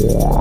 saludos, 0.00 0.39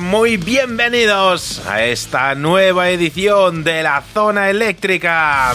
muy 0.00 0.36
bienvenidos 0.36 1.64
a 1.66 1.84
esta 1.84 2.34
nueva 2.34 2.90
edición 2.90 3.64
de 3.64 3.82
la 3.82 4.02
Zona 4.02 4.50
Eléctrica. 4.50 5.54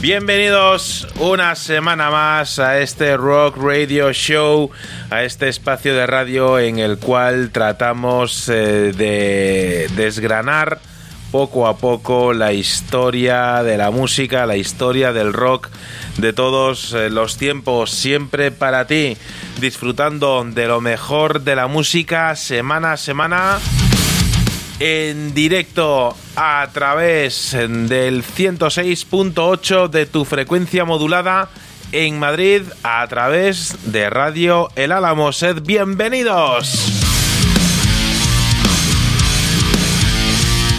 Bienvenidos 0.00 1.06
una 1.20 1.54
semana 1.54 2.10
más 2.10 2.58
a 2.58 2.78
este 2.78 3.16
Rock 3.16 3.56
Radio 3.56 4.12
Show, 4.12 4.70
a 5.10 5.22
este 5.24 5.48
espacio 5.48 5.94
de 5.94 6.06
radio 6.06 6.58
en 6.58 6.78
el 6.78 6.98
cual 6.98 7.50
tratamos 7.50 8.48
eh, 8.48 8.92
de 8.96 9.88
desgranar 9.94 10.80
poco 11.30 11.66
a 11.66 11.76
poco 11.76 12.32
la 12.32 12.52
historia 12.52 13.62
de 13.62 13.76
la 13.76 13.90
música, 13.90 14.46
la 14.46 14.56
historia 14.56 15.12
del 15.12 15.32
rock 15.32 15.65
de 16.18 16.32
todos 16.32 16.92
eh, 16.92 17.10
los 17.10 17.36
tiempos, 17.36 17.90
siempre 17.90 18.50
para 18.50 18.86
ti, 18.86 19.16
disfrutando 19.60 20.44
de 20.44 20.66
lo 20.66 20.80
mejor 20.80 21.42
de 21.42 21.56
la 21.56 21.66
música 21.66 22.34
semana 22.36 22.92
a 22.92 22.96
semana 22.96 23.58
en 24.78 25.34
directo 25.34 26.16
a 26.36 26.68
través 26.72 27.52
del 27.52 28.22
106.8 28.22 29.88
de 29.88 30.06
tu 30.06 30.24
frecuencia 30.24 30.84
modulada 30.84 31.48
en 31.92 32.18
Madrid 32.18 32.62
a 32.82 33.06
través 33.08 33.76
de 33.92 34.10
Radio 34.10 34.68
El 34.76 34.92
Álamo. 34.92 35.32
Sed 35.32 35.62
bienvenidos. 35.62 36.95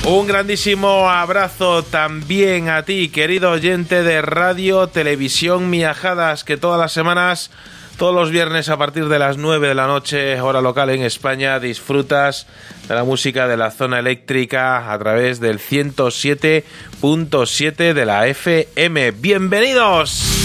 Un 0.09 0.25
grandísimo 0.25 1.09
abrazo 1.09 1.84
también 1.84 2.69
a 2.69 2.84
ti, 2.84 3.09
querido 3.09 3.51
oyente 3.51 4.03
de 4.03 4.22
Radio 4.22 4.88
Televisión 4.88 5.69
Miajadas, 5.69 6.45
que 6.45 6.56
todas 6.56 6.79
las 6.79 6.94
semanas, 6.94 7.51
todos 7.97 8.16
los 8.16 8.31
viernes 8.31 8.69
a 8.69 8.78
partir 8.78 9.09
de 9.09 9.19
las 9.19 9.35
9 9.35 9.68
de 9.68 9.75
la 9.75 9.85
noche, 9.85 10.40
hora 10.40 10.62
local 10.62 10.91
en 10.91 11.03
España, 11.03 11.59
disfrutas 11.59 12.47
de 12.88 12.95
la 12.95 13.03
música 13.03 13.50
de 13.50 13.57
la 13.57 13.69
zona 13.69 14.00
eléctrica 14.00 14.94
a 14.94 14.97
través 14.97 15.41
del 15.41 15.59
107.7 15.59 17.94
de 17.94 18.06
la 18.06 18.28
FM. 18.28 19.12
¡Bienvenidos! 19.12 20.37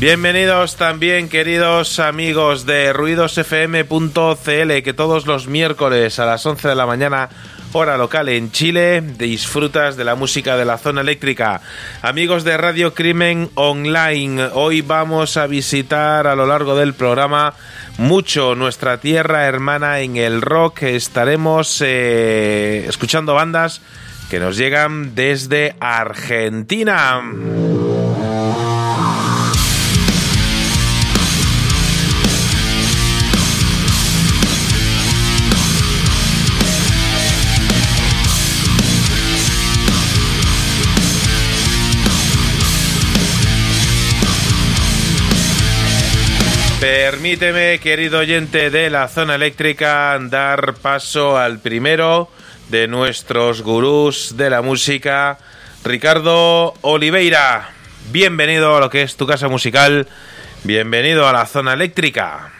Bienvenidos 0.00 0.76
también 0.76 1.28
queridos 1.28 1.98
amigos 1.98 2.64
de 2.64 2.90
ruidosfm.cl 2.94 4.82
que 4.82 4.94
todos 4.96 5.26
los 5.26 5.46
miércoles 5.46 6.18
a 6.18 6.24
las 6.24 6.46
11 6.46 6.68
de 6.68 6.74
la 6.74 6.86
mañana 6.86 7.28
hora 7.72 7.98
local 7.98 8.30
en 8.30 8.50
Chile 8.50 9.02
disfrutas 9.02 9.98
de 9.98 10.04
la 10.04 10.14
música 10.14 10.56
de 10.56 10.64
la 10.64 10.78
zona 10.78 11.02
eléctrica. 11.02 11.60
Amigos 12.00 12.44
de 12.44 12.56
Radio 12.56 12.94
Crimen 12.94 13.50
Online, 13.56 14.44
hoy 14.54 14.80
vamos 14.80 15.36
a 15.36 15.46
visitar 15.46 16.26
a 16.26 16.34
lo 16.34 16.46
largo 16.46 16.74
del 16.76 16.94
programa 16.94 17.52
mucho 17.98 18.54
nuestra 18.54 19.00
tierra 19.00 19.44
hermana 19.44 20.00
en 20.00 20.16
el 20.16 20.40
rock. 20.40 20.84
Estaremos 20.84 21.82
eh, 21.84 22.86
escuchando 22.88 23.34
bandas 23.34 23.82
que 24.30 24.40
nos 24.40 24.56
llegan 24.56 25.14
desde 25.14 25.76
Argentina. 25.78 27.20
Permíteme, 47.10 47.80
querido 47.80 48.20
oyente 48.20 48.70
de 48.70 48.88
la 48.88 49.08
zona 49.08 49.34
eléctrica, 49.34 50.16
dar 50.22 50.74
paso 50.74 51.36
al 51.36 51.58
primero 51.58 52.28
de 52.68 52.86
nuestros 52.86 53.62
gurús 53.62 54.36
de 54.36 54.48
la 54.48 54.62
música, 54.62 55.36
Ricardo 55.82 56.72
Oliveira. 56.82 57.70
Bienvenido 58.12 58.76
a 58.76 58.80
lo 58.80 58.90
que 58.90 59.02
es 59.02 59.16
tu 59.16 59.26
casa 59.26 59.48
musical. 59.48 60.06
Bienvenido 60.62 61.26
a 61.26 61.32
la 61.32 61.46
zona 61.46 61.72
eléctrica. 61.72 62.52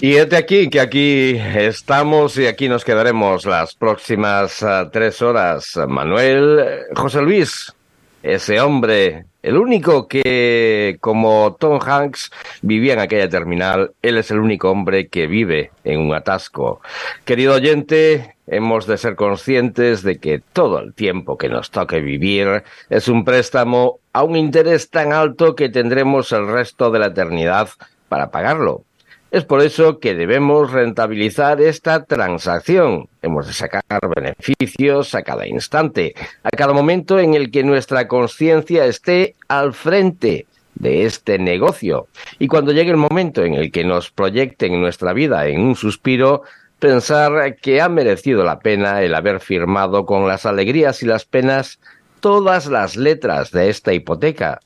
Y 0.00 0.12
de 0.12 0.34
aquí, 0.34 0.70
que 0.70 0.80
aquí 0.80 1.36
estamos 1.36 2.38
y 2.38 2.46
aquí 2.46 2.70
nos 2.70 2.82
quedaremos 2.82 3.44
las 3.44 3.74
próximas 3.74 4.62
uh, 4.62 4.88
tres 4.90 5.20
horas. 5.20 5.78
Manuel, 5.86 6.86
José 6.94 7.20
Luis, 7.20 7.74
ese 8.22 8.58
hombre, 8.58 9.26
el 9.42 9.56
único 9.56 10.06
que, 10.08 10.98
como 11.00 11.56
Tom 11.58 11.80
Hanks, 11.84 12.30
vivía 12.62 12.92
en 12.94 13.00
aquella 13.00 13.28
terminal, 13.28 13.92
él 14.02 14.18
es 14.18 14.30
el 14.30 14.38
único 14.38 14.70
hombre 14.70 15.08
que 15.08 15.26
vive 15.26 15.72
en 15.84 16.00
un 16.00 16.14
atasco. 16.14 16.80
Querido 17.24 17.54
oyente, 17.54 18.36
hemos 18.46 18.86
de 18.86 18.98
ser 18.98 19.16
conscientes 19.16 20.02
de 20.02 20.18
que 20.18 20.40
todo 20.52 20.78
el 20.78 20.94
tiempo 20.94 21.36
que 21.38 21.48
nos 21.48 21.70
toque 21.70 22.00
vivir 22.00 22.62
es 22.88 23.08
un 23.08 23.24
préstamo 23.24 23.98
a 24.12 24.22
un 24.22 24.36
interés 24.36 24.90
tan 24.90 25.12
alto 25.12 25.56
que 25.56 25.68
tendremos 25.68 26.30
el 26.32 26.46
resto 26.46 26.90
de 26.90 26.98
la 27.00 27.06
eternidad 27.06 27.68
para 28.08 28.30
pagarlo. 28.30 28.84
Es 29.32 29.46
por 29.46 29.62
eso 29.62 29.98
que 29.98 30.14
debemos 30.14 30.72
rentabilizar 30.72 31.62
esta 31.62 32.04
transacción. 32.04 33.08
Hemos 33.22 33.46
de 33.46 33.54
sacar 33.54 33.82
beneficios 34.14 35.14
a 35.14 35.22
cada 35.22 35.46
instante, 35.46 36.14
a 36.42 36.50
cada 36.50 36.74
momento 36.74 37.18
en 37.18 37.32
el 37.32 37.50
que 37.50 37.64
nuestra 37.64 38.08
conciencia 38.08 38.84
esté 38.84 39.34
al 39.48 39.72
frente 39.72 40.44
de 40.74 41.06
este 41.06 41.38
negocio. 41.38 42.08
Y 42.38 42.46
cuando 42.46 42.72
llegue 42.72 42.90
el 42.90 42.98
momento 42.98 43.42
en 43.42 43.54
el 43.54 43.72
que 43.72 43.84
nos 43.84 44.10
proyecten 44.10 44.78
nuestra 44.78 45.14
vida 45.14 45.46
en 45.46 45.62
un 45.62 45.76
suspiro, 45.76 46.42
pensar 46.78 47.56
que 47.56 47.80
ha 47.80 47.88
merecido 47.88 48.44
la 48.44 48.58
pena 48.58 49.00
el 49.00 49.14
haber 49.14 49.40
firmado 49.40 50.04
con 50.04 50.28
las 50.28 50.44
alegrías 50.44 51.02
y 51.02 51.06
las 51.06 51.24
penas 51.24 51.80
todas 52.20 52.66
las 52.66 52.96
letras 52.96 53.50
de 53.50 53.70
esta 53.70 53.94
hipoteca, 53.94 54.60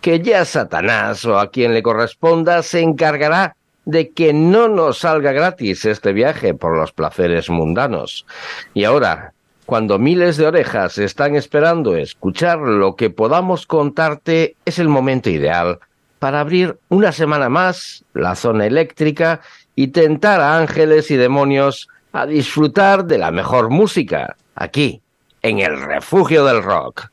que 0.00 0.20
ya 0.20 0.44
Satanás 0.44 1.24
o 1.24 1.40
a 1.40 1.50
quien 1.50 1.74
le 1.74 1.82
corresponda 1.82 2.62
se 2.62 2.82
encargará 2.82 3.56
de 3.84 4.10
que 4.10 4.32
no 4.32 4.68
nos 4.68 4.98
salga 4.98 5.32
gratis 5.32 5.84
este 5.84 6.12
viaje 6.12 6.54
por 6.54 6.76
los 6.76 6.92
placeres 6.92 7.50
mundanos. 7.50 8.26
Y 8.74 8.84
ahora, 8.84 9.32
cuando 9.66 9.98
miles 9.98 10.36
de 10.36 10.46
orejas 10.46 10.98
están 10.98 11.34
esperando 11.34 11.96
escuchar 11.96 12.58
lo 12.58 12.96
que 12.96 13.10
podamos 13.10 13.66
contarte, 13.66 14.56
es 14.64 14.78
el 14.78 14.88
momento 14.88 15.30
ideal 15.30 15.78
para 16.18 16.40
abrir 16.40 16.78
una 16.88 17.10
semana 17.10 17.48
más 17.48 18.04
la 18.14 18.36
zona 18.36 18.66
eléctrica 18.66 19.40
y 19.74 19.88
tentar 19.88 20.40
a 20.40 20.56
ángeles 20.56 21.10
y 21.10 21.16
demonios 21.16 21.88
a 22.12 22.26
disfrutar 22.26 23.06
de 23.06 23.18
la 23.18 23.30
mejor 23.30 23.70
música, 23.70 24.36
aquí, 24.54 25.00
en 25.42 25.58
el 25.58 25.80
refugio 25.80 26.44
del 26.44 26.62
rock. 26.62 27.08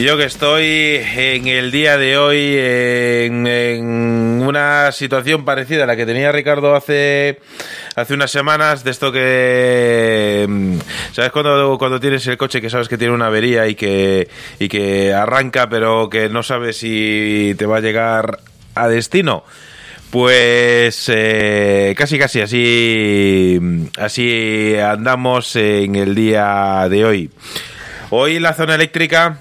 Yo 0.00 0.16
que 0.16 0.24
estoy 0.24 0.64
en 0.64 1.46
el 1.46 1.70
día 1.70 1.98
de 1.98 2.16
hoy 2.16 2.56
en, 2.56 4.42
una 4.42 4.92
situación 4.92 5.44
parecida 5.44 5.84
a 5.84 5.86
la 5.86 5.94
que 5.94 6.06
tenía 6.06 6.32
Ricardo 6.32 6.74
hace, 6.74 7.38
hace 7.96 8.14
unas 8.14 8.30
semanas, 8.30 8.82
de 8.82 8.92
esto 8.92 9.12
que... 9.12 10.46
Mm, 10.48 10.78
¿Sabes 11.12 11.30
cuando, 11.32 11.76
cuando 11.76 12.00
tienes 12.00 12.26
el 12.28 12.38
coche 12.38 12.62
que 12.62 12.70
sabes 12.70 12.88
que 12.88 12.96
tiene 12.96 13.12
una 13.12 13.26
avería 13.26 13.68
y 13.68 13.74
que, 13.74 14.28
y 14.58 14.68
que 14.68 15.12
arranca 15.12 15.68
pero 15.68 16.08
que 16.08 16.30
no 16.30 16.42
sabes 16.42 16.78
si 16.78 17.54
te 17.58 17.66
va 17.66 17.76
a 17.76 17.80
llegar 17.80 18.38
a 18.74 18.88
destino? 18.88 19.44
Pues 20.10 21.10
eh, 21.14 21.94
casi 21.94 22.18
casi 22.18 22.40
así 22.40 23.60
así 23.98 24.76
andamos 24.78 25.54
en 25.56 25.94
el 25.94 26.14
día 26.14 26.88
de 26.88 27.04
hoy. 27.04 27.30
Hoy 28.08 28.40
la 28.40 28.54
zona 28.54 28.76
eléctrica 28.76 29.40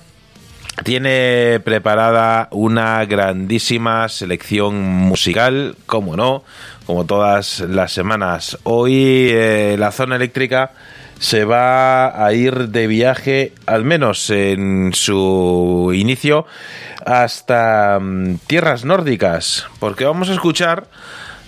tiene 0.83 1.59
preparada 1.63 2.47
una 2.51 3.03
grandísima 3.05 4.07
selección 4.09 4.81
musical, 4.81 5.75
como 5.85 6.15
no, 6.15 6.43
como 6.85 7.05
todas 7.05 7.61
las 7.61 7.91
semanas. 7.91 8.57
Hoy 8.63 9.29
eh, 9.31 9.75
la 9.77 9.91
zona 9.91 10.15
eléctrica 10.15 10.71
se 11.19 11.43
va 11.43 12.25
a 12.25 12.33
ir 12.33 12.69
de 12.69 12.87
viaje, 12.87 13.53
al 13.65 13.83
menos 13.83 14.29
en 14.29 14.91
su 14.93 15.91
inicio, 15.93 16.45
hasta 17.05 17.99
mm, 17.99 18.39
tierras 18.47 18.85
nórdicas, 18.85 19.67
porque 19.79 20.05
vamos 20.05 20.29
a 20.29 20.33
escuchar 20.33 20.87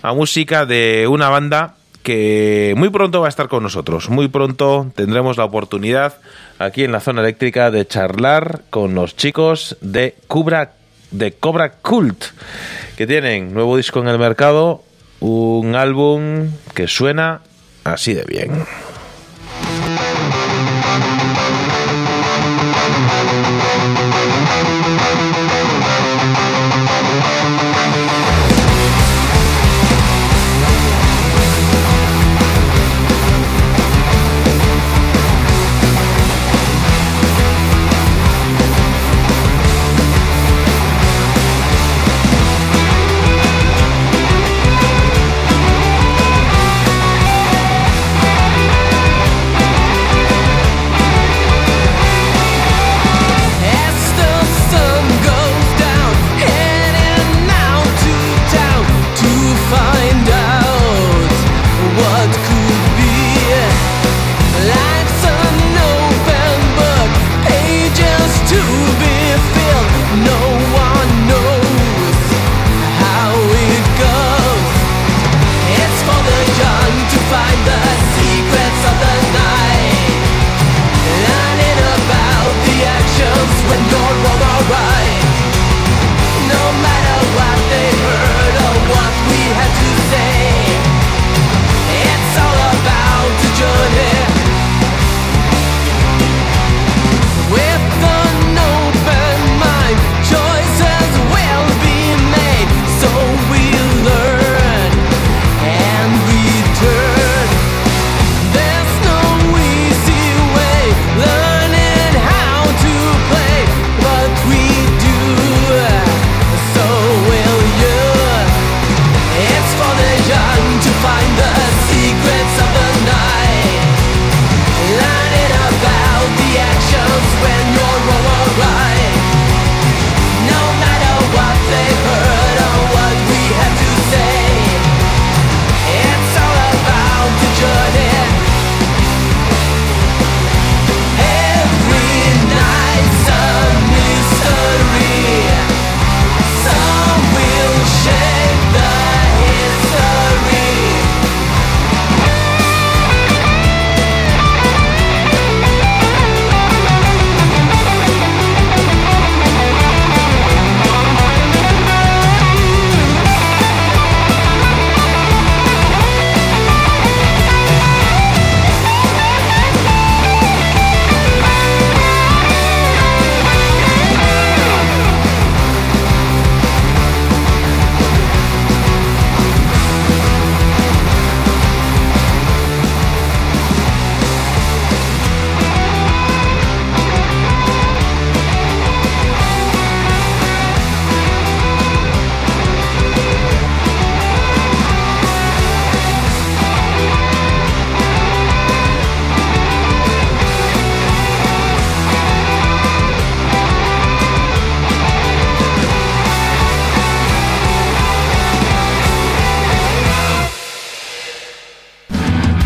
a 0.01 0.13
música 0.13 0.66
de 0.66 1.07
una 1.07 1.30
banda 1.30 1.75
que 2.03 2.74
muy 2.77 2.89
pronto 2.89 3.21
va 3.21 3.27
a 3.27 3.30
estar 3.30 3.48
con 3.48 3.63
nosotros. 3.63 4.09
Muy 4.09 4.27
pronto 4.27 4.92
tendremos 4.95 5.38
la 5.38 5.45
oportunidad 5.45 6.18
aquí 6.59 6.83
en 6.83 6.92
la 6.92 7.00
zona 7.00 7.21
eléctrica 7.21 7.71
de 7.71 7.86
charlar 7.86 8.62
con 8.69 8.95
los 8.95 9.15
chicos 9.15 9.77
de 9.81 10.15
Cobra, 10.27 10.74
de 11.12 11.33
Cobra 11.33 11.71
Cult, 11.74 12.25
que 12.98 13.07
tienen 13.07 13.53
nuevo 13.53 13.77
disco 13.77 14.00
en 14.00 14.07
el 14.07 14.19
mercado, 14.19 14.83
un 15.19 15.75
álbum 15.75 16.51
que 16.74 16.88
suena 16.88 17.42
así 17.83 18.13
de 18.13 18.24
bien. 18.24 18.65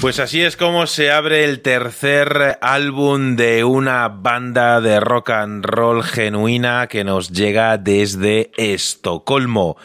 Pues 0.00 0.18
así 0.18 0.40
es 0.40 0.56
como 0.56 0.86
se 0.86 1.10
abre 1.10 1.44
el 1.44 1.60
tercer 1.60 2.56
álbum 2.62 3.36
de 3.36 3.64
una 3.64 4.08
banda 4.08 4.80
de 4.80 4.98
rock 4.98 5.28
and 5.28 5.62
roll 5.62 6.02
genuina 6.02 6.86
que 6.86 7.04
nos 7.04 7.30
llega 7.30 7.76
desde 7.76 8.50
Estocolmo. 8.56 9.76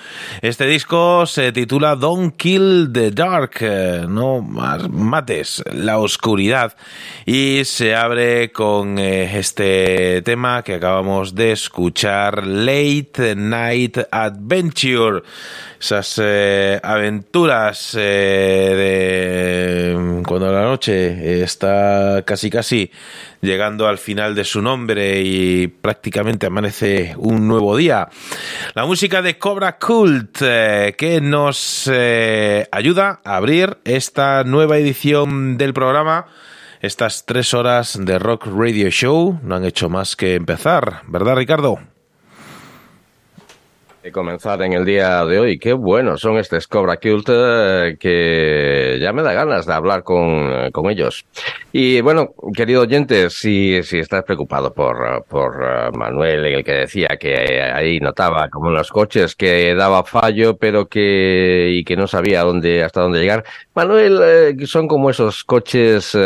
Este 0.42 0.68
disco 0.68 1.26
se 1.26 1.52
titula 1.52 1.98
Don't 1.98 2.38
Kill 2.38 2.92
the 2.94 3.12
Dark, 3.12 3.58
eh, 3.60 4.06
no 4.08 4.42
mates 4.42 5.62
la 5.74 6.00
oscuridad, 6.00 6.78
y 7.26 7.66
se 7.66 7.94
abre 7.94 8.54
con 8.54 8.98
eh, 8.98 9.38
este 9.38 10.22
tema 10.22 10.64
que 10.64 10.76
acabamos 10.76 11.36
de 11.36 11.52
escuchar, 11.52 12.48
Late 12.48 13.36
Night 13.36 13.98
Adventure 14.10 15.24
esas 15.86 16.20
eh, 16.24 16.80
aventuras 16.82 17.96
eh, 17.96 19.94
de 19.94 20.24
cuando 20.24 20.52
la 20.52 20.64
noche 20.64 21.44
está 21.44 22.24
casi 22.26 22.50
casi 22.50 22.90
llegando 23.40 23.88
al 23.88 24.00
final 24.00 24.34
de 24.34 24.46
su 24.46 24.64
nombre 24.64 25.22
y 25.22 25.68
prácticamente 25.68 26.48
amanece 26.48 27.14
un 27.18 27.48
nuevo 27.48 27.78
día. 27.78 28.10
La 28.74 28.88
música 28.88 29.22
de 29.22 29.38
Cobra 29.38 29.78
Cult 29.78 30.40
eh, 30.42 30.96
que 30.98 31.22
nos 31.22 31.88
ayuda 32.72 33.20
a 33.24 33.36
abrir 33.36 33.78
esta 33.84 34.44
nueva 34.44 34.80
edición 34.80 35.56
del 35.56 35.76
programa. 35.76 36.26
Estas 36.82 37.28
tres 37.28 37.54
horas 37.54 38.00
de 38.02 38.18
Rock 38.18 38.48
Radio 38.48 38.90
Show 38.90 39.40
no 39.44 39.56
han 39.56 39.66
hecho 39.66 39.88
más 39.90 40.16
que 40.16 40.34
empezar, 40.34 41.04
¿verdad 41.06 41.36
Ricardo? 41.36 41.95
Comenzar 44.12 44.62
en 44.62 44.74
el 44.74 44.86
día 44.86 45.26
de 45.26 45.40
hoy. 45.40 45.58
Qué 45.58 45.74
bueno 45.74 46.18
son 46.18 46.38
estos 46.38 46.68
Cobra 46.68 46.98
Cult 46.98 47.30
eh, 47.32 47.98
que 48.00 48.98
ya 49.02 49.12
me 49.14 49.24
da 49.24 49.34
ganas 49.34 49.66
de 49.66 49.74
hablar 49.74 50.04
con, 50.04 50.22
eh, 50.22 50.72
con 50.72 50.90
ellos. 50.90 51.26
Y 51.72 52.02
bueno, 52.02 52.34
querido 52.56 52.82
oyente, 52.82 53.30
si, 53.30 53.82
si 53.84 54.00
estás 54.00 54.24
preocupado 54.24 54.74
por, 54.74 55.26
por 55.26 55.62
eh, 55.62 55.92
Manuel, 55.98 56.46
el 56.46 56.64
que 56.64 56.72
decía 56.72 57.18
que 57.20 57.62
ahí 57.62 58.00
notaba 58.00 58.50
como 58.50 58.70
en 58.70 58.76
los 58.76 58.92
coches 58.92 59.36
que 59.36 59.74
daba 59.76 60.04
fallo, 60.04 60.58
pero 60.58 60.88
que, 60.88 61.70
y 61.72 61.84
que 61.84 61.96
no 61.96 62.08
sabía 62.08 62.44
dónde, 62.44 62.84
hasta 62.84 63.02
dónde 63.02 63.20
llegar. 63.20 63.44
Manuel, 63.74 64.66
son 64.68 64.88
como 64.88 65.10
esos 65.10 65.44
coches 65.44 66.18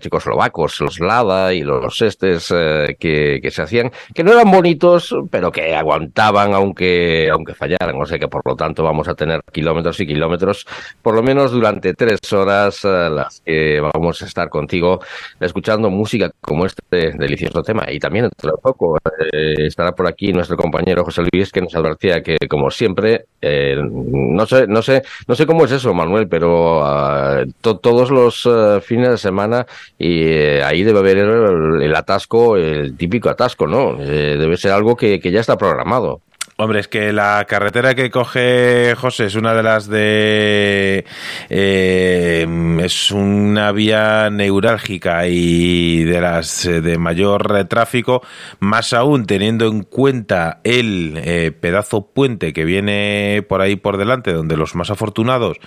checoslovacos, 0.00 0.80
los 0.80 0.98
Lada 0.98 1.54
y 1.54 1.62
los 1.62 2.02
estes 2.02 2.48
que, 2.48 3.38
que 3.40 3.50
se 3.52 3.62
hacían, 3.62 3.92
que 4.14 4.24
no 4.24 4.32
eran 4.32 4.50
bonitos, 4.50 5.14
pero 5.30 5.52
que 5.52 5.76
aguantaban 5.76 6.54
aunque 6.54 7.17
aunque 7.26 7.54
fallaran. 7.54 8.00
O 8.00 8.06
sea 8.06 8.18
que 8.18 8.28
por 8.28 8.42
lo 8.44 8.54
tanto 8.54 8.82
vamos 8.82 9.08
a 9.08 9.14
tener 9.14 9.40
kilómetros 9.52 9.98
y 10.00 10.06
kilómetros, 10.06 10.66
por 11.02 11.14
lo 11.14 11.22
menos 11.22 11.50
durante 11.50 11.94
tres 11.94 12.20
horas, 12.32 12.84
eh, 12.84 13.10
las 13.10 13.40
que 13.40 13.80
vamos 13.80 14.22
a 14.22 14.26
estar 14.26 14.48
contigo 14.48 15.00
escuchando 15.40 15.90
música 15.90 16.30
como 16.40 16.66
este 16.66 17.12
delicioso 17.12 17.62
tema. 17.62 17.90
Y 17.90 17.98
también 17.98 18.24
dentro 18.24 18.52
de 18.52 18.62
poco 18.62 18.98
eh, 19.32 19.66
estará 19.66 19.92
por 19.92 20.06
aquí 20.06 20.32
nuestro 20.32 20.56
compañero 20.56 21.04
José 21.04 21.22
Luis 21.32 21.50
que 21.50 21.60
nos 21.60 21.74
advertía 21.74 22.22
que 22.22 22.36
como 22.48 22.70
siempre, 22.70 23.26
eh, 23.40 23.76
no 23.80 24.46
sé, 24.46 24.66
no 24.66 24.82
sé, 24.82 25.02
no 25.26 25.34
sé 25.34 25.46
cómo 25.46 25.64
es 25.64 25.72
eso, 25.72 25.94
Manuel, 25.94 26.28
pero 26.28 26.84
ah, 26.84 27.44
todos 27.60 28.10
los 28.10 28.48
fines 28.84 29.10
de 29.10 29.18
semana 29.18 29.66
y 29.98 30.24
ahí 30.62 30.82
debe 30.82 30.98
haber 30.98 31.18
el, 31.18 31.94
atasco, 31.94 32.56
el 32.56 32.96
típico 32.96 33.28
atasco, 33.28 33.66
¿no? 33.66 33.96
debe 33.96 34.56
ser 34.56 34.72
algo 34.72 34.96
que 34.96 35.18
ya 35.18 35.40
está 35.40 35.56
programado. 35.56 36.20
Hombre, 36.60 36.80
es 36.80 36.88
que 36.88 37.12
la 37.12 37.44
carretera 37.48 37.94
que 37.94 38.10
coge 38.10 38.96
José 38.96 39.26
es 39.26 39.36
una 39.36 39.54
de 39.54 39.62
las 39.62 39.86
de... 39.86 41.04
Eh, 41.50 42.78
es 42.82 43.12
una 43.12 43.70
vía 43.70 44.28
neurálgica 44.28 45.28
y 45.28 46.02
de 46.02 46.20
las 46.20 46.64
eh, 46.64 46.80
de 46.80 46.98
mayor 46.98 47.64
tráfico, 47.68 48.22
más 48.58 48.92
aún 48.92 49.26
teniendo 49.26 49.68
en 49.68 49.84
cuenta 49.84 50.60
el 50.64 51.20
eh, 51.22 51.52
pedazo 51.52 52.08
puente 52.08 52.52
que 52.52 52.64
viene 52.64 53.44
por 53.48 53.60
ahí 53.60 53.76
por 53.76 53.96
delante, 53.96 54.32
donde 54.32 54.56
los 54.56 54.74
más 54.74 54.90
afortunados 54.90 55.58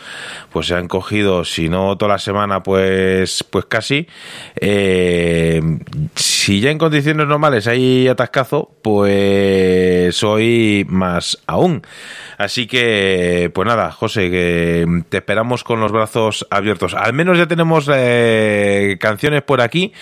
pues 0.52 0.68
se 0.68 0.76
han 0.76 0.90
cogido, 0.90 1.46
si 1.46 1.70
no 1.70 1.98
toda 1.98 2.12
la 2.12 2.20
semana, 2.20 2.64
pues, 2.64 3.46
pues 3.50 3.64
casi. 3.64 4.08
si 6.16 6.60
ya 6.60 6.70
en 6.70 6.78
condiciones 6.78 7.28
normales 7.28 7.68
hay 7.68 8.10
atascazo, 8.10 8.72
pues 8.82 10.22
hoy 10.24 10.81
más 10.88 11.38
aún. 11.48 11.82
Así 12.38 12.68
que, 12.68 13.52
pues 13.54 13.68
nada, 13.68 13.92
José, 13.92 14.30
que 14.30 15.04
te 15.10 15.18
esperamos 15.18 15.64
con 15.64 15.80
los 15.80 15.92
brazos 15.92 16.48
abiertos. 16.50 16.94
Al 16.94 17.14
menos 17.14 17.38
ya 17.38 17.48
tenemos 17.48 17.90
eh, 17.94 18.98
canciones 19.00 19.42
por 19.44 19.62
aquí 19.62 19.94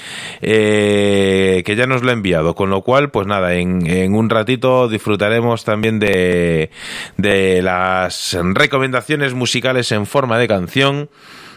eh, 0.42 1.64
que 1.66 1.76
ya 1.76 1.86
nos 1.86 2.04
lo 2.04 2.10
ha 2.10 2.14
enviado, 2.14 2.56
con 2.56 2.70
lo 2.70 2.82
cual, 2.82 3.12
pues 3.12 3.28
nada, 3.28 3.56
en, 3.56 4.14
un 4.14 4.30
ratito 4.30 4.88
disfrutaremos 4.88 5.64
también 5.64 6.00
de, 6.00 6.70
de 7.18 7.62
las 7.62 8.38
recomendaciones 8.54 9.34
musicales 9.34 9.92
en 9.92 10.06
forma 10.06 10.38
de 10.38 10.48
canción 10.48 11.10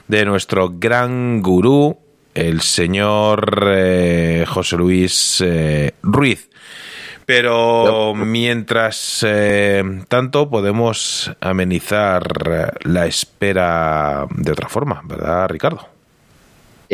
de 0.09 0.25
nuestro 0.25 0.71
gran 0.75 1.41
gurú, 1.41 1.99
el 2.35 2.61
señor 2.61 3.69
eh, 3.75 4.45
José 4.49 4.77
Luis 4.77 5.45
Ruiz. 6.03 6.49
Pero 7.27 8.15
mientras 8.15 9.25
eh, 9.27 9.83
tanto 10.09 10.51
podemos 10.51 11.33
amenizar 11.41 12.75
la 12.85 13.07
espera 13.07 14.27
de 14.31 14.53
otra 14.53 14.69
forma, 14.69 15.03
¿verdad, 15.05 15.49
Ricardo? 15.49 15.93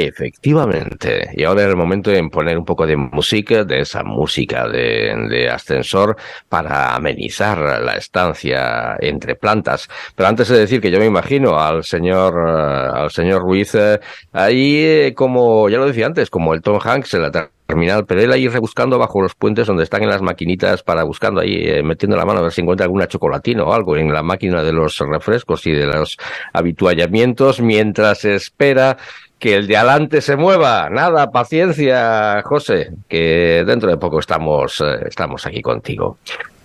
Efectivamente. 0.00 1.30
Y 1.35 1.42
ahora 1.42 1.62
es 1.62 1.68
el 1.70 1.76
momento 1.76 2.11
de 2.12 2.23
poner 2.28 2.56
un 2.56 2.64
poco 2.64 2.87
de 2.87 2.97
música, 2.97 3.64
de 3.64 3.80
esa 3.80 4.04
música 4.04 4.68
de, 4.68 5.50
ascensor, 5.52 6.16
para 6.49 6.94
amenizar 6.94 7.58
la 7.82 7.94
estancia 7.97 8.97
entre 9.00 9.35
plantas. 9.35 9.88
Pero 10.14 10.28
antes 10.28 10.47
de 10.49 10.58
decir 10.61 10.80
que 10.80 10.92
yo 10.92 11.00
me 11.00 11.06
imagino 11.06 11.58
al 11.58 11.82
señor, 11.82 12.35
eh, 12.49 12.90
al 12.94 13.11
señor 13.11 13.42
Ruiz, 13.42 13.75
eh, 13.75 13.99
ahí, 14.32 15.12
como 15.16 15.68
ya 15.68 15.78
lo 15.78 15.87
decía 15.87 16.06
antes, 16.06 16.30
como 16.30 16.54
el 16.54 16.62
Tom 16.62 16.78
Hanks 16.80 17.14
en 17.14 17.23
la 17.23 17.50
terminal, 17.69 18.07
pero 18.07 18.23
él 18.23 18.33
ahí 18.33 18.49
rebuscando 18.49 18.99
bajo 18.99 19.21
los 19.21 19.35
puentes 19.35 19.67
donde 19.67 19.85
están 19.85 20.03
en 20.03 20.09
las 20.09 20.23
maquinitas 20.23 20.83
para 20.83 21.03
buscando 21.03 21.43
ahí, 21.43 21.55
eh, 21.69 21.83
metiendo 21.83 22.17
la 22.17 22.25
mano 22.25 22.39
a 22.39 22.43
ver 22.45 22.53
si 22.53 22.63
encuentra 22.63 22.87
alguna 22.87 23.09
chocolatina 23.09 23.63
o 23.63 23.75
algo 23.75 23.95
en 23.99 24.11
la 24.11 24.23
máquina 24.23 24.63
de 24.63 24.73
los 24.73 24.99
refrescos 25.01 25.67
y 25.67 25.73
de 25.73 25.87
los 25.87 26.17
habituallamientos 26.55 27.61
mientras 27.61 28.25
espera 28.25 28.97
que 29.39 29.55
el 29.55 29.67
de 29.67 29.77
adelante 29.77 30.23
se 30.23 30.37
mueva. 30.37 30.89
Nada, 30.89 31.31
paciencia, 31.31 32.43
José, 32.43 32.91
que 33.07 33.65
dentro 33.67 33.91
de 33.91 33.99
poco 33.99 34.19
estamos, 34.19 34.81
eh, 34.81 35.07
estamos 35.07 35.45
aquí 35.45 35.61
contigo. 35.61 36.17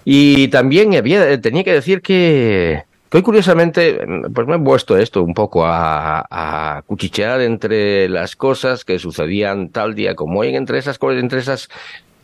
Y 0.06 0.48
también 0.48 0.96
había, 0.96 1.40
tenía 1.42 1.66
que 1.66 1.74
decir 1.74 2.02
que, 2.02 2.84
Hoy, 3.15 3.22
curiosamente, 3.22 4.00
pues 4.34 4.48
me 4.48 4.55
he 4.55 4.60
puesto 4.60 4.98
esto 4.98 5.22
un 5.22 5.36
poco 5.36 5.67
a, 5.67 6.25
a, 6.32 6.82
cuchichear 6.82 7.41
entre 7.41 8.10
las 8.10 8.36
cosas 8.36 8.84
que 8.84 8.98
sucedían 8.98 9.70
tal 9.70 9.93
día 9.93 10.15
como 10.15 10.39
hoy, 10.39 10.55
entre 10.55 10.79
esas, 10.79 10.98
entre 11.00 11.38
esas 11.38 11.70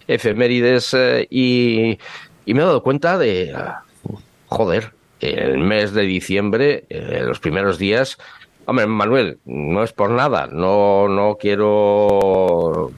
efemérides, 0.07 0.95
eh, 0.95 1.27
y, 1.29 1.99
me 2.47 2.59
he 2.59 2.65
dado 2.65 2.81
cuenta 2.81 3.19
de, 3.19 3.55
joder, 4.47 4.93
el 5.19 5.59
mes 5.59 5.93
de 5.93 6.01
diciembre, 6.01 6.85
eh, 6.89 7.21
los 7.23 7.39
primeros 7.39 7.77
días, 7.77 8.17
Hombre, 8.69 8.85
Manuel, 8.85 9.39
no 9.45 9.83
es 9.83 9.93
por 9.93 10.11
nada, 10.11 10.45
no, 10.45 11.07
no 11.07 11.37
quiero, 11.39 12.91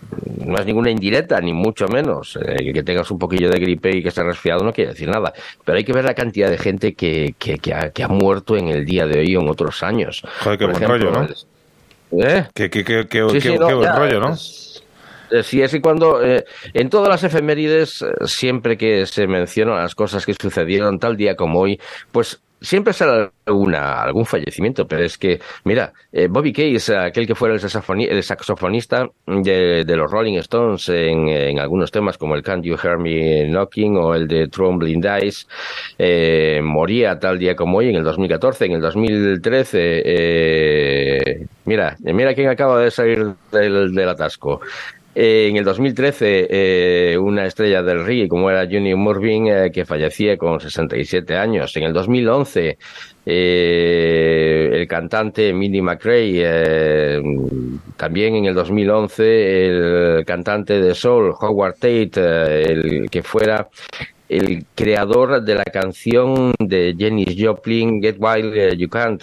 no 0.45 0.57
es 0.59 0.65
ninguna 0.65 0.89
indirecta, 0.91 1.39
ni 1.39 1.53
mucho 1.53 1.87
menos. 1.87 2.37
Eh, 2.45 2.73
que 2.73 2.83
tengas 2.83 3.09
un 3.09 3.17
poquillo 3.17 3.49
de 3.49 3.57
gripe 3.57 3.95
y 3.95 4.03
que 4.03 4.09
estés 4.09 4.25
resfriado 4.25 4.65
no 4.65 4.73
quiere 4.73 4.91
decir 4.91 5.07
nada. 5.07 5.31
Pero 5.63 5.77
hay 5.77 5.85
que 5.85 5.93
ver 5.93 6.03
la 6.03 6.13
cantidad 6.13 6.49
de 6.49 6.57
gente 6.57 6.93
que, 6.93 7.35
que, 7.39 7.57
que, 7.57 7.73
ha, 7.73 7.89
que 7.91 8.03
ha, 8.03 8.09
muerto 8.09 8.57
en 8.57 8.67
el 8.67 8.83
día 8.83 9.07
de 9.07 9.19
hoy 9.19 9.33
o 9.37 9.39
en 9.39 9.47
otros 9.47 9.81
años. 9.81 10.23
Joder, 10.43 10.59
qué 10.59 10.65
buen 10.65 10.81
rollo, 10.81 11.11
¿no? 11.11 11.27
¿Eh? 12.21 12.47
Qué, 12.53 12.69
qué, 12.69 12.83
qué, 12.83 13.07
qué, 13.07 13.29
sí, 13.31 13.39
sí, 13.39 13.57
no, 13.57 13.67
qué 13.67 13.73
buen 13.73 13.89
ya, 13.93 13.95
rollo, 13.95 14.19
¿no? 14.19 14.35
Sí, 14.35 15.61
es 15.61 15.71
que 15.71 15.79
cuando 15.79 16.21
eh, 16.21 16.43
en 16.73 16.89
todas 16.89 17.07
las 17.07 17.23
efemérides, 17.23 18.03
siempre 18.25 18.77
que 18.77 19.05
se 19.05 19.25
mencionan 19.25 19.77
las 19.77 19.95
cosas 19.95 20.25
que 20.25 20.33
sucedieron 20.33 20.99
tal 20.99 21.15
día 21.15 21.37
como 21.37 21.61
hoy, 21.61 21.79
pues 22.11 22.41
siempre 22.61 22.93
sale 22.93 23.31
alguna, 23.45 24.03
algún 24.03 24.25
fallecimiento, 24.25 24.87
pero 24.87 25.03
es 25.03 25.17
que, 25.17 25.39
mira, 25.63 25.93
eh, 26.11 26.27
Bobby 26.29 26.53
Case, 26.53 26.95
aquel 26.95 27.25
que 27.25 27.33
fuera 27.33 27.55
el, 27.55 28.23
saxofonista 28.23 29.09
de, 29.25 29.83
de, 29.83 29.95
los 29.95 30.09
Rolling 30.09 30.37
Stones 30.37 30.87
en, 30.89 31.27
en, 31.27 31.59
algunos 31.59 31.91
temas 31.91 32.17
como 32.17 32.35
el 32.35 32.43
Can't 32.43 32.63
You 32.63 32.77
Hear 32.81 32.99
Me 32.99 33.47
Knocking 33.47 33.97
o 33.97 34.13
el 34.13 34.27
de 34.27 34.47
Trembling 34.47 35.01
Dice, 35.01 35.47
eh, 35.97 36.61
moría 36.63 37.19
tal 37.19 37.39
día 37.39 37.55
como 37.55 37.79
hoy 37.79 37.89
en 37.89 37.95
el 37.95 38.03
2014, 38.03 38.65
en 38.65 38.71
el 38.73 38.81
2013. 38.81 40.01
Eh, 40.05 41.47
mira, 41.65 41.97
mira 41.99 42.35
quién 42.35 42.49
acaba 42.49 42.79
de 42.79 42.91
salir 42.91 43.25
del, 43.51 43.93
del 43.93 44.09
atasco. 44.09 44.61
Eh, 45.13 45.47
en 45.49 45.57
el 45.57 45.65
2013, 45.65 46.47
eh, 46.49 47.17
una 47.17 47.45
estrella 47.45 47.83
del 47.83 48.05
reggae 48.05 48.29
como 48.29 48.49
era 48.49 48.65
Junior 48.65 48.97
Murvin, 48.97 49.47
eh, 49.47 49.71
que 49.71 49.83
fallecía 49.83 50.37
con 50.37 50.61
67 50.61 51.35
años. 51.35 51.75
En 51.75 51.83
el 51.83 51.91
2011, 51.93 52.77
el 53.25 54.87
cantante 54.87 55.53
Minnie 55.53 55.81
McRae. 55.81 57.21
también 57.97 58.35
en 58.35 58.45
el 58.45 58.53
2011, 58.53 59.65
el 59.67 60.25
cantante 60.25 60.81
de 60.81 60.95
soul 60.95 61.33
Howard 61.39 61.75
Tate, 61.75 62.11
el 62.71 63.09
que 63.09 63.21
fuera 63.21 63.67
el 64.31 64.65
creador 64.75 65.43
de 65.43 65.55
la 65.55 65.65
canción 65.65 66.53
de 66.57 66.95
Jenny 66.97 67.25
Joplin, 67.37 68.01
Get 68.01 68.15
Wild 68.17 68.77
You 68.77 68.87
Can't, 68.87 69.21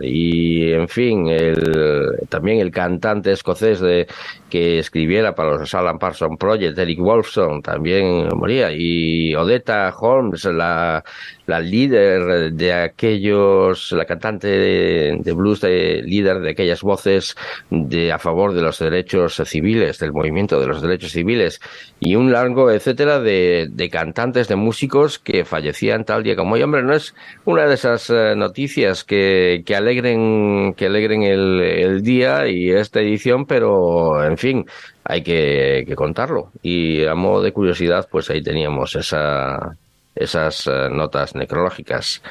y 0.00 0.70
en 0.70 0.86
fin, 0.86 1.26
el, 1.26 2.20
también 2.28 2.60
el 2.60 2.70
cantante 2.70 3.32
escocés 3.32 3.80
de, 3.80 4.06
que 4.48 4.78
escribiera 4.78 5.34
para 5.34 5.56
los 5.56 5.74
Alan 5.74 5.98
Parsons 5.98 6.38
Project, 6.38 6.78
Eric 6.78 7.00
Wolfson, 7.00 7.62
también 7.62 8.28
moría, 8.36 8.70
y 8.70 9.34
Odetta 9.34 9.92
Holmes, 9.98 10.44
la, 10.44 11.02
la 11.46 11.60
líder 11.60 12.52
de 12.52 12.72
aquellos, 12.72 13.92
la 13.92 14.04
cantante 14.04 14.48
de, 14.48 15.32
blues, 15.32 15.60
de, 15.60 16.02
líder 16.02 16.40
de 16.40 16.50
aquellas 16.50 16.82
voces 16.82 17.36
de, 17.70 18.12
a 18.12 18.18
favor 18.18 18.54
de 18.54 18.62
los 18.62 18.78
derechos 18.78 19.40
civiles, 19.44 19.98
del 19.98 20.12
movimiento 20.12 20.60
de 20.60 20.66
los 20.66 20.80
derechos 20.80 21.12
civiles, 21.12 21.60
y 22.00 22.16
un 22.16 22.32
largo 22.32 22.70
etcétera 22.70 23.20
de, 23.20 23.68
de 23.70 23.90
cantantes, 23.90 24.48
de 24.48 24.56
músicos 24.56 25.18
que 25.18 25.44
fallecían 25.44 26.04
tal 26.04 26.22
día 26.22 26.36
como 26.36 26.54
hoy. 26.54 26.62
Hombre, 26.62 26.82
no 26.82 26.94
es 26.94 27.14
una 27.44 27.66
de 27.66 27.74
esas 27.74 28.10
eh, 28.10 28.34
noticias 28.36 29.04
que, 29.04 29.62
que 29.66 29.76
alegren, 29.76 30.74
que 30.74 30.86
alegren 30.86 31.22
el, 31.22 31.60
el 31.60 32.02
día 32.02 32.48
y 32.48 32.70
esta 32.70 33.00
edición, 33.00 33.46
pero 33.46 34.24
en 34.24 34.38
fin, 34.38 34.64
hay 35.04 35.22
que, 35.22 35.84
que 35.86 35.94
contarlo. 35.94 36.50
Y 36.62 37.04
a 37.04 37.14
modo 37.14 37.42
de 37.42 37.52
curiosidad, 37.52 38.08
pues 38.10 38.30
ahí 38.30 38.42
teníamos 38.42 38.96
esa, 38.96 39.76
esas 40.14 40.66
eh, 40.66 40.88
notas 40.90 41.34
necrológicas. 41.34 42.22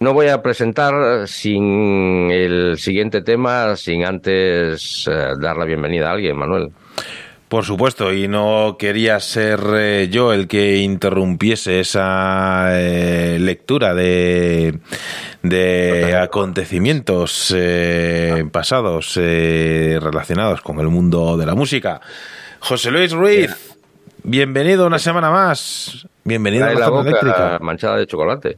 No 0.00 0.12
voy 0.12 0.28
a 0.28 0.42
presentar 0.42 1.28
sin 1.28 2.30
el 2.30 2.78
siguiente 2.78 3.22
tema, 3.22 3.76
sin 3.76 4.04
antes 4.04 5.08
eh, 5.10 5.34
dar 5.40 5.56
la 5.56 5.64
bienvenida 5.64 6.08
a 6.08 6.12
alguien, 6.12 6.36
Manuel. 6.36 6.70
Por 7.48 7.64
supuesto, 7.64 8.12
y 8.12 8.26
no 8.26 8.76
quería 8.78 9.20
ser 9.20 9.60
eh, 9.74 10.08
yo 10.10 10.32
el 10.32 10.48
que 10.48 10.78
interrumpiese 10.78 11.80
esa 11.80 12.70
lectura 13.38 13.94
de, 13.94 14.80
de 15.42 16.16
acontecimientos 16.16 17.54
pasados 18.50 19.14
relacionados 19.16 20.62
con 20.62 20.80
el 20.80 20.88
mundo 20.88 21.36
de 21.36 21.46
la 21.46 21.54
música. 21.54 22.00
José 22.58 22.90
Luis 22.90 23.12
Ruiz, 23.12 23.73
Bienvenido 24.26 24.86
una 24.86 24.98
semana 24.98 25.30
más. 25.30 26.08
Bienvenido 26.24 26.64
a 26.64 26.72
la, 26.72 26.88
boca 26.88 27.10
eléctrica. 27.10 27.58
manchada 27.60 27.98
de 27.98 28.06
chocolate. 28.06 28.56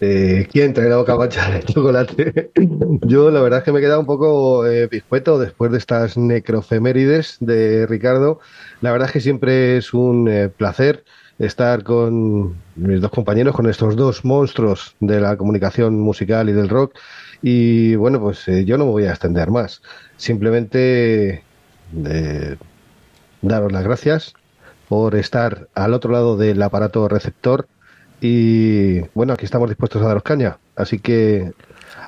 Eh, 0.00 0.48
¿Quién 0.50 0.74
trae 0.74 0.88
la 0.88 0.96
boca 0.96 1.14
manchada 1.14 1.54
de 1.54 1.62
chocolate? 1.62 2.50
Yo 3.02 3.30
la 3.30 3.40
verdad 3.40 3.60
es 3.60 3.64
que 3.64 3.70
me 3.70 3.78
he 3.78 3.82
quedado 3.82 4.00
un 4.00 4.06
poco 4.06 4.66
eh, 4.66 4.88
después 4.88 5.70
de 5.70 5.78
estas 5.78 6.16
necrofemérides 6.16 7.36
de 7.38 7.86
Ricardo. 7.86 8.40
La 8.80 8.90
verdad 8.90 9.06
es 9.06 9.12
que 9.12 9.20
siempre 9.20 9.76
es 9.76 9.94
un 9.94 10.26
eh, 10.28 10.48
placer 10.48 11.04
estar 11.38 11.84
con 11.84 12.56
mis 12.74 13.00
dos 13.00 13.12
compañeros, 13.12 13.54
con 13.54 13.70
estos 13.70 13.94
dos 13.94 14.24
monstruos 14.24 14.96
de 14.98 15.20
la 15.20 15.36
comunicación 15.36 16.00
musical 16.00 16.48
y 16.48 16.52
del 16.52 16.68
rock. 16.68 16.98
Y 17.40 17.94
bueno, 17.94 18.18
pues 18.18 18.48
eh, 18.48 18.64
yo 18.64 18.78
no 18.78 18.86
me 18.86 18.90
voy 18.90 19.04
a 19.04 19.10
extender 19.10 19.52
más. 19.52 19.80
Simplemente 20.16 21.44
daros 23.48 23.72
las 23.72 23.84
gracias 23.84 24.34
por 24.88 25.14
estar 25.14 25.68
al 25.74 25.94
otro 25.94 26.12
lado 26.12 26.36
del 26.36 26.60
aparato 26.62 27.08
receptor 27.08 27.66
y 28.20 29.00
bueno, 29.14 29.32
aquí 29.32 29.44
estamos 29.44 29.68
dispuestos 29.68 30.02
a 30.02 30.06
daros 30.06 30.22
caña, 30.22 30.58
así 30.76 30.98
que 30.98 31.52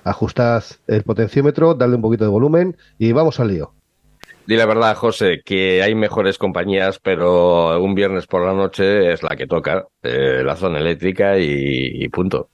ajustad 0.04 0.64
el 0.86 1.02
potenciómetro, 1.02 1.74
dadle 1.74 1.96
un 1.96 2.02
poquito 2.02 2.24
de 2.24 2.30
volumen 2.30 2.76
y 2.98 3.12
vamos 3.12 3.40
al 3.40 3.48
lío. 3.48 3.72
Di 4.46 4.56
la 4.56 4.66
verdad, 4.66 4.94
José, 4.94 5.42
que 5.44 5.82
hay 5.82 5.94
mejores 5.94 6.38
compañías, 6.38 7.00
pero 7.00 7.82
un 7.82 7.94
viernes 7.94 8.26
por 8.26 8.46
la 8.46 8.52
noche 8.52 9.12
es 9.12 9.22
la 9.22 9.36
que 9.36 9.46
toca, 9.46 9.86
eh, 10.02 10.42
la 10.44 10.54
zona 10.54 10.78
eléctrica 10.78 11.36
y 11.38 12.08
punto. 12.08 12.48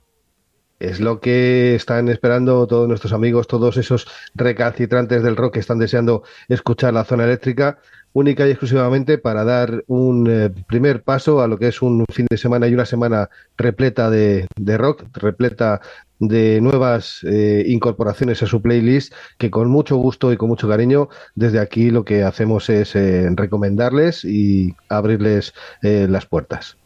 Es 0.83 0.99
lo 0.99 1.21
que 1.21 1.77
están 1.77 2.09
esperando 2.09 2.67
todos 2.67 2.89
nuestros 2.89 3.13
amigos, 3.13 3.47
todos 3.47 3.77
esos 3.77 4.09
recalcitrantes 4.35 5.23
del 5.23 5.37
rock 5.37 5.55
que 5.55 5.61
están 5.61 5.79
deseando 5.79 6.25
escuchar 6.49 6.93
la 6.93 7.05
zona 7.05 7.23
eléctrica 7.23 7.79
única 8.13 8.47
y 8.47 8.51
exclusivamente 8.51 9.19
para 9.19 9.45
dar 9.45 9.85
un 9.87 10.29
eh, 10.31 10.51
primer 10.67 11.03
paso 11.03 11.41
a 11.41 11.49
lo 11.49 11.59
que 11.59 11.69
es 11.69 11.83
un 11.83 12.05
fin 12.13 12.27
de 12.31 12.37
semana 12.37 12.69
y 12.69 12.75
una 12.75 12.85
semana 12.85 13.31
repleta 13.57 14.11
de, 14.11 14.47
rock, 14.77 15.05
repleta 15.15 15.81
de 16.19 16.61
nuevas 16.61 17.25
eh, 17.25 17.65
incorporaciones 17.67 18.43
a 18.43 18.47
su 18.47 18.63
playlist 18.63 19.13
que 19.39 19.51
con 19.51 19.69
mucho 19.69 19.97
gusto 19.97 20.33
y 20.33 20.37
con 20.37 20.49
mucho 20.49 20.69
cariño 20.69 21.09
desde 21.35 21.59
aquí 21.59 21.91
lo 21.91 22.05
que 22.05 22.23
hacemos 22.23 22.69
es 22.71 22.95
eh, 22.95 23.29
recomendarles 23.35 24.25
y 24.25 24.75
abrirles 24.89 25.55
las 25.83 26.27
puertas. 26.27 26.77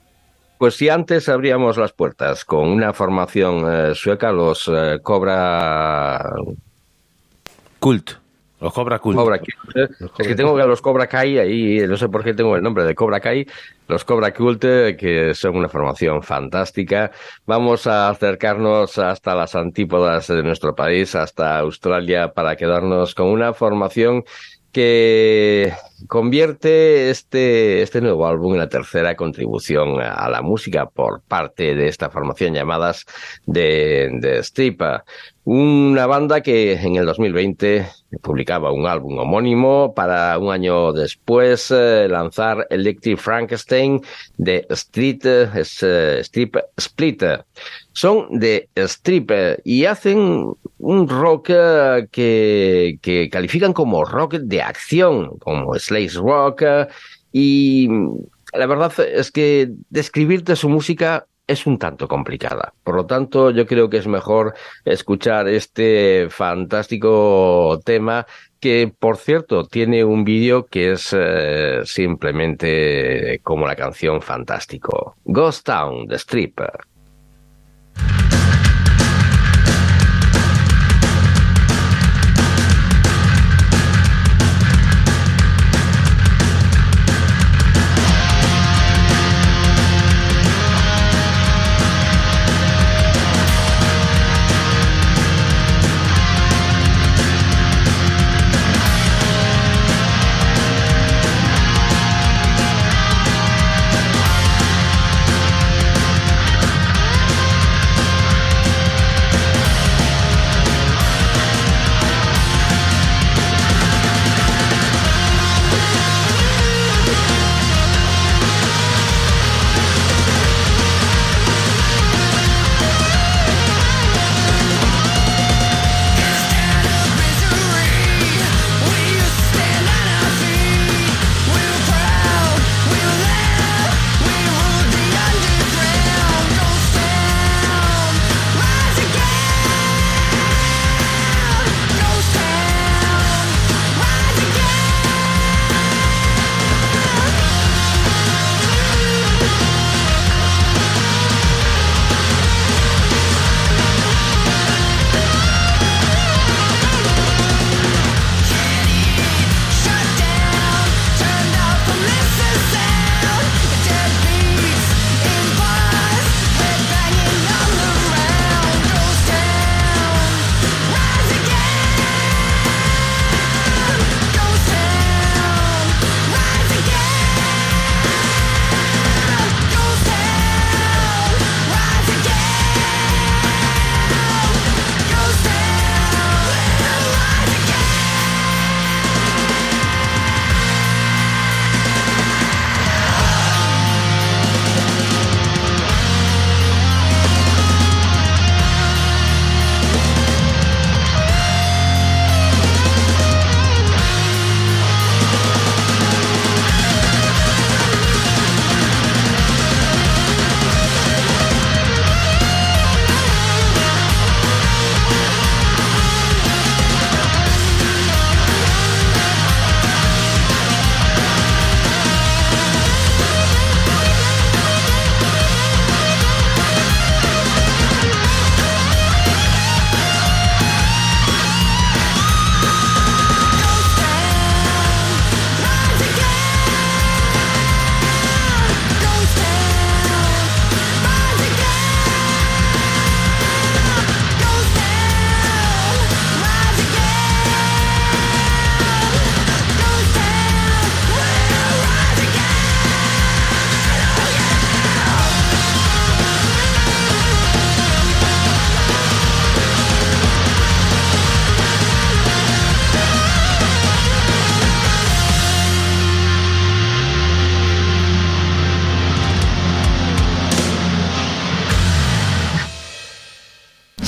Pues 0.58 0.74
si 0.74 0.88
antes 0.88 1.28
abríamos 1.28 1.76
las 1.76 1.92
puertas 1.92 2.44
con 2.44 2.68
una 2.68 2.94
formación 2.94 3.94
sueca, 3.94 4.32
los 4.32 4.70
Cobra 5.02 6.32
Cult. 7.78 8.25
Los 8.60 8.72
Cobra 8.72 8.98
Cult. 8.98 9.16
Es 10.18 10.26
que 10.26 10.34
tengo 10.34 10.56
que 10.56 10.64
los 10.64 10.80
Cobra 10.80 11.06
Kai 11.06 11.38
ahí, 11.38 11.86
no 11.86 11.96
sé 11.96 12.08
por 12.08 12.24
qué 12.24 12.32
tengo 12.32 12.56
el 12.56 12.62
nombre 12.62 12.84
de 12.84 12.94
Cobra 12.94 13.20
Kai. 13.20 13.46
Los 13.86 14.04
Cobra 14.04 14.32
Cult, 14.32 14.62
que 14.62 15.32
son 15.34 15.56
una 15.56 15.68
formación 15.68 16.22
fantástica. 16.22 17.10
Vamos 17.44 17.86
a 17.86 18.08
acercarnos 18.08 18.98
hasta 18.98 19.34
las 19.34 19.54
antípodas 19.54 20.28
de 20.28 20.42
nuestro 20.42 20.74
país, 20.74 21.14
hasta 21.14 21.58
Australia, 21.58 22.32
para 22.32 22.56
quedarnos 22.56 23.14
con 23.14 23.26
una 23.26 23.52
formación 23.52 24.24
que 24.72 25.72
convierte 26.06 27.08
este, 27.08 27.80
este 27.80 28.02
nuevo 28.02 28.26
álbum 28.26 28.52
en 28.52 28.58
la 28.58 28.68
tercera 28.68 29.16
contribución 29.16 30.00
a 30.02 30.28
la 30.28 30.42
música 30.42 30.84
por 30.84 31.22
parte 31.22 31.74
de 31.74 31.88
esta 31.88 32.10
formación 32.10 32.52
llamadas 32.52 33.06
de, 33.46 34.10
de 34.20 34.40
Stripper. 34.40 35.02
Una 35.48 36.06
banda 36.06 36.40
que 36.40 36.72
en 36.72 36.96
el 36.96 37.06
2020 37.06 37.86
publicaba 38.20 38.72
un 38.72 38.84
álbum 38.84 39.16
homónimo 39.16 39.94
para 39.94 40.36
un 40.40 40.50
año 40.50 40.92
después 40.92 41.70
eh, 41.70 42.08
lanzar 42.10 42.66
Electric 42.68 43.16
Frankenstein 43.16 44.00
de 44.38 44.66
Street 44.70 45.24
uh, 45.24 45.56
Strip 45.60 46.56
Splitter. 46.80 47.44
Son 47.92 48.40
de 48.40 48.68
Strip 48.74 49.30
y 49.62 49.84
hacen 49.84 50.52
un 50.78 51.08
rock 51.08 51.46
que, 52.10 52.98
que 53.00 53.28
califican 53.30 53.72
como 53.72 54.04
rock 54.04 54.38
de 54.38 54.62
acción, 54.62 55.38
como 55.38 55.78
Slash 55.78 56.16
Rock, 56.16 56.64
y 57.30 57.88
la 58.52 58.66
verdad 58.66 58.92
es 58.98 59.30
que 59.30 59.70
describirte 59.90 60.56
su 60.56 60.68
música 60.68 61.28
es 61.46 61.66
un 61.66 61.78
tanto 61.78 62.08
complicada. 62.08 62.74
Por 62.82 62.96
lo 62.96 63.06
tanto, 63.06 63.50
yo 63.50 63.66
creo 63.66 63.88
que 63.88 63.98
es 63.98 64.06
mejor 64.06 64.54
escuchar 64.84 65.48
este 65.48 66.28
fantástico 66.30 67.80
tema 67.84 68.26
que, 68.60 68.92
por 68.98 69.16
cierto, 69.16 69.64
tiene 69.64 70.04
un 70.04 70.24
vídeo 70.24 70.66
que 70.66 70.92
es 70.92 71.14
eh, 71.16 71.82
simplemente 71.84 73.40
como 73.42 73.66
la 73.66 73.76
canción 73.76 74.20
fantástico. 74.22 75.16
Ghost 75.24 75.66
Town, 75.66 76.08
The 76.08 76.16
Stripper. 76.16 76.72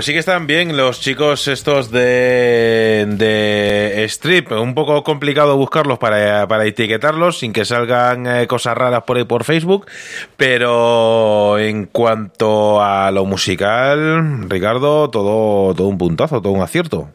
Pues 0.00 0.06
sí 0.06 0.14
que 0.14 0.20
están 0.20 0.46
bien 0.46 0.78
los 0.78 0.98
chicos 1.02 1.46
estos 1.46 1.90
de, 1.90 3.04
de 3.06 4.02
Strip. 4.08 4.50
Un 4.50 4.74
poco 4.74 5.04
complicado 5.04 5.58
buscarlos 5.58 5.98
para, 5.98 6.48
para 6.48 6.64
etiquetarlos 6.64 7.40
sin 7.40 7.52
que 7.52 7.66
salgan 7.66 8.26
eh, 8.26 8.46
cosas 8.46 8.78
raras 8.78 9.02
por 9.02 9.18
ahí 9.18 9.24
por 9.24 9.44
Facebook. 9.44 9.84
Pero 10.38 11.58
en 11.58 11.84
cuanto 11.84 12.82
a 12.82 13.10
lo 13.10 13.26
musical, 13.26 14.48
Ricardo, 14.48 15.10
todo, 15.10 15.74
todo 15.74 15.88
un 15.88 15.98
puntazo, 15.98 16.40
todo 16.40 16.54
un 16.54 16.62
acierto. 16.62 17.10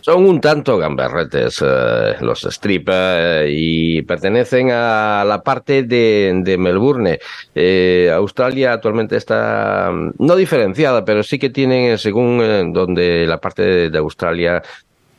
Son 0.00 0.24
un 0.24 0.40
tanto 0.40 0.78
gamberretes 0.78 1.62
eh, 1.64 2.16
los 2.20 2.44
strip 2.44 2.88
eh, 2.90 3.46
y 3.50 4.02
pertenecen 4.02 4.70
a 4.70 5.24
la 5.26 5.42
parte 5.42 5.82
de, 5.82 6.56
Melbourne. 6.58 7.18
Eh, 7.54 8.10
Australia 8.14 8.74
actualmente 8.74 9.16
está 9.16 9.90
mm, 9.92 10.12
no 10.18 10.36
diferenciada, 10.36 11.04
pero 11.04 11.22
sí 11.22 11.38
que 11.38 11.50
tienen, 11.50 11.98
según 11.98 12.72
donde 12.72 13.26
la 13.26 13.40
parte 13.40 13.90
de, 13.90 13.98
Australia, 13.98 14.62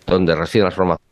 donde 0.08 0.36
residen 0.36 0.66
las 0.66 0.76
formaciones 0.76 1.10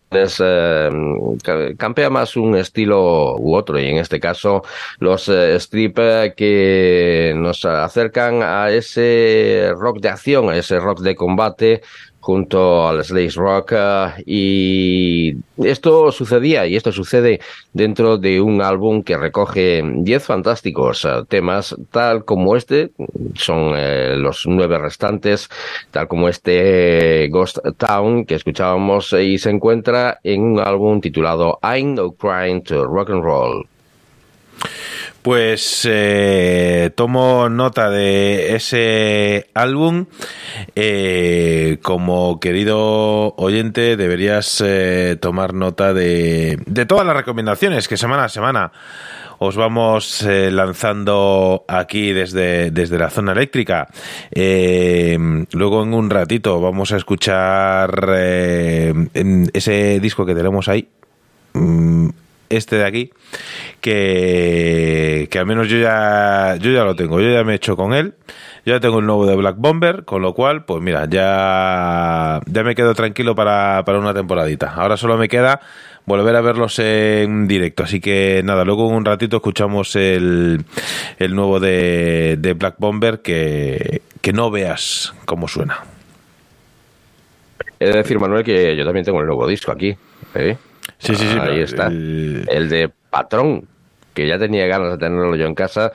campea 1.78 2.10
más 2.10 2.38
un 2.38 2.56
estilo 2.56 3.36
u 3.36 3.54
otro 3.56 3.78
y 3.78 3.90
en 3.90 3.98
este 3.98 4.22
caso 4.22 4.64
los 5.00 5.28
strip 5.28 5.98
que 6.38 7.34
nos 7.36 7.66
acercan 7.66 8.42
a 8.42 8.72
ese 8.72 9.74
rock 9.78 10.00
de 10.00 10.08
acción, 10.08 10.50
a 10.50 10.56
ese 10.56 10.80
rock 10.80 11.02
de 11.02 11.14
combate 11.14 11.82
junto 12.28 12.86
al 12.86 13.06
Slash 13.06 13.36
Rock 13.36 13.72
eh, 13.72 14.24
y 14.26 15.34
esto 15.64 16.12
sucedía 16.12 16.68
y 16.68 16.76
esto 16.76 16.92
sucede 16.92 17.40
dentro 17.72 18.18
de 18.18 18.42
un 18.42 18.62
álbum 18.62 19.02
que 19.02 19.16
recoge 19.16 19.82
10 19.82 20.26
fantásticos 20.26 21.06
eh, 21.06 21.24
temas 21.30 21.74
tal 21.90 22.26
como 22.26 22.58
este 22.58 22.92
son 23.36 23.76
eh, 23.78 24.18
los 24.18 24.44
nueve 24.46 24.78
restantes 24.78 25.48
tal 25.92 26.10
como 26.10 26.28
este 26.28 27.30
Ghost 27.32 27.60
Town 27.78 28.26
que 28.26 28.36
escuchábamos 28.36 29.14
y 29.14 29.38
se 29.38 29.50
encuentra 29.50 30.20
en 30.22 30.42
un 30.42 30.60
álbum 30.60 31.00
titulado 31.00 31.60
I'm 31.64 31.96
No 31.96 32.12
Crying 32.12 32.62
to 32.64 32.84
Rock 32.84 33.12
and 33.12 33.24
Roll 33.24 33.66
pues 35.28 35.86
eh, 35.92 36.90
tomo 36.96 37.50
nota 37.50 37.90
de 37.90 38.56
ese 38.56 39.50
álbum. 39.54 40.06
Eh, 40.74 41.80
como 41.82 42.40
querido 42.40 43.36
oyente, 43.36 43.98
deberías 43.98 44.64
eh, 44.66 45.18
tomar 45.20 45.54
nota 45.54 45.94
de, 45.94 46.58
de 46.66 46.86
todas 46.86 47.06
las 47.06 47.18
recomendaciones 47.18 47.90
que 47.90 47.98
semana 47.98 48.24
a 48.24 48.30
semana 48.30 48.72
os 49.40 49.58
vamos 49.58 50.26
lanzando 50.26 51.66
aquí 51.68 52.14
desde, 52.14 52.72
desde 52.72 52.98
la 52.98 53.10
zona 53.10 53.34
eléctrica. 53.34 53.90
luego 54.32 55.84
en 55.84 55.94
un 55.94 56.10
ratito 56.10 56.62
vamos 56.62 56.94
a 56.94 56.98
escuchar 56.98 57.92
ese 59.14 60.00
disco 60.00 60.26
que 60.26 60.36
tenemos 60.36 60.70
ahí. 60.70 60.88
Mm, 61.52 62.08
este 62.50 62.78
de 62.78 62.86
aquí, 62.86 63.12
que, 63.82 65.28
que 65.30 65.40
al 65.40 65.46
menos 65.46 65.68
yo 65.68 65.78
ya, 65.78 66.56
yo 66.60 66.72
ya 66.72 66.84
lo 66.84 66.96
tengo, 66.96 67.20
yo 67.20 67.30
ya 67.30 67.44
me 67.44 67.54
he 67.54 67.56
hecho 67.56 67.76
con 67.76 67.94
él, 67.94 68.14
yo 68.66 68.74
ya 68.74 68.80
tengo 68.80 69.00
el 69.00 69.06
nuevo 69.06 69.26
de 69.26 69.36
Black 69.36 69.56
Bomber, 69.58 70.04
con 70.06 70.22
lo 70.22 70.34
cual, 70.34 70.66
pues 70.66 70.82
mira, 70.82 71.06
ya, 71.10 72.42
ya 72.46 72.64
me 72.64 72.76
quedo 72.76 72.94
tranquilo 72.94 73.36
para, 73.36 73.84
para 73.86 74.00
una 74.00 74.14
temporadita. 74.14 74.74
Ahora 74.74 74.98
solo 74.98 75.18
me 75.18 75.28
queda 75.30 75.62
volver 76.06 76.36
a 76.36 76.42
verlos 76.42 76.80
en 76.80 77.48
directo. 77.48 77.84
Así 77.84 78.00
que 78.00 78.42
nada, 78.44 78.66
luego 78.66 78.88
un 78.88 79.06
ratito 79.06 79.38
escuchamos 79.38 79.96
el, 79.96 80.66
el 81.20 81.36
nuevo 81.36 81.60
de, 81.60 82.38
de 82.40 82.54
Black 82.54 82.76
Bomber 82.78 83.22
que, 83.22 84.02
que 84.22 84.34
no 84.34 84.50
veas 84.50 85.14
cómo 85.26 85.48
suena. 85.48 85.84
He 87.80 87.86
de 87.86 87.98
decir, 87.98 88.20
Manuel, 88.20 88.44
que 88.44 88.76
yo 88.76 88.84
también 88.84 89.06
tengo 89.06 89.22
el 89.22 89.28
nuevo 89.28 89.48
disco 89.48 89.72
aquí. 89.72 89.96
¿eh? 90.34 90.58
Sí, 90.98 91.16
sí, 91.16 91.28
sí. 91.28 91.38
Ahí 91.40 91.62
está. 91.62 91.88
El... 91.88 92.70
de 92.70 92.90
Patrón, 93.10 93.68
que 94.14 94.28
ya 94.28 94.38
tenía 94.38 94.68
ganas 94.68 94.92
de 94.92 94.98
tenerlo 94.98 95.36
yo 95.36 95.46
en 95.46 95.56
casa, 95.56 95.92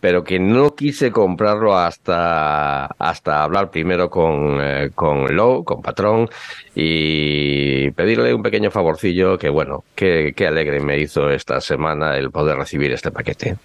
pero 0.00 0.24
que 0.24 0.38
no 0.38 0.74
quise 0.74 1.10
comprarlo 1.10 1.76
hasta, 1.76 2.86
hasta 2.86 3.42
hablar 3.42 3.70
primero 3.70 4.10
con, 4.10 4.58
eh, 4.60 4.90
con 4.94 5.34
Low, 5.34 5.64
con 5.64 5.82
Patrón, 5.82 6.28
y 6.74 7.90
pedirle 7.92 8.34
un 8.34 8.42
pequeño 8.42 8.70
favorcillo 8.70 9.38
que, 9.38 9.48
bueno, 9.48 9.84
qué 9.94 10.34
alegre 10.46 10.80
me 10.80 10.98
hizo 10.98 11.30
esta 11.30 11.60
semana 11.60 12.16
el 12.16 12.30
poder 12.30 12.56
recibir 12.56 12.92
este 12.92 13.10
paquete. 13.10 13.56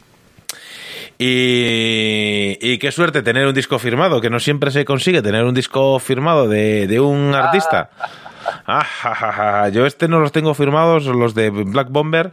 Y, 1.24 2.58
y, 2.60 2.80
qué 2.80 2.92
suerte 2.92 3.22
tener 3.22 3.46
un 3.46 3.54
disco 3.54 3.78
firmado, 3.78 4.20
que 4.22 4.32
no 4.32 4.40
siempre 4.40 4.72
se 4.72 4.86
consigue 4.86 5.22
tener 5.22 5.44
un 5.44 5.54
disco 5.54 6.00
firmado 6.00 6.48
de, 6.48 6.88
de 6.88 7.00
un 7.00 7.36
artista. 7.36 7.92
Ah, 8.00 8.10
Yo 9.72 9.86
este 9.86 10.08
no 10.08 10.20
los 10.20 10.32
tengo 10.32 10.54
firmados, 10.54 11.06
los 11.06 11.34
de 11.36 11.50
Black 11.50 11.90
Bomber. 11.90 12.32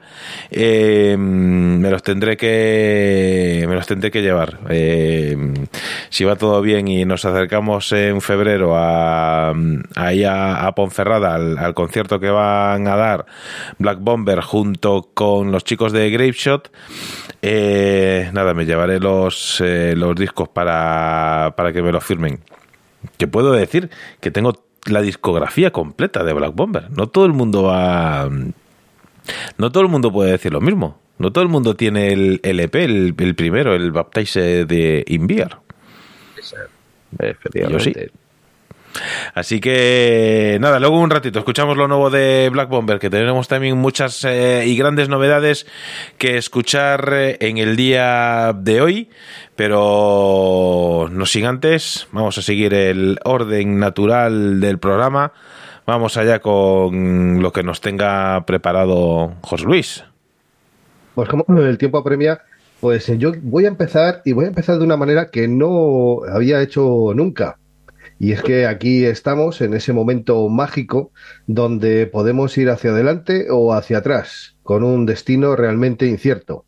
Eh, 0.51 1.17
me 1.19 1.91
los 1.91 2.03
tendré 2.03 2.37
que 2.37 3.65
me 3.69 3.75
los 3.75 3.87
tendré 3.87 4.11
que 4.11 4.23
llevar. 4.23 4.59
Eh, 4.69 5.37
si 6.11 6.25
va 6.25 6.37
todo 6.37 6.61
bien 6.63 6.89
y 6.89 7.05
nos 7.05 7.25
acercamos 7.25 7.93
en 7.93 8.21
febrero 8.21 8.77
a 8.77 9.53
ahí 9.97 10.25
a, 10.25 10.73
Ponferrada 10.75 11.35
al, 11.35 11.75
concierto 11.75 12.21
que 12.21 12.31
van 12.31 12.87
a 12.87 12.97
dar 12.97 13.27
Black 13.79 13.99
Bomber 14.01 14.41
junto 14.41 15.11
con 15.15 15.51
los 15.51 15.65
chicos 15.65 15.93
de 15.93 16.11
Graveshot. 16.11 16.71
Eh, 17.43 18.31
nada, 18.33 18.55
me 18.55 18.65
llevaré 18.65 19.01
los 19.01 19.61
los 19.61 20.15
discos 20.17 20.49
para 20.49 21.55
para 21.57 21.73
que 21.73 21.83
me 21.83 21.93
los 21.93 22.05
firmen. 22.05 22.41
Que 23.17 23.27
puedo 23.29 23.53
decir 23.53 23.91
que 24.21 24.31
tengo 24.31 24.68
la 24.89 25.03
discografía 25.03 25.71
completa 25.71 26.25
de 26.25 26.33
Black 26.33 26.55
Bomber. 26.55 26.91
No 26.91 27.09
todo 27.09 27.27
el 27.27 27.33
mundo 27.33 27.65
va. 27.65 28.29
No 29.59 29.73
todo 29.73 29.83
el 29.83 29.89
mundo 29.89 30.13
puede 30.13 30.33
decir 30.33 30.53
lo 30.53 30.61
mismo. 30.61 30.99
No 31.19 31.33
todo 31.33 31.43
el 31.43 31.51
mundo 31.51 31.75
tiene 31.75 32.13
el 32.13 32.41
LP, 32.43 32.85
el, 32.85 33.15
el 33.19 33.35
primero, 33.35 33.75
el 33.75 33.91
Baptize 33.91 34.65
de 34.65 35.05
Inviar. 35.09 35.61
Yo 37.71 37.81
sí. 37.81 37.93
Así 39.35 39.61
que 39.61 40.59
nada, 40.61 40.81
luego 40.81 41.01
un 41.01 41.11
ratito 41.11 41.39
escuchamos 41.39 41.77
lo 41.77 41.89
nuevo 41.89 42.11
de 42.11 42.49
Black 42.51 42.69
Bomber, 42.69 42.99
que 42.99 43.11
tenemos 43.11 43.49
también 43.49 43.77
muchas 43.79 44.25
eh, 44.25 44.65
y 44.67 44.77
grandes 44.77 45.09
novedades 45.09 45.67
que 46.17 46.37
escuchar 46.37 47.13
eh, 47.13 47.37
en 47.41 47.59
el 47.59 47.77
día 47.77 48.53
de 48.55 48.81
hoy. 48.81 49.11
Pero 49.57 51.09
no 51.11 51.27
sin 51.27 51.47
antes, 51.47 52.07
vamos 52.13 52.39
a 52.39 52.43
seguir 52.43 52.75
el 52.75 53.19
orden 53.25 53.79
natural 53.79 54.61
del 54.61 54.79
programa. 54.79 55.33
Vamos 55.87 56.17
allá 56.17 56.41
con 56.41 57.43
lo 57.43 57.53
que 57.53 57.63
nos 57.63 57.81
tenga 57.81 58.45
preparado 58.45 59.35
José 59.41 59.65
Luis. 59.65 60.05
Pues 61.15 61.29
como 61.29 61.45
el 61.59 61.79
tiempo 61.79 61.99
apremia, 61.99 62.43
pues 62.81 63.07
yo 63.19 63.33
voy 63.43 63.65
a 63.65 63.69
empezar 63.69 64.23
y 64.25 64.33
voy 64.33 64.45
a 64.45 64.49
empezar 64.49 64.79
de 64.79 64.85
una 64.85 64.97
manera 64.97 65.31
que 65.31 65.49
no 65.49 66.19
había 66.31 66.61
hecho 66.63 67.13
nunca. 67.15 67.59
Y 68.19 68.33
es 68.33 68.43
que 68.43 68.67
aquí 68.67 69.05
estamos 69.05 69.61
en 69.61 69.75
ese 69.75 69.93
momento 69.93 70.49
mágico 70.49 71.13
donde 71.47 72.07
podemos 72.07 72.57
ir 72.59 72.69
hacia 72.71 72.91
adelante 72.91 73.47
o 73.51 73.73
hacia 73.73 73.99
atrás, 73.99 74.57
con 74.63 74.83
un 74.83 75.07
destino 75.07 75.55
realmente 75.55 76.07
incierto. 76.07 76.65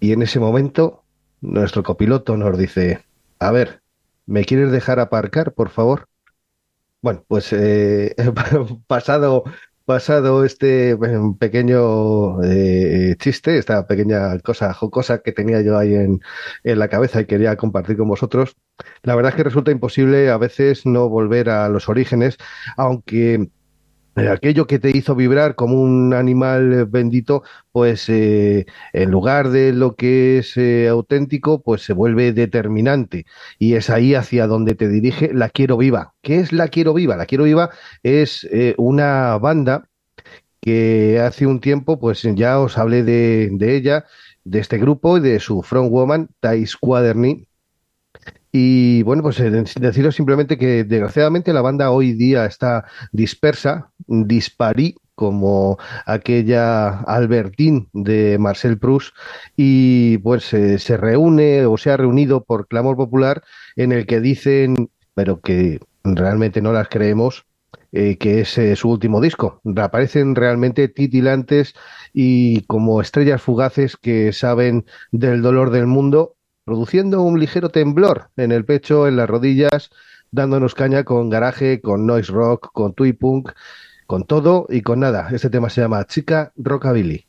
Y 0.00 0.12
en 0.12 0.22
ese 0.22 0.40
momento 0.40 1.04
nuestro 1.40 1.82
copiloto 1.82 2.36
nos 2.36 2.58
dice, 2.58 3.04
a 3.38 3.52
ver, 3.52 3.80
¿me 4.26 4.44
quieres 4.44 4.70
dejar 4.70 5.00
aparcar, 5.00 5.54
por 5.54 5.70
favor? 5.70 6.08
Bueno, 7.00 7.24
pues 7.26 7.52
eh, 7.52 8.14
pasado 8.86 9.44
pasado 9.84 10.44
este 10.44 10.94
bueno, 10.94 11.36
pequeño 11.38 12.42
eh, 12.42 13.16
chiste, 13.18 13.58
esta 13.58 13.86
pequeña 13.86 14.38
cosa 14.40 14.72
jocosa 14.72 15.18
que 15.22 15.32
tenía 15.32 15.60
yo 15.62 15.78
ahí 15.78 15.94
en, 15.94 16.20
en 16.62 16.78
la 16.78 16.88
cabeza 16.88 17.20
y 17.20 17.26
quería 17.26 17.56
compartir 17.56 17.96
con 17.96 18.08
vosotros, 18.08 18.56
la 19.02 19.14
verdad 19.14 19.30
es 19.32 19.36
que 19.36 19.44
resulta 19.44 19.70
imposible 19.70 20.30
a 20.30 20.38
veces 20.38 20.86
no 20.86 21.08
volver 21.08 21.50
a 21.50 21.68
los 21.68 21.88
orígenes, 21.88 22.38
aunque 22.76 23.50
aquello 24.16 24.66
que 24.66 24.78
te 24.78 24.90
hizo 24.96 25.14
vibrar 25.14 25.54
como 25.54 25.80
un 25.80 26.14
animal 26.14 26.72
eh, 26.72 26.84
bendito, 26.84 27.42
pues 27.72 28.08
eh, 28.08 28.66
en 28.92 29.10
lugar 29.10 29.50
de 29.50 29.72
lo 29.72 29.96
que 29.96 30.38
es 30.38 30.56
eh, 30.56 30.88
auténtico, 30.88 31.62
pues 31.62 31.82
se 31.82 31.92
vuelve 31.92 32.32
determinante. 32.32 33.26
Y 33.58 33.74
es 33.74 33.90
ahí 33.90 34.14
hacia 34.14 34.46
donde 34.46 34.74
te 34.74 34.88
dirige 34.88 35.32
La 35.34 35.48
Quiero 35.48 35.76
Viva. 35.76 36.14
¿Qué 36.22 36.38
es 36.40 36.52
La 36.52 36.68
Quiero 36.68 36.94
Viva? 36.94 37.16
La 37.16 37.26
Quiero 37.26 37.44
Viva 37.44 37.70
es 38.02 38.46
eh, 38.50 38.74
una 38.78 39.38
banda 39.38 39.88
que 40.60 41.20
hace 41.20 41.46
un 41.46 41.60
tiempo, 41.60 41.98
pues 41.98 42.22
ya 42.22 42.58
os 42.60 42.78
hablé 42.78 43.02
de, 43.02 43.50
de 43.52 43.76
ella, 43.76 44.06
de 44.44 44.60
este 44.60 44.78
grupo 44.78 45.18
y 45.18 45.20
de 45.20 45.40
su 45.40 45.62
frontwoman, 45.62 46.30
Thais 46.40 46.76
Quaderny, 46.76 47.46
y 48.56 49.02
bueno, 49.02 49.20
pues 49.24 49.40
eh, 49.40 49.50
deciros 49.50 50.14
simplemente 50.14 50.56
que 50.56 50.84
desgraciadamente 50.84 51.52
la 51.52 51.60
banda 51.60 51.90
hoy 51.90 52.12
día 52.12 52.46
está 52.46 52.84
dispersa, 53.10 53.90
disparí, 54.06 54.94
como 55.16 55.76
aquella 56.06 57.00
Albertine 57.00 57.88
de 57.92 58.38
Marcel 58.38 58.78
Proust, 58.78 59.12
y 59.56 60.18
pues 60.18 60.54
eh, 60.54 60.78
se 60.78 60.96
reúne 60.96 61.66
o 61.66 61.76
se 61.76 61.90
ha 61.90 61.96
reunido 61.96 62.44
por 62.44 62.68
clamor 62.68 62.96
popular 62.96 63.42
en 63.74 63.90
el 63.90 64.06
que 64.06 64.20
dicen, 64.20 64.88
pero 65.14 65.40
que 65.40 65.80
realmente 66.04 66.62
no 66.62 66.72
las 66.72 66.88
creemos, 66.88 67.46
eh, 67.90 68.18
que 68.18 68.42
es 68.42 68.78
su 68.78 68.88
último 68.88 69.20
disco. 69.20 69.62
Aparecen 69.78 70.36
realmente 70.36 70.86
titilantes 70.86 71.74
y 72.12 72.60
como 72.66 73.00
estrellas 73.00 73.42
fugaces 73.42 73.96
que 73.96 74.32
saben 74.32 74.86
del 75.10 75.42
dolor 75.42 75.70
del 75.70 75.88
mundo 75.88 76.33
produciendo 76.64 77.22
un 77.22 77.38
ligero 77.38 77.68
temblor 77.68 78.30
en 78.36 78.52
el 78.52 78.64
pecho, 78.64 79.06
en 79.06 79.16
las 79.16 79.28
rodillas, 79.28 79.90
dándonos 80.30 80.74
caña 80.74 81.04
con 81.04 81.28
garaje, 81.30 81.80
con 81.80 82.06
noise 82.06 82.32
rock, 82.32 82.72
con 82.72 82.94
twee 82.94 83.14
punk, 83.14 83.52
con 84.06 84.24
todo 84.24 84.66
y 84.68 84.82
con 84.82 85.00
nada. 85.00 85.28
Este 85.32 85.50
tema 85.50 85.68
se 85.70 85.82
llama 85.82 86.06
Chica 86.06 86.52
Rockabilly. 86.56 87.26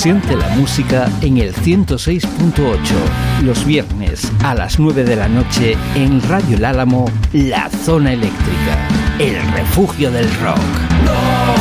Siente 0.00 0.34
la 0.34 0.48
música 0.56 1.10
en 1.20 1.36
el 1.36 1.52
106.8, 1.52 3.42
los 3.42 3.66
viernes 3.66 4.32
a 4.42 4.54
las 4.54 4.78
9 4.78 5.04
de 5.04 5.14
la 5.14 5.28
noche 5.28 5.76
en 5.94 6.22
Radio 6.22 6.56
El 6.56 6.64
Álamo, 6.64 7.04
La 7.34 7.68
Zona 7.68 8.14
Eléctrica, 8.14 8.88
el 9.18 9.36
refugio 9.52 10.10
del 10.10 10.24
rock. 10.40 11.59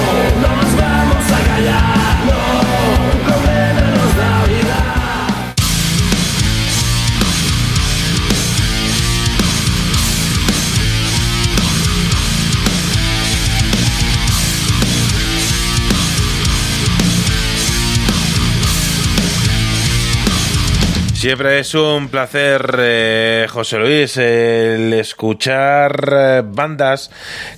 Siempre 21.20 21.60
es 21.60 21.76
un 21.76 22.08
placer, 22.08 22.78
eh, 22.80 23.46
José 23.50 23.78
Luis, 23.78 24.16
el 24.16 24.94
escuchar 24.94 26.14
eh, 26.14 26.44
bandas 26.46 27.12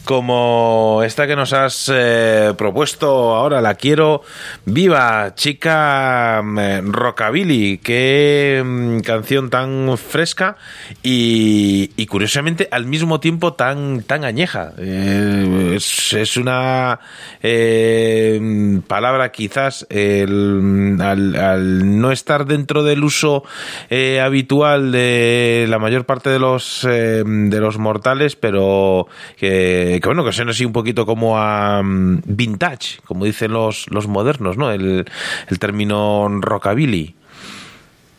como 0.03 1.03
esta 1.05 1.27
que 1.27 1.35
nos 1.35 1.53
has 1.53 1.87
eh, 1.93 2.55
propuesto 2.57 3.35
ahora. 3.35 3.61
La 3.61 3.75
quiero 3.75 4.23
viva, 4.65 5.35
chica 5.35 6.41
mm, 6.43 6.91
rockabilly. 6.91 7.77
Qué 7.77 8.63
mm, 8.65 9.01
canción 9.01 9.51
tan 9.51 9.95
fresca 9.95 10.57
y, 11.03 11.91
y 11.97 12.05
curiosamente 12.05 12.67
al 12.71 12.85
mismo 12.85 13.19
tiempo 13.19 13.53
tan, 13.53 14.03
tan 14.03 14.23
añeja. 14.23 14.73
Eh, 14.77 15.73
es, 15.77 16.37
una 16.37 16.99
eh, 17.41 18.79
palabra 18.87 19.31
quizás 19.31 19.85
el- 19.89 20.97
al, 21.01 21.35
al 21.35 21.99
no 21.99 22.11
estar 22.11 22.45
dentro 22.45 22.83
del 22.83 23.03
uso 23.03 23.43
eh, 23.89 24.19
habitual 24.21 24.91
de 24.91 25.65
la 25.69 25.79
mayor 25.79 26.05
parte 26.05 26.29
de 26.29 26.39
los 26.39 26.85
eh, 26.89 27.23
de 27.25 27.59
los 27.59 27.77
mortales, 27.77 28.35
pero 28.35 29.07
que, 29.37 29.99
que 30.01 30.07
bueno, 30.07 30.23
que 30.23 30.31
suena 30.31 30.51
así 30.51 30.65
un 30.65 30.73
poquito 30.73 31.05
como 31.05 31.37
a 31.39 31.81
mm, 31.83 32.21
vintage, 32.25 32.99
como 33.05 33.25
dicen 33.25 33.51
los, 33.53 33.87
los 33.89 34.07
modernos, 34.07 34.57
¿no? 34.57 34.71
El, 34.71 35.05
el 35.47 35.59
término 35.59 36.27
rockabilly. 36.41 37.15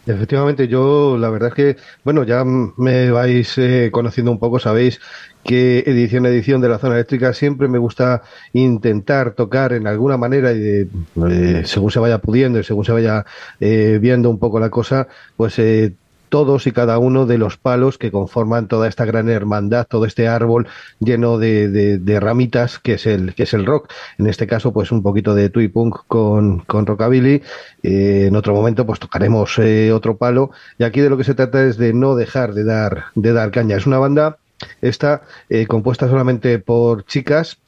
Efectivamente, 0.05 0.67
yo 0.67 1.17
la 1.17 1.31
verdad 1.31 1.51
es 1.51 1.55
que, 1.55 1.77
bueno, 2.03 2.25
ya 2.25 2.45
me 2.45 3.11
vais 3.13 3.57
eh, 3.59 3.91
conociendo 3.93 4.33
un 4.33 4.41
poco, 4.41 4.59
sabéis 4.59 5.01
que 5.45 5.81
edición 5.87 6.27
a 6.27 6.29
edición 6.29 6.61
de 6.61 6.69
la 6.69 6.79
zona 6.79 6.95
eléctrica 6.95 7.33
siempre 7.33 7.69
me 7.69 7.79
gusta 7.79 8.23
intentar 8.53 9.35
tocar 9.35 9.73
en 9.73 9.87
alguna 9.87 10.17
manera 10.17 10.53
y 10.53 10.59
de, 10.59 10.89
eh, 11.31 11.63
según 11.67 11.93
se 11.93 12.01
vaya 12.01 12.19
pudiendo 12.19 12.59
y 12.59 12.65
según 12.65 12.85
se 12.85 12.93
vaya 12.93 13.25
eh, 13.61 13.99
viendo 14.01 14.29
un 14.29 14.39
poco 14.41 14.59
la 14.59 14.71
cosa, 14.71 15.07
pues 15.37 15.59
eh, 15.61 15.95
todos 16.33 16.67
y 16.67 16.73
cada 16.73 16.99
uno 16.99 17.27
de 17.27 17.37
los 17.37 17.59
palos 17.59 17.99
que 17.99 18.11
conforman 18.11 18.67
toda 18.67 18.89
esta 18.89 19.05
gran 19.05 19.29
hermandad, 19.29 19.87
todo 19.87 20.07
este 20.07 20.29
árbol 20.29 20.67
lleno 20.99 21.37
de, 21.37 22.19
ramitas 22.21 22.79
que 22.79 22.95
es 22.95 23.05
el 23.05 23.35
que 23.35 23.43
es 23.43 23.53
el 23.53 23.67
rock. 23.67 23.93
En 24.17 24.27
este 24.27 24.47
caso, 24.47 24.73
pues 24.73 24.93
un 24.93 25.03
poquito 25.03 25.35
de 25.35 25.51
twee 25.51 25.69
punk 25.69 26.07
con, 26.09 26.61
con 26.61 26.87
rockabilly. 26.87 27.43
Eh, 27.83 28.29
en 28.29 28.35
otro 28.35 28.55
momento, 28.55 28.87
pues 28.87 28.99
tocaremos 28.99 29.59
eh, 29.59 29.93
otro 29.93 30.17
palo. 30.17 30.53
Y 30.79 30.85
aquí 30.85 31.03
de 31.03 31.11
lo 31.11 31.19
que 31.19 31.25
se 31.25 31.35
trata 31.35 31.63
es 31.65 31.77
de 31.77 31.93
no 31.93 32.17
dejar 32.17 32.55
de 32.55 32.65
dar 32.65 33.05
de 33.15 33.35
dar 33.35 33.51
caña. 33.51 33.77
Es 33.77 33.87
una 33.87 33.99
banda 33.99 34.39
esta 34.81 35.21
eh, 35.51 35.67
compuesta 35.67 36.09
solamente 36.09 36.59
por 36.59 37.05
chicas 37.05 37.59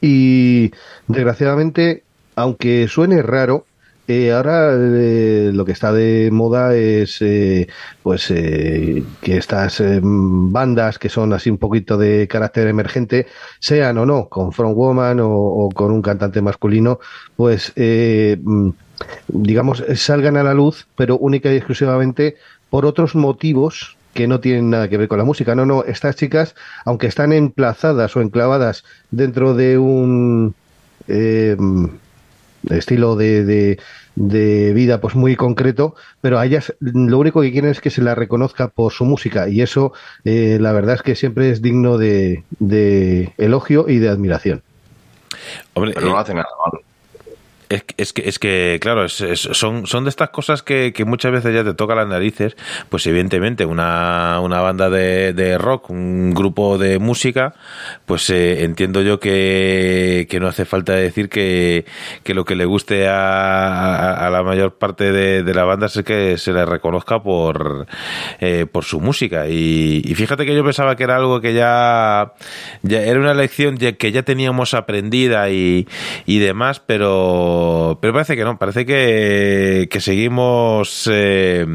y 0.00 0.70
desgraciadamente, 1.08 2.04
aunque 2.36 2.86
suene 2.86 3.22
raro, 3.22 3.66
eh, 4.08 4.32
ahora 4.32 4.72
eh, 4.74 5.50
lo 5.52 5.66
que 5.66 5.72
está 5.72 5.92
de 5.92 6.30
moda 6.32 6.74
es 6.74 7.20
eh, 7.20 7.68
pues 8.02 8.30
eh, 8.30 9.04
que 9.20 9.36
estas 9.36 9.80
eh, 9.80 10.00
bandas 10.02 10.98
que 10.98 11.10
son 11.10 11.34
así 11.34 11.50
un 11.50 11.58
poquito 11.58 11.98
de 11.98 12.26
carácter 12.26 12.68
emergente, 12.68 13.26
sean 13.60 13.98
o 13.98 14.06
no 14.06 14.28
con 14.30 14.52
frontwoman 14.52 15.20
o, 15.20 15.30
o 15.30 15.68
con 15.70 15.92
un 15.92 16.00
cantante 16.00 16.40
masculino, 16.40 17.00
pues 17.36 17.72
mm, 17.76 18.70
digamos 19.28 19.84
salgan 19.94 20.38
a 20.38 20.42
la 20.42 20.54
luz, 20.54 20.86
pero 20.96 21.18
única 21.18 21.52
y 21.52 21.56
exclusivamente 21.56 22.36
por 22.70 22.86
otros 22.86 23.14
motivos 23.14 23.98
que 24.14 24.26
no 24.26 24.40
tienen 24.40 24.70
nada 24.70 24.88
que 24.88 24.96
ver 24.96 25.08
con 25.08 25.18
la 25.18 25.24
música. 25.24 25.54
No, 25.54 25.66
no, 25.66 25.84
estas 25.84 26.16
chicas, 26.16 26.54
aunque 26.86 27.06
están 27.08 27.32
emplazadas 27.32 28.16
o 28.16 28.22
enclavadas 28.22 28.84
dentro 29.10 29.54
de 29.54 29.76
un 29.76 30.54
estilo 32.70 33.16
de, 33.16 33.44
de, 33.44 33.80
de 34.14 34.72
vida 34.72 35.00
pues 35.00 35.14
muy 35.14 35.36
concreto, 35.36 35.94
pero 36.20 36.38
a 36.38 36.46
ellas 36.46 36.74
lo 36.80 37.18
único 37.18 37.40
que 37.40 37.52
quieren 37.52 37.70
es 37.70 37.80
que 37.80 37.90
se 37.90 38.02
la 38.02 38.14
reconozca 38.14 38.68
por 38.68 38.92
su 38.92 39.04
música 39.04 39.48
y 39.48 39.62
eso 39.62 39.92
eh, 40.24 40.58
la 40.60 40.72
verdad 40.72 40.96
es 40.96 41.02
que 41.02 41.14
siempre 41.14 41.50
es 41.50 41.62
digno 41.62 41.98
de, 41.98 42.44
de 42.58 43.32
elogio 43.38 43.88
y 43.88 43.98
de 43.98 44.08
admiración. 44.08 44.62
Hombre, 45.74 45.92
Pero 45.94 46.08
no 46.08 46.16
eh, 46.16 46.20
hace 46.20 46.34
nada 46.34 46.48
mal. 46.64 46.80
Es, 47.70 47.84
es 47.98 48.12
que, 48.14 48.26
es 48.26 48.38
que, 48.38 48.78
claro, 48.80 49.08
son, 49.10 49.86
son 49.86 50.04
de 50.04 50.10
estas 50.10 50.30
cosas 50.30 50.62
que, 50.62 50.94
que 50.94 51.04
muchas 51.04 51.32
veces 51.32 51.54
ya 51.54 51.64
te 51.64 51.74
toca 51.74 51.94
las 51.94 52.08
narices. 52.08 52.56
Pues 52.88 53.06
evidentemente, 53.06 53.66
una, 53.66 54.40
una 54.40 54.60
banda 54.62 54.88
de, 54.88 55.58
rock, 55.58 55.90
un 55.90 56.32
grupo 56.32 56.78
de 56.78 56.98
música, 56.98 57.54
pues 58.06 58.30
eh, 58.30 58.64
entiendo 58.64 59.02
yo 59.02 59.20
que, 59.20 60.26
que 60.30 60.40
no 60.40 60.46
hace 60.48 60.64
falta 60.64 60.94
decir 60.94 61.28
que, 61.28 61.84
lo 62.26 62.44
que 62.46 62.56
le 62.56 62.64
guste 62.64 63.06
a, 63.08 64.14
a- 64.26 64.30
la 64.30 64.42
mayor 64.42 64.78
parte 64.78 65.12
de, 65.12 65.42
de 65.42 65.54
la 65.54 65.64
banda 65.64 65.86
es 65.86 66.02
que 66.04 66.38
se 66.38 66.52
le 66.54 66.64
reconozca 66.64 67.22
por, 67.22 67.86
eh, 68.40 68.64
por 68.70 68.84
su 68.84 69.00
música. 69.00 69.46
Y, 69.48 70.00
y 70.06 70.14
fíjate 70.14 70.46
que 70.46 70.54
yo 70.54 70.64
pensaba 70.64 70.96
que 70.96 71.04
era 71.04 71.16
algo 71.16 71.40
que 71.42 71.52
ya, 71.52 72.32
era 72.88 73.20
una 73.20 73.34
lección 73.34 73.76
que 73.76 74.12
ya 74.12 74.22
teníamos 74.22 74.72
aprendida 74.72 75.50
y, 75.50 75.86
y 76.24 76.38
demás, 76.38 76.80
pero, 76.80 77.57
pero 78.00 78.12
parece 78.12 78.36
que 78.36 78.44
no, 78.44 78.58
parece 78.58 78.86
que, 78.86 79.88
que 79.90 80.00
seguimos 80.00 81.08
eh, 81.10 81.66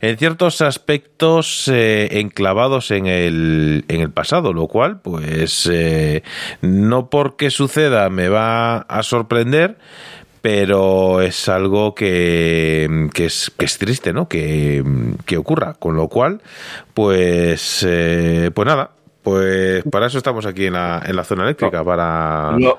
en 0.00 0.18
ciertos 0.18 0.60
aspectos 0.60 1.68
eh, 1.68 2.20
enclavados 2.20 2.90
en 2.90 3.06
el, 3.06 3.84
en 3.88 4.00
el 4.00 4.10
pasado, 4.10 4.52
lo 4.52 4.68
cual, 4.68 5.00
pues, 5.00 5.68
eh, 5.72 6.22
no 6.60 7.10
porque 7.10 7.50
suceda 7.50 8.10
me 8.10 8.28
va 8.28 8.78
a 8.78 9.02
sorprender, 9.02 9.76
pero 10.42 11.20
es 11.20 11.48
algo 11.48 11.94
que, 11.94 13.08
que, 13.14 13.26
es, 13.26 13.52
que 13.56 13.64
es 13.64 13.78
triste, 13.78 14.12
¿no? 14.12 14.28
Que, 14.28 14.82
que 15.24 15.36
ocurra. 15.36 15.74
Con 15.74 15.96
lo 15.96 16.08
cual, 16.08 16.40
pues, 16.94 17.86
eh, 17.88 18.50
pues 18.52 18.66
nada, 18.66 18.90
pues 19.22 19.84
para 19.90 20.06
eso 20.06 20.18
estamos 20.18 20.44
aquí 20.44 20.66
en 20.66 20.72
la, 20.72 21.00
en 21.06 21.14
la 21.14 21.24
zona 21.24 21.44
eléctrica, 21.44 21.84
para... 21.84 22.56
No, 22.58 22.76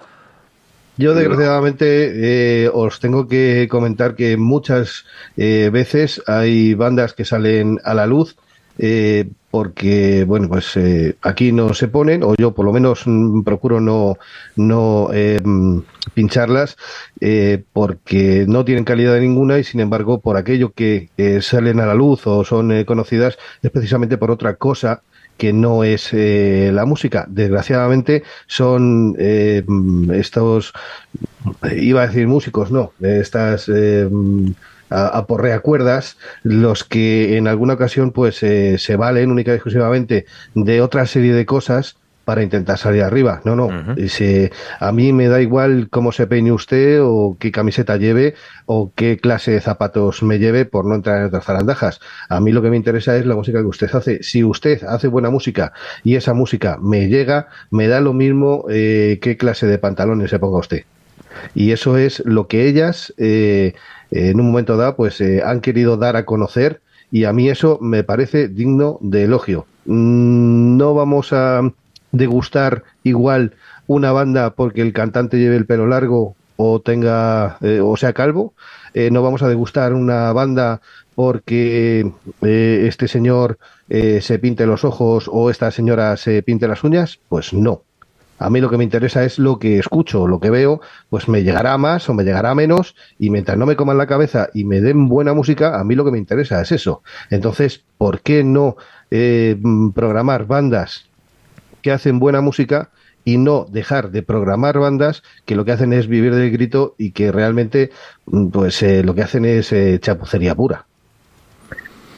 Yo, 0.96 1.16
desgraciadamente, 1.16 2.66
eh, 2.66 2.70
os 2.72 3.00
tengo 3.00 3.28
que 3.28 3.68
comentar 3.70 4.16
que 4.16 4.38
muchas 4.38 5.06
eh, 5.38 5.72
veces 5.74 6.22
hay 6.28 6.76
bandas 6.76 7.14
que 7.14 7.26
salen 7.26 7.80
a 7.84 7.96
la 7.96 8.06
luz 8.06 8.36
eh, 8.78 9.30
porque, 9.50 10.24
bueno, 10.24 10.48
pues 10.50 10.76
eh, 10.78 11.16
aquí 11.22 11.52
no 11.52 11.74
se 11.74 11.88
ponen, 11.88 12.24
o 12.24 12.36
yo 12.36 12.54
por 12.54 12.66
lo 12.66 12.74
menos 12.74 13.04
mm, 13.06 13.44
procuro 13.44 13.80
no, 13.80 14.18
no 14.56 15.10
eh, 15.14 15.40
mm, 15.44 15.80
pincharlas, 16.14 16.76
eh, 17.22 17.64
porque 17.72 18.46
no 18.48 18.66
tienen 18.66 18.84
calidad 18.84 19.20
ninguna 19.20 19.60
y, 19.60 19.64
sin 19.64 19.80
embargo, 19.80 20.22
por 20.22 20.38
aquello 20.38 20.74
que 20.74 21.10
salen 21.42 21.80
a 21.80 21.86
la 21.86 21.94
luz 21.94 22.26
o 22.26 22.44
son 22.44 22.72
eh, 22.72 22.86
conocidas, 22.86 23.38
es 23.62 23.70
precisamente 23.72 24.18
por 24.18 24.32
otra 24.32 24.56
cosa 24.56 25.02
que 25.44 25.54
no 25.54 25.84
es 25.84 26.10
eh, 26.14 26.72
la 26.74 26.86
música. 26.86 27.26
Desgraciadamente 27.30 28.24
son 28.48 29.16
eh, 29.20 29.64
estos, 30.14 30.72
iba 31.76 32.04
a 32.04 32.08
decir 32.08 32.28
músicos, 32.28 32.72
no, 32.72 32.96
estas 33.00 33.68
eh, 33.70 34.10
a- 34.90 35.18
cuerdas, 35.62 36.18
los 36.44 36.84
que 36.84 37.38
en 37.38 37.48
alguna 37.48 37.74
ocasión 37.74 38.12
pues 38.12 38.42
eh, 38.44 38.78
se 38.78 38.96
valen 38.96 39.32
única 39.32 39.52
y 39.52 39.56
exclusivamente 39.56 40.26
de 40.54 40.82
otra 40.82 41.06
serie 41.06 41.34
de 41.34 41.46
cosas 41.46 42.00
para 42.26 42.42
intentar 42.44 42.78
salir 42.78 43.04
arriba. 43.04 43.42
No, 43.44 43.56
no. 43.56 43.68
Y 43.98 44.10
si- 44.10 44.50
a 44.80 44.92
mí 44.92 45.12
me 45.14 45.28
da 45.28 45.42
igual 45.42 45.88
cómo 45.90 46.12
se 46.12 46.26
peine 46.28 46.52
usted 46.52 47.00
o 47.02 47.36
qué 47.40 47.52
camiseta 47.52 47.98
lleve 47.98 48.36
o 48.66 48.92
qué 48.96 49.18
clase 49.18 49.52
de 49.52 49.60
zapatos 49.62 50.24
me 50.24 50.40
lleve 50.40 50.66
por 50.66 50.86
no 50.86 50.96
entrar 50.96 51.20
en 51.20 51.26
otras 51.26 51.44
zarandajas. 51.46 52.00
A 52.30 52.40
mí 52.40 52.52
lo 52.52 52.62
que 52.62 52.70
me 52.70 52.78
interesa 52.78 53.18
es 53.18 53.26
la 53.26 53.36
música 53.36 53.60
que 53.60 53.66
usted 53.68 53.94
hace. 53.94 54.24
Si 54.24 54.44
usted 54.44 54.84
hace 54.86 55.08
buena 55.08 55.30
música 55.30 55.74
y 56.04 56.16
esa 56.16 56.34
música 56.34 56.78
me 56.82 57.08
llega, 57.10 57.48
me 57.72 57.88
da 57.88 58.00
lo 58.00 58.14
mismo 58.14 58.66
eh, 58.70 59.20
qué 59.22 59.36
clase 59.38 59.68
de 59.68 59.78
pantalones 59.78 60.30
se 60.30 60.40
ponga 60.40 60.60
usted. 60.60 60.84
Y 61.56 61.72
eso 61.72 61.98
es 61.98 62.22
lo 62.26 62.48
que 62.48 62.68
ellas 62.68 63.14
eh, 63.18 63.74
en 64.12 64.40
un 64.40 64.48
momento 64.48 64.78
dado 64.78 64.96
pues 64.96 65.20
eh, 65.20 65.42
han 65.44 65.62
querido 65.62 65.98
dar 65.98 66.16
a 66.16 66.26
conocer 66.26 66.82
y 67.12 67.26
a 67.26 67.34
mí 67.34 67.50
eso 67.50 67.80
me 67.82 68.04
parece 68.04 68.48
digno 68.48 68.98
de 69.02 69.24
elogio. 69.26 69.66
Mm, 69.86 70.78
No 70.78 70.94
vamos 70.94 71.34
a 71.34 71.62
degustar 72.14 72.84
igual 73.04 73.56
una 73.88 74.14
banda 74.14 74.52
porque 74.52 74.82
el 74.82 74.94
cantante 74.94 75.38
lleve 75.38 75.58
el 75.58 75.66
pelo 75.66 75.88
largo 75.88 76.36
o 76.56 76.80
tenga 76.80 77.58
eh, 77.62 77.82
o 77.82 77.98
sea 77.98 78.14
calvo. 78.14 78.54
Eh, 78.94 79.10
no 79.12 79.22
vamos 79.22 79.42
a 79.42 79.50
degustar 79.50 79.94
una 79.94 80.32
banda 80.32 80.80
porque 81.16 82.12
eh, 82.42 82.86
este 82.88 83.08
señor 83.10 83.58
se 83.90 84.40
pinte 84.40 84.66
los 84.66 84.84
ojos 84.86 85.30
o 85.32 85.52
esta 85.52 85.70
señora 85.70 86.18
se 86.18 86.42
pinte 86.42 86.68
las 86.68 86.84
uñas. 86.84 87.20
Pues 87.30 87.54
no. 87.54 87.84
A 88.40 88.50
mí 88.50 88.60
lo 88.60 88.70
que 88.70 88.78
me 88.78 88.84
interesa 88.84 89.24
es 89.24 89.38
lo 89.38 89.60
que 89.60 89.78
escucho, 89.78 90.28
lo 90.28 90.40
que 90.40 90.50
veo, 90.50 90.82
pues 91.10 91.28
me 91.28 91.44
llegará 91.44 91.78
más 91.78 92.10
o 92.10 92.14
me 92.16 92.24
llegará 92.24 92.56
menos 92.56 92.96
y 93.20 93.30
mientras 93.30 93.58
no 93.58 93.68
me 93.68 93.76
coman 93.76 93.98
la 93.98 94.08
cabeza 94.08 94.50
y 94.54 94.64
me 94.64 94.82
den 94.82 95.08
buena 95.08 95.34
música, 95.34 95.80
a 95.80 95.84
mí 95.84 95.94
lo 95.94 96.04
que 96.04 96.12
me 96.12 96.18
interesa 96.18 96.60
es 96.60 96.72
eso. 96.72 97.04
Entonces, 97.30 97.84
¿por 97.98 98.22
qué 98.22 98.44
no 98.44 98.76
programar 99.94 100.48
bandas 100.48 101.06
que 101.84 101.92
hacen 101.92 102.18
buena 102.18 102.42
música 102.42 102.90
y 103.24 103.38
no 103.38 103.66
dejar 103.70 104.10
de 104.10 104.24
programar 104.24 104.80
bandas 104.80 105.22
que 105.46 105.56
lo 105.56 105.66
que 105.66 105.72
hacen 105.74 105.94
es 105.94 106.08
vivir 106.08 106.34
del 106.34 106.52
grito 106.52 106.96
y 106.98 107.12
que 107.12 107.32
realmente 107.32 107.92
mm, 108.26 108.48
pues 108.50 108.82
eh, 108.82 109.04
lo 109.04 109.14
que 109.14 109.22
hacen 109.22 109.46
es 109.46 109.72
eh, 109.72 110.00
chapucería 110.02 110.56
pura? 110.56 110.88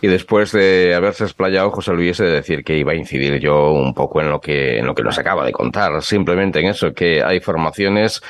Y 0.02 0.08
después 0.08 0.52
de 0.52 0.94
haberse 0.94 1.24
explayado, 1.24 1.72
José 1.72 1.94
Luis, 1.94 2.18
de 2.20 2.30
decir 2.30 2.64
que 2.64 2.78
iba 2.78 2.92
a 2.92 2.96
incidir 2.96 3.40
yo 3.40 3.72
un 3.72 3.94
poco 3.94 4.22
en 4.22 4.30
lo 4.30 4.40
que, 4.40 4.78
en 4.78 4.86
lo 4.86 4.94
que 4.94 5.02
nos 5.02 5.18
acaba 5.18 5.44
de 5.46 5.52
contar, 5.52 6.02
simplemente 6.04 6.60
en 6.60 6.68
eso, 6.68 6.94
que 6.94 7.24
hay 7.24 7.40
formaciones 7.40 8.22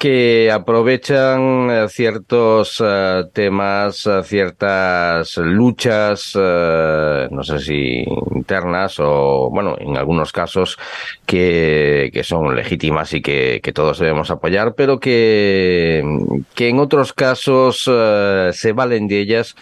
que 0.00 0.50
aprovechan 0.50 1.68
eh, 1.70 1.86
ciertos 1.90 2.82
eh, 2.82 3.24
temas, 3.34 4.06
eh, 4.06 4.22
ciertas 4.24 5.36
luchas, 5.36 6.34
no 6.36 7.42
sé 7.42 7.58
si 7.58 8.04
internas 8.34 8.98
o, 8.98 9.50
bueno, 9.52 9.76
en 9.78 9.98
algunos 9.98 10.32
casos 10.32 10.78
que, 11.26 12.08
que 12.14 12.24
son 12.24 12.56
legítimas 12.56 13.12
y 13.12 13.20
que, 13.20 13.60
que 13.62 13.74
todos 13.74 13.98
debemos 13.98 14.30
apoyar, 14.30 14.74
pero 14.74 14.98
que, 14.98 16.02
que 16.54 16.68
en 16.70 16.78
otros 16.78 17.12
casos 17.12 17.82
se 17.82 18.72
valen 18.72 19.06
de 19.06 19.20
ellas 19.20 19.54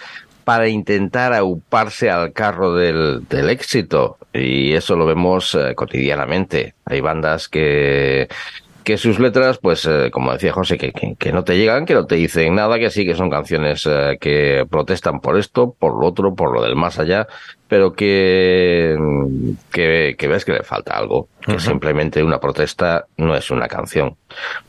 para 0.45 0.69
intentar 0.69 1.35
auparse 1.35 2.11
al 2.11 2.33
carro 2.33 2.75
del, 2.75 3.27
del 3.29 3.51
éxito. 3.51 4.19
Y 4.33 4.73
eso 4.73 4.95
lo 4.95 5.05
vemos 5.05 5.59
cotidianamente. 5.75 6.75
Hay 6.85 7.01
bandas 7.01 7.49
que, 7.49 8.29
que 8.85 8.97
sus 8.97 9.19
letras, 9.19 9.59
pues, 9.59 9.87
eh, 9.87 10.11
como 10.11 10.33
decía 10.33 10.53
José, 10.53 10.79
que, 10.79 10.93
que, 10.93 11.15
que 11.17 11.33
no 11.33 11.45
te 11.45 11.57
llegan, 11.57 11.85
que 11.85 11.95
no 11.95 12.07
te 12.07 12.15
dicen 12.15 12.55
nada, 12.55 12.79
que 12.79 12.91
sí 12.91 13.05
que 13.05 13.15
son 13.15 13.31
canciones 13.31 13.87
eh, 13.87 14.17
que 14.21 14.67
protestan 14.71 15.21
por 15.21 15.39
esto, 15.39 15.75
por 15.79 16.01
lo 16.01 16.07
otro, 16.07 16.35
por 16.35 16.53
lo 16.53 16.63
del 16.63 16.77
más 16.77 16.99
allá, 16.99 17.27
pero 17.69 17.93
que, 17.93 18.97
que, 19.71 20.17
que 20.19 20.29
ves 20.29 20.45
que 20.45 20.53
le 20.53 20.63
falta 20.63 20.97
algo, 20.97 21.29
que 21.45 21.61
simplemente 21.61 22.23
una 22.23 22.41
protesta 22.41 23.07
no 23.19 23.37
es 23.37 23.51
una 23.51 23.69
canción. 23.69 24.17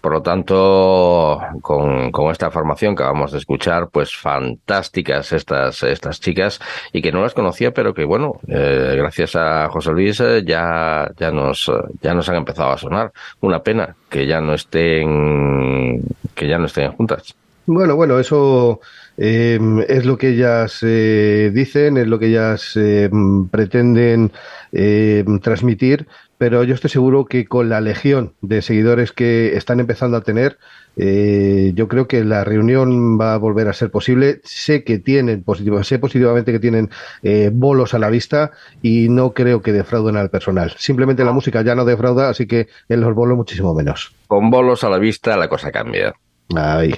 Por 0.01 0.13
lo 0.13 0.21
tanto, 0.21 1.39
con, 1.61 2.11
con 2.11 2.31
esta 2.31 2.51
formación 2.51 2.95
que 2.95 3.03
acabamos 3.03 3.31
de 3.31 3.37
escuchar, 3.37 3.87
pues 3.89 4.15
fantásticas 4.15 5.31
estas, 5.31 5.81
estas 5.83 6.19
chicas 6.19 6.59
y 6.91 7.01
que 7.01 7.11
no 7.11 7.21
las 7.21 7.33
conocía, 7.33 7.71
pero 7.71 7.93
que 7.93 8.03
bueno, 8.03 8.39
eh, 8.47 8.95
gracias 8.97 9.35
a 9.35 9.69
José 9.69 9.91
Luis 9.91 10.19
eh, 10.19 10.43
ya, 10.45 11.09
ya 11.17 11.31
nos, 11.31 11.71
ya 12.01 12.13
nos 12.13 12.27
han 12.27 12.35
empezado 12.35 12.71
a 12.71 12.77
sonar. 12.77 13.11
Una 13.39 13.63
pena 13.63 13.95
que 14.09 14.27
ya 14.27 14.41
no 14.41 14.53
estén, 14.53 16.01
que 16.35 16.47
ya 16.47 16.57
no 16.57 16.65
estén 16.65 16.91
juntas. 16.91 17.35
Bueno, 17.65 17.95
bueno, 17.95 18.19
eso 18.19 18.79
eh, 19.19 19.59
es 19.87 20.05
lo 20.05 20.17
que 20.17 20.29
ellas 20.29 20.79
eh, 20.81 21.51
dicen, 21.53 21.97
es 21.97 22.07
lo 22.07 22.17
que 22.17 22.27
ellas 22.27 22.71
eh, 22.75 23.09
pretenden 23.51 24.31
eh, 24.71 25.23
transmitir, 25.41 26.07
pero 26.37 26.63
yo 26.63 26.73
estoy 26.73 26.89
seguro 26.89 27.25
que 27.25 27.45
con 27.45 27.67
la 27.67 27.81
legión 27.81 28.33
de 28.41 28.61
seguidores 28.61 29.11
que 29.11 29.57
están 29.57 29.81
empezando 29.81 30.15
a 30.15 30.21
tener, 30.21 30.57
eh, 30.95 31.73
yo 31.75 31.87
creo 31.89 32.07
que 32.07 32.23
la 32.23 32.43
reunión 32.45 33.19
va 33.19 33.33
a 33.33 33.37
volver 33.37 33.67
a 33.67 33.73
ser 33.73 33.91
posible. 33.91 34.39
Sé 34.43 34.83
que 34.85 34.99
tienen 34.99 35.43
positivo, 35.43 35.83
sé 35.83 35.99
positivamente 35.99 36.51
que 36.53 36.59
tienen 36.59 36.89
eh, 37.23 37.51
bolos 37.53 37.93
a 37.93 37.99
la 37.99 38.09
vista 38.09 38.51
y 38.81 39.09
no 39.09 39.33
creo 39.33 39.61
que 39.61 39.73
defrauden 39.73 40.15
al 40.15 40.29
personal. 40.29 40.73
Simplemente 40.77 41.25
la 41.25 41.33
música 41.33 41.61
ya 41.61 41.75
no 41.75 41.83
defrauda, 41.83 42.29
así 42.29 42.47
que 42.47 42.67
en 42.87 43.01
los 43.01 43.13
bolos 43.13 43.37
muchísimo 43.37 43.73
menos. 43.73 44.13
Con 44.27 44.49
bolos 44.49 44.83
a 44.83 44.89
la 44.89 44.97
vista 44.97 45.35
la 45.35 45.49
cosa 45.49 45.71
cambia. 45.71 46.13
Ahí. 46.55 46.95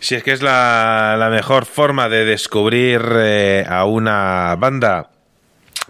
Si 0.00 0.14
es 0.14 0.22
que 0.22 0.32
es 0.32 0.40
la, 0.40 1.16
la 1.18 1.28
mejor 1.28 1.66
forma 1.66 2.08
de 2.08 2.24
descubrir 2.24 3.02
eh, 3.16 3.66
a 3.68 3.84
una 3.84 4.56
banda 4.56 5.09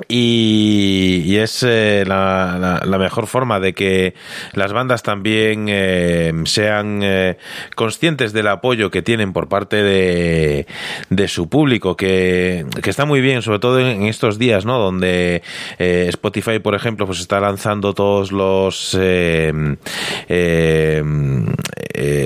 y, 0.08 1.36
es 1.36 1.62
eh, 1.62 2.04
la, 2.06 2.56
la- 2.60 2.82
la 2.84 2.98
mejor 2.98 3.26
forma 3.26 3.60
de 3.60 3.72
que 3.72 4.14
las 4.52 4.72
bandas 4.72 5.02
también 5.02 5.66
eh, 5.68 6.32
sean 6.44 7.00
eh, 7.02 7.38
conscientes 7.76 8.32
del 8.32 8.48
apoyo 8.48 8.90
que 8.90 9.02
tienen 9.02 9.32
por 9.32 9.48
parte 9.48 9.76
de, 9.82 10.66
de 11.08 11.28
su 11.28 11.48
público, 11.48 11.96
que, 11.96 12.66
que 12.82 12.90
está 12.90 13.04
muy 13.04 13.20
bien, 13.20 13.42
sobre 13.42 13.58
todo 13.58 13.78
en 13.80 14.02
estos 14.04 14.38
días, 14.38 14.64
¿no? 14.66 14.78
Donde 14.78 15.42
eh, 15.78 16.06
Spotify, 16.08 16.58
por 16.58 16.74
ejemplo, 16.74 17.06
pues 17.06 17.20
está 17.20 17.40
lanzando 17.40 17.94
todos 17.94 18.32
los 18.32 18.96
eh, 18.98 19.76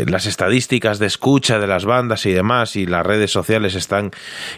las 0.06 0.26
estadísticas 0.26 0.98
de 0.98 1.06
escucha 1.06 1.58
de 1.58 1.66
las 1.66 1.84
bandas 1.84 2.26
y 2.26 2.32
demás, 2.32 2.76
y 2.76 2.86
las 2.86 3.04
redes 3.04 3.30
sociales 3.30 3.74
están 3.74 4.10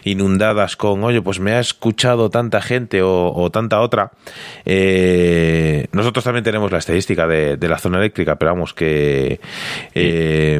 inundadas 0.03 0.75
con, 0.75 1.03
oye, 1.03 1.21
pues 1.21 1.39
me 1.39 1.53
ha 1.53 1.59
escuchado 1.59 2.29
tanta 2.29 2.61
gente 2.61 3.01
o, 3.07 3.33
o 3.35 3.49
tanta 3.49 3.79
otra. 3.81 4.11
Eh, 4.65 5.87
nosotros 5.91 6.23
también 6.23 6.43
tenemos 6.43 6.71
la 6.71 6.77
estadística 6.79 7.27
de, 7.27 7.57
de 7.57 7.67
la 7.69 7.77
zona 7.77 7.97
eléctrica, 7.99 8.35
pero 8.35 8.51
vamos 8.51 8.73
que 8.73 9.39
eh, 9.95 10.59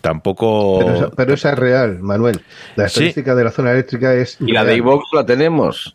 tampoco... 0.00 0.78
Pero, 0.80 0.94
esa- 0.94 1.10
pero 1.10 1.34
esa 1.34 1.52
es 1.52 1.58
real, 1.58 1.98
Manuel. 2.00 2.40
La 2.76 2.88
Sí. 2.88 2.94
estadística 3.00 3.34
de 3.34 3.44
la 3.44 3.50
zona 3.50 3.72
eléctrica 3.72 4.14
es. 4.14 4.36
Y 4.40 4.52
la 4.52 4.64
de 4.64 4.76
iVox 4.76 5.04
la 5.12 5.24
tenemos. 5.26 5.94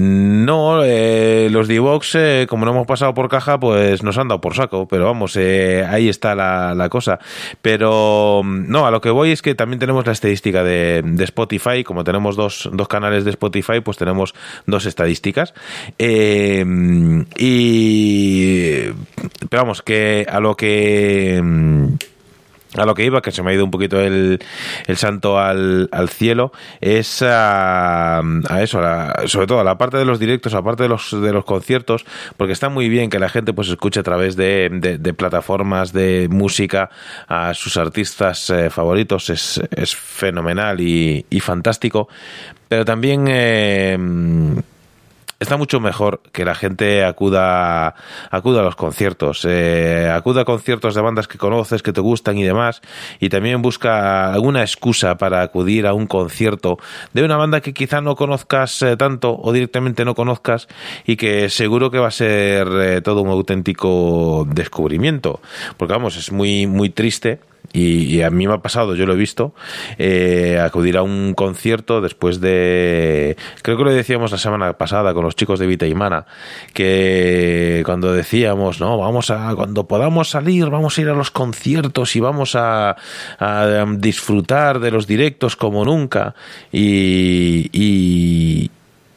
No, 0.00 0.84
eh, 0.84 1.48
los 1.50 1.66
D-Box, 1.66 2.14
eh, 2.14 2.46
como 2.48 2.64
no 2.64 2.70
hemos 2.70 2.86
pasado 2.86 3.14
por 3.14 3.28
caja, 3.28 3.58
pues 3.58 4.04
nos 4.04 4.16
han 4.16 4.28
dado 4.28 4.40
por 4.40 4.54
saco, 4.54 4.86
pero 4.86 5.06
vamos, 5.06 5.34
eh, 5.34 5.84
ahí 5.84 6.08
está 6.08 6.36
la, 6.36 6.88
cosa. 6.88 7.18
Pero 7.62 8.42
mm, 8.44 8.70
no, 8.70 8.86
a 8.86 8.92
lo 8.92 9.00
que 9.00 9.10
voy 9.10 9.32
es 9.32 9.42
que 9.42 9.56
también 9.56 9.80
tenemos 9.80 10.06
la 10.06 10.12
estadística 10.12 10.62
de, 10.62 11.02
Spotify, 11.24 11.82
como 11.82 12.04
tenemos 12.04 12.36
dos, 12.36 12.70
dos 12.72 12.86
canales 12.86 13.24
de 13.24 13.30
Spotify, 13.30 13.80
pues 13.80 13.96
tenemos 13.96 14.36
dos 14.66 14.86
estadísticas. 14.86 15.52
Eh, 15.98 16.64
y, 17.36 18.82
pero 19.50 19.62
vamos, 19.62 19.82
que 19.82 20.24
a 20.30 20.38
lo 20.38 20.54
que... 20.56 21.42
a 22.80 22.86
lo 22.86 22.94
que 22.94 23.04
iba, 23.04 23.20
que 23.22 23.30
se 23.32 23.42
me 23.42 23.50
ha 23.50 23.54
ido 23.54 23.64
un 23.64 23.70
poquito 23.70 24.00
el, 24.00 24.38
el 24.86 24.96
santo 24.96 25.38
al, 25.38 25.88
al 25.92 26.08
cielo, 26.08 26.52
es 26.80 27.22
a, 27.22 28.18
a 28.20 28.62
eso, 28.62 28.80
a 28.80 29.14
sobre 29.26 29.46
todo 29.46 29.60
a 29.60 29.64
la 29.64 29.78
parte 29.78 29.96
de 29.96 30.04
los 30.04 30.18
directos, 30.18 30.54
aparte 30.54 30.84
de 30.84 30.88
los, 30.88 31.10
de 31.20 31.32
los 31.32 31.44
conciertos, 31.44 32.04
porque 32.36 32.52
está 32.52 32.68
muy 32.68 32.88
bien 32.88 33.10
que 33.10 33.18
la 33.18 33.28
gente 33.28 33.52
pues 33.52 33.68
escuche 33.68 34.00
a 34.00 34.02
través 34.02 34.36
de, 34.36 34.68
de- 34.72 34.98
de 34.98 35.14
plataformas 35.14 35.92
de 35.92 36.28
música 36.30 36.90
a 37.26 37.54
sus 37.54 37.76
artistas 37.76 38.50
eh, 38.50 38.70
favoritos, 38.70 39.30
es, 39.30 39.60
es 39.70 39.94
fenomenal 39.96 40.80
y, 40.80 41.24
y 41.30 41.40
fantástico, 41.40 42.08
pero 42.68 42.84
también... 42.84 43.26
eh, 43.28 43.98
Está 45.40 45.56
mucho 45.56 45.78
mejor 45.78 46.20
que 46.32 46.44
la 46.44 46.56
gente 46.56 47.04
acuda, 47.04 47.94
acuda 48.28 48.60
a 48.60 48.64
los 48.64 48.74
conciertos, 48.74 49.46
eh, 49.48 50.10
acuda 50.12 50.40
a 50.40 50.44
conciertos 50.44 50.96
de 50.96 51.00
bandas 51.00 51.28
que 51.28 51.38
conoces, 51.38 51.80
que 51.84 51.92
te 51.92 52.00
gustan 52.00 52.38
y 52.38 52.42
demás, 52.42 52.82
y 53.20 53.28
también 53.28 53.62
busca 53.62 54.32
alguna 54.32 54.62
excusa 54.62 55.16
para 55.16 55.42
acudir 55.42 55.86
a 55.86 55.94
un 55.94 56.08
concierto 56.08 56.78
de 57.12 57.22
una 57.22 57.36
banda 57.36 57.60
que 57.60 57.72
quizá 57.72 58.00
no 58.00 58.16
conozcas 58.16 58.82
eh, 58.82 58.96
tanto 58.96 59.38
o 59.40 59.52
directamente 59.52 60.04
no 60.04 60.16
conozcas 60.16 60.66
y 61.06 61.14
que 61.14 61.48
seguro 61.50 61.92
que 61.92 62.00
va 62.00 62.08
a 62.08 62.10
ser 62.10 62.66
eh, 62.66 63.00
todo 63.00 63.22
un 63.22 63.28
auténtico 63.28 64.44
descubrimiento, 64.50 65.40
porque 65.76 65.94
vamos, 65.94 66.16
es 66.16 66.32
muy, 66.32 66.66
muy 66.66 66.90
triste 66.90 67.38
y, 67.72 68.22
a 68.22 68.30
mí 68.30 68.46
me 68.46 68.54
ha 68.54 68.58
pasado, 68.58 68.94
yo 68.94 69.06
lo 69.06 69.12
he 69.12 69.16
visto, 69.16 69.54
eh, 69.98 70.58
acudir 70.62 70.96
a 70.96 71.02
un 71.02 71.34
concierto 71.34 72.00
después 72.00 72.40
de, 72.40 73.36
creo 73.62 73.76
que 73.76 73.84
lo 73.84 73.92
decíamos 73.92 74.32
la 74.32 74.38
semana 74.38 74.72
pasada 74.74 75.14
con 75.14 75.24
los 75.24 75.36
chicos 75.36 75.58
de 75.58 75.66
Vita 75.66 75.86
y 75.86 75.94
Mana, 75.94 76.26
que 76.72 77.82
cuando 77.84 78.12
decíamos, 78.12 78.80
no, 78.80 78.98
vamos 78.98 79.30
a, 79.30 79.54
cuando 79.54 79.86
podamos 79.86 80.30
salir, 80.30 80.70
vamos 80.70 80.98
a 80.98 81.00
ir 81.00 81.08
a 81.08 81.14
los 81.14 81.30
conciertos 81.30 82.16
y 82.16 82.20
vamos 82.20 82.54
a, 82.54 82.96
a 83.38 83.86
disfrutar 83.96 84.80
de 84.80 84.90
los 84.90 85.06
directos 85.06 85.56
como 85.56 85.84
nunca 85.84 86.34
y, 86.72 88.70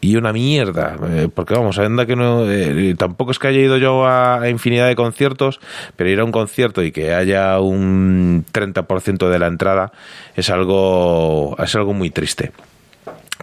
y 0.04 0.16
una 0.16 0.34
mierda, 0.34 0.98
eh, 1.12 1.30
porque 1.34 1.54
vamos, 1.54 1.78
anda 1.78 2.08
que 2.08 2.16
no, 2.16 2.50
eh, 2.52 2.96
tampoco 2.98 3.32
es 3.32 3.38
que 3.40 3.48
haya 3.50 3.60
ido 3.60 3.78
yo 3.78 4.06
a, 4.06 4.42
a 4.42 4.50
infinidad 4.50 4.88
de 4.88 4.96
conciertos, 4.96 5.60
pero 5.96 6.10
ir 6.10 6.20
a 6.20 6.24
un 6.26 6.32
concierto 6.32 6.82
y 6.84 6.92
que 6.92 7.14
haya 7.14 7.60
un 7.60 8.44
30% 8.52 9.30
de 9.30 9.40
la 9.40 9.46
entrada 9.48 9.92
es 10.36 10.50
algo, 10.50 11.56
es 11.64 11.76
algo 11.76 11.94
muy 11.94 12.10
triste. 12.10 12.52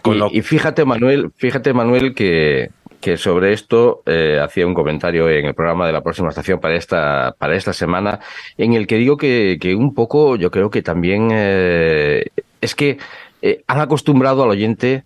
Con 0.01 0.15
Y, 0.15 0.19
lo- 0.19 0.29
y 0.31 0.41
fíjate, 0.41 0.83
Manuel, 0.85 1.31
fíjate, 1.37 1.71
Manuel, 1.73 2.13
que, 2.13 2.69
que 2.99 3.15
sobre 3.15 3.53
esto 3.53 4.01
eh, 4.05 4.39
hacía 4.43 4.67
un 4.67 4.73
comentario 4.73 5.29
en 5.29 5.45
el 5.45 5.53
programa 5.53 5.87
de 5.87 5.93
la 5.93 6.01
próxima 6.01 6.27
estación 6.29 6.59
para 6.59 6.75
esta, 6.75 7.35
para 7.37 7.55
esta 7.55 7.71
semana, 7.71 8.19
en 8.57 8.73
el 8.73 8.85
que 8.85 8.95
digo 8.97 9.15
que, 9.15 9.57
que 9.61 9.75
un 9.75 9.93
poco 9.93 10.35
yo 10.35 10.51
creo 10.51 10.69
que 10.69 10.81
también 10.81 11.29
es 11.31 12.75
que 12.75 12.97
han 13.67 13.79
acostumbrado 13.79 14.43
al 14.43 14.49
oyente 14.49 15.03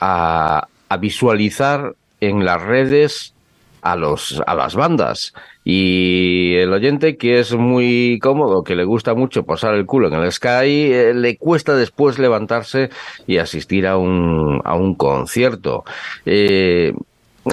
a, 0.00 0.68
a 0.88 0.96
visualizar 0.96 1.94
en 2.20 2.44
las 2.44 2.62
redes 2.62 3.34
a 3.82 3.96
los 3.96 4.42
a 4.46 4.54
las 4.54 4.74
bandas. 4.74 5.34
Y 5.62 6.54
el 6.56 6.72
oyente 6.72 7.16
que 7.16 7.38
es 7.38 7.54
muy 7.54 8.18
cómodo 8.22 8.64
que 8.64 8.74
le 8.74 8.84
gusta 8.84 9.14
mucho 9.14 9.44
posar 9.44 9.74
el 9.74 9.86
culo 9.86 10.08
en 10.08 10.14
el 10.14 10.32
Sky 10.32 10.92
eh, 10.92 11.12
le 11.14 11.36
cuesta 11.36 11.76
después 11.76 12.18
levantarse 12.18 12.90
y 13.26 13.38
asistir 13.38 13.86
a 13.86 13.96
un 13.96 14.60
a 14.64 14.74
un 14.74 14.94
concierto. 14.94 15.84
Eh, 16.24 16.94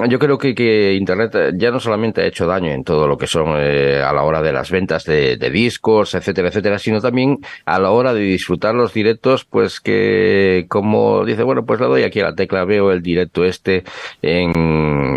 yo 0.07 0.19
creo 0.19 0.37
que, 0.37 0.55
que 0.55 0.93
Internet 0.93 1.35
eh, 1.35 1.51
ya 1.55 1.69
no 1.71 1.79
solamente 1.79 2.21
ha 2.21 2.25
hecho 2.25 2.47
daño 2.47 2.71
en 2.71 2.83
todo 2.83 3.07
lo 3.07 3.17
que 3.17 3.27
son 3.27 3.55
eh, 3.57 4.01
a 4.01 4.13
la 4.13 4.23
hora 4.23 4.41
de 4.41 4.53
las 4.53 4.71
ventas 4.71 5.03
de, 5.03 5.37
de 5.37 5.49
discos, 5.49 6.15
etcétera, 6.15 6.47
etcétera, 6.47 6.79
sino 6.79 7.01
también 7.01 7.37
a 7.65 7.79
la 7.79 7.91
hora 7.91 8.13
de 8.13 8.21
disfrutar 8.21 8.73
los 8.73 8.93
directos, 8.93 9.45
pues 9.45 9.81
que 9.81 10.65
como 10.69 11.25
dice, 11.25 11.43
bueno, 11.43 11.63
pues 11.65 11.79
le 11.81 11.87
doy 11.87 12.03
aquí 12.03 12.21
a 12.21 12.25
la 12.25 12.35
tecla, 12.35 12.63
veo 12.65 12.91
el 12.91 13.01
directo 13.01 13.43
este 13.43 13.83
en, 14.21 14.51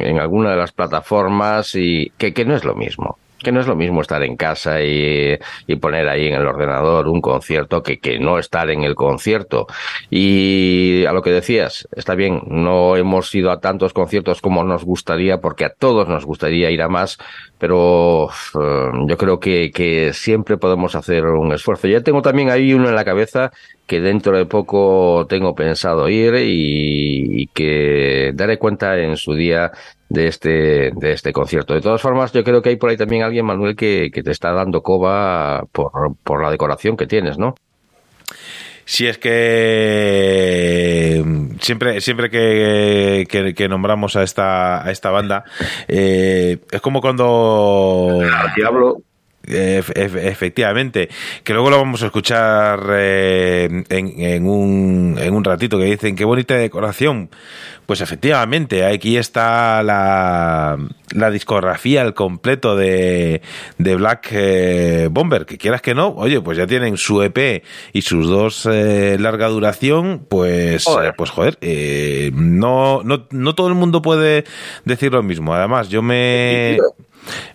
en 0.01 0.19
alguna 0.19 0.51
de 0.51 0.57
las 0.57 0.73
plataformas 0.73 1.75
y 1.75 2.11
que, 2.19 2.33
que 2.33 2.45
no 2.45 2.57
es 2.57 2.65
lo 2.65 2.75
mismo 2.75 3.19
que 3.45 3.53
no 3.53 3.61
es 3.61 3.69
lo 3.69 3.77
mismo 3.77 4.01
estar 4.01 4.25
en 4.25 4.37
casa 4.37 4.83
y, 4.83 5.39
y, 5.69 5.77
poner 5.77 6.09
ahí 6.09 6.27
en 6.27 6.35
el 6.35 6.47
ordenador 6.47 7.07
un 7.07 7.21
concierto 7.21 7.83
que, 7.83 7.99
que 8.01 8.19
no 8.19 8.41
estar 8.41 8.69
en 8.71 8.83
el 8.83 8.97
concierto. 8.97 9.69
Y 10.11 11.05
a 11.07 11.13
lo 11.13 11.23
que 11.23 11.31
decías, 11.31 11.87
está 11.95 12.17
bien, 12.17 12.43
no 12.49 12.97
hemos 12.97 13.33
ido 13.33 13.53
a 13.53 13.61
tantos 13.61 13.93
conciertos 13.93 14.41
como 14.41 14.65
nos 14.65 14.85
gustaría, 14.85 15.39
porque 15.39 15.65
a 15.65 15.71
todos 15.71 16.09
nos 16.09 16.25
gustaría 16.25 16.73
ir 16.73 16.83
a 16.83 16.89
más, 16.89 17.19
pero 17.59 18.25
uh, 18.25 19.09
yo 19.09 19.17
creo 19.17 19.39
que, 19.39 19.71
que 19.71 20.13
siempre 20.13 20.57
podemos 20.57 20.97
hacer 20.97 21.25
un 21.27 21.53
esfuerzo. 21.53 21.87
Ya 21.87 22.03
tengo 22.03 22.23
también 22.23 22.51
ahí 22.51 22.75
uno 22.75 22.89
en 22.89 22.95
la 22.97 23.05
cabeza 23.05 23.53
que 23.87 24.01
dentro 24.01 24.37
de 24.37 24.47
poco 24.47 25.27
tengo 25.29 25.55
pensado 25.55 26.09
ir 26.09 26.35
y 26.39 27.47
que 27.55 28.33
daré 28.35 28.59
cuenta 28.59 28.99
en 28.99 29.17
su 29.17 29.35
día 29.35 29.73
de 30.15 30.29
este, 30.29 30.91
de 30.95 31.13
este 31.13 31.33
concierto. 31.33 31.75
De 31.75 31.81
todas 31.81 32.01
formas, 32.01 32.33
yo 32.33 32.43
creo 32.45 32.63
que 32.63 32.71
hay 32.71 32.77
por 32.77 32.89
ahí 32.91 32.97
también 32.97 33.23
alguien, 33.23 33.45
Manuel, 33.45 33.77
que, 33.77 34.11
que 34.13 34.23
te 34.23 34.31
está 34.31 34.53
dando 34.53 34.81
coba 34.81 35.65
por, 35.73 35.91
por 36.23 36.43
la 36.43 36.51
decoración 36.51 36.97
que 36.97 37.07
tienes, 37.07 37.37
¿no? 37.37 37.55
Si 38.87 39.07
es 39.07 39.19
que 39.19 39.33
siempre, 41.61 42.01
siempre 42.01 42.29
que, 42.31 43.27
que, 43.29 43.55
que 43.55 43.69
nombramos 43.69 44.15
a 44.17 44.23
esta, 44.23 44.87
a 44.87 44.91
esta 44.91 45.11
banda, 45.11 45.45
eh, 45.89 46.59
es 46.71 46.81
como 46.83 47.01
cuando. 47.01 48.21
Diablo. 48.57 48.99
Ef 49.47 49.91
efectivamente, 49.95 51.09
que 51.43 51.53
luego 51.53 51.71
lo 51.71 51.79
vamos 51.79 52.03
a 52.03 52.07
escuchar 52.07 52.81
eh, 52.97 53.85
en, 53.89 54.21
en, 54.21 54.47
un, 54.47 55.17
en 55.21 55.35
un 55.35 55.45
ratito, 55.45 55.79
que 55.79 55.85
dicen 55.85 56.17
qué 56.17 56.25
bonita 56.25 56.55
decoración. 56.55 57.31
Pues 57.87 58.01
efectivamente, 58.01 58.87
aquí 58.87 59.19
está 59.19 59.83
la, 59.83 60.79
la 61.11 61.31
discografía 61.31 62.01
al 62.01 62.15
completo 62.15 62.77
de, 62.77 63.43
de 63.77 63.97
Black 63.97 64.29
eh, 64.33 65.09
Bomber, 65.11 65.45
que 65.45 65.59
quieras 65.59 65.83
que 65.83 65.95
no, 65.95 66.09
oye, 66.09 66.41
pues 66.41 66.57
ya 66.57 66.67
tienen 66.67 66.97
su 66.97 67.23
EP 67.23 67.63
y 67.93 68.03
sus 68.03 68.29
dos 68.29 68.67
eh, 68.71 69.19
larga 69.21 69.49
duración, 69.49 70.25
pues 70.29 70.85
joder, 70.85 71.15
pues 71.17 71.31
joder 71.31 71.59
eh, 71.61 72.31
no, 72.35 73.03
no, 73.03 73.27
no 73.31 73.55
todo 73.55 73.69
el 73.69 73.75
mundo 73.75 74.01
puede 74.01 74.45
decir 74.87 75.13
lo 75.13 75.23
mismo. 75.23 75.55
Además, 75.55 75.91
yo 75.91 76.01
me 76.01 76.79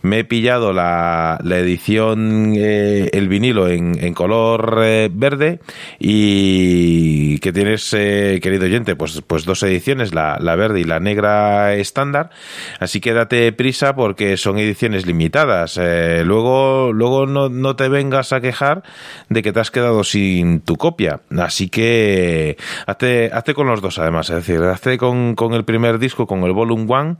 me 0.01 0.20
he 0.20 0.24
pillado 0.24 0.74
la, 0.74 1.39
la 1.43 1.57
edición, 1.57 2.53
eh, 2.55 3.09
el 3.13 3.28
vinilo 3.28 3.67
en, 3.67 4.13
color 4.13 4.82
eh, 4.84 5.09
verde 5.11 5.59
y 5.99 7.39
que 7.39 7.53
tienes, 7.53 7.93
eh, 7.93 8.39
querido 8.41 8.65
oyente, 8.65 8.95
pues, 8.95 9.22
pues 9.26 9.45
dos 9.45 9.63
ediciones, 9.63 10.13
la, 10.13 10.38
la 10.39 10.55
verde 10.55 10.82
y 10.82 10.84
la 10.84 10.99
negra 10.99 11.74
estándar. 11.76 12.32
Así 12.80 12.99
que 12.99 13.13
date 13.13 13.51
prisa 13.53 13.95
porque 13.95 14.38
son 14.38 14.57
ediciones 14.57 15.05
limitadas. 15.05 15.78
Eh, 15.82 16.24
luego 16.26 16.91
luego 16.93 17.26
no, 17.26 17.49
no 17.49 17.76
te 17.76 17.89
vengas 17.89 18.34
a 18.34 18.41
quejar 18.41 18.84
de 19.30 19.41
que 19.41 19.51
te 19.51 19.59
has 19.59 19.72
quedado 19.72 20.03
sin 20.03 20.61
tu 20.61 20.76
copia. 20.76 21.22
Así 21.38 21.70
que 21.70 22.57
hazte, 22.86 23.30
hazte 23.34 23.53
con 23.53 23.67
los 23.67 23.82
dos 23.82 23.99
además, 23.99 24.30
es 24.30 24.36
decir, 24.38 24.61
hazte 24.63 24.97
con, 24.97 25.36
con 25.36 25.53
el 25.53 25.65
primer 25.65 25.99
disco, 25.99 26.28
con 26.28 26.43
el 26.43 26.53
Volume 26.53 26.86
One 26.88 27.15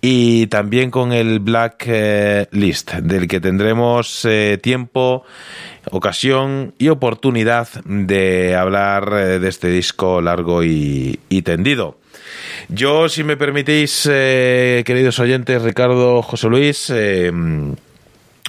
y 0.00 0.46
también 0.48 0.90
con 0.90 1.12
el 1.12 1.40
Black 1.40 1.85
List, 2.50 2.94
del 2.94 3.28
que 3.28 3.40
tendremos 3.40 4.24
eh, 4.24 4.58
tiempo, 4.62 5.24
ocasión 5.90 6.74
y 6.78 6.88
oportunidad 6.88 7.68
de 7.84 8.56
hablar 8.56 9.12
eh, 9.12 9.38
de 9.38 9.48
este 9.48 9.68
disco 9.68 10.20
largo 10.20 10.62
y, 10.64 11.18
tendido. 11.44 11.98
Yo, 12.68 13.08
si 13.08 13.22
me 13.22 13.36
permitís, 13.36 14.08
eh, 14.10 14.82
queridos 14.84 15.20
oyentes, 15.20 15.62
Ricardo, 15.62 16.22
José 16.22 16.48
Luis, 16.48 16.90
eh, 16.90 17.30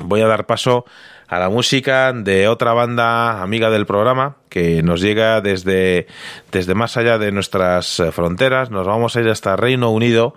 voy 0.01 0.21
a 0.21 0.27
dar 0.27 0.45
paso 0.45 0.85
a 1.27 1.37
la 1.37 1.49
música 1.49 2.13
de 2.13 2.47
otra 2.47 2.73
banda 2.73 3.41
amiga 3.41 3.69
del 3.69 3.85
programa 3.85 4.37
que 4.49 4.81
nos 4.81 5.01
llega 5.01 5.41
desde, 5.41 6.07
desde 6.51 6.73
más 6.73 6.95
allá 6.95 7.17
de 7.17 7.33
nuestras 7.33 8.01
fronteras. 8.13 8.71
Nos 8.71 8.87
vamos 8.87 9.15
a 9.15 9.21
ir 9.21 9.27
hasta 9.27 9.57
Reino 9.57 9.91
Unido 9.91 10.35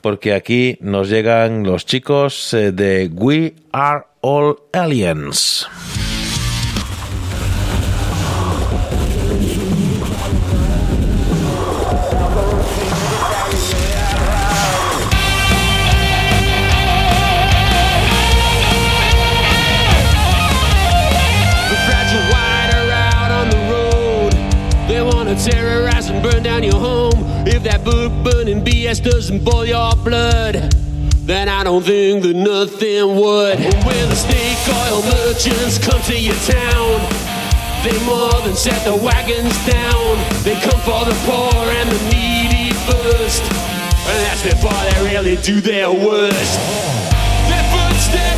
porque 0.00 0.34
aquí 0.34 0.78
nos 0.80 1.08
llegan 1.08 1.64
los 1.64 1.86
chicos 1.86 2.54
eh, 2.54 2.72
de 2.72 3.10
We 3.12 3.54
Are 3.72 4.04
All 4.20 4.56
Aliens. 4.72 5.66
terrorize 25.38 26.10
and 26.10 26.22
burn 26.22 26.42
down 26.42 26.62
your 26.62 26.74
home. 26.74 27.24
If 27.46 27.62
that 27.64 27.84
book 27.84 28.12
burning 28.24 28.64
BS 28.64 29.02
doesn't 29.02 29.44
boil 29.44 29.67
don't 31.68 31.84
think 31.84 32.22
that 32.22 32.34
nothing 32.34 33.04
would. 33.20 33.60
When 33.84 34.04
the 34.08 34.16
snake 34.16 34.56
oil 34.72 35.04
merchants 35.04 35.76
come 35.76 36.00
to 36.08 36.16
your 36.18 36.40
town, 36.48 36.96
they 37.84 37.92
more 38.08 38.40
than 38.40 38.56
set 38.56 38.80
the 38.88 38.96
wagons 38.96 39.52
down. 39.68 40.16
They 40.48 40.56
come 40.64 40.80
for 40.88 41.04
the 41.04 41.12
poor 41.28 41.52
and 41.52 41.90
the 41.92 42.00
needy 42.08 42.72
first, 42.88 43.42
and 44.08 44.18
that's 44.24 44.42
before 44.48 44.80
they 44.88 45.12
really 45.12 45.36
do 45.44 45.60
their 45.60 45.92
worst. 45.92 46.56
Their 47.52 47.66
footsteps 47.68 48.37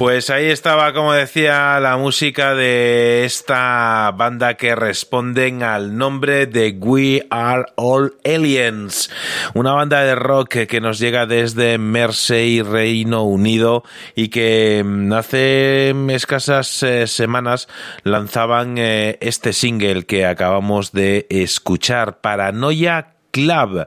Pues 0.00 0.30
ahí 0.30 0.46
estaba, 0.46 0.94
como 0.94 1.12
decía, 1.12 1.78
la 1.78 1.98
música 1.98 2.54
de 2.54 3.26
esta 3.26 4.10
banda 4.16 4.54
que 4.54 4.74
responden 4.74 5.62
al 5.62 5.98
nombre 5.98 6.46
de 6.46 6.70
We 6.70 7.26
Are 7.28 7.66
All 7.76 8.14
Aliens, 8.24 9.10
una 9.52 9.74
banda 9.74 10.02
de 10.02 10.14
rock 10.14 10.64
que 10.66 10.80
nos 10.80 11.00
llega 11.00 11.26
desde 11.26 11.76
Mersey, 11.76 12.62
Reino 12.62 13.24
Unido, 13.24 13.84
y 14.14 14.28
que 14.28 14.82
mm, 14.82 15.12
hace 15.12 15.94
escasas 16.14 16.82
eh, 16.82 17.06
semanas 17.06 17.68
lanzaban 18.02 18.78
eh, 18.78 19.18
este 19.20 19.52
single 19.52 20.06
que 20.06 20.24
acabamos 20.24 20.92
de 20.92 21.26
escuchar, 21.28 22.22
Paranoia 22.22 23.19
Club. 23.30 23.86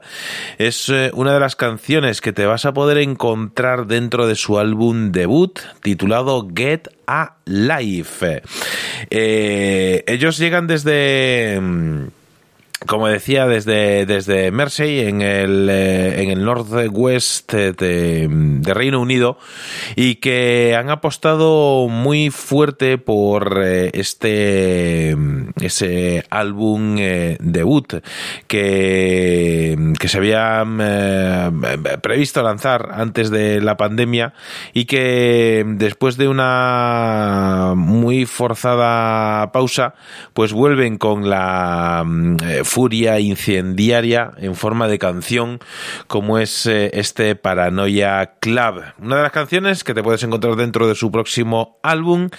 Es 0.58 0.88
eh, 0.88 1.10
una 1.14 1.32
de 1.32 1.40
las 1.40 1.56
canciones 1.56 2.20
que 2.20 2.32
te 2.32 2.46
vas 2.46 2.64
a 2.64 2.74
poder 2.74 2.98
encontrar 2.98 3.86
dentro 3.86 4.26
de 4.26 4.34
su 4.34 4.58
álbum 4.58 5.12
debut 5.12 5.58
titulado 5.82 6.48
Get 6.54 6.88
a 7.06 7.36
Life. 7.44 8.42
Eh, 9.10 10.04
ellos 10.06 10.38
llegan 10.38 10.66
desde... 10.66 11.60
como 12.86 13.08
decía, 13.08 13.46
desde, 13.46 14.06
desde 14.06 14.50
Mersey, 14.50 15.00
en 15.00 15.22
el, 15.22 15.68
eh, 15.70 16.22
en 16.22 16.30
el 16.30 16.44
northwest 16.44 17.52
de, 17.52 18.28
de 18.28 18.74
Reino 18.74 19.00
Unido, 19.00 19.38
y 19.96 20.16
que 20.16 20.76
han 20.76 20.90
apostado 20.90 21.88
muy 21.88 22.30
fuerte 22.30 22.98
por 22.98 23.62
eh, 23.64 23.90
este 23.94 25.16
ese 25.60 26.24
álbum 26.30 26.96
eh, 26.98 27.36
debut 27.40 28.02
que, 28.46 29.92
que 29.98 30.08
se 30.08 30.18
había 30.18 30.64
previsto 32.02 32.42
lanzar 32.42 32.90
antes 32.92 33.30
de 33.30 33.60
la 33.60 33.76
pandemia 33.76 34.34
y 34.72 34.84
que 34.84 35.64
después 35.66 36.16
de 36.16 36.28
una 36.28 37.74
muy 37.76 38.26
forzada 38.26 39.52
pausa, 39.52 39.94
pues 40.32 40.52
vuelven 40.52 40.98
con 40.98 41.28
la 41.28 42.04
furia 42.74 43.20
incendiaria 43.20 44.32
en 44.36 44.56
forma 44.56 44.88
de 44.88 44.98
canción 44.98 45.60
como 46.08 46.40
es 46.40 46.66
eh, 46.66 46.90
este 46.94 47.36
Paranoia 47.36 48.32
Club. 48.40 48.82
Una 49.00 49.18
de 49.18 49.22
las 49.22 49.30
canciones 49.30 49.84
que 49.84 49.94
te 49.94 50.02
puedes 50.02 50.24
encontrar 50.24 50.56
dentro 50.56 50.88
de 50.88 50.96
su 50.96 51.12
próximo 51.12 51.78
álbum, 51.84 52.30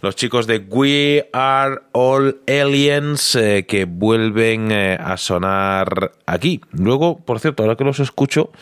los 0.00 0.14
chicos 0.14 0.46
de 0.46 0.58
We 0.58 1.28
Are 1.32 1.80
All 1.90 2.40
Aliens 2.46 3.34
eh, 3.34 3.66
que 3.66 3.84
vuelven 3.84 4.70
eh, 4.70 4.96
a 4.96 5.16
sonar 5.16 6.12
aquí. 6.24 6.60
Luego, 6.70 7.18
por 7.18 7.40
cierto, 7.40 7.64
ahora 7.64 7.74
que 7.74 7.82
los 7.82 7.98
escucho, 7.98 8.52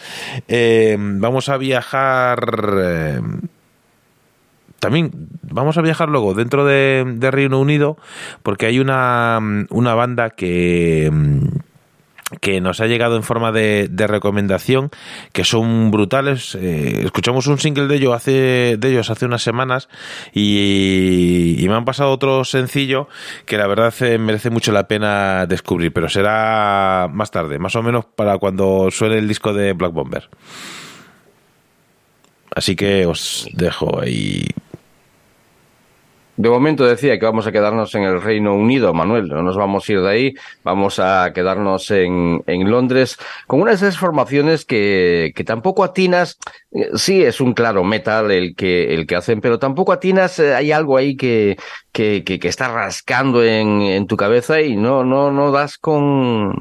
vamos 0.48 1.50
a 1.50 1.58
viajar... 1.58 2.38
también 4.80 5.10
vamos 5.42 5.76
a 5.78 5.82
viajar 5.82 6.08
luego 6.08 6.34
dentro 6.34 6.64
de, 6.64 7.04
Reino 7.30 7.60
Unido 7.60 7.96
porque 8.42 8.66
hay 8.66 8.78
una, 8.78 9.38
una 9.70 9.94
banda 9.94 10.30
que 10.30 11.10
que 12.40 12.60
nos 12.60 12.80
ha 12.80 12.86
llegado 12.86 13.16
en 13.16 13.22
forma 13.22 13.52
de, 13.52 13.88
de 13.90 14.06
recomendación 14.06 14.90
que 15.32 15.44
son 15.44 15.90
brutales. 15.90 16.54
Eh, 16.54 17.00
escuchamos 17.04 17.46
un 17.46 17.58
single 17.58 17.86
de 17.86 17.96
ellos 17.96 18.14
hace 18.14 18.76
de 18.78 18.90
ellos 18.90 19.10
hace 19.10 19.24
unas 19.24 19.42
semanas 19.42 19.88
y, 20.32 21.56
y 21.58 21.68
me 21.68 21.74
han 21.74 21.84
pasado 21.84 22.10
otro 22.10 22.44
sencillo 22.44 23.08
que 23.46 23.56
la 23.56 23.66
verdad 23.66 23.94
eh, 24.00 24.18
merece 24.18 24.50
mucho 24.50 24.72
la 24.72 24.88
pena 24.88 25.46
descubrir 25.46 25.92
pero 25.92 26.08
será 26.08 27.08
más 27.12 27.30
tarde 27.30 27.58
más 27.58 27.74
o 27.76 27.82
menos 27.82 28.04
para 28.04 28.38
cuando 28.38 28.90
suene 28.90 29.18
el 29.18 29.28
disco 29.28 29.52
de 29.54 29.72
Black 29.72 29.92
Bomber. 29.92 30.28
Así 32.54 32.76
que 32.76 33.06
os 33.06 33.48
dejo 33.54 34.00
ahí 34.00 34.48
De 36.38 36.48
momento 36.48 36.86
decía 36.86 37.18
que 37.18 37.26
vamos 37.26 37.48
a 37.48 37.52
quedarnos 37.52 37.92
en 37.96 38.04
el 38.04 38.22
Reino 38.22 38.54
Unido, 38.54 38.94
Manuel. 38.94 39.26
No 39.26 39.42
nos 39.42 39.56
vamos 39.56 39.88
a 39.88 39.92
ir 39.92 40.00
de 40.00 40.08
ahí. 40.08 40.34
Vamos 40.62 41.00
a 41.00 41.32
quedarnos 41.34 41.90
en, 41.90 42.42
en 42.46 42.70
Londres 42.70 43.16
con 43.48 43.60
unas 43.60 43.80
de 43.80 43.88
esas 43.88 43.98
formaciones 43.98 44.64
que, 44.64 45.32
que 45.34 45.42
tampoco 45.42 45.82
atinas. 45.82 46.38
Sí, 46.94 47.22
es 47.24 47.40
un 47.40 47.54
claro 47.54 47.82
metal 47.82 48.30
el 48.30 48.54
que, 48.54 48.94
el 48.94 49.06
que 49.06 49.16
hacen, 49.16 49.40
pero 49.40 49.58
tampoco 49.58 49.90
atinas. 49.92 50.38
eh, 50.38 50.54
Hay 50.54 50.70
algo 50.70 50.96
ahí 50.96 51.16
que, 51.16 51.56
que, 51.92 52.22
que, 52.24 52.38
que 52.38 52.48
está 52.48 52.68
rascando 52.68 53.42
en, 53.42 53.82
en 53.82 54.06
tu 54.06 54.16
cabeza 54.16 54.60
y 54.60 54.76
no, 54.76 55.02
no, 55.02 55.32
no 55.32 55.50
das 55.50 55.76
con, 55.78 56.52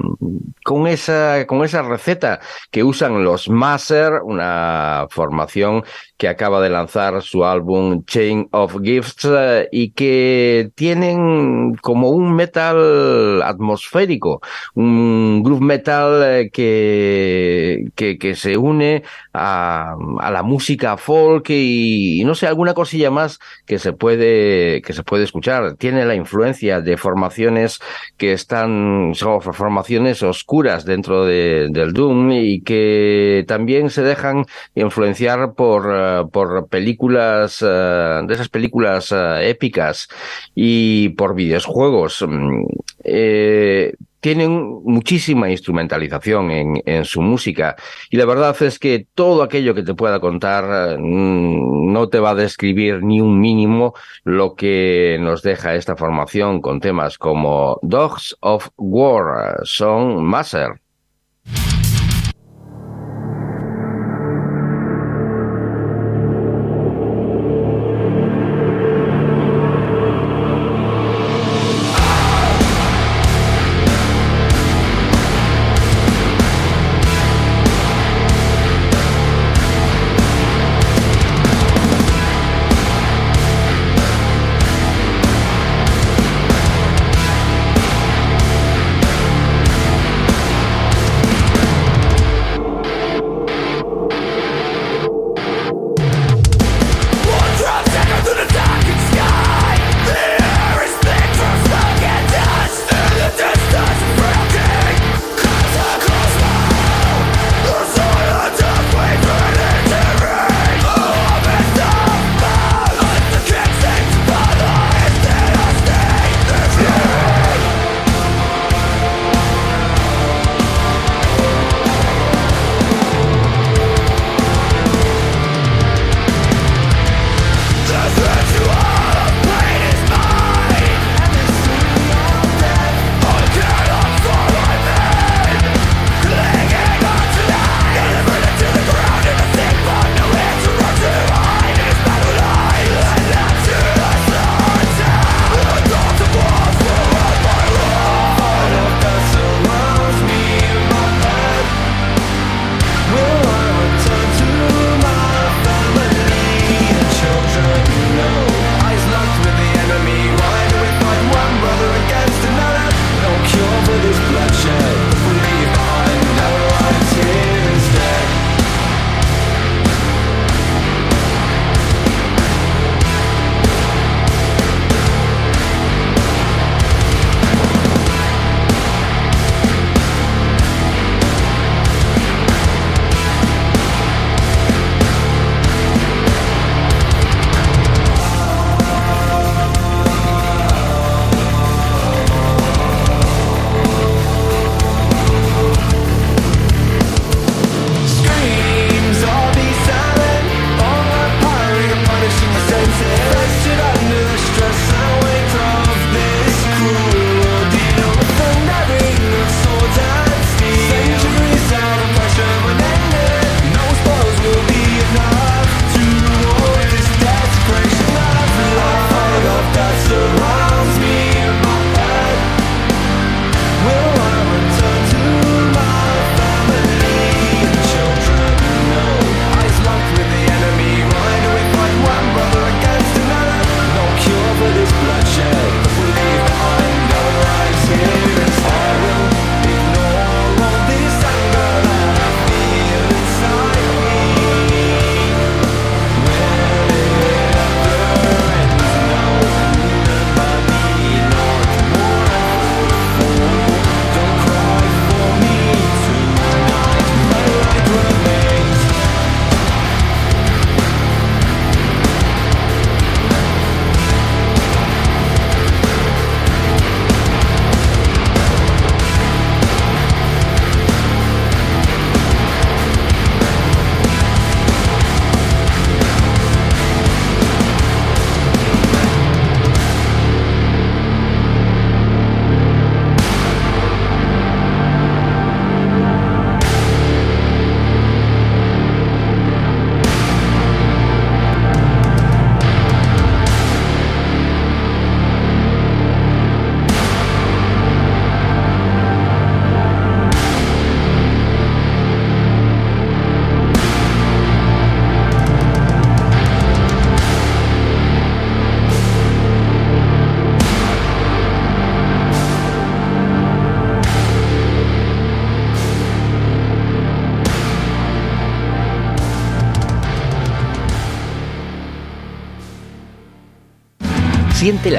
con 0.64 0.86
esa, 0.88 1.46
con 1.46 1.64
esa 1.64 1.82
receta 1.82 2.40
que 2.70 2.82
usan 2.82 3.22
los 3.22 3.48
Maser, 3.48 4.14
una 4.24 5.06
formación 5.10 5.84
que 6.16 6.28
acaba 6.28 6.60
de 6.60 6.70
lanzar 6.70 7.22
su 7.22 7.44
álbum 7.44 8.04
Chain 8.04 8.48
of 8.50 8.76
Gifts 8.82 9.24
eh, 9.30 9.67
y 9.70 9.90
que 9.90 10.70
tienen 10.74 11.74
como 11.76 12.10
un 12.10 12.34
metal 12.34 13.42
atmosférico, 13.42 14.40
un 14.74 15.42
groove 15.42 15.62
metal 15.62 16.22
eh, 16.24 16.50
que, 16.52 17.86
que, 17.94 18.18
que 18.18 18.34
se 18.34 18.56
une 18.56 19.02
a, 19.32 19.96
a 20.18 20.30
la 20.30 20.42
música 20.42 20.96
folk 20.96 21.50
y, 21.50 22.22
no 22.24 22.34
sé, 22.34 22.46
alguna 22.46 22.74
cosilla 22.74 23.10
más 23.10 23.38
que 23.66 23.78
se 23.78 23.92
puede, 23.92 24.82
que 24.82 24.92
se 24.92 25.02
puede 25.02 25.24
escuchar. 25.24 25.74
Tiene 25.76 26.04
la 26.04 26.14
influencia 26.14 26.80
de 26.80 26.96
formaciones 26.96 27.80
que 28.16 28.32
están, 28.32 29.12
son 29.14 29.40
formaciones 29.40 30.22
oscuras 30.22 30.84
dentro 30.84 31.24
de, 31.24 31.68
del 31.70 31.92
Doom 31.92 32.32
y 32.32 32.60
que 32.62 33.44
también 33.46 33.90
se 33.90 34.02
dejan 34.02 34.46
influenciar 34.74 35.54
por, 35.54 35.88
eh, 35.92 36.24
por 36.32 36.68
películas, 36.68 37.64
eh, 37.66 38.20
de 38.24 38.34
esas 38.34 38.48
películas 38.48 39.12
eh, 39.12 39.50
y 40.54 41.10
por 41.10 41.34
videojuegos. 41.34 42.24
Mm, 42.26 42.64
eh, 43.04 43.92
tienen 44.20 44.82
muchísima 44.84 45.50
instrumentalización 45.50 46.50
en, 46.50 46.82
en 46.86 47.04
su 47.04 47.22
música 47.22 47.76
y 48.10 48.16
la 48.16 48.26
verdad 48.26 48.60
es 48.62 48.78
que 48.78 49.06
todo 49.14 49.42
aquello 49.42 49.74
que 49.74 49.84
te 49.84 49.94
pueda 49.94 50.20
contar 50.20 50.98
mm, 50.98 51.92
no 51.92 52.08
te 52.08 52.18
va 52.18 52.30
a 52.30 52.34
describir 52.34 53.02
ni 53.02 53.20
un 53.20 53.40
mínimo 53.40 53.94
lo 54.24 54.54
que 54.54 55.18
nos 55.20 55.42
deja 55.42 55.74
esta 55.74 55.96
formación 55.96 56.60
con 56.60 56.80
temas 56.80 57.16
como 57.18 57.78
Dogs 57.82 58.36
of 58.40 58.68
War, 58.76 59.60
son 59.64 60.24
Maser. 60.24 60.80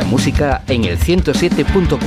Música 0.09 0.63
en 0.67 0.85
el 0.85 0.97
107.4, 0.97 1.99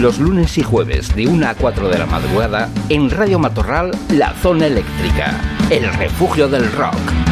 los 0.00 0.18
lunes 0.18 0.56
y 0.56 0.62
jueves 0.62 1.14
de 1.14 1.26
1 1.26 1.46
a 1.48 1.54
4 1.54 1.88
de 1.88 1.98
la 1.98 2.06
madrugada 2.06 2.70
en 2.88 3.10
Radio 3.10 3.38
Matorral, 3.38 3.90
La 4.10 4.32
Zona 4.34 4.66
Eléctrica, 4.66 5.40
el 5.70 5.92
refugio 5.94 6.48
del 6.48 6.70
rock. 6.72 7.23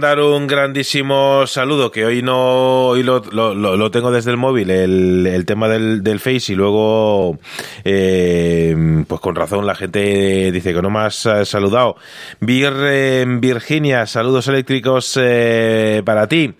Mandar 0.00 0.20
un 0.20 0.46
grandísimo 0.46 1.46
saludo, 1.46 1.92
que 1.92 2.06
hoy 2.06 2.22
no 2.22 2.94
lo, 2.94 3.90
tengo 3.90 4.10
desde 4.10 4.30
el 4.30 4.38
móvil, 4.38 4.70
el, 4.70 5.44
tema 5.44 5.68
del, 5.68 6.18
Face, 6.20 6.54
y 6.54 6.56
luego, 6.56 7.38
eh, 7.84 9.04
pues 9.06 9.20
con 9.20 9.34
razón, 9.34 9.66
la 9.66 9.74
gente 9.74 10.50
dice 10.52 10.72
que 10.72 10.80
no 10.80 10.88
me 10.88 11.00
has 11.00 11.26
eh, 11.26 11.44
saludado. 11.44 11.96
Vir, 12.40 12.72
eh, 12.78 13.26
Virginia, 13.28 14.06
saludos 14.06 14.48
eléctricos 14.48 15.18
eh, 15.20 16.00
para 16.06 16.26
ti. 16.28 16.54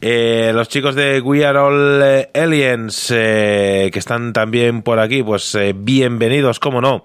Los 0.00 0.68
chicos 0.68 0.96
de 0.96 1.20
We 1.20 1.46
Are 1.46 1.60
All 1.60 2.02
Aliens, 2.34 3.06
que 3.06 3.92
están 3.94 4.32
también 4.32 4.82
por 4.82 4.98
aquí, 4.98 5.22
pues 5.22 5.56
bienvenidos, 5.76 6.58
cómo 6.58 6.80
no. 6.80 7.04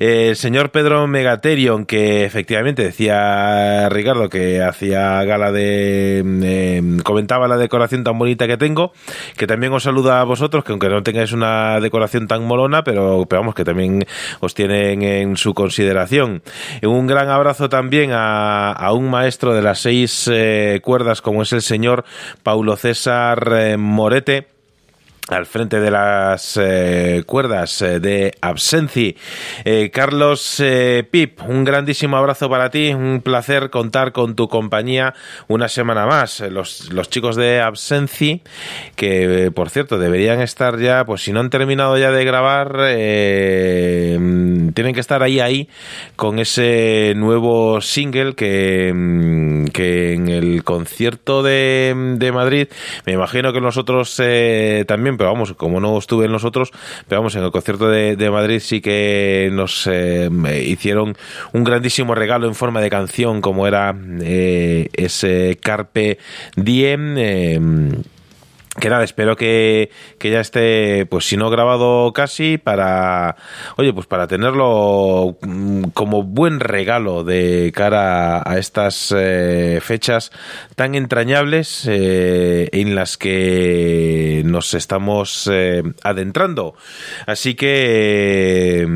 El 0.00 0.34
señor 0.34 0.72
Pedro 0.72 1.06
Megaterion, 1.06 1.86
que 1.86 2.24
efectivamente 2.24 2.82
decía 2.82 3.88
Ricardo 3.90 4.28
que 4.28 4.60
hacía 4.60 5.19
gala 5.24 5.52
de... 5.52 6.98
comentaba 7.02 7.48
la 7.48 7.56
decoración 7.56 8.04
tan 8.04 8.18
bonita 8.18 8.46
que 8.46 8.56
tengo, 8.56 8.92
que 9.36 9.46
también 9.46 9.72
os 9.72 9.82
saluda 9.82 10.20
a 10.20 10.24
vosotros, 10.24 10.64
que 10.64 10.72
aunque 10.72 10.88
no 10.88 11.02
tengáis 11.02 11.32
una 11.32 11.80
decoración 11.80 12.26
tan 12.26 12.44
molona, 12.44 12.84
pero, 12.84 13.26
pero 13.28 13.42
vamos, 13.42 13.54
que 13.54 13.64
también 13.64 14.04
os 14.40 14.54
tienen 14.54 15.02
en 15.02 15.36
su 15.36 15.54
consideración. 15.54 16.42
Un 16.82 17.06
gran 17.06 17.28
abrazo 17.28 17.68
también 17.68 18.12
a, 18.12 18.72
a 18.72 18.92
un 18.92 19.10
maestro 19.10 19.54
de 19.54 19.62
las 19.62 19.80
seis 19.80 20.28
eh, 20.32 20.80
cuerdas, 20.82 21.20
como 21.22 21.42
es 21.42 21.52
el 21.52 21.62
señor 21.62 22.04
Paulo 22.42 22.76
César 22.76 23.52
eh, 23.52 23.76
Morete 23.76 24.59
al 25.30 25.46
frente 25.46 25.80
de 25.80 25.90
las 25.90 26.58
eh, 26.60 27.22
cuerdas 27.24 27.82
eh, 27.82 28.00
de 28.00 28.34
Absenci. 28.40 29.16
Eh, 29.64 29.90
Carlos 29.92 30.62
Pip, 31.10 31.40
un 31.46 31.64
grandísimo 31.64 32.16
abrazo 32.16 32.50
para 32.50 32.70
ti, 32.70 32.92
un 32.92 33.20
placer 33.22 33.70
contar 33.70 34.12
con 34.12 34.34
tu 34.34 34.48
compañía 34.48 35.14
una 35.48 35.68
semana 35.68 36.06
más. 36.06 36.40
Los, 36.40 36.92
los 36.92 37.08
chicos 37.10 37.36
de 37.36 37.60
Absenci, 37.60 38.42
que 38.96 39.52
por 39.54 39.70
cierto 39.70 39.98
deberían 39.98 40.40
estar 40.40 40.78
ya, 40.78 41.04
pues 41.04 41.22
si 41.22 41.32
no 41.32 41.40
han 41.40 41.50
terminado 41.50 41.96
ya 41.96 42.10
de 42.10 42.24
grabar, 42.24 42.72
mm, 42.74 44.70
tienen 44.72 44.94
que 44.94 45.00
estar 45.00 45.22
ahí, 45.22 45.40
ahí, 45.40 45.68
con 46.16 46.38
ese 46.38 47.14
nuevo 47.16 47.80
single 47.80 48.34
que, 48.34 48.92
mm, 48.94 49.66
que 49.66 50.14
en 50.14 50.28
el 50.28 50.64
concierto 50.64 51.42
de, 51.42 51.94
de 52.16 52.32
Madrid, 52.32 52.68
me 53.06 53.12
imagino 53.12 53.52
que 53.52 53.60
nosotros 53.60 54.20
también, 54.86 55.16
pero 55.20 55.34
vamos, 55.34 55.52
como 55.52 55.80
no 55.80 55.98
estuve 55.98 56.24
en 56.24 56.32
nosotros, 56.32 56.70
pero 57.06 57.20
vamos, 57.20 57.36
en 57.36 57.44
el 57.44 57.50
concierto 57.50 57.90
de, 57.90 58.30
Madrid 58.30 58.58
sí 58.60 58.80
que 58.80 59.50
nos 59.52 59.86
eh, 59.86 60.30
hicieron 60.64 61.14
un 61.52 61.62
grandísimo 61.62 62.14
regalo 62.14 62.48
en 62.48 62.54
forma 62.54 62.80
de 62.80 62.88
canción, 62.88 63.42
como 63.42 63.66
era 63.66 63.94
eh, 64.22 64.88
ese 64.94 65.58
Carpe 65.60 66.16
Diem. 66.56 68.00
Que 68.78 68.88
nada, 68.88 69.02
espero 69.02 69.36
que, 69.36 69.90
que 70.18 70.30
ya 70.30 70.40
esté, 70.40 71.04
pues 71.06 71.24
si 71.26 71.36
no 71.36 71.50
grabado 71.50 72.12
casi, 72.12 72.56
para, 72.56 73.34
oye, 73.76 73.92
pues 73.92 74.06
para 74.06 74.28
tenerlo 74.28 75.36
mm, 75.42 75.84
como 75.92 76.22
buen 76.22 76.60
regalo 76.60 77.24
de 77.24 77.72
cara 77.74 78.48
a 78.48 78.58
estas 78.58 79.12
eh, 79.16 79.80
fechas 79.82 80.30
tan 80.76 80.94
entrañables 80.94 81.84
eh, 81.88 82.68
en 82.70 82.94
las 82.94 83.16
que 83.16 84.42
nos 84.44 84.74
estamos 84.74 85.50
eh, 85.52 85.82
adentrando. 86.04 86.74
Así 87.26 87.54
que... 87.54 88.86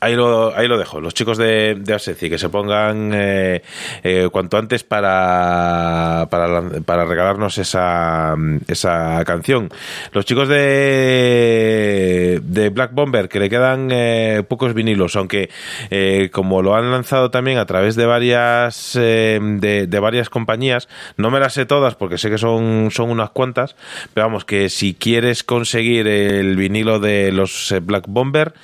Ahí 0.00 0.14
lo, 0.14 0.56
ahí 0.56 0.68
lo 0.68 0.78
dejo. 0.78 1.00
Los 1.00 1.14
chicos 1.14 1.38
de, 1.38 1.74
de 1.74 1.92
Absenci 1.92 2.30
que 2.30 2.38
se 2.38 2.48
pongan 2.48 3.10
eh, 3.14 3.62
eh, 4.02 4.28
cuanto 4.30 4.56
antes 4.56 4.84
para, 4.84 6.28
para, 6.30 6.62
para 6.84 7.04
regalarnos 7.04 7.58
esa, 7.58 8.36
esa 8.68 9.24
canción. 9.24 9.70
Los 10.12 10.24
chicos 10.24 10.48
de, 10.48 12.40
de 12.42 12.68
Black 12.68 12.92
Bomber 12.92 13.28
que 13.28 13.40
le 13.40 13.50
quedan 13.50 13.88
eh, 13.90 14.42
pocos 14.46 14.74
vinilos, 14.74 15.16
aunque 15.16 15.50
eh, 15.90 16.30
como 16.32 16.62
lo 16.62 16.76
han 16.76 16.90
lanzado 16.90 17.30
también 17.30 17.58
a 17.58 17.66
través 17.66 17.96
de 17.96 18.06
varias 18.06 18.96
eh, 18.96 19.38
de, 19.42 19.86
de 19.86 20.00
varias 20.00 20.30
compañías, 20.30 20.88
no 21.16 21.30
me 21.30 21.40
las 21.40 21.54
sé 21.54 21.66
todas 21.66 21.94
porque 21.94 22.18
sé 22.18 22.30
que 22.30 22.38
son, 22.38 22.90
son 22.90 23.10
unas 23.10 23.30
cuantas, 23.30 23.76
pero 24.14 24.26
vamos, 24.26 24.44
que 24.44 24.68
si 24.68 24.94
quieres 24.94 25.42
conseguir 25.42 26.06
el 26.06 26.56
vinilo 26.56 27.00
de 27.00 27.32
los 27.32 27.72
eh, 27.72 27.80
Black 27.80 28.04
Bomber, 28.06 28.54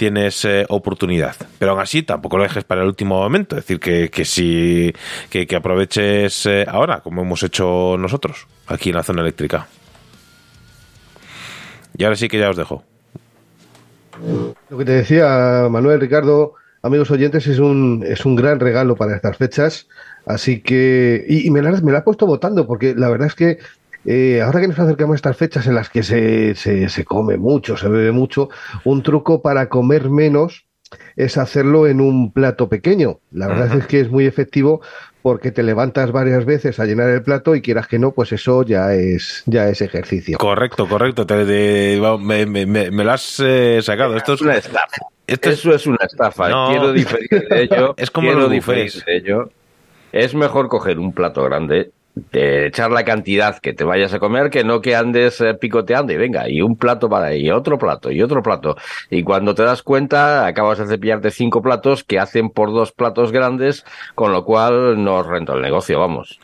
tienes 0.00 0.48
oportunidad. 0.70 1.36
Pero 1.58 1.72
aún 1.72 1.80
así, 1.82 2.02
tampoco 2.02 2.38
lo 2.38 2.44
dejes 2.44 2.64
para 2.64 2.80
el 2.80 2.86
último 2.86 3.18
momento. 3.18 3.58
Es 3.58 3.64
decir, 3.64 3.78
que, 3.78 4.08
que 4.08 4.24
si 4.24 4.94
que, 5.28 5.46
aproveches 5.54 6.46
eh, 6.46 6.64
ahora, 6.66 7.00
como 7.00 7.20
hemos 7.20 7.42
hecho 7.42 7.96
nosotros, 7.98 8.46
aquí 8.66 8.88
en 8.88 8.96
la 8.96 9.02
zona 9.02 9.20
eléctrica. 9.20 9.66
Y 11.98 12.04
ahora 12.04 12.16
sí 12.16 12.28
que 12.28 12.38
ya 12.38 12.48
os 12.48 12.56
dejo. 12.56 12.82
Lo 14.70 14.78
que 14.78 14.86
te 14.86 14.92
decía 14.92 15.68
Manuel, 15.70 16.00
Ricardo, 16.00 16.54
amigos 16.80 17.10
oyentes, 17.10 17.46
es 17.46 17.58
un, 17.58 18.02
es 18.06 18.24
un 18.24 18.36
gran 18.36 18.58
regalo 18.58 18.96
para 18.96 19.14
estas 19.14 19.36
fechas. 19.36 19.86
Así 20.24 20.62
que, 20.62 21.26
y, 21.28 21.50
me 21.50 21.60
la, 21.60 21.72
me 21.82 21.92
la 21.92 21.98
he 21.98 22.02
puesto 22.02 22.24
votando, 22.24 22.66
porque 22.66 22.94
la 22.94 23.10
verdad 23.10 23.26
es 23.26 23.34
que 23.34 23.58
eh, 24.04 24.40
ahora 24.42 24.60
que 24.60 24.68
nos 24.68 24.78
acercamos 24.78 25.14
a 25.14 25.16
estas 25.16 25.36
fechas 25.36 25.66
en 25.66 25.74
las 25.74 25.90
que 25.90 26.02
se, 26.02 26.54
se, 26.54 26.88
se 26.88 27.04
come 27.04 27.36
mucho, 27.36 27.76
se 27.76 27.88
bebe 27.88 28.12
mucho, 28.12 28.48
un 28.84 29.02
truco 29.02 29.42
para 29.42 29.68
comer 29.68 30.08
menos 30.10 30.66
es 31.16 31.36
hacerlo 31.38 31.86
en 31.86 32.00
un 32.00 32.32
plato 32.32 32.68
pequeño. 32.68 33.20
La 33.30 33.46
verdad 33.46 33.76
es 33.78 33.86
que 33.86 34.00
es 34.00 34.10
muy 34.10 34.26
efectivo 34.26 34.80
porque 35.22 35.52
te 35.52 35.62
levantas 35.62 36.10
varias 36.12 36.44
veces 36.46 36.80
a 36.80 36.86
llenar 36.86 37.10
el 37.10 37.22
plato 37.22 37.54
y 37.54 37.60
quieras 37.62 37.86
que 37.86 37.98
no, 37.98 38.10
pues 38.12 38.32
eso 38.32 38.64
ya 38.64 38.92
es, 38.94 39.42
ya 39.46 39.68
es 39.68 39.82
ejercicio. 39.82 40.38
Correcto, 40.38 40.88
correcto. 40.88 41.26
Te- 41.26 41.44
te- 41.44 42.00
me, 42.18 42.46
me- 42.46 42.66
me- 42.66 42.90
me 42.90 43.04
lo 43.04 43.12
has 43.12 43.40
eh, 43.44 43.80
sacado. 43.82 44.16
Esto 44.16 44.32
es, 44.34 44.40
una 44.40 44.56
estafa. 44.56 44.96
esto 45.26 45.50
es- 45.50 45.58
Eso 45.60 45.74
es 45.74 45.86
una 45.86 45.98
estafa. 46.04 46.48
No. 46.48 46.68
Quiero 46.70 46.92
diferir 46.92 47.46
de 47.48 47.62
ello. 47.62 47.94
Es 47.98 48.10
como 48.10 48.26
quiero 48.28 48.40
los 48.42 48.50
diferir 48.50 48.92
de 49.04 49.16
ello. 49.16 49.50
Es 50.10 50.34
mejor 50.34 50.68
coger 50.68 50.98
un 50.98 51.12
plato 51.12 51.44
grande, 51.44 51.92
de 52.14 52.66
echar 52.66 52.90
la 52.90 53.04
cantidad 53.04 53.58
que 53.58 53.72
te 53.72 53.84
vayas 53.84 54.12
a 54.12 54.18
comer, 54.18 54.50
que 54.50 54.64
no 54.64 54.80
que 54.80 54.96
andes 54.96 55.40
eh, 55.40 55.54
picoteando 55.54 56.12
y 56.12 56.16
venga, 56.16 56.48
y 56.48 56.60
un 56.62 56.76
plato 56.76 57.08
para 57.08 57.26
ahí, 57.26 57.46
y 57.46 57.50
otro 57.50 57.78
plato, 57.78 58.10
y 58.10 58.20
otro 58.22 58.42
plato. 58.42 58.76
Y 59.10 59.22
cuando 59.22 59.54
te 59.54 59.62
das 59.62 59.82
cuenta, 59.82 60.46
acabas 60.46 60.78
de 60.78 60.86
cepillarte 60.86 61.30
cinco 61.30 61.62
platos 61.62 62.04
que 62.04 62.18
hacen 62.18 62.50
por 62.50 62.70
dos 62.72 62.92
platos 62.92 63.32
grandes, 63.32 63.84
con 64.14 64.32
lo 64.32 64.44
cual 64.44 65.02
no 65.02 65.22
renta 65.22 65.54
el 65.54 65.62
negocio, 65.62 65.98
vamos. 66.00 66.40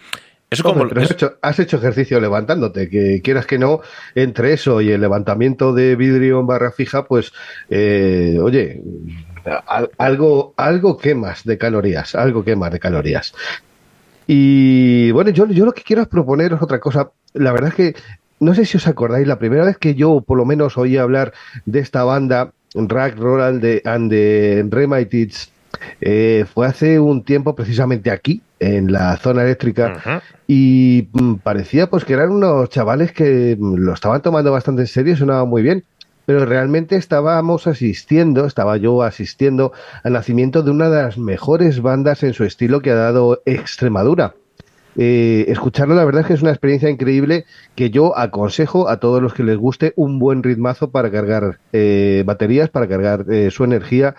eso 0.50 0.62
como 0.64 0.82
Hombre, 0.82 1.02
has, 1.02 1.10
hecho, 1.10 1.38
has 1.42 1.58
hecho 1.58 1.76
ejercicio 1.78 2.20
levantándote, 2.20 2.88
que 2.88 3.20
quieras 3.22 3.46
que 3.46 3.58
no, 3.58 3.80
entre 4.14 4.52
eso 4.52 4.80
y 4.80 4.90
el 4.92 5.00
levantamiento 5.00 5.72
de 5.74 5.96
vidrio 5.96 6.40
en 6.40 6.46
barra 6.46 6.70
fija, 6.72 7.04
pues, 7.06 7.32
eh, 7.68 8.38
oye, 8.40 8.80
al- 9.66 9.90
algo, 9.98 10.54
algo 10.56 10.96
quemas 10.98 11.44
de 11.44 11.58
calorías, 11.58 12.14
algo 12.14 12.44
quemas 12.44 12.70
de 12.72 12.78
calorías. 12.78 13.34
Y 14.26 15.10
bueno, 15.12 15.30
yo, 15.30 15.46
yo 15.46 15.64
lo 15.64 15.72
que 15.72 15.82
quiero 15.82 16.02
es 16.02 16.08
proponeros 16.08 16.60
otra 16.62 16.80
cosa. 16.80 17.10
La 17.32 17.52
verdad 17.52 17.68
es 17.68 17.74
que 17.74 17.94
no 18.40 18.54
sé 18.54 18.64
si 18.64 18.76
os 18.76 18.86
acordáis, 18.86 19.26
la 19.26 19.38
primera 19.38 19.64
vez 19.64 19.78
que 19.78 19.94
yo 19.94 20.20
por 20.20 20.36
lo 20.36 20.44
menos 20.44 20.76
oí 20.76 20.96
hablar 20.96 21.32
de 21.64 21.80
esta 21.80 22.04
banda, 22.04 22.52
Rack 22.74 23.18
Roland 23.18 23.62
de, 23.62 23.82
and 23.84 24.10
the 24.10 24.66
Remitids, 24.68 25.50
eh, 26.00 26.44
fue 26.52 26.66
hace 26.66 26.98
un 27.00 27.22
tiempo 27.22 27.54
precisamente 27.54 28.10
aquí, 28.10 28.42
en 28.58 28.90
la 28.92 29.16
zona 29.18 29.42
eléctrica, 29.42 30.22
y 30.46 31.08
mm, 31.12 31.34
parecía 31.36 31.88
pues 31.88 32.04
que 32.04 32.14
eran 32.14 32.30
unos 32.30 32.68
chavales 32.70 33.12
que 33.12 33.56
mm, 33.58 33.76
lo 33.76 33.92
estaban 33.92 34.22
tomando 34.22 34.52
bastante 34.52 34.82
en 34.82 34.88
serio, 34.88 35.16
sonaba 35.16 35.44
muy 35.44 35.62
bien, 35.62 35.84
pero 36.26 36.44
realmente 36.44 36.96
estábamos 36.96 37.66
asistiendo, 37.66 38.44
estaba 38.44 38.76
yo 38.76 39.02
asistiendo 39.02 39.72
al 40.02 40.12
nacimiento 40.12 40.62
de 40.62 40.72
una 40.72 40.90
de 40.90 41.02
las 41.02 41.16
mejores 41.16 41.80
bandas 41.80 42.22
en 42.22 42.34
su 42.34 42.44
estilo 42.44 42.82
que 42.82 42.90
ha 42.90 42.96
dado 42.96 43.40
Extremadura. 43.46 44.34
Eh, 44.98 45.44
escucharlo, 45.48 45.94
la 45.94 46.04
verdad 46.04 46.22
es 46.22 46.26
que 46.26 46.34
es 46.34 46.42
una 46.42 46.50
experiencia 46.50 46.88
increíble 46.88 47.44
que 47.74 47.90
yo 47.90 48.18
aconsejo 48.18 48.88
a 48.88 48.98
todos 48.98 49.22
los 49.22 49.34
que 49.34 49.44
les 49.44 49.56
guste 49.56 49.92
un 49.94 50.18
buen 50.18 50.42
ritmazo 50.42 50.90
para 50.90 51.10
cargar 51.10 51.58
eh, 51.72 52.22
baterías, 52.26 52.70
para 52.70 52.88
cargar 52.88 53.26
eh, 53.30 53.50
su 53.50 53.64
energía 53.64 54.16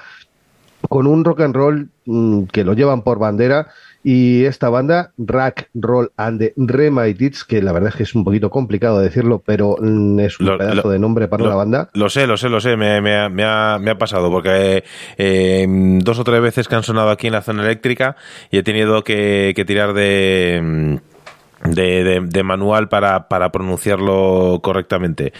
con 0.87 1.07
un 1.07 1.25
rock 1.25 1.41
and 1.41 1.55
roll 1.55 1.89
mm, 2.05 2.43
que 2.43 2.63
lo 2.63 2.73
llevan 2.73 3.01
por 3.01 3.17
bandera 3.17 3.69
Y 4.03 4.45
esta 4.45 4.69
banda, 4.69 5.11
Rack, 5.17 5.69
Roll 5.73 6.11
and 6.17 6.39
the 6.39 6.53
Remedies, 6.55 7.43
que 7.43 7.61
la 7.61 7.71
verdad 7.73 7.89
es 7.89 7.95
que 7.95 8.03
es 8.03 8.15
un 8.15 8.23
poquito 8.23 8.49
complicado 8.49 8.99
decirlo, 8.99 9.41
pero 9.45 9.75
mm, 9.81 10.19
es 10.19 10.39
un 10.39 10.45
Lo- 10.45 10.57
pedazo 10.57 10.83
lo- 10.83 10.89
de 10.89 10.99
nombre 10.99 11.27
para 11.27 11.43
lo- 11.43 11.49
una 11.49 11.55
banda. 11.57 11.89
Lo 11.93 12.09
sé, 12.09 12.25
lo 12.27 12.37
sé, 12.37 12.47
lo 12.49 12.61
sé, 12.61 12.77
me, 12.77 13.01
me 13.01 13.15
ha- 13.17 13.29
me 13.29 13.43
ha, 13.43 13.77
me 13.81 13.91
ha 13.91 13.97
pasado, 13.97 14.31
porque 14.31 14.83
eh, 15.17 15.65
dos 16.01 16.19
o 16.19 16.23
tres 16.23 16.41
veces 16.41 16.67
que 16.67 16.75
han 16.75 16.83
sonado 16.83 17.09
aquí 17.09 17.27
en 17.27 17.33
la 17.33 17.41
zona 17.41 17.63
eléctrica 17.63 18.15
y 18.51 18.57
he 18.59 18.63
tenido 18.63 19.03
que, 19.03 19.53
que 19.55 19.65
tirar 19.65 19.93
de... 19.93 20.99
De, 21.63 22.03
de- 22.03 22.21
de 22.21 22.43
manual 22.43 22.87
para, 22.87 23.27
para 23.29 23.51
pronunciarlo 23.51 24.59
correctamente. 24.61 25.33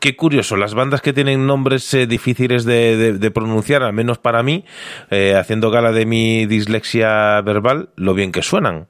Qué, 0.00 0.14
curioso, 0.16 0.56
las 0.56 0.74
bandas 0.74 1.00
que 1.02 1.12
tienen 1.12 1.46
nombres 1.46 1.92
eh, 1.94 2.06
difíciles 2.06 2.64
de, 2.64 3.18
de- 3.18 3.30
pronunciar, 3.32 3.82
al 3.82 3.92
menos 3.92 4.18
para 4.18 4.42
mí, 4.42 4.64
eh, 5.10 5.34
haciendo 5.34 5.70
gala 5.70 5.90
de 5.92 6.06
mi 6.06 6.46
dislexia 6.46 7.40
verbal, 7.42 7.90
lo 7.96 8.14
bien 8.14 8.30
que 8.32 8.42
suenan. 8.42 8.86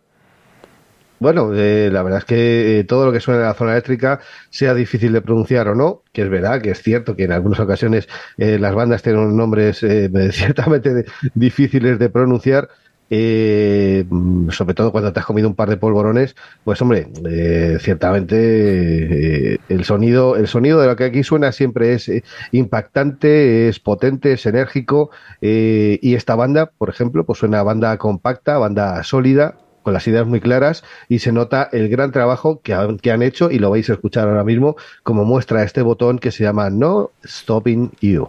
Bueno, 1.21 1.53
eh, 1.53 1.91
la 1.93 2.03
verdad 2.05 2.21
es 2.21 2.25
que 2.27 2.79
eh, 2.81 2.85
todo 2.85 3.07
lo 3.07 3.13
que 3.13 3.19
suena 3.19 3.41
en 3.41 3.47
la 3.49 3.55
zona 3.55 3.73
eléctrica, 3.73 4.21
sea 4.51 4.73
difícil 4.75 5.13
de 5.13 5.21
pronunciar 5.21 5.67
o 5.69 5.75
no, 5.75 6.05
que 6.13 6.23
es 6.23 6.29
verdad, 6.31 6.63
que 6.63 6.71
es 6.71 6.81
cierto 6.83 7.17
que 7.17 7.25
en 7.25 7.33
algunas 7.33 7.59
ocasiones 7.59 8.09
las 8.37 8.75
bandas 8.75 9.03
tienen 9.03 9.37
nombres 9.37 9.79
ciertamente 10.31 11.07
difíciles 11.35 11.99
de 11.99 12.09
pronunciar, 12.09 12.69
eh, 13.11 14.05
sobre 14.51 14.75
todo 14.75 14.93
cuando 14.93 15.13
te 15.13 15.21
has 15.21 15.27
comido 15.27 15.49
un 15.49 15.55
par 15.55 15.71
de 15.71 15.77
polvorones, 15.77 16.37
pues 16.65 16.81
hombre, 16.83 17.09
eh, 17.29 17.79
ciertamente 17.81 19.55
eh, 19.55 19.59
el 19.69 19.85
sonido, 19.85 20.37
el 20.37 20.47
sonido 20.47 20.81
de 20.81 20.87
lo 20.87 20.97
que 20.97 21.05
aquí 21.05 21.23
suena 21.23 21.53
siempre 21.53 21.95
es 21.95 22.11
impactante, 22.53 23.69
es 23.69 23.81
potente, 23.81 24.33
es 24.33 24.47
enérgico, 24.47 25.11
y 25.41 26.15
esta 26.15 26.35
banda, 26.35 26.71
por 26.77 26.91
ejemplo, 26.91 27.25
pues 27.25 27.39
suena 27.39 27.61
a 27.61 27.63
banda 27.63 27.97
compacta, 27.99 28.59
banda 28.59 29.03
sólida, 29.05 29.57
con 29.83 29.95
las 29.95 30.07
ideas 30.07 30.27
muy 30.27 30.41
claras 30.41 30.85
y 31.09 31.21
se 31.21 31.33
nota 31.33 31.69
el 31.73 31.89
gran 31.89 32.13
trabajo 32.13 32.61
que 32.61 32.75
han, 32.75 32.99
que 32.99 33.11
han 33.11 33.23
hecho 33.23 33.51
y 33.51 33.59
lo 33.59 33.71
vais 33.71 33.89
a 33.89 33.95
escuchar 33.95 34.29
ahora 34.29 34.45
mismo 34.45 34.77
como 35.03 35.25
muestra 35.25 35.63
este 35.63 35.81
botón 35.81 36.19
que 36.19 36.31
se 36.31 36.45
llama 36.45 36.69
No 36.69 37.11
Stopping 37.25 37.93
You. 38.01 38.29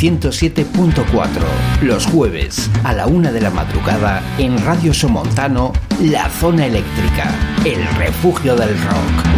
107.4. 0.00 1.28
Los 1.82 2.06
jueves, 2.06 2.70
a 2.84 2.94
la 2.94 3.06
una 3.06 3.32
de 3.32 3.42
la 3.42 3.50
madrugada, 3.50 4.22
en 4.38 4.56
Radio 4.64 4.94
Somontano, 4.94 5.74
La 6.00 6.30
Zona 6.30 6.64
Eléctrica, 6.64 7.30
el 7.66 7.84
refugio 7.98 8.56
del 8.56 8.70
rock. 8.70 9.29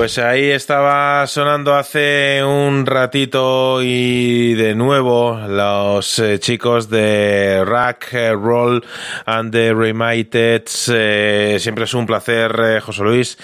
Pues 0.00 0.16
ahí 0.16 0.48
estaba 0.48 1.26
sonando 1.26 1.74
hace 1.74 2.42
un 2.42 2.86
ratito 2.86 3.82
y 3.82 4.54
de 4.54 4.74
nuevo 4.74 5.38
los 5.46 6.18
eh, 6.18 6.38
chicos 6.38 6.88
de 6.88 7.62
Rack 7.66 8.14
Roll 8.32 8.82
and 9.26 9.52
the 9.52 9.74
Remited. 9.74 10.62
Eh, 10.88 11.58
siempre 11.60 11.84
es 11.84 11.92
un 11.92 12.06
placer, 12.06 12.50
eh, 12.64 12.80
José 12.80 13.02
Luis, 13.02 13.36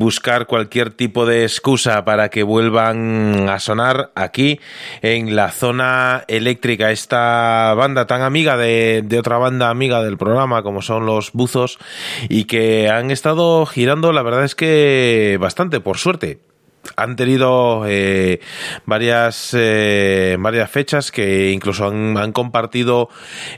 buscar 0.00 0.46
cualquier 0.46 0.90
tipo 0.90 1.26
de 1.26 1.44
excusa 1.44 2.04
para 2.04 2.30
que 2.30 2.42
vuelvan 2.42 3.48
a 3.48 3.60
sonar 3.60 4.10
aquí 4.14 4.58
en 5.02 5.36
la 5.36 5.52
zona 5.52 6.24
eléctrica. 6.26 6.90
Esta 6.90 7.74
banda 7.76 8.06
tan 8.06 8.22
amiga 8.22 8.56
de, 8.56 9.02
de 9.04 9.18
otra 9.18 9.36
banda 9.36 9.68
amiga 9.68 10.02
del 10.02 10.16
programa 10.16 10.62
como 10.62 10.82
son 10.82 11.06
los 11.06 11.32
Buzos 11.32 11.78
y 12.28 12.44
que 12.44 12.88
han 12.88 13.10
estado 13.10 13.66
girando, 13.66 14.12
la 14.12 14.22
verdad 14.22 14.44
es 14.44 14.54
que 14.54 15.36
bastante, 15.38 15.80
por 15.80 15.98
suerte 15.98 16.49
han 16.96 17.16
tenido 17.16 17.84
eh, 17.86 18.40
varias 18.86 19.54
eh, 19.54 20.36
varias 20.38 20.70
fechas 20.70 21.10
que 21.10 21.50
incluso 21.50 21.86
han, 21.86 22.32
compartido 22.32 23.08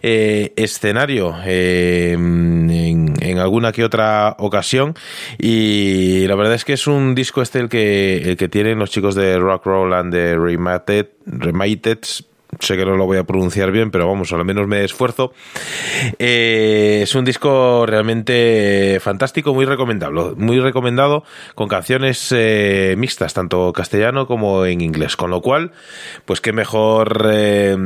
eh, 0.02 0.52
escenario 0.56 1.34
eh, 1.44 2.12
en, 2.12 3.14
en 3.20 3.38
alguna 3.38 3.72
que 3.72 3.84
otra 3.84 4.36
ocasión. 4.38 4.94
Y 5.38 6.26
la 6.26 6.34
verdad 6.34 6.54
es 6.54 6.64
que 6.64 6.74
es 6.74 6.86
un 6.86 7.14
disco 7.14 7.42
este 7.42 7.58
el 7.58 7.68
que 7.68 8.18
el 8.18 8.36
que 8.36 8.48
tienen 8.48 8.78
los 8.78 8.90
chicos 8.90 9.14
de 9.14 9.38
Rock 9.38 9.66
Roll 9.66 9.92
and 9.92 10.12
the 10.12 10.36
Remated, 10.36 11.08
Remated 11.26 12.00
sé 12.58 12.76
que 12.76 12.84
no 12.84 12.96
lo 12.96 13.06
voy 13.06 13.18
a 13.18 13.24
pronunciar 13.24 13.70
bien, 13.70 13.90
pero 13.90 14.06
vamos, 14.06 14.32
al 14.32 14.44
menos 14.44 14.66
me 14.66 14.84
esfuerzo. 14.84 15.32
Eh, 16.18 17.00
es 17.02 17.14
un 17.14 17.24
disco 17.24 17.86
realmente 17.86 18.98
fantástico, 19.00 19.54
muy 19.54 19.64
recomendable, 19.64 20.34
muy 20.36 20.60
recomendado, 20.60 21.24
con 21.54 21.68
canciones 21.68 22.32
eh, 22.36 22.94
mixtas, 22.98 23.34
tanto 23.34 23.72
castellano 23.72 24.26
como 24.26 24.64
en 24.66 24.80
inglés. 24.80 25.16
Con 25.16 25.30
lo 25.30 25.40
cual, 25.40 25.72
pues 26.24 26.40
qué 26.40 26.52
mejor. 26.52 27.28
eh, 27.32 27.76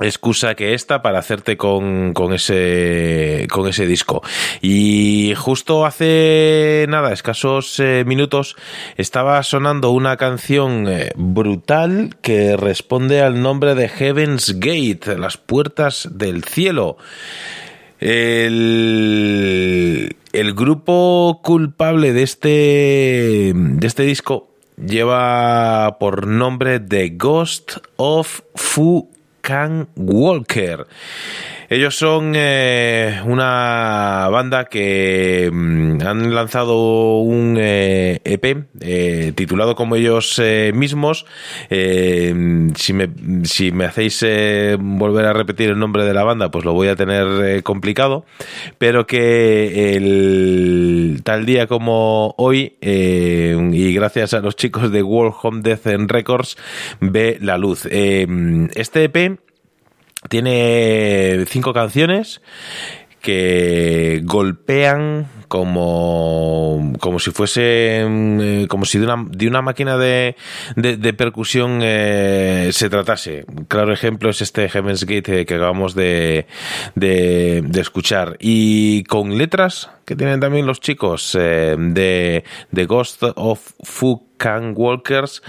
excusa 0.00 0.54
que 0.54 0.74
esta 0.74 1.02
para 1.02 1.18
hacerte 1.18 1.56
con, 1.56 2.12
con 2.14 2.32
ese 2.32 3.46
con 3.50 3.68
ese 3.68 3.86
disco. 3.86 4.22
Y 4.60 5.34
justo 5.36 5.84
hace 5.86 6.86
nada 6.88 7.12
escasos 7.12 7.78
eh, 7.80 8.04
minutos 8.06 8.56
estaba 8.96 9.42
sonando 9.42 9.90
una 9.90 10.16
canción 10.16 10.88
eh, 10.88 11.12
brutal 11.16 12.16
que 12.22 12.56
responde 12.56 13.22
al 13.22 13.42
nombre 13.42 13.74
de 13.74 13.88
Heaven's 13.88 14.58
Gate 14.58 15.18
las 15.18 15.36
puertas 15.36 16.08
del 16.12 16.44
cielo. 16.44 16.96
El, 17.98 18.56
el 20.32 20.54
grupo 20.54 21.40
culpable 21.42 22.14
de 22.14 22.22
este 22.22 23.52
de 23.54 23.86
este 23.86 24.04
disco 24.04 24.48
lleva 24.76 25.98
por 25.98 26.26
nombre 26.26 26.80
The 26.80 27.10
Ghost 27.10 27.72
of 27.96 28.40
Fu 28.54 29.10
Can 29.40 29.88
Walker. 29.96 30.86
Ellos 31.70 31.96
son 31.96 32.32
eh, 32.34 33.20
una 33.24 34.26
banda 34.28 34.64
que 34.64 35.48
mm, 35.52 36.00
han 36.04 36.34
lanzado 36.34 37.18
un 37.18 37.56
eh, 37.60 38.20
EP 38.24 38.64
eh, 38.80 39.32
titulado 39.36 39.76
como 39.76 39.94
ellos 39.94 40.42
mismos. 40.74 41.26
Si, 41.68 42.92
me, 42.92 43.08
si 43.44 43.70
me 43.70 43.84
hacéis 43.84 44.26
volver 44.80 45.26
a 45.26 45.32
repetir 45.32 45.70
el 45.70 45.78
nombre 45.78 46.04
de 46.04 46.12
la 46.12 46.24
banda, 46.24 46.50
pues 46.50 46.64
lo 46.64 46.72
voy 46.72 46.88
a 46.88 46.96
tener 46.96 47.62
complicado. 47.62 48.24
Pero 48.78 49.06
que 49.06 49.94
el 49.94 51.09
tal 51.30 51.46
día 51.46 51.68
como 51.68 52.34
hoy, 52.38 52.76
eh, 52.80 53.56
y 53.72 53.94
gracias 53.94 54.34
a 54.34 54.40
los 54.40 54.56
chicos 54.56 54.90
de 54.90 55.00
World 55.00 55.34
Home 55.40 55.60
Death 55.62 55.86
Records, 56.10 56.56
ve 57.00 57.38
la 57.40 57.56
luz. 57.56 57.86
Eh, 57.88 58.26
este 58.74 59.04
EP 59.04 59.38
tiene 60.28 61.44
cinco 61.46 61.72
canciones 61.72 62.42
que 63.20 64.22
golpean 64.24 65.28
como, 65.46 66.94
como 66.98 67.20
si 67.20 67.30
fuese 67.30 68.00
eh, 68.02 68.66
como 68.68 68.84
si 68.84 68.98
de 68.98 69.04
una, 69.04 69.24
de 69.30 69.46
una 69.46 69.62
máquina 69.62 69.96
de, 69.98 70.34
de, 70.74 71.12
percusión 71.12 71.80
se 71.80 72.88
tratase. 72.90 73.44
Claro 73.68 73.92
ejemplo 73.92 74.30
es 74.30 74.42
este 74.42 74.68
Heaven's 74.68 75.04
Gate 75.04 75.46
que 75.46 75.54
acabamos 75.54 75.94
de, 75.94 76.46
de 76.96 77.80
escuchar. 77.80 78.36
Y 78.40 79.04
con 79.04 79.38
letras 79.38 79.90
que 80.10 80.16
tienen 80.16 80.40
también 80.40 80.66
los 80.66 80.80
chicos 80.80 81.36
eh, 81.38 81.76
de, 81.78 82.42
de 82.72 82.86
Ghost 82.86 83.22
of 83.36 83.60
Fu 83.84 84.26
Can 84.38 84.74
Walkers 84.76 85.40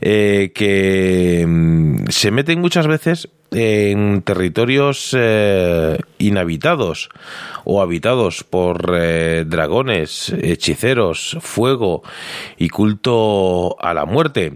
eh, 0.00 0.50
que 0.52 1.44
mm, 1.46 2.08
se 2.08 2.32
meten 2.32 2.60
muchas 2.60 2.88
veces 2.88 3.28
en 3.52 4.22
territorios 4.22 5.14
eh, 5.16 5.98
inhabitados 6.18 7.10
o 7.62 7.80
habitados 7.80 8.42
por 8.42 8.90
dragones, 8.90 10.34
hechiceros, 10.42 11.38
fuego 11.40 12.02
y 12.56 12.70
culto 12.70 13.76
a 13.80 13.94
la 13.94 14.04
muerte. 14.04 14.54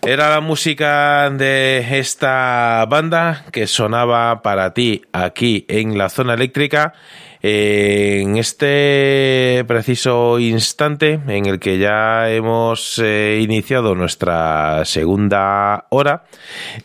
Era 0.00 0.30
la 0.30 0.40
música 0.40 1.28
de 1.28 1.98
esta 1.98 2.86
banda 2.88 3.44
que 3.52 3.66
sonaba 3.66 4.40
para 4.40 4.72
ti 4.72 5.02
aquí 5.12 5.66
en 5.68 5.98
la 5.98 6.08
zona 6.08 6.32
eléctrica 6.32 6.94
eh, 7.42 8.20
en 8.22 8.36
este 8.36 9.64
preciso 9.66 10.38
instante 10.38 11.20
en 11.26 11.46
el 11.46 11.58
que 11.58 11.78
ya 11.78 12.30
hemos 12.30 12.98
eh, 12.98 13.40
iniciado 13.42 13.94
nuestra 13.94 14.84
segunda 14.84 15.86
hora 15.88 16.24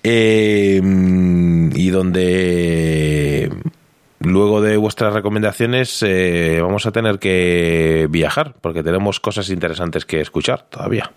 eh, 0.03 0.81
y 0.83 1.89
donde 1.89 3.51
luego 4.19 4.61
de 4.61 4.77
vuestras 4.77 5.13
recomendaciones 5.13 6.03
vamos 6.61 6.85
a 6.85 6.91
tener 6.91 7.19
que 7.19 8.07
viajar 8.09 8.55
porque 8.61 8.81
tenemos 8.81 9.19
cosas 9.19 9.49
interesantes 9.49 10.05
que 10.05 10.21
escuchar 10.21 10.63
todavía. 10.69 11.11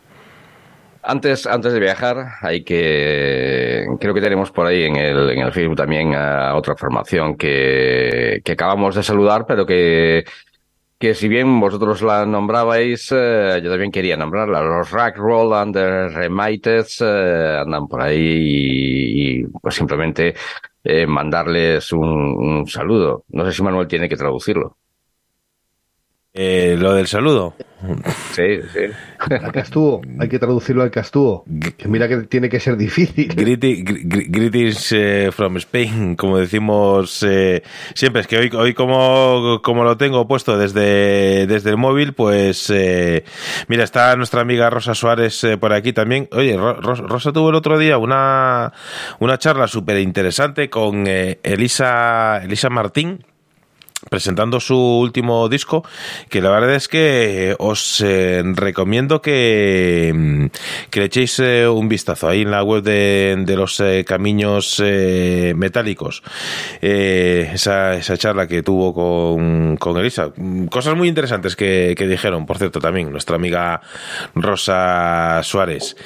Antes, 1.03 1.47
antes 1.47 1.73
de 1.73 1.81
viajar, 1.81 2.17
hay 2.43 2.65
que. 2.65 3.87
Creo 4.01 4.15
que 4.15 4.21
tenemos 4.21 4.51
por 4.51 4.67
ahí 4.67 4.85
en 4.85 4.97
el, 4.97 5.31
en 5.31 5.39
el 5.41 5.53
Facebook 5.53 5.77
también 5.77 6.15
a 6.15 6.55
otra 6.57 6.77
formación 6.77 7.37
que, 7.37 8.41
que 8.45 8.53
acabamos 8.53 8.95
de 8.95 9.03
saludar, 9.03 9.45
pero 9.47 9.65
que, 9.65 10.25
que 10.99 11.15
si 11.15 11.29
bien 11.29 11.61
vosotros 11.61 12.03
la 12.03 12.27
nombrabais, 12.27 13.13
eh, 13.13 13.61
yo 13.63 13.71
también 13.71 13.93
quería 13.93 14.17
nombrarla. 14.17 14.63
Los 14.63 14.91
Roll 14.91 15.55
and 15.55 15.75
the 15.75 16.27
eh, 17.01 17.59
andan 17.61 17.87
por 17.87 18.03
ahí 18.03 18.17
y, 18.19 19.41
y, 19.43 19.45
pues 19.63 19.77
simplemente 19.77 20.35
eh, 20.83 21.07
mandarles 21.07 21.93
un, 21.93 22.09
un 22.09 22.67
saludo. 22.67 23.25
No 23.29 23.45
sé 23.45 23.53
si 23.53 23.63
Manuel 23.63 23.87
tiene 23.89 24.09
que 24.09 24.17
traducirlo. 24.17 24.78
Eh, 26.35 26.77
lo 26.79 26.95
del 26.95 27.07
saludo. 27.09 27.55
Sí, 28.33 28.61
sí. 28.73 28.81
Al 29.31 29.51
castúo, 29.51 30.03
hay 30.21 30.29
que 30.29 30.39
traducirlo 30.39 30.83
al 30.83 30.91
castúo. 30.91 31.45
Que 31.77 31.89
mira 31.89 32.07
que 32.07 32.19
tiene 32.25 32.49
que 32.49 32.61
ser 32.61 32.77
difícil. 32.77 33.29
Greeti- 33.35 33.83
gr- 33.85 34.03
gr- 34.05 34.27
Greetings 34.29 34.93
eh, 34.93 35.31
from 35.33 35.57
Spain, 35.57 36.15
como 36.17 36.39
decimos 36.39 37.25
eh, 37.27 37.63
siempre. 37.95 38.21
Es 38.23 38.27
que 38.29 38.37
hoy, 38.39 38.51
hoy 38.55 38.75
como, 38.75 39.61
como 39.63 39.85
lo 39.85 39.97
tengo 39.97 40.29
puesto 40.29 40.59
desde, 40.59 41.47
desde 41.47 41.71
el 41.71 41.77
móvil, 41.77 42.13
pues 42.13 42.69
eh, 42.71 43.25
mira, 43.69 43.83
está 43.85 44.15
nuestra 44.17 44.43
amiga 44.43 44.71
Rosa 44.71 44.95
Suárez 44.95 45.43
eh, 45.45 45.57
por 45.57 45.73
aquí 45.73 45.93
también. 45.93 46.29
Oye, 46.33 46.57
Ro- 46.57 46.81
Ro- 46.81 46.95
Rosa 47.09 47.33
tuvo 47.33 47.49
el 47.51 47.57
otro 47.57 47.79
día 47.79 47.97
una, 47.99 48.73
una 49.19 49.39
charla 49.39 49.67
súper 49.67 49.99
interesante 49.99 50.69
con 50.69 51.07
eh, 51.07 51.39
Elisa, 51.43 52.43
Elisa 52.45 52.69
Martín 52.71 53.25
presentando 54.09 54.61
su 54.61 54.77
último 54.77 55.49
disco, 55.49 55.85
que 56.29 56.41
la 56.41 56.51
verdad 56.51 56.75
es 56.75 56.89
que 56.89 57.51
eh, 57.51 57.57
os 57.59 58.01
eh, 58.05 58.43
recomiendo 58.55 59.21
que, 59.23 60.13
mm, 60.15 60.47
que 60.91 61.01
le 61.01 61.07
echéis 61.07 61.39
eh, 61.41 61.69
un 61.69 61.89
vistazo 61.89 62.29
ahí 62.29 62.43
en 62.43 62.51
la 62.51 62.63
web 62.63 62.83
de, 62.83 63.37
de 63.39 63.57
los 63.57 63.79
eh, 63.81 64.05
caminos 64.07 64.83
metálicos. 65.55 66.23
Esa, 66.81 67.95
esa 67.95 68.17
charla 68.17 68.47
que 68.47 68.63
tuvo 68.63 68.95
con, 68.95 69.77
con 69.77 69.97
Elisa. 69.99 70.31
Mm, 70.37 70.67
Cosas 70.67 70.97
muy 70.97 71.09
interesantes 71.09 71.57
que, 71.57 71.95
que 71.97 72.07
dijeron, 72.07 72.47
por 72.47 72.59
cierto, 72.59 72.81
también 72.81 73.11
nuestra 73.11 73.37
amiga 73.37 73.81
Rosa 74.35 75.41
Suárez. 75.43 75.97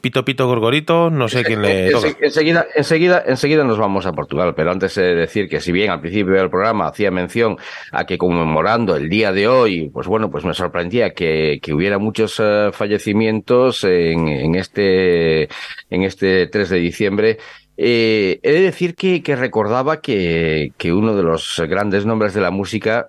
Pito 0.00 0.24
Pito 0.24 0.46
Gorgorito, 0.46 1.10
no 1.10 1.28
sé 1.28 1.44
quién 1.44 1.62
le 1.62 1.90
toca. 1.90 2.08
Ense- 2.08 2.16
Enseguida, 2.20 2.66
enseguida, 2.74 3.22
enseguida 3.26 3.64
nos 3.64 3.78
vamos 3.78 4.06
a 4.06 4.12
Portugal, 4.12 4.54
pero 4.56 4.70
antes 4.72 4.94
de 4.96 5.14
decir 5.14 5.48
que 5.48 5.53
si 5.60 5.72
bien 5.72 5.90
al 5.90 6.00
principio 6.00 6.34
del 6.34 6.50
programa 6.50 6.86
hacía 6.88 7.10
mención 7.10 7.56
a 7.92 8.04
que 8.06 8.18
conmemorando 8.18 8.96
el 8.96 9.08
día 9.08 9.32
de 9.32 9.48
hoy, 9.48 9.90
pues 9.92 10.06
bueno, 10.06 10.30
pues 10.30 10.44
me 10.44 10.54
sorprendía 10.54 11.10
que, 11.14 11.58
que 11.62 11.72
hubiera 11.74 11.98
muchos 11.98 12.40
eh, 12.42 12.70
fallecimientos 12.72 13.84
en, 13.84 14.28
en 14.28 14.54
este 14.54 15.44
en 15.90 16.02
este 16.02 16.46
3 16.46 16.68
de 16.70 16.78
diciembre. 16.78 17.38
Eh, 17.76 18.38
he 18.42 18.52
de 18.52 18.60
decir 18.62 18.94
que, 18.94 19.22
que 19.22 19.34
recordaba 19.36 20.00
que, 20.00 20.72
que 20.78 20.92
uno 20.92 21.16
de 21.16 21.22
los 21.24 21.60
grandes 21.68 22.06
nombres 22.06 22.32
de 22.34 22.40
la 22.40 22.50
música, 22.52 23.08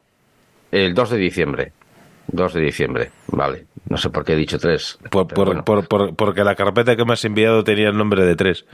el 0.72 0.94
2 0.94 1.10
de 1.12 1.18
diciembre. 1.18 1.72
2 2.28 2.54
de 2.56 2.62
diciembre, 2.62 3.12
vale. 3.28 3.66
No 3.88 3.98
sé 3.98 4.10
por 4.10 4.26
qué 4.26 4.34
he 4.34 4.36
dicho 4.36 4.58
3. 4.58 4.98
Por, 5.12 5.28
por- 5.28 5.64
por- 5.64 5.88
por- 5.88 6.16
porque 6.16 6.44
la 6.44 6.56
carpeta 6.56 6.96
que 6.96 7.06
me 7.06 7.14
has 7.14 7.24
enviado 7.24 7.64
tenía 7.64 7.90
el 7.90 7.98
nombre 7.98 8.26
de 8.26 8.36
tres. 8.36 8.66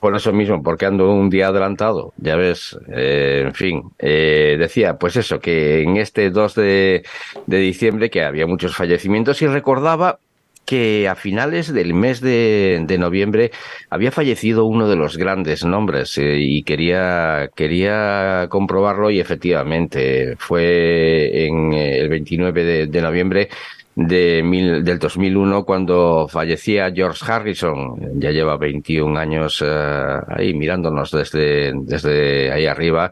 Por 0.00 0.16
eso 0.16 0.32
mismo, 0.32 0.62
porque 0.62 0.86
ando 0.86 1.12
un 1.12 1.28
día 1.28 1.48
adelantado, 1.48 2.14
ya 2.16 2.36
ves, 2.36 2.76
eh, 2.88 3.42
en 3.46 3.54
fin, 3.54 3.82
eh, 3.98 4.56
decía, 4.58 4.96
pues 4.96 5.16
eso, 5.16 5.40
que 5.40 5.82
en 5.82 5.98
este 5.98 6.30
2 6.30 6.54
de, 6.54 7.04
de 7.46 7.58
diciembre 7.58 8.08
que 8.08 8.22
había 8.24 8.46
muchos 8.46 8.74
fallecimientos 8.74 9.42
y 9.42 9.46
recordaba 9.46 10.18
que 10.64 11.08
a 11.08 11.16
finales 11.16 11.72
del 11.72 11.94
mes 11.94 12.20
de, 12.20 12.84
de 12.86 12.96
noviembre 12.96 13.50
había 13.90 14.12
fallecido 14.12 14.66
uno 14.66 14.88
de 14.88 14.94
los 14.94 15.16
grandes 15.16 15.64
nombres 15.64 16.16
eh, 16.16 16.36
y 16.38 16.62
quería, 16.62 17.50
quería 17.56 18.46
comprobarlo 18.48 19.10
y 19.10 19.18
efectivamente 19.18 20.36
fue 20.38 21.46
en 21.46 21.72
eh, 21.72 21.98
el 21.98 22.08
29 22.08 22.64
de, 22.64 22.86
de 22.86 23.02
noviembre 23.02 23.48
de 24.00 24.42
mil, 24.42 24.82
del 24.82 24.98
2001 24.98 25.64
cuando 25.64 26.26
fallecía 26.26 26.90
George 26.90 27.22
Harrison. 27.30 28.18
Ya 28.18 28.30
lleva 28.30 28.56
21 28.56 29.18
años 29.18 29.62
eh, 29.64 30.20
ahí 30.28 30.54
mirándonos 30.54 31.10
desde, 31.10 31.72
desde 31.74 32.50
ahí 32.50 32.66
arriba. 32.66 33.10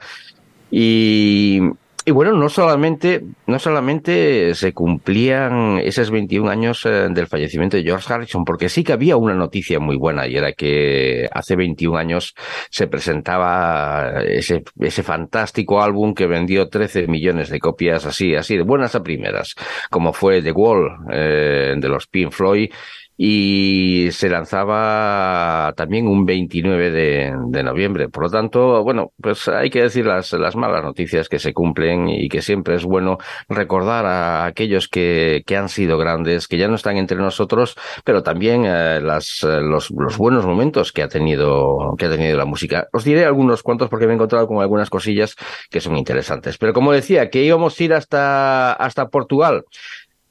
Y, 0.71 1.61
y 2.09 2.11
bueno, 2.11 2.33
no 2.33 2.49
solamente, 2.49 3.23
no 3.47 3.59
solamente 3.59 4.55
se 4.55 4.73
cumplían 4.73 5.77
esos 5.77 6.11
21 6.11 6.49
años 6.49 6.87
eh, 6.87 7.09
del 7.11 7.27
fallecimiento 7.27 7.77
de 7.77 7.83
George 7.83 8.11
Harrison, 8.11 8.47
porque 8.47 8.71
sí 8.71 8.83
que 8.83 8.95
había 8.95 9.19
una 9.19 9.35
noticia 9.35 9.79
muy 9.79 9.99
buena 9.99 10.27
y 10.27 10.35
era 10.35 10.55
que 10.55 11.29
hace 11.31 11.55
21 11.55 11.99
años 11.99 12.35
se 12.71 12.87
presentaba 12.87 14.23
ese, 14.23 14.65
ese 14.81 15.03
fantástico 15.03 15.83
álbum 15.83 16.15
que 16.15 16.27
vendió 16.27 16.71
13 16.71 17.09
millones 17.09 17.51
de 17.51 17.61
copias 17.61 18.07
así, 18.07 18.35
así 18.35 18.57
de 18.57 18.63
buenas 18.63 18.95
a 18.95 19.03
primeras, 19.03 19.55
como 19.91 20.15
fue 20.15 20.41
The 20.41 20.53
Wall 20.53 20.89
eh, 21.13 21.75
de 21.77 21.89
los 21.91 22.07
Pink 22.07 22.33
Floyd 22.33 22.71
y 23.21 24.13
se 24.13 24.29
lanzaba 24.29 25.73
también 25.77 26.07
un 26.07 26.25
29 26.25 26.93
de, 26.93 27.63
noviembre. 27.65 28.09
Por 28.09 28.23
lo 28.23 28.31
tanto, 28.31 28.85
bueno, 28.85 29.13
pues 29.21 29.49
hay 29.49 29.71
que 29.71 29.83
decir 29.83 30.07
las, 30.07 30.33
las 30.35 30.55
malas 30.55 30.85
noticias 30.85 31.29
que 31.29 31.41
se 31.41 31.53
cumplen 31.53 32.09
y 32.09 32.29
que 32.29 32.43
siempre 32.43 32.77
es 32.77 32.85
bueno 32.85 33.19
recordar 33.49 34.07
a 34.07 34.45
aquellos 34.45 34.87
que, 34.87 35.43
que 35.45 35.57
han 35.57 35.69
sido 35.69 35.99
grandes, 35.99 36.47
que 36.47 36.59
ya 36.59 36.69
no 36.69 36.77
están 36.77 36.97
entre 36.97 37.19
nosotros, 37.19 37.77
pero 38.05 38.23
también 38.23 38.65
eh, 38.65 39.01
las, 39.03 39.43
los, 39.43 39.91
los 39.91 40.17
buenos 40.17 40.47
momentos 40.47 40.93
que 40.93 41.03
ha 41.03 41.09
tenido, 41.09 41.97
que 41.99 42.07
ha 42.07 42.11
tenido 42.11 42.37
la 42.37 42.45
música. 42.45 42.87
Os 42.93 43.03
diré 43.03 43.25
algunos 43.25 43.65
cuantos 43.65 43.89
porque 43.89 44.07
me 44.07 44.13
he 44.13 44.15
encontrado 44.15 44.47
con 44.47 44.61
algunas 44.61 44.91
cosillas 44.91 45.35
que 45.71 45.81
son 45.81 45.97
interesantes. 45.97 46.57
Pero 46.57 46.73
como 46.73 46.93
decía, 46.93 47.31
que 47.31 47.43
íbamos 47.43 47.81
a 47.81 47.83
ir 47.83 47.95
hasta, 47.95 48.75
hasta 48.75 49.09
Portugal, 49.09 49.65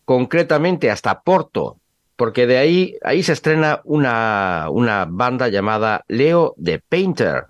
concretamente 0.06 0.90
hasta 0.90 1.20
Porto, 1.20 1.82
porque 2.18 2.48
de 2.48 2.58
ahí, 2.58 2.98
ahí 3.04 3.24
se 3.24 3.34
estrena 3.34 3.82
una, 3.86 4.68
una 4.70 5.06
banda 5.08 5.48
llamada 5.48 6.04
Leo 6.10 6.56
the 6.62 6.80
Painter, 6.80 7.46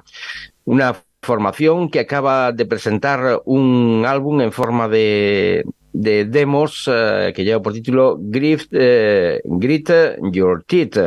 una 0.65 0.95
formación 1.22 1.89
que 1.89 2.02
acaba 2.02 2.52
de 2.52 2.65
presentar 2.65 3.41
un 3.45 4.03
álbum 4.06 4.41
en 4.41 4.52
forma 4.52 4.88
de, 4.88 5.65
de 5.94 6.26
demos 6.26 6.88
eh, 6.91 7.34
que 7.35 7.44
lleva 7.44 7.61
por 7.61 7.73
título 7.73 8.18
Grit, 8.19 8.68
eh, 8.72 9.41
Grit 9.44 9.89
Your 10.31 10.64
Teeth. 10.65 10.98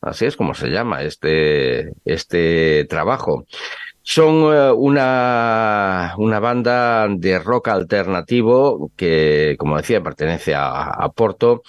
Así 0.00 0.26
es 0.26 0.36
como 0.36 0.54
se 0.54 0.68
llama 0.68 1.02
este, 1.02 1.92
este 2.04 2.86
trabajo. 2.86 3.46
Son 4.04 4.42
uh, 4.42 4.74
una, 4.74 6.14
una 6.18 6.40
banda 6.40 7.06
de 7.08 7.38
rock 7.38 7.68
alternativo 7.68 8.90
que, 8.96 9.54
como 9.58 9.76
decía, 9.76 10.02
pertenece 10.02 10.56
a, 10.56 10.88
a 10.88 11.08
Porto 11.10 11.62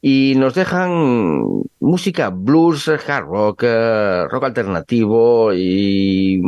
y 0.00 0.34
nos 0.36 0.54
dejan 0.54 1.62
música 1.80 2.30
blues, 2.30 2.88
hard 2.88 3.26
rock, 3.26 3.62
uh, 3.62 4.28
rock 4.28 4.44
alternativo 4.44 5.52
y 5.54 6.40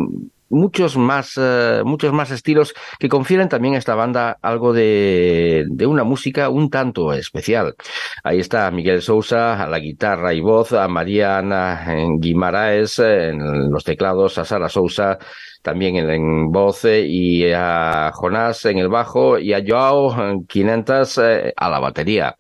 muchos 0.51 0.97
más, 0.97 1.37
uh, 1.37 1.85
muchos 1.85 2.13
más 2.13 2.31
estilos 2.31 2.75
que 2.99 3.09
confieren 3.09 3.49
también 3.49 3.75
a 3.75 3.79
esta 3.79 3.95
banda 3.95 4.39
algo 4.43 4.73
de, 4.73 5.67
de, 5.69 5.87
una 5.87 6.05
música 6.05 6.49
un 6.49 6.71
tanto 6.71 7.13
especial. 7.13 7.75
Ahí 8.25 8.39
está 8.41 8.71
Miguel 8.71 9.03
Sousa 9.03 9.63
a 9.63 9.69
la 9.69 9.79
guitarra 9.79 10.35
y 10.35 10.41
voz, 10.41 10.73
a 10.73 10.89
Mariana 10.89 11.87
Guimaraes 12.19 12.99
en 12.99 13.71
los 13.71 13.85
teclados, 13.85 14.39
a 14.39 14.45
Sara 14.45 14.69
Sousa 14.69 15.19
también 15.63 15.97
en, 15.97 16.09
en 16.11 16.51
voz 16.51 16.85
y 16.85 17.51
a 17.53 18.11
Jonás 18.15 18.65
en 18.65 18.79
el 18.79 18.89
bajo 18.89 19.39
y 19.39 19.53
a 19.53 19.63
Joao 19.67 20.45
Quinentas 20.47 21.19
eh, 21.19 21.53
a 21.57 21.69
la 21.69 21.79
batería. 21.79 22.35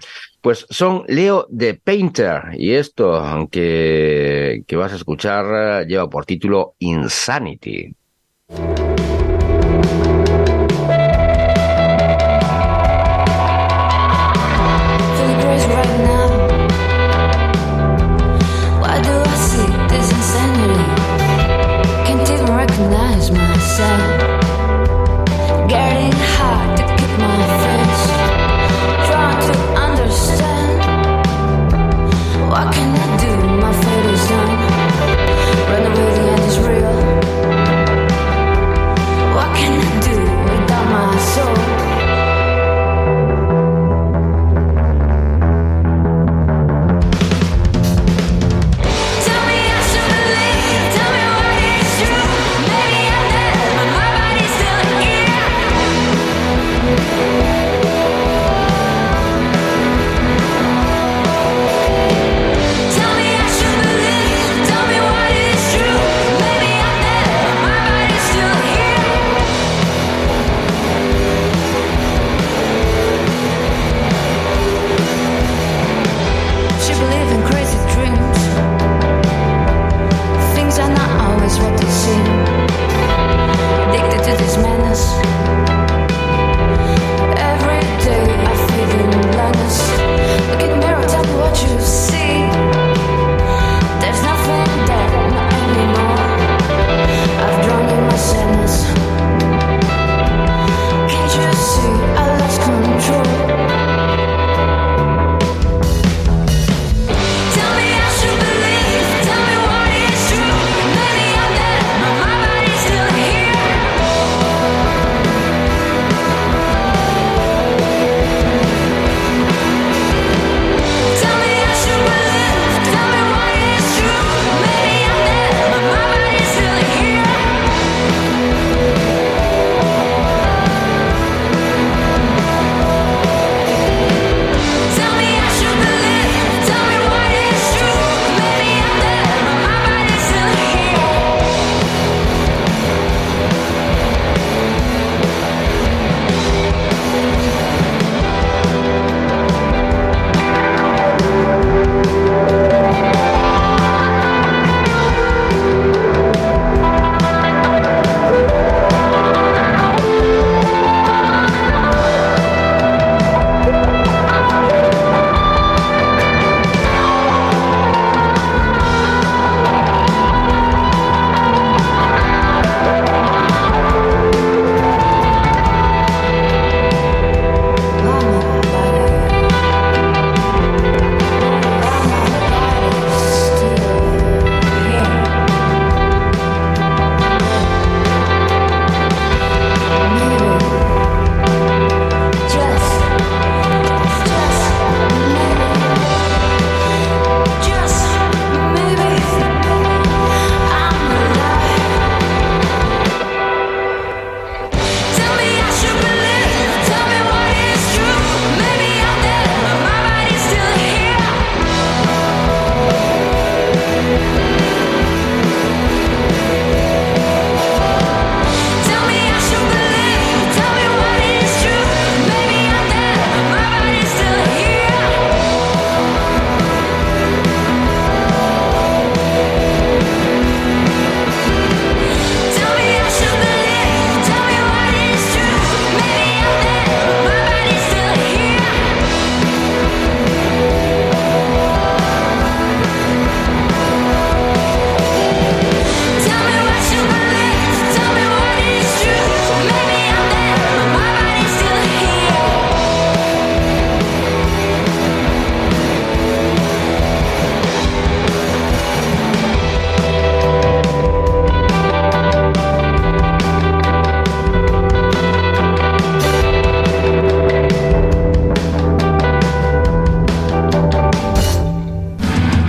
Pues 0.49 0.67
son 0.71 1.05
Leo 1.09 1.47
de 1.51 1.75
Painter 1.75 2.41
y 2.55 2.73
esto 2.73 3.23
que, 3.51 4.63
que 4.67 4.77
vas 4.77 4.95
a 4.95 4.97
escuchar 4.97 5.87
lleva 5.87 6.09
por 6.09 6.25
título 6.25 6.75
Insanity. 6.79 7.95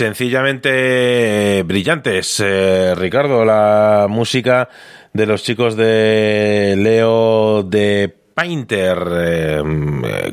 Sencillamente 0.00 1.60
eh, 1.60 1.62
brillantes, 1.62 2.38
eh, 2.44 2.94
Ricardo, 2.94 3.46
la 3.46 4.08
música 4.10 4.68
de 5.14 5.24
los 5.24 5.42
chicos 5.42 5.74
de 5.74 6.74
Leo 6.76 7.62
de 7.62 8.14
Painter, 8.34 8.98
eh, 9.10 9.62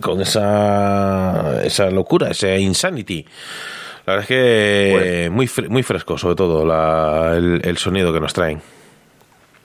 con 0.01 0.19
esa, 0.19 1.63
esa 1.63 1.89
locura, 1.91 2.31
ese 2.31 2.59
insanity. 2.59 3.25
La 4.05 4.15
verdad 4.15 4.23
es 4.23 4.27
que 4.27 5.29
muy, 5.31 5.47
fre- 5.47 5.69
muy 5.69 5.81
fresco, 5.81 6.17
sobre 6.17 6.35
todo, 6.35 6.65
la- 6.65 7.33
el, 7.37 7.61
el 7.63 7.77
sonido 7.77 8.11
que 8.11 8.19
nos 8.19 8.33
traen. 8.33 8.61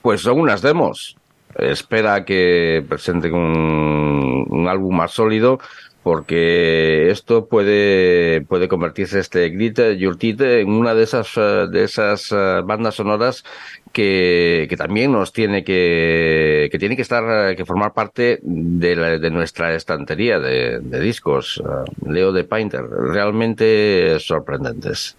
Pues 0.01 0.21
son 0.21 0.39
unas 0.39 0.61
demos. 0.61 1.17
Espera 1.57 2.23
que 2.23 2.85
presenten 2.87 3.33
un, 3.33 4.45
un 4.47 4.67
álbum 4.69 4.95
más 4.95 5.11
sólido 5.11 5.59
porque 6.03 7.09
esto 7.11 7.47
puede, 7.47 8.41
puede 8.41 8.67
convertirse 8.67 9.19
este 9.19 9.49
Grit 9.49 9.79
Your 9.97 10.17
Teeth 10.17 10.41
en 10.41 10.69
una 10.69 10.93
de 10.95 11.03
esas, 11.03 11.35
eh, 11.37 11.67
de 11.69 11.83
esas 11.83 12.31
eh, 12.31 12.61
bandas 12.63 12.95
sonoras 12.95 13.43
que, 13.91 14.67
también 14.77 15.11
nos 15.11 15.33
tiene 15.33 15.63
que, 15.63 16.69
que 16.71 16.79
tiene 16.79 16.95
que 16.95 17.01
estar, 17.01 17.51
eh, 17.51 17.55
que 17.55 17.65
formar 17.65 17.93
parte 17.93 18.39
de, 18.41 18.95
la- 18.95 19.17
de 19.17 19.29
nuestra 19.29 19.75
estantería 19.75 20.39
de, 20.39 20.79
discos. 20.99 21.61
Leo 22.05 22.31
de 22.31 22.43
Painter, 22.43 22.81
realmente 22.89 24.17
sorprendentes. 24.19 25.15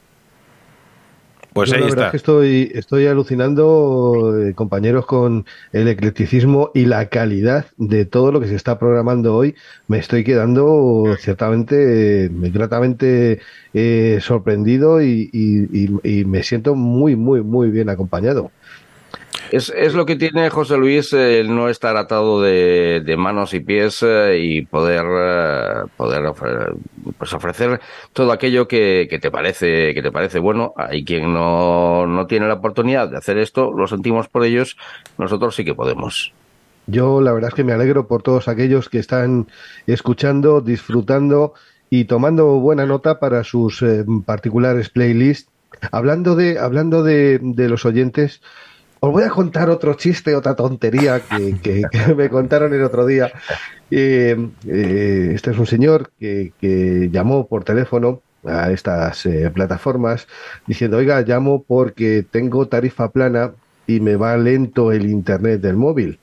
Pues 1.60 1.72
Yo 1.72 1.76
ahí 1.76 1.84
la 1.84 1.88
verdad 1.88 2.04
está. 2.04 2.06
es 2.06 2.10
que 2.10 2.16
estoy, 2.16 2.70
estoy 2.74 3.06
alucinando, 3.06 4.34
eh, 4.40 4.54
compañeros, 4.54 5.04
con 5.04 5.44
el 5.72 5.88
eclecticismo 5.88 6.70
y 6.74 6.86
la 6.86 7.08
calidad 7.10 7.66
de 7.76 8.06
todo 8.06 8.32
lo 8.32 8.40
que 8.40 8.46
se 8.48 8.54
está 8.56 8.78
programando 8.78 9.36
hoy. 9.36 9.54
Me 9.86 9.98
estoy 9.98 10.24
quedando 10.24 11.16
ciertamente, 11.18 12.24
eh, 12.26 12.28
gratamente 12.30 13.40
eh, 13.74 14.18
sorprendido 14.22 15.02
y, 15.02 15.28
y- 15.32 15.84
y- 16.02 16.20
y 16.20 16.24
me 16.24 16.42
siento 16.42 16.74
muy, 16.74 17.14
muy, 17.16 17.42
muy 17.42 17.70
bien 17.70 17.90
acompañado. 17.90 18.54
Es, 19.52 19.68
es 19.76 19.94
lo 19.94 20.06
que 20.06 20.14
tiene 20.14 20.48
José 20.48 20.76
Luis 20.76 21.12
el 21.12 21.52
no 21.52 21.68
estar 21.68 21.96
atado 21.96 22.40
de, 22.40 23.02
de 23.04 23.16
manos 23.16 23.52
y 23.52 23.58
pies 23.58 24.00
eh, 24.02 24.38
y 24.38 24.64
poder, 24.64 25.04
eh, 25.04 25.88
poder 25.96 26.22
ofre- 26.22 26.72
pues 27.18 27.32
ofrecer 27.32 27.80
todo 28.12 28.30
aquello 28.30 28.68
que, 28.68 29.08
que 29.10 29.18
te 29.18 29.28
parece, 29.32 29.92
que 29.92 30.02
te 30.02 30.12
parece 30.12 30.38
bueno. 30.38 30.72
Hay 30.76 31.04
quien 31.04 31.32
no, 31.34 32.06
no 32.06 32.28
tiene 32.28 32.46
la 32.46 32.54
oportunidad 32.54 33.08
de 33.08 33.16
hacer 33.16 33.38
esto, 33.38 33.72
lo 33.72 33.88
sentimos 33.88 34.28
por 34.28 34.44
ellos, 34.44 34.76
nosotros 35.18 35.56
sí 35.56 35.64
que 35.64 35.74
podemos. 35.74 36.32
Yo 36.86 37.20
la 37.20 37.32
verdad 37.32 37.48
es 37.48 37.54
que 37.54 37.64
me 37.64 37.72
alegro 37.72 38.06
por 38.06 38.22
todos 38.22 38.46
aquellos 38.46 38.88
que 38.88 39.00
están 39.00 39.48
escuchando, 39.88 40.60
disfrutando 40.60 41.54
y 41.90 42.04
tomando 42.04 42.46
buena 42.60 42.86
nota 42.86 43.18
para 43.18 43.42
sus 43.42 43.82
eh, 43.82 44.04
particulares 44.24 44.90
playlists. 44.90 45.50
Hablando 45.92 46.36
de, 46.36 46.58
hablando 46.58 47.02
de, 47.02 47.40
de 47.42 47.68
los 47.68 47.84
oyentes, 47.84 48.42
os 49.00 49.12
voy 49.12 49.24
a 49.24 49.30
contar 49.30 49.70
otro 49.70 49.94
chiste, 49.94 50.34
otra 50.34 50.54
tontería 50.54 51.20
que, 51.62 51.84
me 52.16 52.28
contaron 52.28 52.72
el 52.74 52.84
otro 52.84 53.06
día. 53.06 53.32
Eh, 53.90 54.36
eh, 54.66 55.32
este 55.34 55.50
es 55.50 55.58
un 55.58 55.66
señor 55.66 56.12
que, 56.20 56.52
que 56.60 57.08
llamó 57.10 57.46
por 57.46 57.64
teléfono 57.64 58.20
a 58.44 58.70
estas 58.70 59.26
eh, 59.26 59.50
plataformas 59.52 60.28
diciendo, 60.66 60.98
oiga, 60.98 61.20
llamo 61.22 61.62
porque 61.62 62.24
tengo 62.30 62.68
tarifa 62.68 63.10
plana 63.10 63.52
y 63.86 64.00
me 64.00 64.16
va 64.16 64.36
lento 64.36 64.92
el 64.92 65.10
internet 65.10 65.60
del 65.60 65.76
móvil 65.76 66.18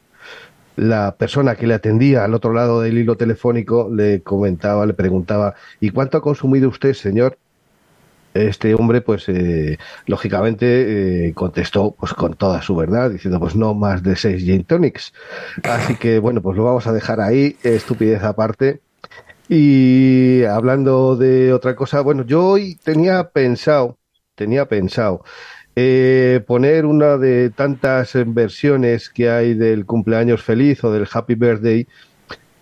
la 0.77 1.15
persona 1.17 1.55
que 1.55 1.67
le 1.67 1.73
atendía 1.73 2.23
al 2.23 2.35
otro 2.35 2.53
lado 2.53 2.81
del 2.81 2.99
hilo 2.99 3.17
telefónico 3.17 3.89
le 3.91 4.21
comentaba, 4.21 4.85
le 4.85 4.93
preguntaba, 4.93 5.55
¿y 5.79 5.89
cuánto 5.89 6.19
ha 6.19 6.21
consumido 6.21 6.69
usted, 6.69 6.93
señor? 6.93 7.37
Este 8.37 8.73
hombre, 8.75 9.01
pues, 9.01 9.27
eh, 9.29 9.77
lógicamente, 10.05 11.27
eh, 11.27 11.33
contestó, 11.33 11.95
pues, 11.99 12.13
con 12.13 12.35
toda 12.35 12.61
su 12.61 12.75
verdad, 12.75 13.09
diciendo, 13.11 13.39
pues, 13.39 13.55
no 13.55 13.73
más 13.73 14.03
de 14.03 14.15
seis 14.15 14.43
gin 14.43 14.63
tonics. 14.63 15.13
Así 15.63 15.95
que, 15.95 16.19
bueno, 16.19 16.41
pues 16.41 16.57
lo 16.57 16.63
vamos 16.63 16.87
a 16.87 16.93
dejar 16.93 17.21
ahí, 17.21 17.57
estupidez 17.63 18.23
aparte. 18.23 18.81
Y 19.49 20.43
hablando 20.43 21.15
de 21.15 21.53
otra 21.53 21.75
cosa, 21.75 22.01
bueno, 22.01 22.25
yo 22.25 22.45
hoy 22.45 22.75
tenía 22.83 23.29
pensado, 23.29 23.97
tenía 24.35 24.67
pensado 24.67 25.23
eh, 25.79 26.43
poner 26.47 26.87
una 26.87 27.17
de 27.17 27.51
tantas 27.51 28.13
versiones 28.25 29.11
que 29.11 29.29
hay 29.29 29.53
del 29.53 29.85
cumpleaños 29.85 30.41
feliz 30.41 30.83
o 30.83 30.91
del 30.91 31.07
happy 31.11 31.35
birthday, 31.35 31.87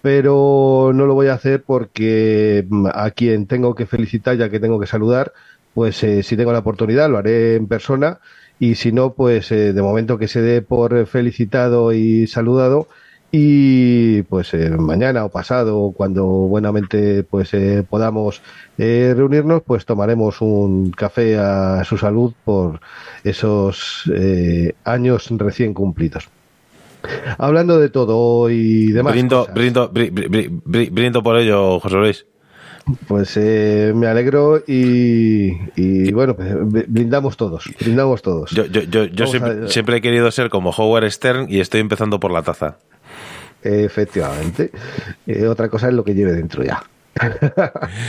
pero 0.02 0.92
no 0.94 1.06
lo 1.06 1.14
voy 1.14 1.28
a 1.28 1.36
hacer 1.36 1.64
porque 1.64 2.66
mm, 2.70 2.88
a 2.94 3.12
quien 3.12 3.48
tengo 3.48 3.74
que 3.74 3.86
felicitar, 3.86 4.36
ya 4.36 4.50
que 4.50 4.60
tengo 4.60 4.82
que 4.82 4.88
saludar, 4.88 5.32
pues 5.76 6.02
eh, 6.04 6.24
si 6.24 6.36
tengo 6.36 6.52
la 6.52 6.60
oportunidad 6.60 7.08
lo 7.10 7.20
haré 7.20 7.56
en 7.58 7.68
persona. 7.68 8.20
Y 8.58 8.76
si 8.76 8.92
no, 8.94 9.14
pues 9.14 9.52
eh, 9.52 9.74
de 9.74 9.82
momento 9.82 10.18
que 10.18 10.30
se 10.30 10.42
dé 10.42 10.62
por 10.64 10.98
eh, 10.98 11.06
felicitado 11.06 11.92
y 11.94 12.26
saludado. 12.26 12.88
Y 13.32 14.22
pues 14.24 14.54
eh, 14.54 14.70
mañana 14.70 15.26
o 15.26 15.30
pasado 15.30 15.92
cuando 15.96 16.24
buenamente 16.26 17.24
pues 17.24 17.54
eh, 17.54 17.84
podamos 17.88 18.42
eh, 18.78 19.14
reunirnos 19.16 19.62
pues 19.64 19.86
tomaremos 19.86 20.40
un 20.40 20.92
café 20.92 21.38
a 21.38 21.84
su 21.84 21.98
salud 21.98 22.32
por 22.46 22.80
esos 23.26 24.10
eh, 24.16 24.74
años 24.86 25.28
recién 25.32 25.74
cumplidos. 25.74 26.30
Hablando 27.38 27.78
de 27.78 27.90
todo 27.90 28.50
y 28.50 28.92
demás 28.94 29.14
Brindo, 29.14 29.40
cosas, 29.42 29.54
brindo, 29.56 29.92
bri- 29.92 30.12
bri- 30.14 30.30
bri- 30.30 30.62
bri- 30.64 30.90
brindo 30.92 31.22
por 31.22 31.38
ello, 31.38 31.80
José 31.82 31.96
Luis. 31.98 32.26
Pues 33.08 33.36
eh, 33.38 33.92
me 33.96 34.08
alegro 34.08 34.64
y, 34.68 35.54
y 35.76 36.12
bueno 36.12 36.36
pues, 36.36 36.54
br- 36.54 36.86
brindamos 36.88 37.36
todos 37.38 37.66
brindamos 37.80 38.22
todos 38.22 38.52
Yo, 38.52 38.66
yo, 38.66 38.82
yo, 38.84 39.06
yo 39.06 39.26
siempre, 39.28 39.66
a- 39.66 39.68
siempre 39.70 39.98
he 39.98 40.02
querido 40.02 40.30
ser 40.32 40.50
como 40.50 40.70
Howard 40.70 41.10
Stern 41.12 41.48
y 41.50 41.60
estoy 41.62 41.82
empezando 41.82 42.20
por 42.20 42.32
la 42.32 42.44
taza. 42.44 42.78
efectivamente 43.64 44.72
Eh, 45.26 45.48
otra 45.48 45.70
cosa 45.70 45.88
es 45.88 45.94
lo 45.94 46.04
que 46.04 46.14
lleve 46.14 46.34
dentro 46.34 46.64
ya 46.64 46.84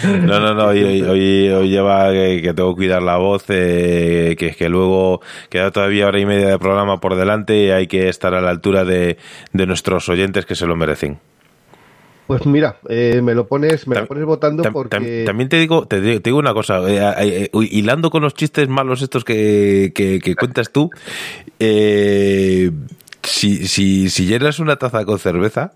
No, 0.05 0.41
no, 0.41 0.53
no, 0.55 0.67
hoy, 0.67 0.83
hoy, 0.83 1.03
hoy- 1.03 1.49
hoy 1.51 1.69
lleva 1.71 2.11
que, 2.11 2.41
que 2.43 2.53
tengo 2.55 2.75
que 2.75 2.79
cuidar 2.81 3.03
la 3.03 3.17
voz, 3.19 3.45
eh, 3.49 4.35
que 4.37 4.49
es 4.49 4.57
que 4.57 4.69
luego 4.69 5.21
queda 5.49 5.71
todavía 5.71 6.09
hora 6.09 6.19
y 6.19 6.27
media 6.27 6.49
de 6.49 6.59
programa 6.59 6.99
por 7.01 7.15
delante 7.15 7.57
y 7.57 7.71
hay 7.71 7.87
que 7.87 8.09
estar 8.09 8.35
a 8.35 8.41
la 8.41 8.51
altura 8.51 8.85
de, 8.85 9.17
de 9.53 9.67
nuestros 9.67 10.09
oyentes 10.09 10.45
que 10.45 10.57
se 10.57 10.67
lo 10.67 10.75
merecen. 10.75 11.19
Pues 12.27 12.45
mira, 12.45 12.77
eh, 12.89 13.21
me 13.23 13.35
lo 13.35 13.47
pones, 13.47 13.87
me 13.87 13.95
lo 13.97 14.07
pones 14.07 14.25
votando 14.25 14.63
Tam- 14.65 14.73
porque 14.73 14.97
tam- 15.23 15.27
también 15.27 15.49
te 15.49 15.59
digo, 15.59 15.87
te, 15.87 16.01
digo- 16.01 16.21
te 16.21 16.31
digo 16.31 16.39
una 16.39 16.55
cosa, 16.55 16.81
eh, 16.91 16.99
eh, 17.25 17.51
eh, 17.53 17.69
hilando 17.71 18.11
con 18.11 18.23
los 18.23 18.35
chistes 18.35 18.69
malos 18.69 19.01
estos 19.03 19.25
que, 19.25 19.93
que- 19.95 20.19
que 20.19 20.35
cuentas 20.35 20.71
tú, 20.73 20.91
eh, 21.61 22.71
si, 23.27 23.67
si, 23.67 24.09
si 24.09 24.27
llenas 24.27 24.59
una 24.59 24.77
taza 24.77 25.05
con 25.05 25.19
cerveza, 25.19 25.73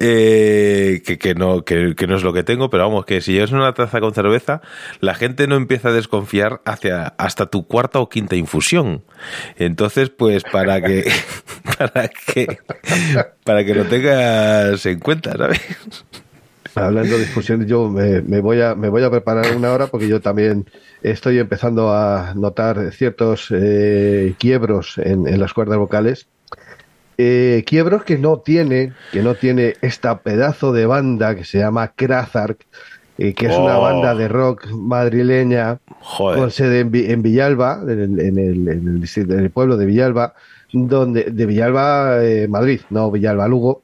eh, 0.00 1.02
que, 1.04 1.18
que 1.18 1.34
no, 1.34 1.64
que, 1.64 1.94
que 1.96 2.06
no 2.06 2.16
es 2.16 2.22
lo 2.22 2.32
que 2.32 2.44
tengo, 2.44 2.70
pero 2.70 2.84
vamos, 2.84 3.04
que 3.04 3.20
si 3.20 3.32
llenas 3.32 3.52
una 3.52 3.72
taza 3.74 4.00
con 4.00 4.14
cerveza, 4.14 4.60
la 5.00 5.14
gente 5.14 5.46
no 5.46 5.56
empieza 5.56 5.88
a 5.88 5.92
desconfiar 5.92 6.60
hacia 6.64 7.08
hasta 7.18 7.46
tu 7.46 7.66
cuarta 7.66 7.98
o 7.98 8.08
quinta 8.08 8.36
infusión. 8.36 9.02
Entonces, 9.56 10.10
pues 10.10 10.44
para 10.44 10.80
que, 10.80 11.10
para 11.78 12.08
que, 12.08 12.58
para 13.44 13.64
que 13.64 13.74
lo 13.74 13.84
tengas 13.84 14.86
en 14.86 15.00
cuenta, 15.00 15.36
¿sabes? 15.36 15.60
hablando 16.76 17.14
de 17.14 17.20
discusiones, 17.20 17.68
yo 17.68 17.88
me, 17.88 18.40
voy 18.40 18.60
a 18.60 18.74
me 18.74 18.88
voy 18.88 19.04
a 19.04 19.10
preparar 19.10 19.56
una 19.56 19.72
hora 19.72 19.86
porque 19.86 20.08
yo 20.08 20.20
también 20.20 20.66
estoy 21.04 21.38
empezando 21.38 21.92
a 21.92 22.34
notar 22.34 22.90
ciertos 22.92 23.46
eh, 23.52 24.34
quiebros 24.38 24.98
en 24.98 25.38
las 25.38 25.52
cuerdas 25.52 25.78
vocales. 25.78 26.26
Eh, 27.16 27.62
quiebros 27.66 28.02
que 28.04 28.18
no 28.18 28.38
tiene, 28.38 28.92
que 29.12 29.22
no 29.22 29.34
tiene 29.34 29.74
esta 29.82 30.18
pedazo 30.18 30.72
de 30.72 30.86
banda 30.86 31.34
que 31.36 31.44
se 31.44 31.58
llama 31.58 31.92
Krazark, 31.94 32.66
eh, 33.18 33.34
que 33.34 33.46
es 33.46 33.56
una 33.56 33.78
Oh. 33.78 33.82
banda 33.82 34.14
de 34.16 34.26
rock 34.26 34.66
madrileña 34.72 35.78
Joder. 36.00 36.38
con 36.40 36.50
sede 36.50 36.80
en, 36.80 36.90
Vi- 36.90 37.10
en 37.10 37.22
Villalba, 37.22 37.80
en 37.82 37.88
el, 38.00 38.20
en 38.20 38.38
el- 38.38 38.68
en 38.68 38.88
el 38.88 39.00
distrito- 39.00 39.34
en 39.34 39.40
el 39.40 39.50
pueblo 39.50 39.76
de 39.76 39.86
Villalba, 39.86 40.34
donde 40.72 41.24
de 41.30 41.46
Villalba, 41.46 42.24
eh, 42.24 42.48
Madrid, 42.48 42.80
no 42.90 43.10
Villalba, 43.12 43.46
Lugo, 43.46 43.82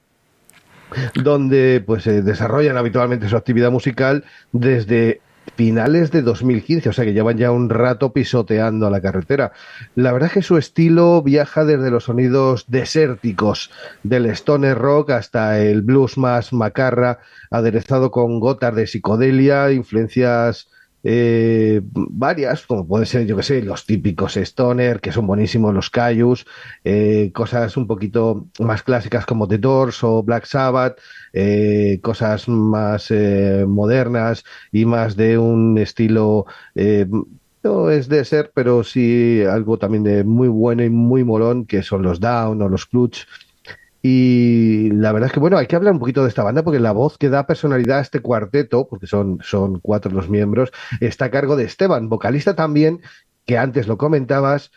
donde 1.14 1.82
pues 1.86 2.06
eh, 2.08 2.22
desarrollan 2.22 2.76
habitualmente 2.76 3.28
su 3.28 3.36
actividad 3.36 3.70
musical 3.70 4.24
desde 4.52 5.20
finales 5.56 6.10
de 6.10 6.22
2015, 6.22 6.88
o 6.88 6.92
sea 6.92 7.04
que 7.04 7.12
llevan 7.12 7.36
ya 7.36 7.50
un 7.50 7.68
rato 7.68 8.12
pisoteando 8.12 8.86
a 8.86 8.90
la 8.90 9.00
carretera. 9.00 9.52
La 9.94 10.12
verdad 10.12 10.28
es 10.28 10.34
que 10.34 10.42
su 10.42 10.56
estilo 10.56 11.22
viaja 11.22 11.64
desde 11.64 11.90
los 11.90 12.04
sonidos 12.04 12.64
desérticos 12.68 13.70
del 14.02 14.26
stoner 14.26 14.78
rock 14.78 15.10
hasta 15.10 15.60
el 15.60 15.82
blues 15.82 16.18
más 16.18 16.52
macarra, 16.52 17.18
aderezado 17.50 18.10
con 18.10 18.40
gotas 18.40 18.74
de 18.74 18.86
psicodelia, 18.86 19.70
influencias 19.72 20.68
eh, 21.02 21.80
varias, 21.84 22.66
como 22.66 22.86
pueden 22.86 23.06
ser, 23.06 23.26
yo 23.26 23.36
que 23.36 23.42
sé, 23.42 23.62
los 23.62 23.86
típicos 23.86 24.36
stoner, 24.36 25.00
que 25.00 25.12
son 25.12 25.26
buenísimos, 25.26 25.74
los 25.74 25.90
Cayus, 25.90 26.46
eh, 26.84 27.30
cosas 27.32 27.76
un 27.76 27.86
poquito 27.86 28.46
más 28.58 28.82
clásicas 28.82 29.24
como 29.26 29.48
The 29.48 29.58
Doors 29.58 30.04
o 30.04 30.22
Black 30.22 30.44
Sabbath, 30.44 30.98
eh, 31.32 32.00
cosas 32.02 32.48
más 32.48 33.10
modernas 33.66 34.44
y 34.72 34.84
más 34.84 35.16
de 35.16 35.38
un 35.38 35.78
estilo, 35.78 36.46
no 37.62 37.90
es 37.90 38.08
de 38.08 38.24
ser, 38.24 38.52
pero 38.54 38.84
sí 38.84 39.42
algo 39.42 39.78
también 39.78 40.02
de 40.02 40.24
muy 40.24 40.48
bueno 40.48 40.82
y 40.82 40.90
muy 40.90 41.24
molón, 41.24 41.66
que 41.66 41.82
son 41.82 42.02
los 42.02 42.20
Down 42.20 42.62
o 42.62 42.68
los 42.68 42.86
Clutch. 42.86 43.26
Y 44.02 44.90
la 44.92 45.12
verdad 45.12 45.28
es 45.28 45.32
que, 45.32 45.40
bueno, 45.40 45.58
hay 45.58 45.66
que 45.66 45.76
hablar 45.76 45.92
un 45.92 45.98
poquito 45.98 46.22
de 46.22 46.28
esta 46.28 46.42
banda 46.42 46.62
porque 46.62 46.80
la 46.80 46.92
voz 46.92 47.18
que 47.18 47.28
da 47.28 47.46
personalidad 47.46 47.98
a 47.98 48.02
este 48.02 48.20
cuarteto, 48.20 48.88
porque 48.88 49.06
son, 49.06 49.38
son 49.42 49.78
cuatro 49.80 50.10
los 50.10 50.28
miembros, 50.30 50.70
está 51.00 51.26
a 51.26 51.30
cargo 51.30 51.56
de 51.56 51.64
Esteban, 51.64 52.08
vocalista 52.08 52.54
también, 52.54 53.00
que 53.44 53.58
antes 53.58 53.86
lo 53.86 53.98
comentabas, 53.98 54.70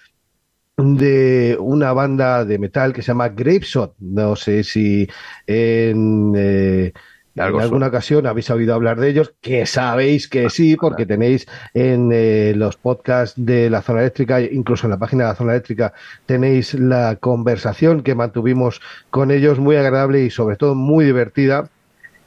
de 0.78 1.56
una 1.60 1.94
banda 1.94 2.46
de 2.46 2.58
metal 2.58 2.94
que 2.94 3.02
se 3.02 3.10
llama 3.10 3.30
Grapeshot. 3.30 3.96
No 4.00 4.36
sé 4.36 4.64
si 4.64 5.08
en, 5.48 6.34
eh, 6.36 6.94
Algo 7.36 7.58
en 7.58 7.64
alguna 7.64 7.88
ocasión 7.88 8.28
habéis 8.28 8.50
oído 8.52 8.76
hablar 8.76 9.00
de 9.00 9.10
ellos, 9.10 9.34
que 9.42 9.66
sabéis 9.66 10.28
que 10.28 10.50
sí, 10.52 10.76
porque 10.76 11.06
tenéis 11.08 11.48
en 11.74 12.12
eh, 12.14 12.54
los 12.56 12.76
podcasts 12.78 13.34
de 13.44 13.70
la 13.72 13.82
zona 13.82 14.02
eléctrica, 14.02 14.40
incluso 14.42 14.86
en 14.86 14.92
la 14.92 15.00
página 15.00 15.24
de 15.24 15.30
la 15.30 15.36
zona 15.36 15.54
eléctrica, 15.54 15.94
tenéis 16.28 16.76
la 16.76 17.16
conversación 17.20 18.04
que 18.04 18.14
mantuvimos 18.14 18.82
con 19.10 19.32
ellos, 19.32 19.58
muy 19.60 19.76
agradable 19.76 20.24
y 20.24 20.30
sobre 20.30 20.58
todo 20.58 20.76
muy 20.76 21.06
divertida. 21.06 21.70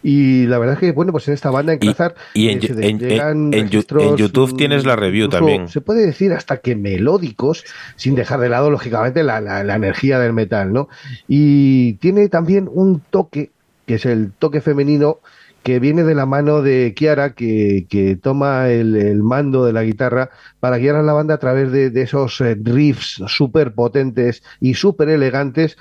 Y 0.02 0.46
la 0.46 0.58
verdad 0.58 0.74
es 0.74 0.80
que, 0.80 0.92
bueno, 0.92 1.10
pues 1.10 1.26
en 1.26 1.34
esta 1.34 1.50
banda 1.50 1.72
en 1.72 1.80
Cazar 1.88 2.14
y 2.34 2.48
en 2.48 2.58
eh, 2.58 2.58
en- 2.90 2.98
llegan 3.08 3.54
en- 3.54 3.68
en 4.02 4.16
YouTube 4.16 4.56
tienes 4.56 4.84
la 4.86 4.94
review 4.94 5.28
también. 5.28 5.62
Se 5.68 5.80
puede 5.80 6.06
decir 6.06 6.32
hasta 6.32 6.58
que 6.58 6.76
melódicos, 6.76 7.64
sin 7.96 8.14
dejar 8.14 8.38
de 8.40 8.48
lado, 8.48 8.70
lógicamente, 8.70 9.24
la, 9.24 9.40
la- 9.40 9.64
la 9.64 9.74
energía 9.74 10.20
del 10.20 10.32
metal, 10.32 10.72
¿no? 10.72 10.88
Y 11.26 11.94
tiene 11.94 12.28
también 12.28 12.68
un 12.72 13.00
toque, 13.10 13.50
que 13.86 13.94
es 13.96 14.06
el 14.06 14.32
toque 14.32 14.60
femenino, 14.60 15.20
que 15.62 15.80
viene 15.80 16.04
de 16.04 16.14
la 16.14 16.26
mano 16.26 16.62
de 16.62 16.94
Kiara, 16.94 17.34
que, 17.34 17.86
que 17.88 18.16
toma 18.16 18.68
el, 18.70 18.94
el 18.96 19.22
mando 19.22 19.64
de 19.64 19.72
la 19.72 19.82
guitarra 19.82 20.30
para 20.60 20.78
guiar 20.78 20.96
a 20.96 21.02
la 21.02 21.12
banda 21.12 21.34
a 21.34 21.38
través 21.38 21.72
de, 21.72 21.90
de 21.90 22.02
esos 22.02 22.40
eh, 22.40 22.56
riffs 22.60 23.22
súper 23.26 23.74
potentes 23.74 24.42
y 24.60 24.74
súper 24.74 25.08
elegantes 25.08 25.76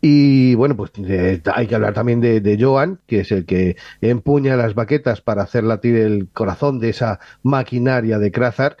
y 0.00 0.54
bueno, 0.54 0.76
pues 0.76 0.90
eh, 0.98 1.42
hay 1.54 1.66
que 1.66 1.74
hablar 1.74 1.94
también 1.94 2.20
de, 2.20 2.40
de 2.40 2.60
Joan, 2.60 3.00
que 3.06 3.20
es 3.20 3.32
el 3.32 3.44
que 3.44 3.76
empuña 4.00 4.56
las 4.56 4.74
baquetas 4.74 5.20
para 5.20 5.42
hacer 5.42 5.64
latir 5.64 5.96
el 5.96 6.28
corazón 6.32 6.80
de 6.80 6.90
esa 6.90 7.20
maquinaria 7.42 8.18
de 8.18 8.32
Krazar. 8.32 8.76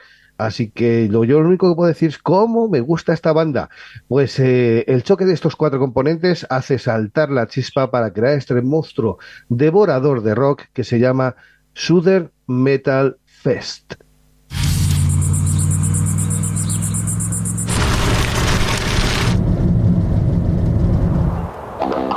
Así 0.46 0.70
que 0.70 1.08
lo, 1.08 1.24
yo 1.24 1.40
lo 1.40 1.48
único 1.48 1.68
que 1.68 1.76
puedo 1.76 1.88
decir 1.88 2.10
es 2.10 2.18
cómo 2.18 2.68
me 2.68 2.80
gusta 2.80 3.12
esta 3.12 3.32
banda. 3.32 3.70
Pues 4.08 4.38
eh, 4.38 4.84
el 4.88 5.02
choque 5.02 5.24
de 5.24 5.34
estos 5.34 5.56
cuatro 5.56 5.78
componentes 5.78 6.46
hace 6.50 6.78
saltar 6.78 7.30
la 7.30 7.46
chispa 7.46 7.90
para 7.90 8.12
crear 8.12 8.36
este 8.36 8.60
monstruo 8.62 9.18
devorador 9.48 10.22
de 10.22 10.34
rock 10.34 10.64
que 10.72 10.84
se 10.84 10.98
llama 10.98 11.36
Southern 11.74 12.30
Metal 12.46 13.18
Fest. 13.24 13.94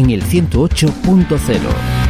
en 0.00 0.10
el 0.10 0.22
108.0. 0.22 1.58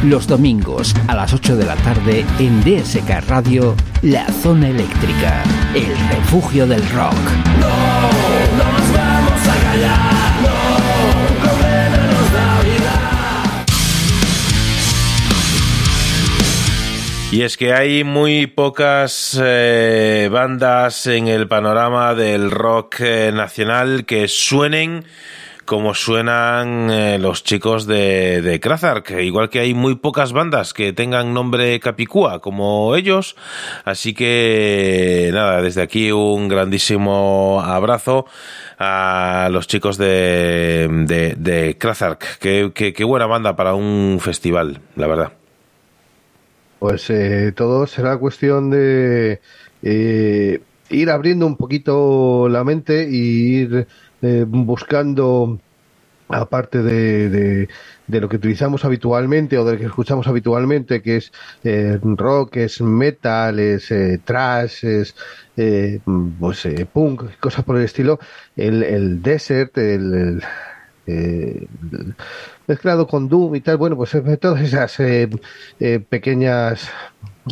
Los 0.03 0.25
domingos 0.25 0.95
a 1.07 1.15
las 1.15 1.33
8 1.33 1.57
de 1.57 1.65
la 1.65 1.75
tarde 1.75 2.25
en 2.39 2.61
DSK 2.63 3.27
Radio, 3.27 3.75
La 4.01 4.27
Zona 4.31 4.69
Eléctrica, 4.69 5.43
el 5.75 5.95
refugio 6.09 6.65
del 6.65 6.81
rock. 6.89 7.13
Y 17.33 17.43
es 17.43 17.55
que 17.55 17.73
hay 17.73 18.03
muy 18.03 18.45
pocas 18.45 19.39
eh, 19.41 20.27
bandas 20.29 21.07
en 21.07 21.29
el 21.29 21.47
panorama 21.47 22.13
del 22.13 22.51
rock 22.51 22.99
eh, 22.99 23.31
nacional 23.33 24.05
que 24.05 24.27
suenen 24.27 25.05
como 25.71 25.93
suenan 25.95 26.89
eh, 26.91 27.17
los 27.17 27.45
chicos 27.45 27.87
de, 27.87 28.41
de 28.41 28.59
Krazark, 28.59 29.09
igual 29.21 29.49
que 29.49 29.61
hay 29.61 29.73
muy 29.73 29.95
pocas 29.95 30.33
bandas 30.33 30.73
que 30.73 30.91
tengan 30.91 31.33
nombre 31.33 31.79
Capicúa 31.79 32.41
como 32.41 32.93
ellos, 32.97 33.37
así 33.85 34.13
que 34.13 35.29
nada, 35.33 35.61
desde 35.61 35.81
aquí 35.81 36.11
un 36.11 36.49
grandísimo 36.49 37.61
abrazo 37.63 38.25
a 38.79 39.47
los 39.49 39.65
chicos 39.67 39.97
de, 39.97 40.89
de, 41.07 41.35
de 41.37 41.77
Krazark, 41.77 42.37
qué, 42.39 42.71
qué- 42.75 42.91
qué 42.91 43.03
buena 43.05 43.25
banda 43.25 43.55
para 43.55 43.73
un 43.73 44.17
festival, 44.19 44.81
la 44.97 45.07
verdad. 45.07 45.31
Pues 46.79 47.09
eh, 47.11 47.51
todo 47.55 47.85
será 47.87 48.17
cuestión 48.17 48.71
de 48.71 49.39
eh, 49.83 50.65
ir 50.89 51.09
abriendo 51.11 51.45
un 51.45 51.55
poquito 51.57 52.49
la 52.49 52.63
mente 52.63 53.07
y 53.09 53.61
ir 53.61 53.87
eh, 54.21 54.45
buscando, 54.47 55.59
aparte 56.29 56.81
de, 56.83 57.29
de- 57.29 57.69
lo 58.21 58.29
que 58.29 58.37
utilizamos 58.37 58.83
habitualmente 58.85 59.57
o 59.57 59.65
de 59.65 59.73
lo 59.73 59.79
que 59.79 59.85
escuchamos 59.85 60.27
habitualmente, 60.27 61.01
que 61.01 61.17
es 61.17 61.31
eh, 61.63 61.97
rock, 62.03 62.57
es 62.57 62.81
metal, 62.81 63.59
es 63.59 63.89
eh, 63.91 64.19
trash, 64.23 64.85
es 64.85 65.15
eh, 65.57 65.99
pues, 66.39 66.65
eh, 66.65 66.85
punk, 66.91 67.23
cosas 67.39 67.63
por 67.65 67.77
el 67.77 67.83
estilo, 67.83 68.19
el, 68.55 68.83
el 68.83 69.21
desert, 69.21 69.77
el, 69.77 70.43
el, 71.05 71.67
mezclado 72.67 73.07
con 73.07 73.27
Doom 73.29 73.55
y 73.55 73.61
tal, 73.61 73.77
bueno, 73.77 73.95
pues 73.97 74.11
todas 74.39 74.61
esas 74.61 74.97
pequeñas 76.09 76.89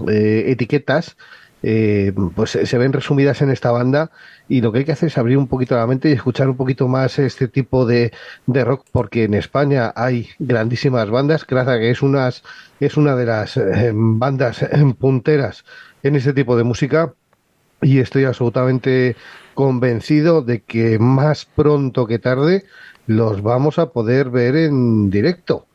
etiquetas 0.08 1.16
pues 2.36 2.52
se 2.52 2.78
ven 2.78 2.94
resumidas 2.94 3.42
en 3.42 3.50
esta 3.50 3.72
banda 3.72 4.12
y 4.50 4.62
lo 4.62 4.72
que 4.72 4.80
hay 4.80 4.86
que 4.86 4.92
hacer 4.92 5.08
es 5.08 5.18
abrir 5.18 5.38
un 5.38 5.48
poquito 5.48 5.76
la 5.76 5.86
mente 5.88 6.10
y 6.10 6.14
escuchar 6.14 6.50
un 6.50 6.58
poquito 6.58 6.88
más 6.88 7.20
este 7.20 7.48
tipo 7.48 7.86
de, 7.86 8.12
de 8.48 8.66
rock 8.66 8.86
porque 8.92 9.24
en 9.24 9.36
España 9.36 9.94
hay 9.96 10.28
grandísimas 10.40 11.10
bandas, 11.10 11.46
Kraza 11.46 11.78
que 11.78 11.92
es 11.92 12.02
unas 12.02 12.44
es 12.80 12.98
una 12.98 13.16
de 13.16 13.26
las 13.26 13.56
eh, 13.58 13.92
bandas 13.94 14.64
eh, 14.64 14.70
punteras 15.00 15.64
en 16.04 16.16
este 16.16 16.34
tipo 16.34 16.58
de 16.58 16.64
música 16.64 17.14
y 17.82 18.00
estoy 18.00 18.26
absolutamente 18.26 19.16
convencido 19.54 20.42
de 20.42 20.62
que 20.62 20.98
más 21.00 21.46
pronto 21.46 22.08
que 22.08 22.18
tarde 22.20 22.66
los 23.08 23.42
vamos 23.44 23.78
a 23.80 23.90
poder 23.92 24.30
ver 24.30 24.56
en 24.56 25.10
directo. 25.10 25.66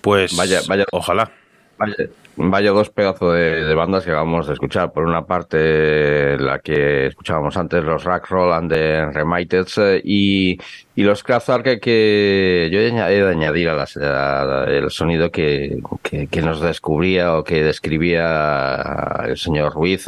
Pues 0.00 0.36
Vaya- 0.36 0.60
vaya- 0.68 0.86
ojalá. 0.92 1.30
Vaya, 1.78 1.94
vaya 2.36 2.70
dos 2.70 2.90
pedazos 2.90 3.34
de, 3.34 3.64
de 3.64 3.74
bandas 3.74 4.04
que 4.04 4.10
acabamos 4.10 4.46
de 4.46 4.52
escuchar. 4.52 4.92
Por 4.92 5.04
una 5.04 5.26
parte, 5.26 6.38
la 6.38 6.58
que 6.60 7.06
escuchábamos 7.06 7.56
antes, 7.56 7.82
los 7.82 8.04
Rack 8.04 8.28
Roll 8.28 8.52
and 8.52 8.72
the 8.72 9.06
Remited, 9.06 9.66
eh, 9.78 10.00
y, 10.04 10.58
y 10.96 11.02
los 11.02 11.22
Kraftwerk 11.22 11.78
que, 11.80 12.68
yo 12.72 12.80
he 12.80 12.90
de 12.90 13.30
añadir 13.30 13.68
a 13.68 13.74
las- 13.74 13.96
a- 13.98 14.64
el 14.68 14.90
sonido 14.90 15.30
que, 15.30 15.78
que, 16.02 16.42
nos 16.42 16.60
descubría 16.60 17.36
o 17.36 17.44
que 17.44 17.62
describía 17.62 19.24
el 19.26 19.36
señor 19.36 19.72
Ruiz, 19.74 20.06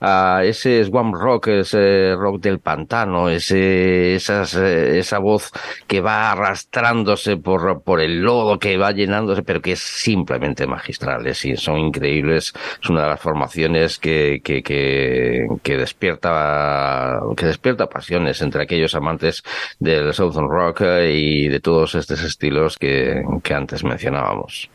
a 0.00 0.42
ese 0.44 0.84
swamp 0.84 1.14
rock, 1.14 1.48
ese 1.48 2.14
rock 2.16 2.40
del 2.42 2.58
pantano, 2.60 3.28
ese, 3.28 4.14
esas, 4.14 4.54
esa 4.54 5.18
voz 5.18 5.50
que 5.86 6.00
va 6.00 6.32
arrastrándose 6.32 7.36
por, 7.36 7.82
por 7.82 8.00
el 8.00 8.22
lodo, 8.22 8.58
que 8.58 8.76
va 8.78 8.90
llenándose, 8.92 9.42
pero 9.42 9.60
que 9.60 9.72
es 9.72 9.80
simplemente 9.80 10.66
magistral, 10.66 11.26
es, 11.26 11.42
son 11.56 11.78
increíbles. 11.78 12.52
Es 12.82 12.88
una 12.90 13.02
de 13.02 13.08
las 13.08 13.20
formaciones 13.20 13.98
que, 13.98 14.40
que, 14.42 14.62
que, 14.62 15.46
que 15.62 15.76
despierta, 15.76 17.20
que 17.36 17.46
despierta 17.46 17.86
pasiones 17.88 18.40
entre 18.42 18.62
aquellos 18.62 18.94
amantes 18.94 19.42
del 19.78 20.12
Southern 20.22 20.48
Rock 20.48 20.82
y 21.10 21.48
de 21.48 21.60
todos 21.60 21.94
estos 21.94 22.22
estilos 22.22 22.78
que, 22.78 23.22
que 23.42 23.54
antes 23.54 23.82
mencionábamos. 23.82 24.70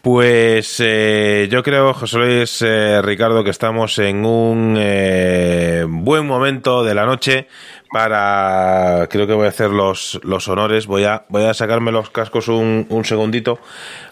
Pues 0.00 0.76
eh, 0.78 1.48
yo 1.50 1.62
creo, 1.62 1.92
José 1.92 2.18
Luis, 2.18 2.62
eh, 2.62 3.02
Ricardo, 3.02 3.44
que 3.44 3.50
estamos 3.50 3.98
en 3.98 4.24
un 4.24 4.76
eh, 4.78 5.84
buen 5.86 6.26
momento 6.26 6.84
de 6.84 6.94
la 6.94 7.04
noche 7.04 7.48
para... 7.92 9.06
Creo 9.10 9.26
que 9.26 9.34
voy 9.34 9.46
a 9.46 9.50
hacer 9.50 9.70
los, 9.70 10.18
los 10.22 10.48
honores. 10.48 10.86
Voy 10.86 11.04
a, 11.04 11.24
voy 11.28 11.44
a 11.44 11.52
sacarme 11.52 11.92
los 11.92 12.08
cascos 12.08 12.48
un, 12.48 12.86
un 12.88 13.04
segundito, 13.04 13.58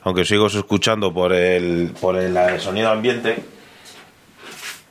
aunque 0.02 0.24
sigo 0.27 0.48
escuchando 0.48 1.14
por 1.14 1.32
el, 1.32 1.93
por 1.98 2.16
el, 2.16 2.36
eh, 2.36 2.59
sonido 2.59 2.90
ambiente. 2.90 3.56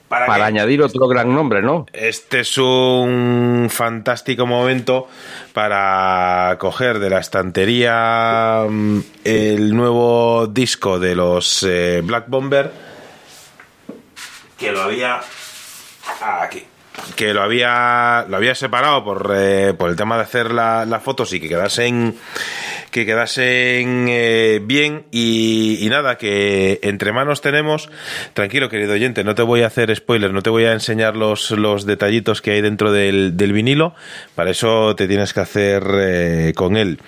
Para, 0.08 0.46
añadir 0.46 0.82
otro 0.82 1.08
gran 1.08 1.34
nombre, 1.34 1.62
¿no? 1.62 1.88
este 1.92 2.42
es 2.42 2.58
un 2.58 3.68
fantástico 3.72 4.46
momento 4.46 5.08
para 5.52 6.56
coger 6.60 7.00
de 7.00 7.10
la 7.10 7.20
estantería 7.20 8.66
mm, 8.70 9.00
el 9.24 9.76
nuevo 9.76 10.48
disco 10.48 11.00
de 11.00 11.16
los 11.16 11.64
eh, 11.64 12.02
Black 12.04 12.26
Bomber 12.28 12.72
que 14.58 14.72
lo 14.72 14.84
había 14.84 15.22
aquí 16.22 16.64
que 17.16 17.34
lo 17.34 17.42
había 17.42 18.26
lo 18.28 18.38
había 18.38 18.56
separado 18.56 19.04
por, 19.04 19.34
eh, 19.36 19.74
por 19.78 19.90
el 19.90 19.96
tema 19.96 20.18
de 20.18 20.24
hacer 20.24 20.52
la- 20.52 20.86
las 20.86 21.04
fotos 21.04 21.32
y 21.34 21.40
que 21.40 21.48
quedasen 21.50 22.16
que 22.92 23.06
quedasen 23.06 24.06
eh, 24.08 24.62
bien 24.64 25.04
y, 25.12 25.86
nada, 25.90 26.18
que 26.18 26.80
entre 26.82 27.12
manos 27.12 27.42
tenemos, 27.42 27.90
tranquilo 28.34 28.70
querido 28.70 28.94
oyente, 28.94 29.26
no 29.26 29.36
te 29.36 29.42
voy 29.42 29.64
a 29.64 29.68
hacer 29.68 29.94
spoiler, 29.94 30.32
no 30.32 30.42
te 30.42 30.50
voy 30.50 30.64
a 30.64 30.72
enseñar 30.72 31.18
los, 31.18 31.52
los 31.52 31.86
detallitos 31.86 32.42
que 32.42 32.52
hay 32.52 32.62
dentro 32.62 32.94
del, 32.94 33.36
del 33.36 33.52
vinilo, 33.52 33.94
para 34.34 34.52
eso 34.52 34.96
te 34.96 35.10
tienes 35.10 35.34
que 35.34 35.42
hacer 35.42 35.84
eh, 35.94 36.54
con 36.56 36.78
él. 36.78 37.00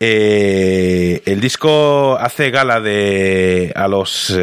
El 0.00 1.40
disco 1.42 2.16
hace 2.18 2.50
gala 2.50 2.80
de 2.80 3.72
a 3.76 3.88
los... 3.88 4.34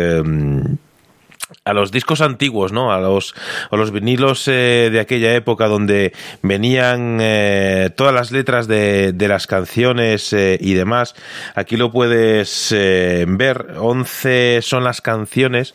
a 1.65 1.73
los 1.73 1.91
discos 1.91 2.21
antiguos, 2.21 2.73
¿no? 2.73 2.91
A 2.91 2.99
los, 2.99 3.33
a 3.71 3.75
los 3.77 3.91
vinilos 3.91 4.47
eh, 4.47 4.89
de 4.91 4.99
aquella 4.99 5.33
época 5.33 5.67
donde 5.67 6.13
venían 6.41 7.19
eh, 7.21 7.89
todas 7.95 8.13
las 8.13 8.31
letras 8.31 8.67
de, 8.67 9.13
de 9.13 9.27
las 9.29 9.47
canciones 9.47 10.33
eh, 10.33 10.57
y 10.59 10.73
demás. 10.73 11.15
Aquí 11.55 11.77
lo 11.77 11.91
puedes 11.91 12.73
eh, 12.75 13.25
ver. 13.27 13.75
11 13.77 14.59
son 14.61 14.83
las 14.83 14.99
canciones 14.99 15.73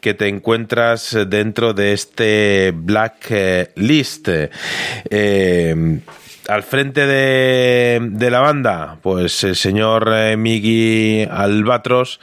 que 0.00 0.12
te 0.12 0.28
encuentras 0.28 1.16
dentro 1.26 1.72
de 1.72 1.94
este 1.94 2.72
Black 2.74 3.26
eh, 3.30 3.72
List. 3.76 4.28
Al 6.50 6.64
frente 6.64 7.06
de, 7.06 8.00
de 8.10 8.28
la 8.28 8.40
banda, 8.40 8.98
pues 9.02 9.44
el 9.44 9.54
señor 9.54 10.10
eh, 10.12 10.36
Miggy 10.36 11.24
Albatros 11.30 12.18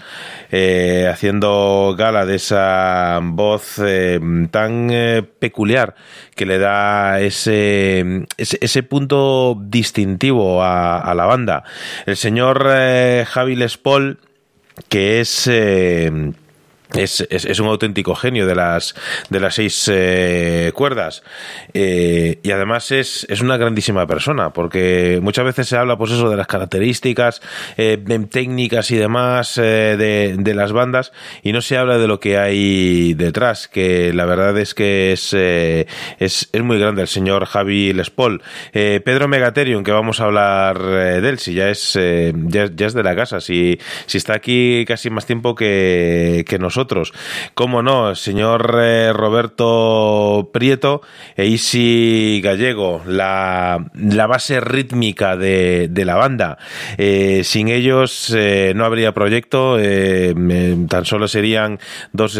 eh, 0.51 1.07
haciendo 1.09 1.95
gala 1.97 2.25
de 2.25 2.35
esa 2.35 3.21
voz 3.23 3.79
eh, 3.79 4.19
tan 4.51 4.89
eh, 4.91 5.23
peculiar 5.23 5.95
que 6.35 6.45
le 6.45 6.57
da 6.57 7.21
ese, 7.21 8.25
ese, 8.37 8.83
punto 8.83 9.57
distintivo 9.61 10.61
a, 10.61 11.13
la 11.15 11.25
banda. 11.25 11.63
El 12.05 12.17
señor 12.17 12.67
Javi 13.25 13.55
Les 13.55 13.77
Paul, 13.77 14.19
que 14.89 15.21
es... 15.21 15.49
es, 16.95 17.26
es, 17.30 17.59
un 17.59 17.68
auténtico 17.68 18.15
genio 18.15 18.45
de 18.45 18.55
las 18.55 18.95
de 19.30 19.39
las 19.39 19.55
seis 19.55 19.89
eh, 19.91 20.72
cuerdas. 20.73 21.22
Eh, 21.73 22.39
y 22.43 22.51
además 22.51 22.91
es, 22.91 23.26
es 23.30 23.41
una 23.41 23.57
grandísima 23.57 24.07
persona 24.07 24.53
porque 24.53 25.19
muchas 25.22 25.45
veces 25.45 25.68
se 25.68 25.77
habla 25.77 25.97
pues 25.97 26.11
eso 26.11 26.30
de 26.30 26.38
las 26.38 26.47
características 26.47 27.41
eh, 27.77 27.97
técnicas 28.31 28.89
y 28.91 28.95
demás 28.95 29.55
de, 29.55 30.35
de 30.38 30.53
las 30.53 30.72
bandas 30.72 31.11
y 31.43 31.51
no 31.51 31.61
se 31.61 31.77
habla 31.77 31.97
de 31.97 32.07
lo 32.07 32.19
que 32.19 32.38
hay 32.38 33.14
detrás 33.14 33.68
que 33.68 34.14
la 34.14 34.26
verdad 34.26 34.57
es 34.57 34.73
que 34.73 35.11
es 35.11 35.34
es, 35.34 36.49
muy 36.61 36.80
grande 36.80 37.01
el 37.01 37.07
señor 37.07 37.45
Javi 37.45 37.93
Les 37.93 38.09
Paul. 38.09 38.41
Eh, 38.73 39.01
Pedro 39.03 39.27
Megaterium 39.27 39.84
que 39.84 39.91
vamos 39.91 40.19
a 40.22 40.26
hablar 40.26 40.80
de 40.80 41.30
él 41.30 41.39
si 41.39 41.53
ya 41.53 41.69
es 41.69 41.93
ya, 41.93 42.69
ya 42.73 42.88
es 42.88 42.93
de 42.93 43.03
la 43.03 43.15
casa 43.15 43.41
si, 43.41 43.80
si 44.05 44.18
está 44.18 44.34
aquí 44.35 44.85
casi 44.88 45.09
más 45.09 45.26
tiempo 45.26 45.53
que, 45.53 46.45
que 46.47 46.57
nosotros 46.57 46.76
cómo 47.53 47.81
no 47.81 48.11
el 48.11 48.15
señor 48.15 48.77
eh, 48.81 49.13
Roberto 49.13 50.49
Prieto 50.53 51.01
e 51.35 51.47
Isi 51.47 52.41
Gallego 52.43 53.01
la, 53.07 53.85
la 53.95 54.27
base 54.27 54.59
rítmica 54.59 55.35
de, 55.37 55.87
de 55.89 56.05
la 56.05 56.15
banda. 56.15 56.57
Eh, 56.97 57.41
sin 57.43 57.69
ellos 57.69 58.33
eh, 58.35 58.73
no 58.75 58.85
habría 58.85 59.13
proyecto 59.13 59.77
tan 59.77 61.05
solo 61.05 61.27
serían 61.27 61.79
dos, 62.11 62.39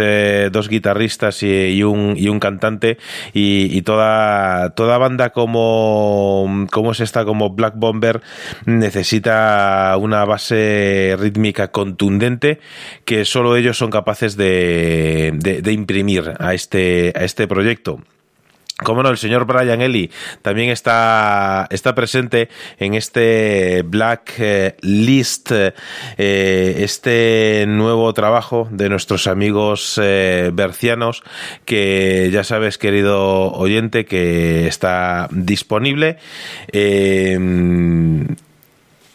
dos 0.52 0.70
guitarristas 0.70 1.42
y, 1.44 1.84
un, 1.84 2.16
y 2.18 2.28
un 2.30 2.40
cantante. 2.40 2.98
Y, 3.34 3.76
y 3.76 3.82
toda, 3.82 4.72
toda 4.72 4.98
banda 4.98 5.32
como, 5.32 6.68
como 6.72 6.92
es 6.92 7.00
esta, 7.00 7.26
como 7.26 7.52
Black 7.52 7.74
Bomber, 7.76 8.22
necesita 8.66 9.96
una 10.00 10.26
base 10.26 11.16
rítmica 11.18 11.70
contundente 11.70 12.60
que 13.06 13.26
solo 13.26 13.56
ellos 13.56 13.78
son 13.78 13.90
capaces 13.90 14.27
de, 14.36 15.32
de, 15.34 15.72
imprimir 15.72 16.34
a 16.40 16.54
este, 16.54 17.14
a 17.16 17.24
este 17.24 17.48
proyecto. 17.48 18.02
Como 18.84 19.02
no, 19.02 19.10
el 19.10 19.18
señor 19.18 19.46
Brian 19.46 19.82
Ellie 19.82 20.12
también 20.44 20.70
está, 20.70 21.66
está 21.72 21.96
presente 21.96 22.48
en 22.78 22.94
este 22.94 23.82
Black 23.82 24.36
eh, 24.38 24.76
List, 24.82 25.52
eh, 25.52 25.74
este 26.78 27.66
nuevo 27.68 28.14
trabajo 28.14 28.68
de 28.70 28.88
nuestros 28.90 29.26
amigos 29.26 30.00
eh, 30.00 30.52
bercianos, 30.54 31.24
que 31.66 32.30
ya 32.32 32.44
sabes, 32.44 32.78
querido 32.78 33.52
oyente, 33.54 34.06
que 34.06 34.68
está 34.68 35.28
disponible. 35.32 36.18
Eh, 36.72 37.40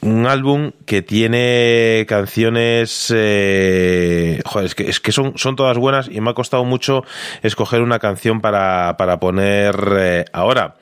un 0.02 0.26
álbum 0.26 0.72
que 0.84 1.00
tiene 1.00 2.04
canciones 2.08 3.12
eh, 3.14 4.40
joder, 4.44 4.74
es 4.76 5.00
que, 5.00 5.12
son, 5.12 5.38
son 5.38 5.54
todas 5.54 5.78
buenas 5.78 6.08
y 6.10 6.20
me 6.20 6.30
ha 6.30 6.34
costado 6.34 6.64
mucho 6.64 7.04
escoger 7.42 7.82
una 7.82 8.00
canción 8.00 8.40
para, 8.40 8.96
para 8.96 9.20
poner 9.20 9.76
eh, 9.96 10.24
ahora. 10.32 10.74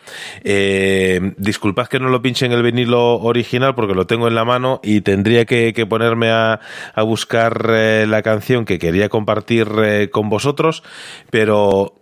Eh, 0.42 1.34
disculpad 1.36 1.86
que 1.86 2.00
no 2.00 2.08
lo 2.08 2.22
pinche 2.22 2.46
en 2.46 2.52
el 2.52 2.62
vinilo 2.62 3.18
original 3.18 3.74
porque 3.74 3.94
lo 3.94 4.06
tengo 4.06 4.26
en 4.26 4.34
la 4.34 4.46
mano 4.46 4.80
y 4.82 5.02
tendría 5.02 5.44
que, 5.44 5.74
que 5.74 5.86
ponerme 5.86 6.30
a, 6.30 6.60
a 6.94 7.02
buscar 7.02 7.66
eh, 7.70 8.06
la 8.08 8.22
canción 8.22 8.64
que 8.64 8.78
quería 8.78 9.10
compartir 9.10 9.68
eh, 9.84 10.08
con 10.10 10.30
vosotros 10.30 10.82
pero 11.30 11.99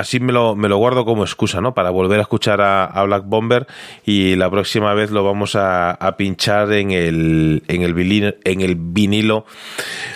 así 0.00 0.20
me 0.20 0.32
lo, 0.32 0.56
me 0.56 0.68
lo 0.68 0.78
guardo 0.78 1.04
como 1.04 1.22
excusa, 1.22 1.60
¿no? 1.60 1.74
Para 1.74 1.90
volver 1.90 2.18
a 2.18 2.22
escuchar 2.22 2.60
a, 2.60 3.02
Black 3.04 3.24
Bomber 3.26 3.66
y 4.04 4.36
la 4.36 4.50
próxima 4.50 4.94
vez 4.94 5.10
lo 5.10 5.24
vamos 5.24 5.56
a, 5.56 5.92
a 5.92 6.16
pinchar 6.16 6.72
en 6.72 6.90
el, 6.90 7.62
en, 7.68 7.82
el 7.82 7.94
vinilo, 7.94 8.34
en 8.44 8.60
el 8.60 8.74
vinilo 8.76 9.46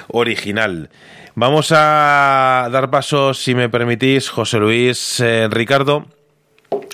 original. 0.09 0.91
Vamos 1.37 1.73
a 1.73 2.69
dar 2.71 2.91
paso, 2.91 3.35
si 3.35 3.57
me 3.57 3.69
permitís, 3.69 4.29
José 4.29 4.59
Luis 4.59 5.19
eh, 5.19 5.49
Ricardo, 5.51 6.07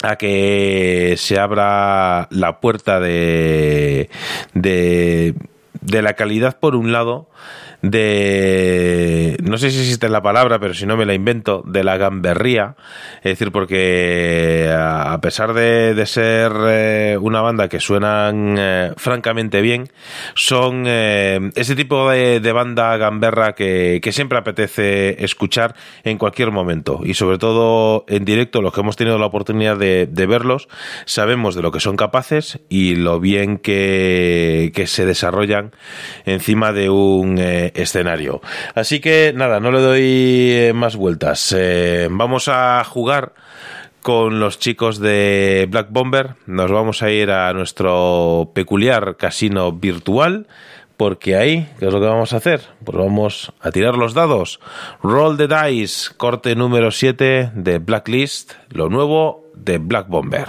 a 0.02 0.16
que 0.16 1.14
se 1.18 1.38
abra 1.38 2.26
la 2.30 2.58
puerta 2.58 3.00
de, 3.00 4.08
de, 4.54 5.34
de 5.80 6.02
la 6.02 6.14
calidad 6.14 6.58
por 6.58 6.76
un 6.76 6.92
lado, 6.92 7.28
de 7.82 9.36
no 9.42 9.56
sé 9.56 9.70
si 9.70 9.80
existe 9.80 10.08
la 10.08 10.22
palabra, 10.22 10.58
pero 10.58 10.74
si 10.74 10.86
no 10.86 10.96
me 10.96 11.06
la 11.06 11.14
invento, 11.14 11.62
de 11.66 11.82
la 11.84 11.96
gamberría, 11.96 12.76
es 13.18 13.32
decir, 13.32 13.52
porque 13.52 14.70
a 14.72 15.18
pesar 15.20 15.54
de, 15.54 15.94
de 15.94 16.06
ser 16.06 16.52
eh, 16.68 17.18
una 17.20 17.40
banda 17.40 17.68
que 17.68 17.80
suenan 17.80 18.56
eh, 18.58 18.92
francamente 18.96 19.60
bien, 19.60 19.88
son 20.34 20.84
eh, 20.86 21.50
ese 21.54 21.74
tipo 21.74 22.10
de, 22.10 22.40
de 22.40 22.52
banda 22.52 22.96
gamberra 22.96 23.54
que, 23.54 24.00
que 24.02 24.12
siempre 24.12 24.38
apetece 24.38 25.24
escuchar 25.24 25.74
en 26.04 26.18
cualquier 26.18 26.50
momento. 26.50 27.00
Y 27.02 27.14
sobre 27.14 27.38
todo 27.38 28.04
en 28.08 28.24
directo, 28.24 28.62
los 28.62 28.72
que 28.72 28.80
hemos 28.80 28.96
tenido 28.96 29.18
la 29.18 29.26
oportunidad 29.26 29.76
de, 29.76 30.06
de 30.06 30.26
verlos, 30.26 30.68
sabemos 31.06 31.54
de 31.54 31.62
lo 31.62 31.72
que 31.72 31.80
son 31.80 31.96
capaces 31.96 32.60
y 32.68 32.94
lo 32.94 33.20
bien 33.20 33.58
que, 33.58 34.72
que 34.74 34.86
se 34.86 35.06
desarrollan 35.06 35.69
encima 36.24 36.72
de 36.72 36.90
un 36.90 37.38
eh, 37.38 37.72
escenario. 37.74 38.40
Así 38.74 39.00
que 39.00 39.32
nada, 39.34 39.60
no 39.60 39.70
le 39.70 39.80
doy 39.80 40.52
eh, 40.52 40.72
más 40.74 40.96
vueltas. 40.96 41.54
Eh, 41.56 42.08
vamos 42.10 42.48
a 42.48 42.82
jugar 42.84 43.34
con 44.02 44.40
los 44.40 44.58
chicos 44.58 44.98
de 44.98 45.66
Black 45.70 45.88
Bomber. 45.90 46.34
Nos 46.46 46.70
vamos 46.70 47.02
a 47.02 47.10
ir 47.10 47.30
a 47.30 47.52
nuestro 47.52 48.50
peculiar 48.54 49.16
casino 49.16 49.72
virtual. 49.72 50.46
Porque 50.96 51.34
ahí, 51.34 51.66
¿qué 51.78 51.86
es 51.86 51.92
lo 51.94 51.98
que 51.98 52.06
vamos 52.06 52.34
a 52.34 52.36
hacer? 52.36 52.60
Pues 52.84 52.98
vamos 52.98 53.54
a 53.62 53.70
tirar 53.70 53.96
los 53.96 54.12
dados. 54.12 54.60
Roll 55.02 55.38
the 55.38 55.48
dice, 55.48 56.10
corte 56.14 56.54
número 56.54 56.90
7 56.90 57.52
de 57.54 57.78
Blacklist, 57.78 58.52
lo 58.68 58.90
nuevo 58.90 59.46
de 59.54 59.78
Black 59.78 60.08
Bomber. 60.08 60.48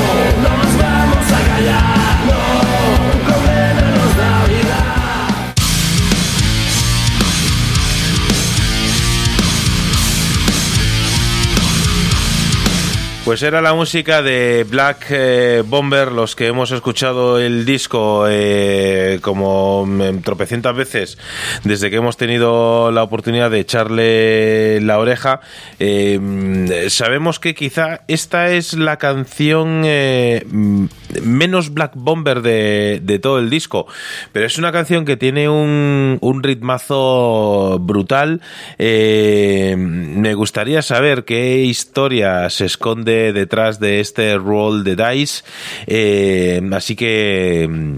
Pues 13.31 13.43
era 13.43 13.61
la 13.61 13.73
música 13.73 14.21
de 14.21 14.65
Black 14.69 15.05
eh, 15.09 15.63
Bomber, 15.65 16.11
los 16.11 16.35
que 16.35 16.47
hemos 16.47 16.71
escuchado 16.71 17.39
el 17.39 17.63
disco 17.63 18.25
eh, 18.27 19.19
como 19.21 19.85
mm, 19.85 20.17
tropecientas 20.21 20.75
veces 20.75 21.17
desde 21.63 21.89
que 21.89 21.95
hemos 21.95 22.17
tenido 22.17 22.91
la 22.91 23.03
oportunidad 23.03 23.49
de 23.49 23.61
echarle 23.61 24.81
la 24.81 24.99
oreja. 24.99 25.39
Eh, 25.79 26.19
mm, 26.21 26.89
sabemos 26.89 27.39
que 27.39 27.55
quizá 27.55 28.01
esta 28.09 28.49
es 28.49 28.73
la 28.73 28.97
canción 28.97 29.83
mm, 29.83 30.87
menos 31.23 31.73
Black 31.73 31.93
Bomber 31.95 32.41
de, 32.41 32.99
de 33.01 33.17
todo 33.19 33.39
el 33.39 33.49
disco, 33.49 33.87
pero 34.33 34.45
es 34.45 34.57
una 34.57 34.73
canción 34.73 35.05
que 35.05 35.15
tiene 35.15 35.47
un, 35.47 36.17
un 36.19 36.43
ritmazo 36.43 37.79
brutal. 37.79 38.41
Me 38.77 40.33
gustaría 40.33 40.81
saber 40.81 41.23
qué 41.23 41.59
historia 41.59 42.49
se 42.49 42.65
esconde 42.65 43.20
detrás 43.33 43.79
de 43.79 43.99
este 43.99 44.37
roll 44.37 44.83
de 44.83 44.95
dice. 44.95 45.43
Eh, 45.87 46.61
así 46.71 46.95
que 46.95 47.67
mm, 47.69 47.97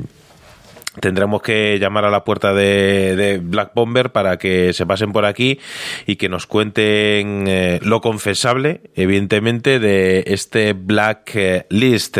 tendremos 0.99 1.41
que 1.41 1.79
llamar 1.79 2.05
a 2.05 2.11
la 2.11 2.23
puerta 2.23 2.53
de, 2.53 3.15
de 3.15 3.37
Black 3.39 3.71
Bomber 3.73 4.11
para 4.11 4.37
que 4.37 4.73
se 4.73 4.85
pasen 4.85 5.11
por 5.11 5.25
aquí 5.25 5.59
y 6.05 6.17
que 6.17 6.29
nos 6.29 6.47
cuenten 6.47 7.45
eh, 7.47 7.79
lo 7.83 8.01
confesable, 8.01 8.81
evidentemente, 8.95 9.79
de 9.79 10.23
este 10.27 10.73
Black 10.73 11.31
eh, 11.35 11.65
List. 11.69 12.17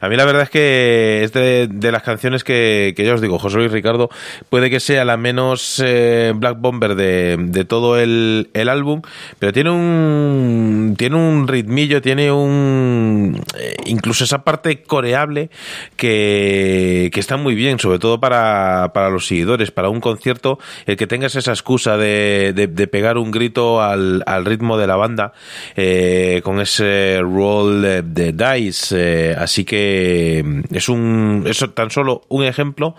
A 0.00 0.08
mí 0.08 0.16
la 0.16 0.24
verdad 0.24 0.42
es 0.42 0.50
que 0.50 1.22
es 1.22 1.32
de, 1.32 1.68
las 1.92 2.02
canciones 2.02 2.42
que, 2.42 2.94
que 2.96 3.04
ya 3.04 3.14
os 3.14 3.20
digo, 3.20 3.38
José 3.38 3.58
Luis 3.58 3.70
Ricardo, 3.70 4.10
puede 4.50 4.70
que 4.70 4.80
sea 4.80 5.04
la 5.04 5.16
menos 5.16 5.80
eh, 5.84 6.32
Black 6.34 6.58
Bomber 6.58 6.96
de, 6.96 7.36
de 7.38 7.64
todo 7.64 7.98
el, 7.98 8.50
el 8.54 8.68
álbum, 8.68 9.02
pero 9.38 9.52
tiene 9.52 9.70
un 9.70 10.94
tiene 10.98 11.16
un 11.16 11.46
ritmillo, 11.46 12.02
tiene 12.02 12.32
un 12.32 13.40
incluso 13.86 14.24
esa 14.24 14.42
parte 14.44 14.82
coreable 14.82 15.50
que, 15.96 17.10
que 17.12 17.20
está 17.20 17.36
muy 17.36 17.54
bien, 17.54 17.78
sobre 17.78 17.98
todo 17.98 18.15
para, 18.20 18.90
para 18.94 19.10
los 19.10 19.26
seguidores, 19.26 19.70
para 19.70 19.88
un 19.88 20.00
concierto, 20.00 20.58
el 20.86 20.96
que 20.96 21.06
tengas 21.06 21.34
esa 21.36 21.52
excusa 21.52 21.96
de, 21.96 22.52
de, 22.52 22.86
pegar 22.86 23.18
un 23.18 23.30
grito 23.30 23.82
al, 23.82 24.22
al 24.26 24.44
ritmo 24.44 24.78
de 24.78 24.86
la 24.86 24.96
banda 24.96 25.32
eh, 25.74 26.40
con 26.44 26.60
ese 26.60 27.20
roll 27.20 27.82
de, 27.82 28.32
dice. 28.32 28.96
eh, 28.96 29.36
así 29.38 29.64
que 29.64 30.42
mm, 30.44 30.74
es 30.74 30.88
un 30.88 31.44
eso 31.46 31.70
tan 31.70 31.90
solo 31.90 32.22
un 32.28 32.44
ejemplo 32.44 32.94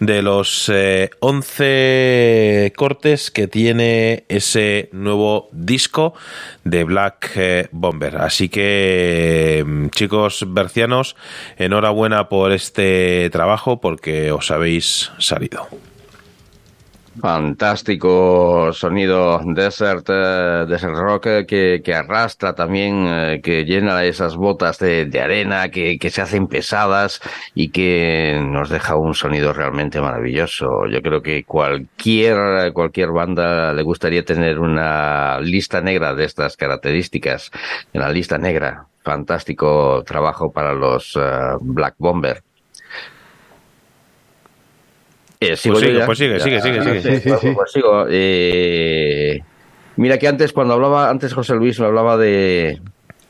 de 0.00 0.22
los 0.22 0.70
eh, 0.72 1.10
11 1.20 2.72
cortes 2.76 3.30
que 3.30 3.48
tiene 3.48 4.24
ese 4.28 4.88
nuevo 4.92 5.48
disco 5.52 6.14
de 6.64 6.84
Black 6.84 7.32
eh, 7.36 7.68
Bomber. 7.72 8.16
Así 8.16 8.48
que 8.48 9.64
mm, 9.66 9.88
chicos 9.88 10.44
bercianos, 10.48 11.16
enhorabuena 11.56 12.28
por 12.28 12.52
este 12.52 13.30
trabajo 13.30 13.80
porque 13.80 14.32
os 14.32 14.50
habéis 14.58 15.10
salido. 15.18 15.68
Fantástico 17.20 18.72
sonido 18.72 19.40
desert, 19.44 20.06
eh, 20.08 20.66
desert 20.68 20.94
rock 20.94 21.26
eh, 21.26 21.46
que, 21.46 21.80
que 21.82 21.94
arrastra 21.94 22.54
también, 22.54 23.06
eh, 23.08 23.40
que 23.42 23.64
llena 23.64 24.04
esas 24.04 24.36
botas 24.36 24.78
de, 24.78 25.20
arena 25.20 25.68
que, 25.70 25.98
que 25.98 26.10
se 26.10 26.22
hacen 26.22 26.46
pesadas 26.46 27.20
y 27.54 27.70
que 27.70 28.40
nos 28.40 28.68
deja 28.68 28.94
un 28.94 29.14
sonido 29.14 29.52
realmente 29.52 30.00
maravilloso. 30.00 30.86
Yo 30.86 31.02
creo 31.02 31.20
que 31.20 31.42
cualquier, 31.42 32.72
cualquier 32.72 33.10
banda 33.10 33.72
le 33.72 33.82
gustaría 33.82 34.24
tener 34.24 34.60
una 34.60 35.40
lista 35.40 35.80
negra 35.80 36.14
de 36.14 36.24
estas 36.24 36.56
características. 36.56 37.50
En 37.92 38.02
la 38.02 38.10
lista 38.10 38.38
negra, 38.38 38.86
fantástico 39.02 40.04
trabajo 40.06 40.52
para 40.52 40.72
los 40.72 41.18
Black 41.60 41.96
Bomber. 41.98 42.42
Eh, 45.40 45.56
sigo 45.56 45.74
Pues 45.74 45.86
sigue, 45.86 46.04
pues 46.04 46.18
sigue, 46.18 46.40
sigue, 46.40 46.60
sigue, 46.60 46.82
sigue. 46.82 47.00
Sí, 47.00 47.20
sí, 47.20 47.28
Pues- 47.28 47.40
sí. 47.40 47.50
pues 47.54 47.72
sigo. 47.72 48.06
Eh, 48.10 49.40
mira 49.96 50.18
que 50.18 50.26
antes, 50.28 50.52
cuando 50.52 50.74
hablaba, 50.74 51.08
antes 51.10 51.32
José 51.32 51.54
Luis 51.54 51.78
me 51.80 51.86
hablaba 51.86 52.16
de 52.16 52.80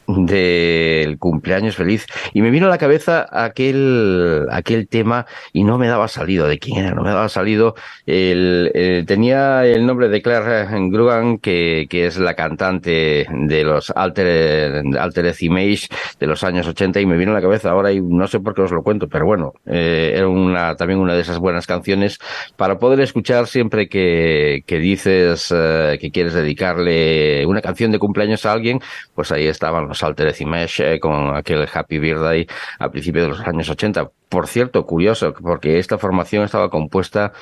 del 0.08 1.18
cumpleaños 1.18 1.76
feliz. 1.76 2.06
Y 2.32 2.42
me 2.42 2.50
vino 2.50 2.66
a 2.66 2.70
la 2.70 2.78
cabeza 2.78 3.26
aquel 3.30 4.46
aquel 4.50 4.88
tema 4.88 5.26
y 5.52 5.64
no 5.64 5.78
me 5.78 5.86
daba 5.86 6.08
salido 6.08 6.46
de 6.48 6.58
quién 6.58 6.78
era 6.78 6.94
no 6.94 7.02
me 7.02 7.10
daba 7.10 7.28
salido 7.28 7.74
el, 8.06 9.04
tenía 9.06 9.64
el 9.66 9.86
nombre 9.86 10.08
de 10.08 10.22
Claire 10.22 10.66
Grugan 10.90 11.38
que, 11.38 11.86
que 11.88 12.06
es 12.06 12.18
la 12.18 12.34
cantante 12.34 13.26
de 13.30 13.64
los 13.64 13.90
Alter 13.90 14.82
Altered 14.98 15.36
Image 15.40 15.88
de 16.18 16.26
los 16.26 16.42
años 16.44 16.66
80 16.66 17.00
y 17.00 17.06
me 17.06 17.16
vino 17.16 17.32
a 17.32 17.34
la 17.34 17.42
cabeza 17.42 17.70
ahora 17.70 17.92
y 17.92 18.00
no 18.00 18.26
sé 18.26 18.40
por 18.40 18.54
qué 18.54 18.62
os 18.62 18.72
lo 18.72 18.82
cuento 18.82 19.08
pero 19.08 19.26
bueno 19.26 19.52
eh, 19.66 20.12
era 20.14 20.28
una 20.28 20.74
también 20.76 21.00
una 21.00 21.14
de 21.14 21.20
esas 21.20 21.38
buenas 21.38 21.66
canciones 21.66 22.18
para 22.56 22.78
poder 22.78 23.00
escuchar 23.00 23.46
siempre 23.46 23.88
que, 23.88 24.62
que 24.66 24.78
dices 24.78 25.52
eh, 25.54 25.98
que 26.00 26.10
quieres 26.10 26.34
dedicarle 26.34 27.46
una 27.46 27.60
canción 27.60 27.92
de 27.92 27.98
cumpleaños 27.98 28.46
a 28.46 28.52
alguien, 28.52 28.80
pues 29.14 29.32
ahí 29.32 29.46
estaban 29.46 29.88
los 29.88 29.97
Altered 30.02 30.34
Image 30.40 30.94
eh, 30.94 31.00
con 31.00 31.36
aquel 31.36 31.68
Happy 31.72 31.98
Birthday 31.98 32.46
a 32.78 32.90
principios 32.90 33.24
de 33.24 33.30
los 33.30 33.40
años 33.40 33.68
80. 33.68 34.10
Por 34.28 34.46
cierto, 34.46 34.84
curioso, 34.84 35.32
porque 35.34 35.78
esta 35.78 35.98
formación 35.98 36.44
estaba 36.44 36.70
compuesta 36.70 37.32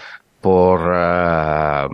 por, 0.40 0.80
ah, 0.84 1.88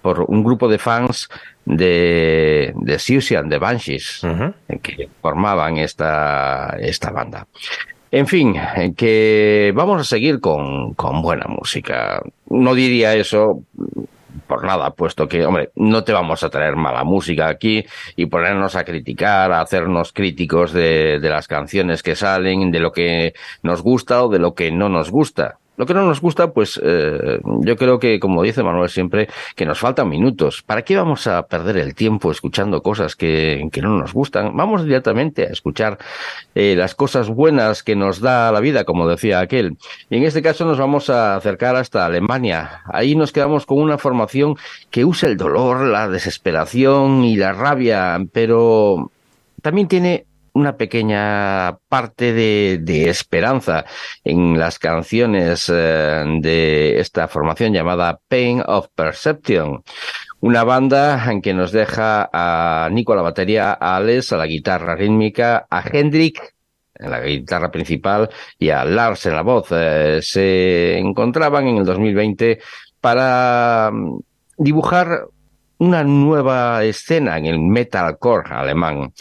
por 0.00 0.24
un 0.28 0.42
grupo 0.42 0.68
de 0.68 0.78
fans 0.78 1.28
de, 1.64 2.72
de 2.74 2.98
Siouxsie 2.98 3.42
de 3.44 3.58
Banshees 3.58 4.22
eh, 4.68 4.78
que 4.82 5.08
formaban 5.20 5.76
esta, 5.78 6.76
esta 6.80 7.10
banda. 7.10 7.46
En 8.10 8.26
fin, 8.26 8.56
eh, 8.76 8.92
que 8.94 9.72
vamos 9.74 10.00
a 10.00 10.04
seguir 10.04 10.40
con, 10.40 10.94
con 10.94 11.22
buena 11.22 11.46
música. 11.46 12.20
No 12.50 12.74
diría 12.74 13.14
eso 13.14 13.62
por 14.46 14.64
nada, 14.64 14.90
puesto 14.90 15.28
que, 15.28 15.44
hombre, 15.46 15.70
no 15.74 16.04
te 16.04 16.12
vamos 16.12 16.42
a 16.42 16.50
traer 16.50 16.76
mala 16.76 17.04
música 17.04 17.48
aquí 17.48 17.84
y 18.16 18.26
ponernos 18.26 18.76
a 18.76 18.84
criticar, 18.84 19.52
a 19.52 19.60
hacernos 19.60 20.12
críticos 20.12 20.72
de, 20.72 21.18
de 21.20 21.28
las 21.30 21.48
canciones 21.48 22.02
que 22.02 22.16
salen, 22.16 22.70
de 22.70 22.80
lo 22.80 22.92
que 22.92 23.34
nos 23.62 23.82
gusta 23.82 24.24
o 24.24 24.28
de 24.28 24.38
lo 24.38 24.54
que 24.54 24.70
no 24.70 24.88
nos 24.88 25.10
gusta. 25.10 25.58
Lo 25.76 25.86
que 25.86 25.94
no 25.94 26.04
nos 26.04 26.20
gusta, 26.20 26.52
pues 26.52 26.78
eh, 26.82 27.40
yo 27.60 27.76
creo 27.76 27.98
que, 27.98 28.20
como 28.20 28.42
dice 28.42 28.62
Manuel 28.62 28.90
siempre, 28.90 29.28
que 29.56 29.64
nos 29.64 29.78
faltan 29.78 30.08
minutos. 30.08 30.62
¿Para 30.62 30.82
qué 30.82 30.96
vamos 30.96 31.26
a 31.26 31.46
perder 31.46 31.78
el 31.78 31.94
tiempo 31.94 32.30
escuchando 32.30 32.82
cosas 32.82 33.16
que, 33.16 33.68
que 33.72 33.80
no 33.80 33.98
nos 33.98 34.12
gustan? 34.12 34.54
Vamos 34.54 34.84
directamente 34.84 35.44
a 35.44 35.50
escuchar 35.50 35.98
eh, 36.54 36.74
las 36.76 36.94
cosas 36.94 37.28
buenas 37.28 37.82
que 37.82 37.96
nos 37.96 38.20
da 38.20 38.52
la 38.52 38.60
vida, 38.60 38.84
como 38.84 39.08
decía 39.08 39.40
aquel. 39.40 39.78
Y 40.10 40.18
en 40.18 40.24
este 40.24 40.42
caso 40.42 40.66
nos 40.66 40.78
vamos 40.78 41.08
a 41.08 41.36
acercar 41.36 41.74
hasta 41.76 42.04
Alemania. 42.04 42.82
Ahí 42.84 43.14
nos 43.14 43.32
quedamos 43.32 43.64
con 43.64 43.78
una 43.78 43.96
formación 43.96 44.56
que 44.90 45.06
usa 45.06 45.30
el 45.30 45.38
dolor, 45.38 45.86
la 45.86 46.08
desesperación 46.08 47.24
y 47.24 47.36
la 47.36 47.54
rabia, 47.54 48.18
pero 48.32 49.10
también 49.62 49.88
tiene 49.88 50.26
una 50.54 50.76
pequeña 50.76 51.78
parte 51.88 52.32
de, 52.32 53.08
esperanza 53.08 53.84
en 54.24 54.58
las 54.58 54.78
canciones 54.78 55.70
eh, 55.72 56.24
de 56.40 57.00
esta 57.00 57.28
formación 57.28 57.72
llamada 57.72 58.20
Pain 58.28 58.62
of 58.66 58.88
Perception. 58.94 59.82
Una 60.40 60.64
banda 60.64 61.30
en 61.30 61.40
que 61.40 61.54
nos 61.54 61.72
deja 61.72 62.28
a 62.32 62.88
Nico 62.90 63.12
a 63.12 63.16
la 63.16 63.22
batería, 63.22 63.72
a 63.72 63.96
Alex 63.96 64.32
a 64.32 64.36
la 64.36 64.46
guitarra 64.46 64.96
rítmica, 64.96 65.66
a 65.70 65.82
Hendrik 65.88 66.54
en 66.94 67.10
la 67.10 67.20
guitarra 67.20 67.70
principal 67.70 68.30
y 68.58 68.70
a 68.70 68.84
Lars 68.84 69.26
en 69.26 69.34
la 69.34 69.42
voz. 69.42 69.68
Eh, 69.70 70.20
se 70.22 70.98
encontraban 70.98 71.66
en 71.66 71.78
el 71.78 71.84
2020 71.84 72.60
para 73.00 73.90
mm, 73.92 74.18
dibujar 74.58 75.26
una 75.78 76.04
nueva 76.04 76.84
escena 76.84 77.38
en 77.38 77.46
el 77.46 77.58
metalcore 77.58 78.54
alemán. 78.54 79.12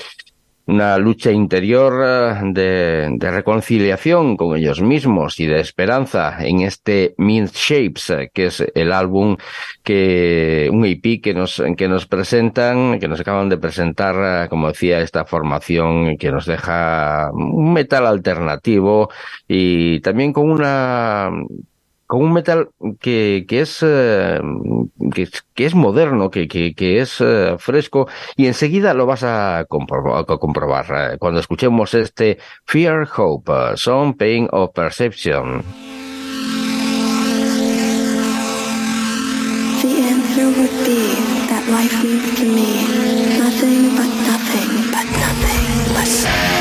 Una 0.71 0.97
lucha 0.97 1.33
interior 1.33 2.01
eh, 2.01 3.09
de, 3.17 3.29
reconciliación 3.31 4.37
con 4.37 4.55
ellos 4.55 4.81
mismos 4.81 5.37
y 5.41 5.45
de 5.45 5.59
esperanza 5.59 6.37
en 6.39 6.61
este 6.61 7.13
Mint 7.17 7.51
Shapes, 7.53 8.09
eh, 8.11 8.31
que 8.33 8.45
es 8.45 8.63
el 8.73 8.93
álbum 8.93 9.35
que, 9.83 10.69
un 10.71 10.85
EP 10.85 11.21
que 11.21 11.33
nos, 11.33 11.61
que 11.75 11.89
nos 11.89 12.07
presentan, 12.07 13.01
que 13.01 13.09
nos 13.09 13.19
acaban 13.19 13.49
de 13.49 13.57
presentar, 13.57 14.45
eh, 14.45 14.49
como 14.49 14.69
decía, 14.69 15.01
esta 15.01 15.25
formación 15.25 16.15
que 16.15 16.31
nos 16.31 16.45
deja 16.45 17.31
un 17.33 17.73
metal 17.73 18.07
alternativo 18.07 19.09
y 19.49 19.99
también 19.99 20.31
con 20.31 20.49
una 20.49 21.31
con 22.11 22.23
un 22.23 22.33
metal 22.33 22.67
que, 22.99 23.45
que 23.47 23.61
es, 23.61 23.79
eh, 23.83 24.37
que, 25.13 25.63
es- 25.65 25.75
moderno, 25.75 26.29
que, 26.29 26.49
que, 26.49 26.99
es 26.99 27.21
eh, 27.21 27.55
fresco, 27.57 28.05
y 28.35 28.47
enseguida 28.47 28.93
lo 28.93 29.05
vas 29.05 29.23
a 29.23 29.63
comprobar, 29.69 30.25
a 30.27 30.37
comprobar 30.37 30.85
eh, 31.13 31.17
cuando 31.17 31.39
escuchemos 31.39 31.93
este 31.93 32.37
Fear, 32.65 33.07
Hope, 33.15 33.49
eh, 33.53 33.77
Some 33.77 34.15
Pain 34.15 34.49
of 34.51 34.71
Perception. 34.73 35.63
Life 41.71 42.03
means 42.03 42.35
to 42.39 42.45
me 42.45 42.83
nothing 43.39 43.95
but 43.95 44.11
nothing 44.27 44.91
but 44.91 45.07
nothing 45.23 45.93
but 45.95 46.60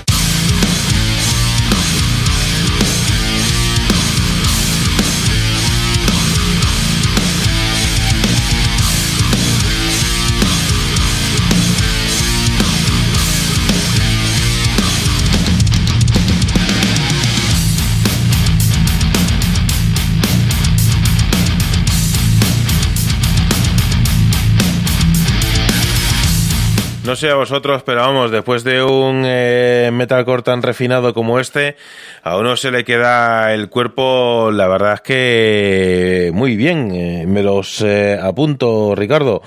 No 27.11 27.17
sé 27.17 27.29
a 27.29 27.35
vosotros, 27.35 27.83
pero 27.83 27.99
vamos, 27.99 28.31
después 28.31 28.63
de 28.63 28.81
un 28.81 29.23
eh, 29.25 29.89
metalcore 29.91 30.43
tan 30.43 30.61
refinado 30.61 31.13
como 31.13 31.41
este, 31.41 31.75
a 32.23 32.37
uno 32.37 32.55
se 32.55 32.71
le 32.71 32.85
queda 32.85 33.53
el 33.53 33.67
cuerpo, 33.67 34.49
la 34.53 34.69
verdad 34.69 34.93
es 34.93 35.01
que 35.01 36.31
muy 36.33 36.55
bien. 36.55 36.89
Eh, 36.95 37.25
me 37.27 37.43
los 37.43 37.81
eh, 37.81 38.17
apunto, 38.17 38.95
Ricardo. 38.95 39.41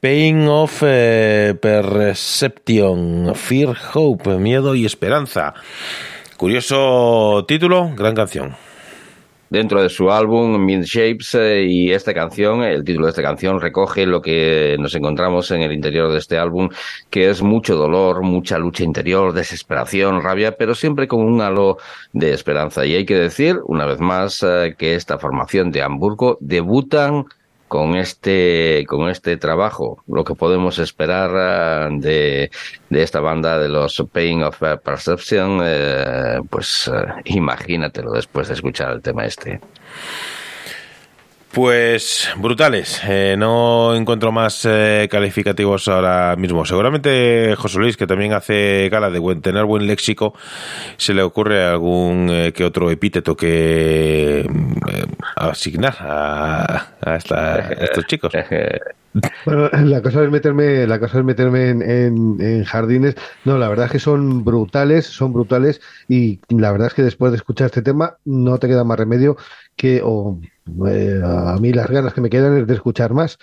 Pain 0.00 0.48
of 0.48 0.82
eh, 0.84 1.54
Perception, 1.62 3.32
Fear, 3.36 3.76
Hope, 3.92 4.30
Miedo 4.38 4.74
y 4.74 4.84
Esperanza. 4.84 5.54
Curioso 6.36 7.44
título, 7.46 7.92
gran 7.94 8.16
canción. 8.16 8.56
Dentro 9.54 9.80
de 9.80 9.88
su 9.88 10.10
álbum 10.10 10.58
Mint 10.64 10.84
Shapes 10.84 11.36
eh, 11.36 11.62
y 11.62 11.92
esta 11.92 12.12
canción, 12.12 12.64
el 12.64 12.82
título 12.82 13.06
de 13.06 13.10
esta 13.10 13.22
canción 13.22 13.60
recoge 13.60 14.04
lo 14.04 14.20
que 14.20 14.76
nos 14.80 14.96
encontramos 14.96 15.48
en 15.52 15.62
el 15.62 15.72
interior 15.72 16.10
de 16.10 16.18
este 16.18 16.36
álbum, 16.38 16.68
que 17.08 17.30
es 17.30 17.40
mucho 17.40 17.76
dolor, 17.76 18.22
mucha 18.22 18.58
lucha 18.58 18.82
interior, 18.82 19.32
desesperación, 19.32 20.22
rabia, 20.22 20.56
pero 20.56 20.74
siempre 20.74 21.06
con 21.06 21.20
un 21.20 21.40
halo 21.40 21.78
de 22.12 22.32
esperanza. 22.32 22.84
Y 22.84 22.96
hay 22.96 23.06
que 23.06 23.14
decir, 23.14 23.60
una 23.66 23.86
vez 23.86 24.00
más, 24.00 24.42
eh, 24.42 24.74
que 24.76 24.96
esta 24.96 25.18
formación 25.20 25.70
de 25.70 25.82
Hamburgo 25.82 26.36
debutan 26.40 27.26
con 27.68 27.96
este 27.96 28.84
con 28.86 29.08
este 29.08 29.36
trabajo 29.36 30.02
lo 30.06 30.24
que 30.24 30.34
podemos 30.34 30.78
esperar 30.78 31.30
eh, 31.34 31.96
de, 31.98 32.50
de 32.90 33.02
esta 33.02 33.20
banda 33.20 33.58
de 33.58 33.68
los 33.68 34.02
Pain 34.12 34.42
of 34.42 34.60
Perception 34.82 35.60
eh, 35.64 36.40
pues 36.50 36.90
eh, 36.92 37.06
imagínatelo 37.24 38.12
después 38.12 38.48
de 38.48 38.54
escuchar 38.54 38.92
el 38.92 39.02
tema 39.02 39.24
este 39.24 39.60
Pues 41.54 42.28
brutales. 42.36 43.00
Eh, 43.06 43.36
no 43.38 43.94
encuentro 43.94 44.32
más 44.32 44.64
eh, 44.64 45.06
calificativos 45.08 45.86
ahora 45.86 46.34
mismo. 46.34 46.64
Seguramente 46.64 47.54
José 47.56 47.78
Luis, 47.78 47.96
que 47.96 48.08
también 48.08 48.32
hace 48.32 48.88
gala 48.90 49.08
de 49.08 49.20
buen, 49.20 49.40
tener 49.40 49.64
buen 49.64 49.86
léxico, 49.86 50.34
se 50.96 51.14
le 51.14 51.22
ocurre 51.22 51.64
algún 51.64 52.28
eh, 52.28 52.52
que 52.52 52.64
otro 52.64 52.90
epíteto 52.90 53.36
que 53.36 54.44
mm, 54.48 54.72
eh, 54.72 55.06
asignar 55.36 55.94
a, 56.00 56.88
a 57.00 57.12
a 57.12 57.58
estos 57.84 58.06
chicos. 58.06 58.32
Bueno, 59.44 59.68
la 59.84 60.02
cosa 60.02 60.24
es 60.24 60.30
meterme, 60.30 60.86
la 60.86 60.98
cosa 60.98 61.18
es 61.18 61.24
meterme 61.24 61.68
en, 61.70 61.82
en- 61.82 62.36
en 62.40 62.64
jardines. 62.64 63.14
No, 63.44 63.58
la 63.58 63.68
verdad 63.68 63.86
es 63.86 63.92
que 63.92 63.98
son 63.98 64.42
brutales, 64.44 65.06
son 65.06 65.32
brutales 65.32 65.80
y 66.08 66.40
la 66.48 66.72
verdad 66.72 66.88
es 66.88 66.94
que 66.94 67.02
después 67.02 67.30
de 67.32 67.36
escuchar 67.36 67.66
este 67.66 67.82
tema 67.82 68.16
no 68.24 68.58
te 68.58 68.68
queda 68.68 68.84
más 68.84 68.98
remedio 68.98 69.36
que, 69.76 70.00
o 70.04 70.40
eh, 70.88 71.20
a 71.24 71.56
mí 71.60 71.72
las 71.72 71.88
ganas 71.90 72.14
que 72.14 72.20
me 72.22 72.30
quedan 72.30 72.56
es 72.58 72.66
de 72.66 72.74
escuchar 72.74 73.12
más. 73.12 73.38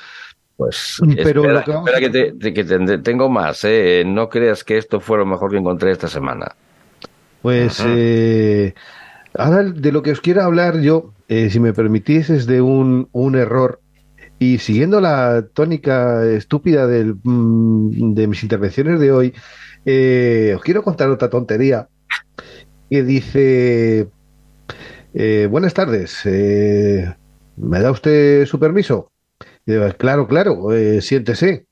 pues 0.58 1.00
Pero 1.22 1.42
espera, 1.42 1.54
lo 1.54 1.64
que 1.64 1.72
vamos 1.72 1.90
espera 1.90 2.00
que, 2.00 2.10
te- 2.10 2.34
te- 2.34 2.54
que 2.54 2.64
te- 2.64 2.98
tengo 3.00 3.30
más 3.30 3.64
eh. 3.66 4.04
no 4.06 4.30
creas 4.30 4.64
que 4.64 4.78
esto 4.78 5.00
fue 5.00 5.18
lo 5.18 5.26
mejor 5.26 5.52
que 5.52 5.58
encontré 5.58 5.92
esta 5.92 6.08
semana 6.08 6.56
Pues 7.42 7.82
eh, 7.86 8.74
ahora 9.36 9.64
de 9.64 9.92
lo 9.92 10.04
que 10.04 10.12
os 10.12 10.22
quiero 10.22 10.44
hablar 10.44 10.82
yo, 10.82 11.14
eh, 11.28 11.50
si 11.50 11.60
me 11.60 11.74
permitís, 11.74 12.30
es 12.30 12.48
de 12.48 12.62
un, 12.62 13.10
un 13.14 13.36
error. 13.36 13.81
Y 14.42 14.58
siguiendo 14.58 15.00
la 15.02 15.46
tónica 15.54 16.26
estúpida 16.26 16.88
del, 16.88 17.16
mm, 17.24 18.16
de 18.16 18.26
mis 18.26 18.42
intervenciones 18.42 19.00
de 19.00 19.12
hoy, 19.12 19.36
eh, 19.86 20.54
os 20.56 20.64
quiero 20.64 20.82
contar 20.82 21.12
otra 21.12 21.30
tontería 21.30 21.90
que 22.90 23.04
dice, 23.04 24.10
eh, 25.14 25.48
buenas 25.48 25.76
tardes, 25.76 26.22
eh, 26.26 27.16
¿me 27.56 27.82
da 27.82 27.92
usted 27.92 28.48
su 28.48 28.60
permiso? 28.60 29.12
Y 29.68 29.74
digo, 29.74 29.88
claro, 30.00 30.28
claro, 30.28 30.70
siéntese. 31.02 31.68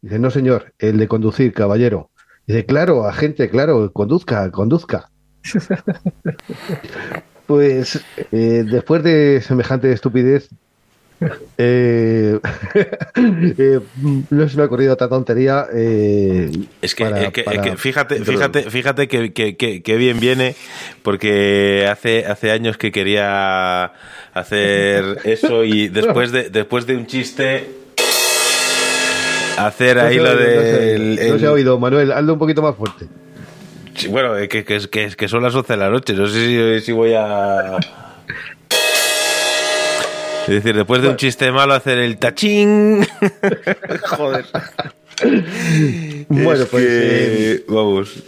Dice, 0.00 0.18
no 0.18 0.30
señor, 0.30 0.72
el 0.78 0.96
de 0.96 1.08
conducir, 1.08 1.52
caballero. 1.52 2.10
Dice, 2.46 2.64
claro, 2.64 3.04
agente, 3.04 3.50
claro, 3.50 3.92
conduzca, 3.92 4.50
conduzca. 4.50 5.10
Pues 7.46 8.04
después 8.32 9.04
de 9.04 9.40
semejante 9.40 9.92
estupidez, 9.92 10.48
eh, 11.58 12.38
eh, 13.16 13.80
no 14.30 14.48
se 14.48 14.56
me 14.56 14.62
ha 14.62 14.66
ocurrido 14.66 14.92
otra 14.94 15.08
tontería. 15.08 15.66
eh, 15.72 16.50
Es 16.82 16.94
que, 16.94 17.04
para- 17.04 17.24
eh, 17.24 17.32
que- 17.32 17.42
para- 17.44 17.62
que 17.62 17.76
fíjate, 17.76 18.24
fíjate, 18.24 18.70
fíjate 18.70 19.08
que, 19.08 19.32
bien 19.96 20.20
viene, 20.20 20.54
porque 21.02 21.88
hace, 21.90 22.26
hace 22.26 22.50
años 22.50 22.76
que 22.76 22.92
quería 22.92 23.92
hacer 24.34 25.18
eso 25.24 25.64
y 25.64 25.88
después 25.88 26.32
de, 26.32 26.50
después 26.50 26.86
de 26.86 26.96
un 26.96 27.06
chiste 27.06 27.70
hacer 29.58 29.96
no 29.96 30.02
ahí 30.02 30.16
lo 30.16 30.24
oído, 30.24 30.36
no 30.36 30.62
se 30.62 30.72
ha 30.74 30.78
oído. 30.78 30.94
el- 30.94 31.28
No 31.32 31.38
se 31.38 31.46
ha 31.46 31.52
oído, 31.52 31.78
Manuel, 31.78 32.12
hazlo 32.12 32.32
un 32.34 32.38
poquito 32.38 32.62
más 32.62 32.76
fuerte. 32.76 33.06
Sí, 33.94 34.08
bueno, 34.08 34.36
eh, 34.36 34.46
que, 34.48 34.62
que, 34.64 34.78
que, 34.90 35.08
que 35.16 35.28
son 35.28 35.42
las 35.42 35.54
11 35.54 35.72
de 35.72 35.76
la 35.78 35.88
noche, 35.88 36.12
no 36.12 36.26
sé 36.26 36.78
si, 36.80 36.84
si 36.84 36.92
voy 36.92 37.14
a... 37.16 37.78
Es 40.48 40.54
decir, 40.54 40.76
después 40.76 41.02
de 41.02 41.08
un 41.08 41.16
chiste 41.16 41.50
malo 41.50 41.74
hacer 41.74 41.98
el 41.98 42.18
tachín. 42.18 43.04
Joder. 44.04 44.44
Bueno, 46.28 46.52
Es 46.62 46.68
pues 46.68 46.84
que, 46.84 47.52
eh, 47.52 47.64
vamos. 47.68 48.22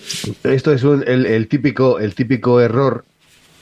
Esto 0.44 0.72
es 0.72 0.82
un- 0.84 1.04
el, 1.06 1.26
el 1.26 1.48
típico, 1.48 1.98
el 1.98 2.14
típico 2.14 2.60
error 2.60 3.04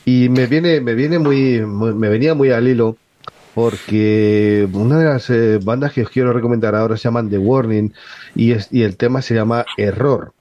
y 0.05 0.29
me 0.29 0.47
viene, 0.47 0.81
me 0.81 0.95
viene 0.95 1.19
muy, 1.19 1.61
muy- 1.61 1.93
me 1.95 2.09
venía 2.09 2.35
muy 2.35 2.51
al 2.51 2.69
hilo 2.69 2.97
porque 3.55 4.69
una 4.73 4.99
de 4.99 5.05
las 5.07 5.29
eh, 5.31 5.59
bandas 5.63 5.93
que 5.93 6.03
os 6.03 6.11
quiero 6.11 6.33
recomendar 6.33 6.75
ahora 6.75 6.97
se 6.97 7.05
llaman 7.05 7.29
The 7.31 7.39
Warning 7.39 7.93
y, 8.35 8.53
es, 8.53 8.69
y 8.71 8.83
el 8.83 8.97
tema 8.97 9.23
se 9.23 9.35
llama 9.35 9.65
Error. 9.77 10.33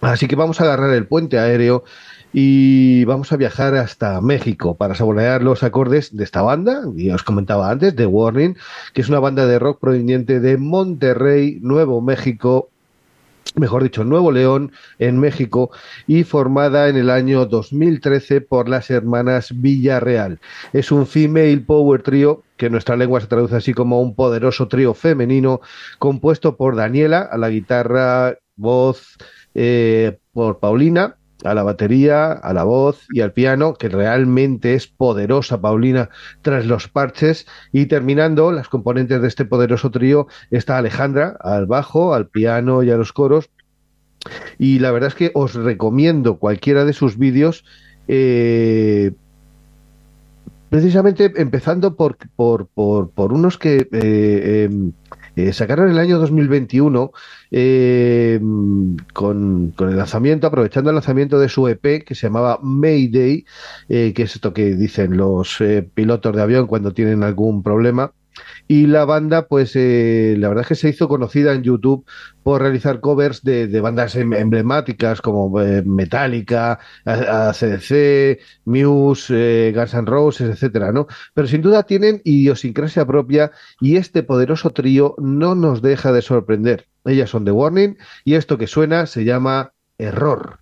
Así 0.00 0.26
que 0.28 0.36
vamos 0.36 0.60
a 0.60 0.64
agarrar 0.64 0.92
el 0.94 1.06
puente 1.06 1.38
aéreo 1.38 1.84
y 2.32 3.04
vamos 3.04 3.32
a 3.32 3.36
viajar 3.36 3.74
hasta 3.74 4.20
México 4.20 4.74
para 4.74 4.94
saborear 4.94 5.42
los 5.42 5.62
acordes 5.62 6.16
de 6.16 6.24
esta 6.24 6.40
banda, 6.42 6.82
y 6.96 7.10
os 7.10 7.22
comentaba 7.22 7.70
antes, 7.70 7.94
The 7.94 8.06
Warning, 8.06 8.56
que 8.94 9.02
es 9.02 9.08
una 9.08 9.20
banda 9.20 9.46
de 9.46 9.58
rock 9.58 9.80
proveniente 9.80 10.40
de 10.40 10.56
Monterrey, 10.56 11.58
Nuevo 11.60 12.00
México, 12.00 12.70
mejor 13.54 13.82
dicho, 13.82 14.02
Nuevo 14.04 14.32
León, 14.32 14.72
en 14.98 15.18
México, 15.18 15.70
y 16.06 16.24
formada 16.24 16.88
en 16.88 16.96
el 16.96 17.10
año 17.10 17.44
2013 17.44 18.40
por 18.40 18.66
las 18.66 18.90
hermanas 18.90 19.52
Villarreal. 19.60 20.40
Es 20.72 20.90
un 20.90 21.06
female 21.06 21.60
power 21.60 22.02
trio, 22.02 22.44
que 22.56 22.66
en 22.66 22.72
nuestra 22.72 22.96
lengua 22.96 23.20
se 23.20 23.26
traduce 23.26 23.56
así 23.56 23.74
como 23.74 24.00
un 24.00 24.14
poderoso 24.14 24.68
trío 24.68 24.94
femenino, 24.94 25.60
compuesto 25.98 26.56
por 26.56 26.76
Daniela 26.76 27.28
a 27.30 27.36
la 27.36 27.50
guitarra, 27.50 28.38
voz, 28.56 29.18
eh, 29.54 30.18
por 30.32 30.60
Paulina 30.60 31.16
a 31.44 31.54
la 31.54 31.62
batería, 31.62 32.32
a 32.32 32.52
la 32.52 32.64
voz 32.64 33.06
y 33.10 33.20
al 33.20 33.32
piano, 33.32 33.74
que 33.74 33.88
realmente 33.88 34.74
es 34.74 34.86
poderosa 34.86 35.60
Paulina 35.60 36.10
tras 36.42 36.66
los 36.66 36.88
parches, 36.88 37.46
y 37.72 37.86
terminando 37.86 38.52
las 38.52 38.68
componentes 38.68 39.20
de 39.20 39.28
este 39.28 39.44
poderoso 39.44 39.90
trío 39.90 40.26
está 40.50 40.78
Alejandra 40.78 41.36
al 41.40 41.66
bajo, 41.66 42.14
al 42.14 42.28
piano 42.28 42.82
y 42.82 42.90
a 42.90 42.96
los 42.96 43.12
coros, 43.12 43.50
y 44.58 44.78
la 44.78 44.92
verdad 44.92 45.08
es 45.08 45.14
que 45.14 45.30
os 45.34 45.54
recomiendo 45.54 46.38
cualquiera 46.38 46.84
de 46.84 46.92
sus 46.92 47.18
vídeos, 47.18 47.64
eh, 48.08 49.12
precisamente 50.70 51.32
empezando 51.36 51.96
por, 51.96 52.16
por, 52.36 52.66
por, 52.66 53.10
por 53.10 53.32
unos 53.32 53.58
que 53.58 53.88
eh, 53.92 54.64
em, 54.64 54.92
eh, 55.36 55.52
sacaron 55.52 55.90
el 55.90 55.98
año 55.98 56.18
2021 56.18 57.12
eh, 57.50 58.40
con, 59.12 59.74
el 59.78 59.96
lanzamiento, 59.96 60.46
aprovechando 60.46 60.90
el 60.90 60.96
lanzamiento 60.96 61.38
de 61.38 61.48
su 61.48 61.68
EP 61.68 62.04
que 62.04 62.14
se 62.14 62.26
llamaba 62.26 62.58
Mayday, 62.62 63.44
eh, 63.88 64.12
que 64.14 64.22
es 64.24 64.34
esto 64.34 64.52
que 64.52 64.74
dicen 64.74 65.16
los 65.16 65.60
eh, 65.60 65.88
pilotos 65.94 66.34
de 66.36 66.42
avión 66.42 66.66
cuando 66.66 66.92
tienen 66.92 67.22
algún 67.22 67.62
problema. 67.62 68.12
Y 68.68 68.86
la 68.86 69.04
banda, 69.04 69.46
pues 69.48 69.72
eh, 69.74 70.34
la 70.38 70.48
verdad 70.48 70.62
es 70.62 70.68
que 70.68 70.74
se 70.74 70.88
hizo 70.88 71.08
conocida 71.08 71.52
en 71.52 71.62
YouTube 71.62 72.06
por 72.42 72.62
realizar 72.62 73.00
covers 73.00 73.42
de, 73.42 73.80
bandas 73.80 74.16
em, 74.16 74.32
emblemáticas 74.32 75.20
como 75.20 75.60
eh, 75.60 75.82
Metallica, 75.84 76.78
ACDC, 77.04 78.40
Muse, 78.64 79.68
eh, 79.68 79.72
Guns 79.72 79.94
N' 79.94 80.06
Roses, 80.06 80.50
etcétera, 80.50 80.92
¿no? 80.92 81.06
Pero 81.34 81.46
sin 81.46 81.62
duda 81.62 81.82
tienen 81.84 82.20
idiosincrasia 82.24 83.06
propia 83.06 83.52
y 83.80 83.96
este 83.96 84.22
poderoso 84.22 84.70
trío 84.70 85.14
no 85.18 85.54
nos 85.54 85.82
deja 85.82 86.12
de 86.12 86.22
sorprender. 86.22 86.86
Ellas 87.04 87.30
son 87.30 87.44
The 87.44 87.50
Warning 87.50 87.98
y 88.24 88.34
esto 88.34 88.58
que 88.58 88.66
suena 88.66 89.06
se 89.06 89.24
llama 89.24 89.72
Error. 89.98 90.60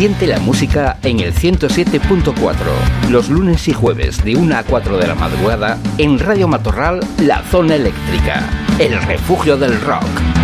Siente 0.00 0.26
la 0.26 0.38
música 0.38 0.96
en 1.02 1.20
el 1.20 1.34
107.4, 1.34 2.54
los 3.10 3.28
lunes 3.28 3.68
y 3.68 3.74
jueves 3.74 4.24
de 4.24 4.34
1 4.34 4.56
a 4.56 4.62
4 4.62 4.96
de 4.96 5.06
la 5.06 5.14
madrugada 5.14 5.76
en 5.98 6.18
Radio 6.18 6.48
Matorral, 6.48 7.00
La 7.18 7.42
Zona 7.42 7.74
Eléctrica, 7.74 8.48
el 8.78 8.98
refugio 9.02 9.58
del 9.58 9.78
rock. 9.82 10.39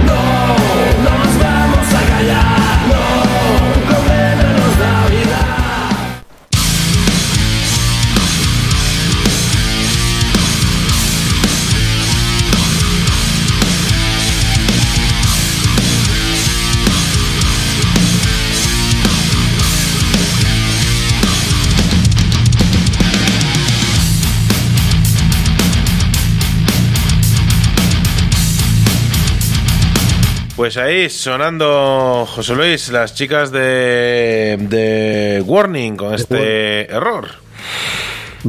Pues 30.56 30.78
ahí 30.78 31.10
sonando 31.10 32.24
José 32.26 32.54
Luis, 32.54 32.90
las 32.90 33.14
chicas 33.14 33.52
de, 33.52 34.56
de 34.58 35.44
Warning 35.46 35.96
con 35.96 36.14
este 36.14 36.90
error. 36.90 37.26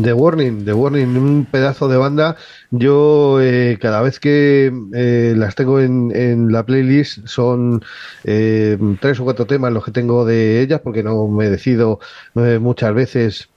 The 0.02 0.14
Warning, 0.14 0.64
The 0.64 0.72
Warning, 0.72 1.18
un 1.18 1.48
pedazo 1.52 1.90
de 1.90 1.98
banda. 1.98 2.38
Yo 2.72 3.42
eh, 3.42 3.78
cada 3.82 4.02
vez 4.02 4.22
que 4.22 4.72
eh, 4.94 5.34
las 5.36 5.56
tengo 5.56 5.82
en, 5.82 6.16
en 6.16 6.50
la 6.50 6.66
playlist 6.66 7.28
son 7.28 7.84
eh, 8.24 8.78
tres 9.02 9.20
o 9.20 9.26
cuatro 9.26 9.46
temas 9.46 9.74
los 9.74 9.84
que 9.84 9.92
tengo 9.92 10.24
de 10.24 10.62
ellas 10.62 10.80
porque 10.82 11.04
no 11.04 11.28
me 11.28 11.50
decido 11.50 12.00
eh, 12.36 12.58
muchas 12.62 12.94
veces 12.94 13.50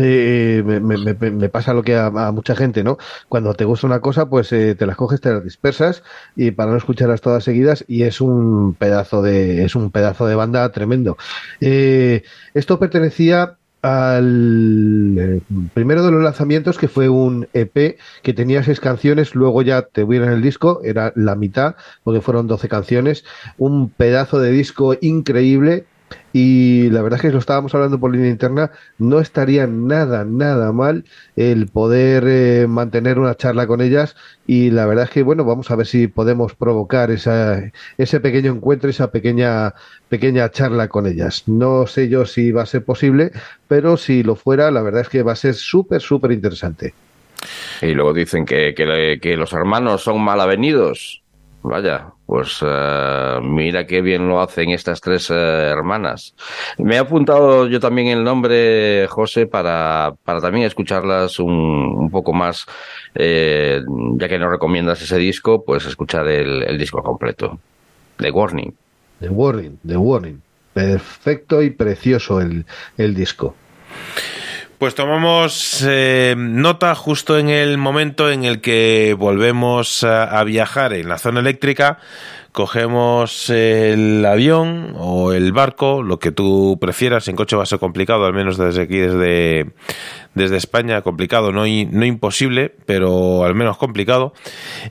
eh, 0.00 0.62
me, 0.64 0.80
me- 0.80 0.98
me- 1.14 1.48
pasa 1.48 1.74
lo 1.74 1.82
que 1.82 1.94
a, 1.96 2.06
a 2.06 2.32
mucha 2.32 2.56
gente, 2.56 2.82
¿no? 2.84 2.96
Cuando 3.28 3.54
te 3.54 3.64
gusta 3.64 3.86
una 3.86 4.00
cosa, 4.00 4.28
pues 4.28 4.52
eh, 4.52 4.74
te 4.74 4.86
las 4.86 4.96
coges, 4.96 5.20
te 5.20 5.30
las 5.32 5.44
dispersas 5.44 6.02
y 6.34 6.50
para 6.52 6.70
no 6.72 6.76
escucharlas 6.76 7.20
todas 7.20 7.44
seguidas 7.44 7.84
y 7.88 8.02
es 8.02 8.20
un 8.20 8.74
pedazo 8.76 9.22
de 9.22 9.64
es 9.64 9.74
un 9.76 9.90
pedazo 9.90 10.26
de 10.26 10.34
banda 10.34 10.70
tremendo. 10.72 11.16
Eh, 11.60 12.22
esto 12.54 12.78
pertenecía 12.78 13.58
al 13.82 15.16
eh, 15.18 15.42
primero 15.74 16.02
de 16.04 16.10
los 16.10 16.22
lanzamientos 16.22 16.78
que 16.78 16.88
fue 16.88 17.08
un 17.10 17.48
EP 17.52 17.98
que 18.22 18.32
tenía 18.32 18.62
seis 18.64 18.80
canciones, 18.80 19.34
luego 19.34 19.60
ya 19.62 19.82
te 19.82 20.04
vieron 20.04 20.30
el 20.30 20.40
disco, 20.42 20.80
era 20.84 21.12
la 21.16 21.36
mitad, 21.36 21.76
porque 22.02 22.20
fueron 22.22 22.46
12 22.46 22.68
canciones, 22.68 23.24
un 23.58 23.92
pedazo 23.94 24.40
de 24.40 24.50
disco 24.52 24.96
increíble 25.00 25.88
y 26.32 26.90
la 26.90 27.00
verdad 27.00 27.18
es 27.18 27.22
que 27.22 27.30
lo 27.30 27.38
estábamos 27.38 27.74
hablando 27.76 28.00
por 28.00 28.12
línea 28.12 28.28
interna, 28.28 28.72
no 28.98 29.20
estaría 29.20 29.68
nada, 29.68 30.24
nada 30.24 30.72
mal 30.72 31.04
el 31.36 31.68
poder 31.68 32.24
eh, 32.26 32.66
mantener 32.68 33.20
una 33.20 33.36
charla 33.36 33.68
con 33.68 33.80
ellas 33.80 34.16
y 34.44 34.70
la 34.70 34.84
verdad 34.86 35.04
es 35.04 35.10
que, 35.10 35.22
bueno, 35.22 35.44
vamos 35.44 35.70
a 35.70 35.76
ver 35.76 35.86
si 35.86 36.08
podemos 36.08 36.54
provocar 36.54 37.12
esa, 37.12 37.62
ese 37.98 38.18
pequeño 38.18 38.50
encuentro, 38.50 38.90
esa 38.90 39.12
pequeña, 39.12 39.74
pequeña 40.08 40.50
charla 40.50 40.88
con 40.88 41.06
ellas. 41.06 41.44
No 41.46 41.86
sé 41.86 42.08
yo 42.08 42.26
si 42.26 42.50
va 42.50 42.62
a 42.62 42.66
ser 42.66 42.84
posible, 42.84 43.30
pero 43.68 43.96
si 43.96 44.24
lo 44.24 44.34
fuera, 44.34 44.72
la 44.72 44.82
verdad 44.82 45.02
es 45.02 45.08
que 45.08 45.22
va 45.22 45.32
a 45.32 45.36
ser 45.36 45.54
súper, 45.54 46.00
súper 46.00 46.32
interesante. 46.32 46.94
Y 47.80 47.92
luego 47.92 48.12
dicen 48.12 48.44
que, 48.44 48.74
que, 48.74 49.18
que 49.20 49.36
los 49.36 49.52
hermanos 49.52 50.02
son 50.02 50.20
mal 50.20 50.40
avenidos. 50.40 51.23
Vaya, 51.66 52.12
pues 52.26 52.58
eh, 52.60 53.38
mira 53.42 53.86
qué 53.86 54.02
bien 54.02 54.28
lo 54.28 54.38
hacen 54.42 54.68
estas 54.68 55.00
tres 55.00 55.30
eh, 55.30 55.34
hermanas. 55.34 56.34
Me 56.76 56.96
he 56.96 56.98
apuntado 56.98 57.66
yo 57.68 57.80
también 57.80 58.08
el 58.08 58.22
nombre, 58.22 59.06
José, 59.08 59.46
para, 59.46 60.12
para 60.24 60.42
también 60.42 60.66
escucharlas 60.66 61.38
un, 61.38 61.54
un 61.54 62.10
poco 62.10 62.34
más, 62.34 62.66
eh, 63.14 63.80
ya 64.16 64.28
que 64.28 64.38
nos 64.38 64.50
recomiendas 64.50 65.00
ese 65.00 65.16
disco, 65.16 65.64
pues 65.64 65.86
escuchar 65.86 66.28
el, 66.28 66.64
el 66.64 66.76
disco 66.76 67.02
completo. 67.02 67.58
The 68.18 68.30
Warning. 68.30 68.74
The 69.20 69.30
Warning, 69.30 69.78
The 69.86 69.96
Warning. 69.96 70.42
Perfecto 70.74 71.62
y 71.62 71.70
precioso 71.70 72.42
el, 72.42 72.66
el 72.98 73.14
disco. 73.14 73.54
Pues 74.78 74.94
tomamos 74.94 75.84
eh, 75.86 76.34
nota 76.36 76.94
justo 76.94 77.38
en 77.38 77.48
el 77.48 77.78
momento 77.78 78.30
en 78.30 78.44
el 78.44 78.60
que 78.60 79.14
volvemos 79.16 80.04
a, 80.04 80.24
a 80.24 80.44
viajar 80.44 80.92
en 80.92 81.08
la 81.08 81.18
zona 81.18 81.40
eléctrica, 81.40 81.98
cogemos 82.54 83.50
el 83.50 84.24
avión 84.24 84.94
o 84.96 85.32
el 85.32 85.52
barco, 85.52 86.04
lo 86.04 86.20
que 86.20 86.30
tú 86.30 86.78
prefieras, 86.80 87.26
en 87.26 87.34
coche 87.34 87.56
va 87.56 87.64
a 87.64 87.66
ser 87.66 87.80
complicado, 87.80 88.26
al 88.26 88.32
menos 88.32 88.56
desde 88.56 88.82
aquí, 88.82 88.96
desde, 88.96 89.72
desde 90.34 90.56
España, 90.56 91.02
complicado, 91.02 91.50
no, 91.50 91.62
no 91.62 92.04
imposible, 92.04 92.72
pero 92.86 93.42
al 93.42 93.56
menos 93.56 93.76
complicado. 93.76 94.34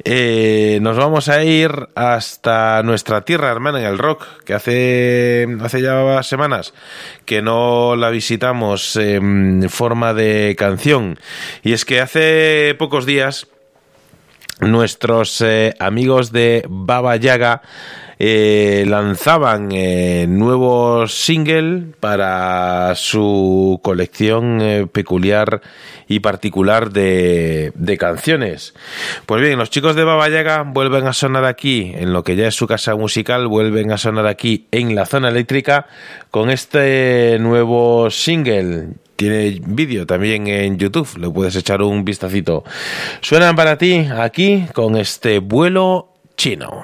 Eh, 0.03 0.79
nos 0.81 0.97
vamos 0.97 1.29
a 1.29 1.41
ir 1.45 1.71
hasta 1.95 2.83
nuestra 2.83 3.21
tierra 3.21 3.49
hermana 3.49 3.79
en 3.79 3.85
el 3.85 3.97
rock, 3.97 4.25
que 4.43 4.53
hace, 4.53 5.47
hace 5.61 5.81
ya 5.81 6.21
semanas 6.21 6.73
que 7.23 7.41
no 7.41 7.95
la 7.95 8.09
visitamos 8.09 8.97
en 8.97 9.69
forma 9.69 10.13
de 10.13 10.57
canción. 10.57 11.17
Y 11.63 11.71
es 11.71 11.85
que 11.85 12.01
hace 12.01 12.75
pocos 12.77 13.05
días 13.05 13.47
nuestros 14.59 15.41
eh, 15.41 15.73
amigos 15.79 16.31
de 16.31 16.65
Baba 16.69 17.15
Yaga 17.15 17.61
eh, 18.19 18.85
lanzaban 18.87 19.69
eh, 19.71 20.27
nuevo 20.29 21.07
single 21.07 21.93
para 21.99 22.93
su 22.95 23.79
colección 23.83 24.61
eh, 24.61 24.87
peculiar 24.89 25.61
y 26.07 26.19
particular 26.19 26.91
de, 26.91 27.73
de 27.75 27.97
canciones. 27.97 28.75
Pues 29.25 29.41
bien, 29.41 29.57
los 29.57 29.71
chicos 29.71 29.95
de 29.95 30.03
Baba 30.03 30.29
Yaga 30.29 30.61
vuelven 30.61 31.07
a 31.07 31.13
sonar 31.13 31.45
aquí, 31.45 31.91
en 31.95 32.13
lo 32.13 32.23
que 32.23 32.35
ya 32.35 32.47
es 32.47 32.55
su 32.55 32.67
casa 32.67 32.95
musical, 32.95 33.47
vuelven 33.47 33.91
a 33.91 33.97
sonar 33.97 34.27
aquí 34.27 34.67
en 34.71 34.95
la 34.95 35.05
zona 35.05 35.29
eléctrica 35.29 35.87
con 36.29 36.49
este 36.49 37.37
nuevo 37.39 38.09
single. 38.09 38.89
Tiene 39.15 39.61
vídeo 39.65 40.05
también 40.05 40.47
en 40.47 40.77
YouTube, 40.77 41.17
le 41.17 41.29
puedes 41.29 41.55
echar 41.55 41.81
un 41.81 42.03
vistacito. 42.03 42.63
Suenan 43.21 43.55
para 43.55 43.77
ti 43.77 44.07
aquí 44.11 44.65
con 44.73 44.95
este 44.97 45.39
vuelo 45.39 46.09
chino. 46.35 46.83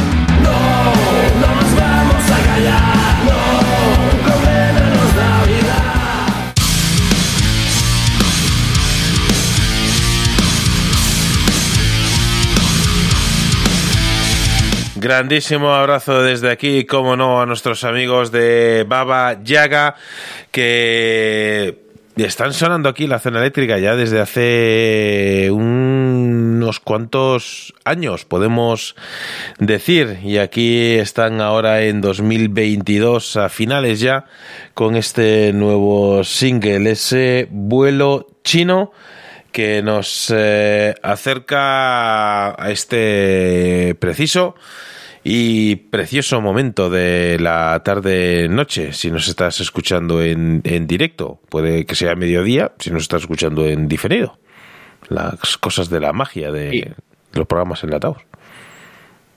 Grandísimo 15.03 15.73
abrazo 15.73 16.21
desde 16.21 16.51
aquí, 16.51 16.85
como 16.85 17.15
no, 17.15 17.41
a 17.41 17.47
nuestros 17.47 17.83
amigos 17.85 18.31
de 18.31 18.85
Baba 18.87 19.41
Yaga, 19.43 19.95
que 20.51 21.79
están 22.17 22.53
sonando 22.53 22.87
aquí 22.87 23.07
la 23.07 23.17
zona 23.17 23.39
eléctrica 23.39 23.79
ya 23.79 23.95
desde 23.95 24.21
hace 24.21 25.49
unos 25.49 26.79
cuantos 26.79 27.73
años, 27.83 28.25
podemos 28.25 28.95
decir, 29.57 30.19
y 30.23 30.37
aquí 30.37 30.93
están 30.93 31.41
ahora 31.41 31.81
en 31.81 31.99
2022 32.01 33.37
a 33.37 33.49
finales 33.49 34.01
ya 34.01 34.25
con 34.75 34.95
este 34.95 35.51
nuevo 35.51 36.23
single, 36.23 36.91
ese 36.91 37.47
vuelo 37.49 38.27
chino 38.43 38.91
que 39.51 39.81
nos 39.81 40.33
eh, 40.35 40.95
acerca 41.01 42.61
a 42.61 42.71
este 42.71 43.95
preciso 43.99 44.55
y 45.23 45.75
precioso 45.75 46.41
momento 46.41 46.89
de 46.89 47.37
la 47.39 47.81
tarde-noche, 47.83 48.93
si 48.93 49.11
nos 49.11 49.27
estás 49.27 49.59
escuchando 49.59 50.21
en, 50.21 50.61
en 50.63 50.87
directo. 50.87 51.39
Puede 51.49 51.85
que 51.85 51.95
sea 51.95 52.15
mediodía, 52.15 52.73
si 52.79 52.89
nos 52.91 53.03
estás 53.03 53.21
escuchando 53.21 53.67
en 53.67 53.87
diferido. 53.87 54.39
Las 55.09 55.57
cosas 55.57 55.89
de 55.89 55.99
la 55.99 56.13
magia 56.13 56.51
de 56.51 56.95
los 57.33 57.47
programas 57.47 57.83
enlatados. 57.83 58.17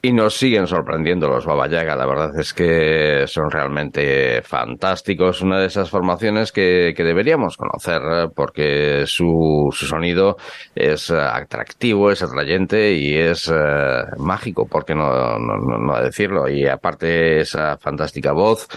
Y 0.05 0.12
nos 0.12 0.35
siguen 0.36 0.66
sorprendiendo 0.66 1.28
los 1.28 1.47
Baba 1.47 1.66
Yaga, 1.66 1.97
la 1.97 2.05
verdad 2.05 2.39
es 2.39 2.52
que 2.52 3.24
son 3.26 3.51
realmente 3.51 4.43
fantásticos, 4.43 5.40
una 5.40 5.59
de 5.60 5.66
esas 5.68 5.89
formaciones 5.89 6.52
que, 6.52 6.93
que 6.94 7.05
deberíamos 7.05 7.56
conocer 7.56 8.02
porque 8.36 9.05
su, 9.06 9.70
su 9.72 9.86
sonido 9.86 10.36
es 10.74 11.10
atractivo, 11.10 12.10
es 12.10 12.22
atrayente 12.22 12.93
y 12.93 13.14
es 13.14 13.51
eh, 13.51 14.02
mágico, 14.18 14.66
¿por 14.68 14.85
qué 14.85 14.94
no, 14.94 15.39
no, 15.39 15.56
no- 15.78 16.02
decirlo? 16.02 16.51
Y 16.51 16.66
aparte 16.66 17.40
esa 17.40 17.78
fantástica 17.78 18.32
voz 18.32 18.68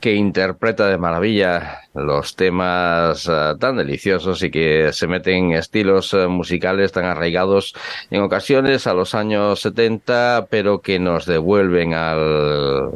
que 0.00 0.14
interpreta 0.14 0.86
de 0.88 0.98
maravilla 0.98 1.80
los 1.94 2.36
temas 2.36 3.26
eh, 3.28 3.54
tan 3.58 3.76
deliciosos 3.76 4.42
y 4.42 4.50
que 4.50 4.92
se 4.92 5.06
meten 5.06 5.52
en 5.52 5.52
estilos 5.52 6.12
eh, 6.14 6.26
musicales 6.26 6.92
tan 6.92 7.04
arraigados 7.06 7.74
en 8.10 8.22
ocasiones 8.22 8.86
a 8.86 8.94
los 8.94 9.14
años 9.14 9.60
70, 9.60 10.46
pero 10.50 10.73
que 10.80 10.98
nos 10.98 11.26
devuelven 11.26 11.94
al, 11.94 12.90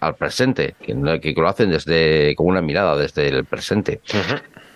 al 0.00 0.14
presente, 0.14 0.74
que, 0.80 0.94
que 1.20 1.34
lo 1.36 1.48
hacen 1.48 1.70
desde 1.70 2.34
con 2.34 2.46
una 2.46 2.62
mirada 2.62 2.96
desde 2.96 3.28
el 3.28 3.44
presente. 3.44 4.00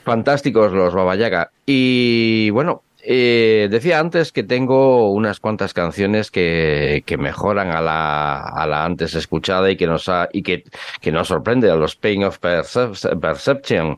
Fantásticos 0.04 0.72
los 0.72 0.94
Baba 0.94 1.16
Yaga. 1.16 1.50
Y 1.64 2.50
bueno, 2.50 2.82
eh, 3.06 3.68
decía 3.70 3.98
antes 3.98 4.32
que 4.32 4.42
tengo 4.42 5.10
unas 5.12 5.40
cuantas 5.40 5.74
canciones 5.74 6.30
que, 6.30 7.02
que 7.04 7.16
mejoran 7.16 7.70
a 7.70 7.80
la, 7.80 8.40
a 8.40 8.66
la 8.66 8.84
antes 8.84 9.14
escuchada 9.14 9.70
y 9.70 9.76
que 9.76 9.86
nos 9.86 10.08
ha, 10.08 10.28
y 10.32 10.42
que, 10.42 10.64
que 11.00 11.12
nos 11.12 11.28
sorprende 11.28 11.70
a 11.70 11.76
los 11.76 11.96
Pain 11.96 12.24
of 12.24 12.38
Percep- 12.38 13.20
Perception, 13.20 13.96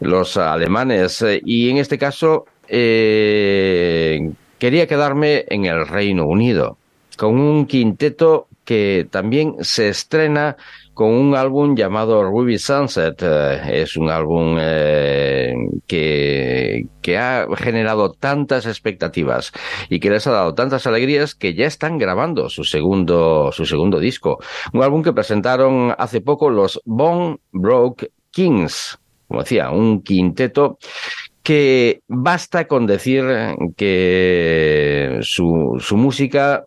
los 0.00 0.36
alemanes. 0.36 1.24
Y 1.44 1.70
en 1.70 1.78
este 1.78 1.98
caso, 1.98 2.44
eh, 2.68 4.18
quería 4.58 4.86
quedarme 4.86 5.44
en 5.48 5.66
el 5.66 5.86
Reino 5.86 6.26
Unido, 6.26 6.76
con 7.16 7.38
un 7.38 7.66
quinteto 7.66 8.48
que 8.64 9.06
también 9.10 9.56
se 9.60 9.88
estrena 9.88 10.56
con 10.94 11.10
un 11.10 11.34
álbum 11.34 11.76
llamado 11.76 12.22
Ruby 12.22 12.58
Sunset. 12.58 13.20
Eh, 13.22 13.82
es 13.82 13.96
un 13.96 14.10
álbum 14.10 14.56
eh, 14.60 15.54
que, 15.86 16.86
que 17.02 17.18
ha 17.18 17.46
generado 17.56 18.12
tantas 18.12 18.66
expectativas 18.66 19.52
y 19.88 20.00
que 20.00 20.10
les 20.10 20.26
ha 20.26 20.32
dado 20.32 20.54
tantas 20.54 20.86
alegrías 20.86 21.34
que 21.34 21.54
ya 21.54 21.66
están 21.66 21.98
grabando 21.98 22.48
su 22.48 22.64
segundo, 22.64 23.50
su 23.52 23.66
segundo 23.66 23.98
disco. 23.98 24.38
Un 24.72 24.82
álbum 24.82 25.02
que 25.02 25.12
presentaron 25.12 25.94
hace 25.98 26.20
poco 26.20 26.48
los 26.48 26.80
Bone 26.84 27.38
Broke 27.52 28.12
Kings. 28.30 28.98
Como 29.26 29.40
decía, 29.40 29.70
un 29.70 30.02
quinteto 30.02 30.78
que 31.44 32.00
basta 32.08 32.66
con 32.66 32.86
decir 32.86 33.22
que 33.76 35.18
su, 35.20 35.76
su 35.78 35.96
música 35.98 36.64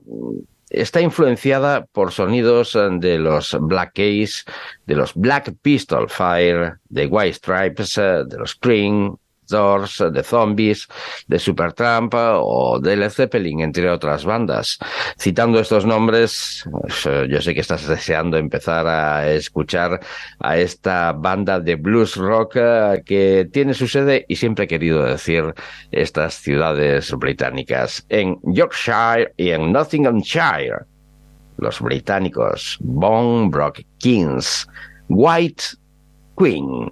está 0.70 1.02
influenciada 1.02 1.86
por 1.88 2.12
sonidos 2.12 2.78
de 3.00 3.18
los 3.18 3.58
Black 3.60 3.94
Keys, 3.94 4.46
de 4.86 4.96
los 4.96 5.16
Black 5.16 5.56
Pistol 5.64 6.08
Fire, 6.10 6.76
de 6.90 7.08
White 7.08 7.34
Stripes, 7.34 7.96
de 7.96 8.38
los 8.38 8.54
Cream, 8.56 9.18
Doors, 9.48 10.04
de 10.12 10.24
Zombies, 10.24 10.88
de 11.28 11.40
Supertramp 11.40 12.14
o 12.16 12.80
de 12.80 12.96
Led 12.96 13.10
Zeppelin, 13.10 13.62
entre 13.62 13.90
otras 13.90 14.26
bandas. 14.26 14.78
Citando 15.18 15.60
estos 15.60 15.86
nombres, 15.86 16.68
pues, 16.72 17.06
eh, 17.06 17.28
yo 17.30 17.42
sé 17.42 17.54
que 17.54 17.62
estás 17.62 17.88
deseando 17.88 18.38
empezar 18.38 18.88
a 18.88 19.32
escuchar 19.32 20.00
a 20.40 20.58
esta 20.58 21.14
banda 21.14 21.60
de 21.60 21.76
blues 21.76 22.16
rock 22.16 22.56
eh, 22.56 23.04
que 23.06 23.48
tiene 23.52 23.74
su 23.74 23.88
sede, 23.88 24.26
y 24.28 24.36
siempre 24.36 24.66
he 24.66 24.68
querido 24.68 25.04
decir, 25.04 25.54
estas 25.92 26.36
ciudades 26.36 27.12
británicas, 27.14 28.06
en 28.10 28.38
Yorkshire 28.44 29.34
y 29.38 29.50
en 29.50 29.72
Nottinghamshire. 29.72 30.86
Los 31.58 31.82
británicos, 31.82 32.78
Bone 32.82 33.50
Brock 33.50 33.82
Kings, 33.98 34.68
White 35.10 35.64
Queen. 36.38 36.92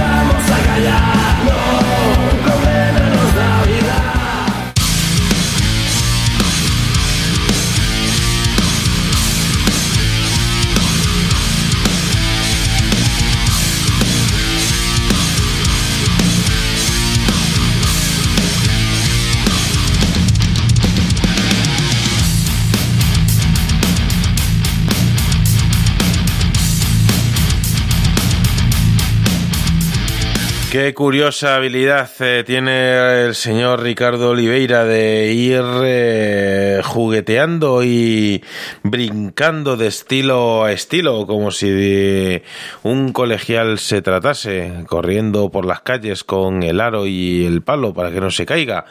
Qué 30.71 30.93
curiosa 30.93 31.55
habilidad 31.57 32.09
eh, 32.21 32.45
tiene 32.45 33.25
el 33.25 33.35
señor 33.35 33.81
Ricardo 33.81 34.29
Oliveira 34.29 34.85
de 34.85 35.33
ir 35.33 35.65
eh, 35.83 36.79
jugueteando 36.81 37.83
y 37.83 38.41
brincando 38.81 39.75
de 39.75 39.87
estilo 39.87 40.63
a 40.63 40.71
estilo, 40.71 41.27
como 41.27 41.51
si 41.51 41.69
de 41.69 42.43
un 42.83 43.11
colegial 43.11 43.79
se 43.79 44.01
tratase, 44.01 44.85
corriendo 44.87 45.51
por 45.51 45.65
las 45.65 45.81
calles 45.81 46.23
con 46.23 46.63
el 46.63 46.79
aro 46.79 47.05
y 47.05 47.45
el 47.45 47.63
palo 47.63 47.93
para 47.93 48.09
que 48.11 48.21
no 48.21 48.31
se 48.31 48.45
caiga. 48.45 48.85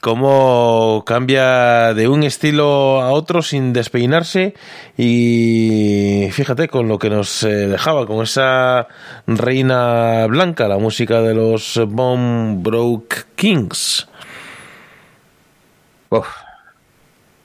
Cómo 0.00 1.02
cambia 1.04 1.92
de 1.92 2.06
un 2.06 2.22
estilo 2.22 3.02
a 3.02 3.10
otro 3.10 3.42
sin 3.42 3.72
despeinarse 3.72 4.54
y 4.96 6.28
fíjate 6.32 6.68
con 6.68 6.88
lo 6.88 6.98
que 6.98 7.10
nos 7.10 7.42
eh, 7.42 7.68
dejaba, 7.68 8.06
con 8.06 8.22
esa 8.22 8.86
reina 9.26 10.26
blanca, 10.26 10.68
la 10.68 10.78
música 10.78 11.20
de 11.20 11.34
los 11.34 11.80
Bomb 11.86 12.62
Broke 12.62 13.24
Kings. 13.34 14.08
Uf, 16.08 16.28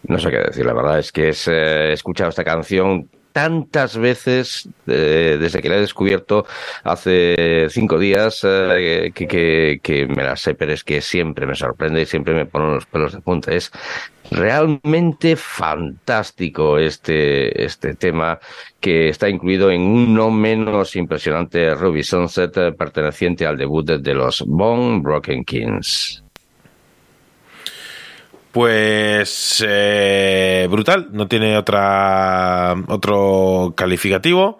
no 0.03 0.19
sé 0.19 0.29
qué 0.29 0.37
decir, 0.37 0.65
la 0.65 0.73
verdad 0.73 0.99
es 0.99 1.11
que 1.11 1.29
eh, 1.29 1.89
he 1.89 1.93
escuchado 1.93 2.29
esta 2.29 2.43
canción 2.43 3.09
tantas 3.31 3.97
veces 3.97 4.69
eh, 4.87 5.37
desde 5.39 5.61
que 5.61 5.69
la 5.69 5.77
he 5.77 5.81
descubierto 5.81 6.45
hace 6.83 7.67
cinco 7.69 7.97
días 7.97 8.41
eh, 8.43 9.11
que, 9.13 9.79
que, 9.81 10.07
me 10.07 10.23
la 10.23 10.35
sé, 10.35 10.55
pero 10.55 10.73
es 10.73 10.83
que 10.83 11.01
siempre 11.01 11.45
me 11.45 11.55
sorprende 11.55 12.01
y 12.01 12.05
siempre 12.05 12.33
me 12.33 12.45
pone 12.45 12.73
los 12.73 12.85
pelos 12.85 13.13
de 13.13 13.21
punta. 13.21 13.53
Es 13.53 13.71
realmente 14.29 15.35
fantástico 15.35 16.77
este, 16.77 17.63
este 17.63 17.95
tema 17.95 18.39
que 18.79 19.09
está 19.09 19.29
incluido 19.29 19.71
en 19.71 19.81
un 19.81 20.13
no 20.13 20.31
menos 20.31 20.95
impresionante 20.95 21.73
Ruby 21.75 22.03
Sunset 22.03 22.57
eh, 22.57 22.71
perteneciente 22.71 23.45
al 23.45 23.57
debut 23.57 23.85
de 23.85 24.13
los 24.13 24.43
Bone 24.45 25.01
Broken 25.01 25.43
Kings. 25.43 26.23
Pues 28.51 29.63
eh, 29.65 30.67
brutal, 30.69 31.07
no 31.11 31.27
tiene 31.27 31.57
otra 31.57 32.75
otro 32.87 33.73
calificativo. 33.75 34.59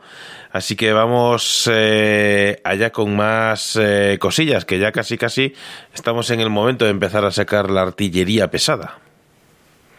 Así 0.51 0.75
que 0.75 0.91
vamos 0.91 1.69
eh, 1.71 2.59
allá 2.63 2.91
con 2.91 3.15
más 3.15 3.77
eh, 3.81 4.17
cosillas, 4.19 4.65
que 4.65 4.79
ya 4.79 4.91
casi 4.91 5.17
casi 5.17 5.53
estamos 5.93 6.29
en 6.29 6.41
el 6.41 6.49
momento 6.49 6.85
de 6.85 6.91
empezar 6.91 7.23
a 7.23 7.31
sacar 7.31 7.69
la 7.69 7.83
artillería 7.83 8.51
pesada. 8.51 8.99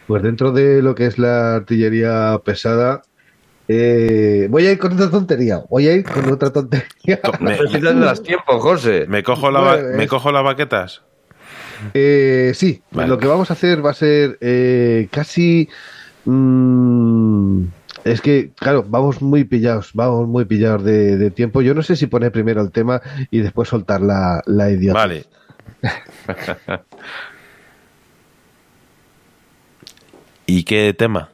Pues 0.07 0.21
dentro 0.21 0.51
de 0.51 0.81
lo 0.81 0.93
que 0.93 1.07
es 1.07 1.17
la 1.17 1.55
artillería 1.55 2.39
pesada, 2.43 3.01
Eh, 3.67 4.47
voy 4.49 4.67
a 4.67 4.73
ir 4.73 4.77
con 4.77 4.93
otra 4.93 5.09
tontería. 5.09 5.63
Voy 5.69 5.87
a 5.87 5.93
ir 5.93 6.03
con 6.03 6.29
otra 6.29 6.51
tontería. 6.51 7.19
Me, 7.39 7.51
Necesitas 7.51 7.95
más 7.95 8.21
tiempo, 8.21 8.59
José. 8.59 9.05
me 9.07 9.23
cojo, 9.23 9.49
la 9.51 9.77
me 9.95 10.05
cojo 10.07 10.31
las 10.31 10.43
baquetas. 10.43 11.01
Eh, 11.93 12.51
sí, 12.55 12.81
Vale. 12.91 13.07
lo 13.07 13.17
que 13.17 13.27
vamos 13.27 13.49
a 13.49 13.53
hacer 13.53 13.85
va 13.85 13.91
a 13.91 13.93
ser 13.95 14.37
eh, 14.41 15.07
casi. 15.11 15.67
mm, 16.25 17.63
es 18.05 18.21
que, 18.21 18.51
claro, 18.55 18.85
vamos 18.87 19.21
muy 19.21 19.43
pillados, 19.45 19.91
vamos 19.93 20.27
muy 20.27 20.45
pillados 20.45 20.83
de, 20.83 21.17
de 21.17 21.31
tiempo. 21.31 21.61
Yo 21.61 21.73
no 21.73 21.83
sé 21.83 21.95
si 21.95 22.07
poner 22.07 22.31
primero 22.31 22.61
el 22.61 22.71
tema 22.71 23.01
y 23.31 23.39
después 23.39 23.69
soltar 23.69 24.01
la, 24.01 24.41
la 24.45 24.69
idiota. 24.69 24.99
Vale. 24.99 25.25
¿Y 30.45 30.63
qué 30.63 30.93
tema? 30.93 31.29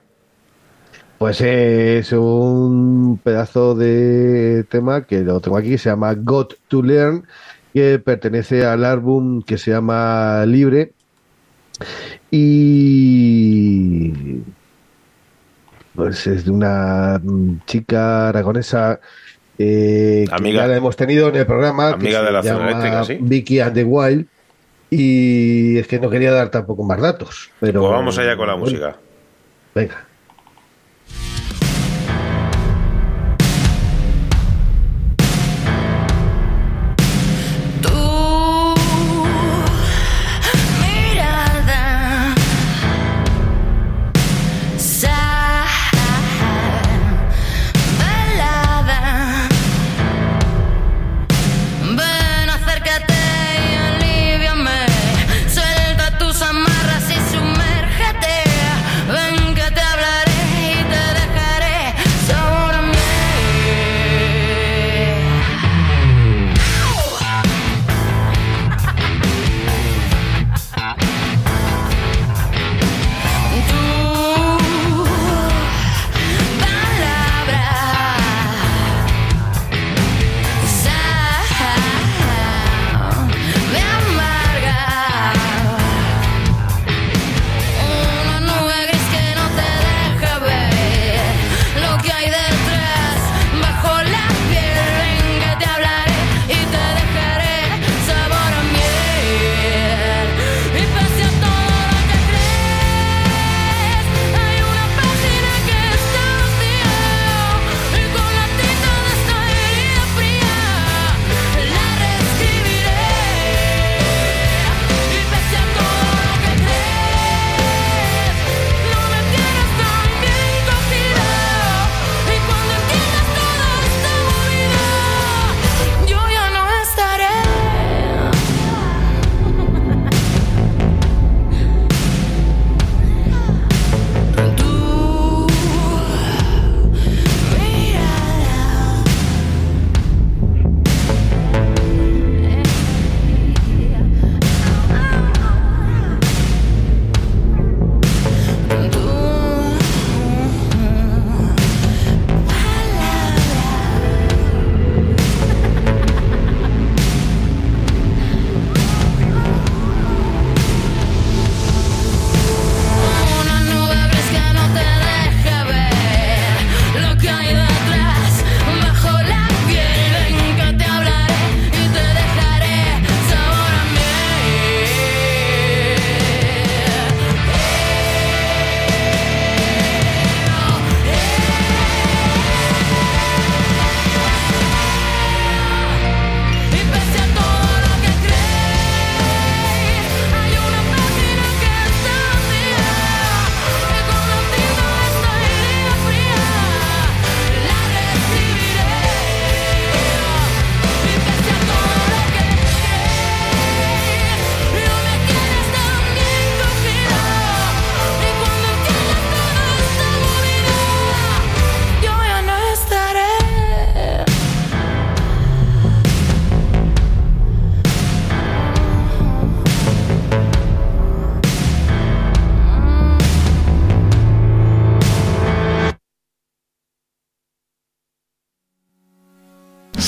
Pues 1.17 1.41
es 1.41 2.11
un 2.13 3.19
pedazo 3.21 3.75
de 3.75 4.63
tema 4.69 5.03
que 5.05 5.19
lo 5.21 5.41
tengo 5.41 5.57
aquí, 5.57 5.71
que 5.71 5.77
se 5.77 5.89
llama 5.89 6.13
Got 6.15 6.55
to 6.69 6.81
Learn, 6.81 7.25
que 7.73 7.99
pertenece 7.99 8.65
al 8.65 8.85
álbum 8.85 9.41
que 9.41 9.57
se 9.57 9.71
llama 9.71 10.45
Libre. 10.45 10.93
Y 12.31 14.11
pues 15.95 16.25
es 16.27 16.45
de 16.45 16.51
una 16.51 17.21
chica 17.65 18.29
aragonesa 18.29 18.99
eh, 19.57 20.25
que 20.27 20.33
Amiga- 20.35 20.61
ya 20.61 20.67
la 20.67 20.77
hemos 20.77 20.95
tenido 20.95 21.29
en 21.29 21.35
el 21.35 21.45
programa. 21.45 21.89
que 21.89 21.93
Amiga 21.95 22.21
de 22.23 22.31
la 22.31 22.43
zona 22.43 22.65
eléctrica, 22.71 23.03
sí. 23.03 23.17
Vicky 23.19 23.59
and 23.59 23.73
the 23.73 23.83
Wild. 23.83 24.25
Y 24.91 25.77
es 25.77 25.87
que 25.87 25.99
no 25.99 26.09
quería 26.09 26.31
dar 26.31 26.49
tampoco 26.49 26.83
más 26.83 26.99
datos. 26.99 27.51
Pero 27.59 27.81
Pues 27.81 27.91
vamos 27.91 28.17
allá 28.17 28.35
con 28.35 28.47
la 28.47 28.53
bueno, 28.53 28.71
música. 28.71 28.95
Venga. 29.75 30.05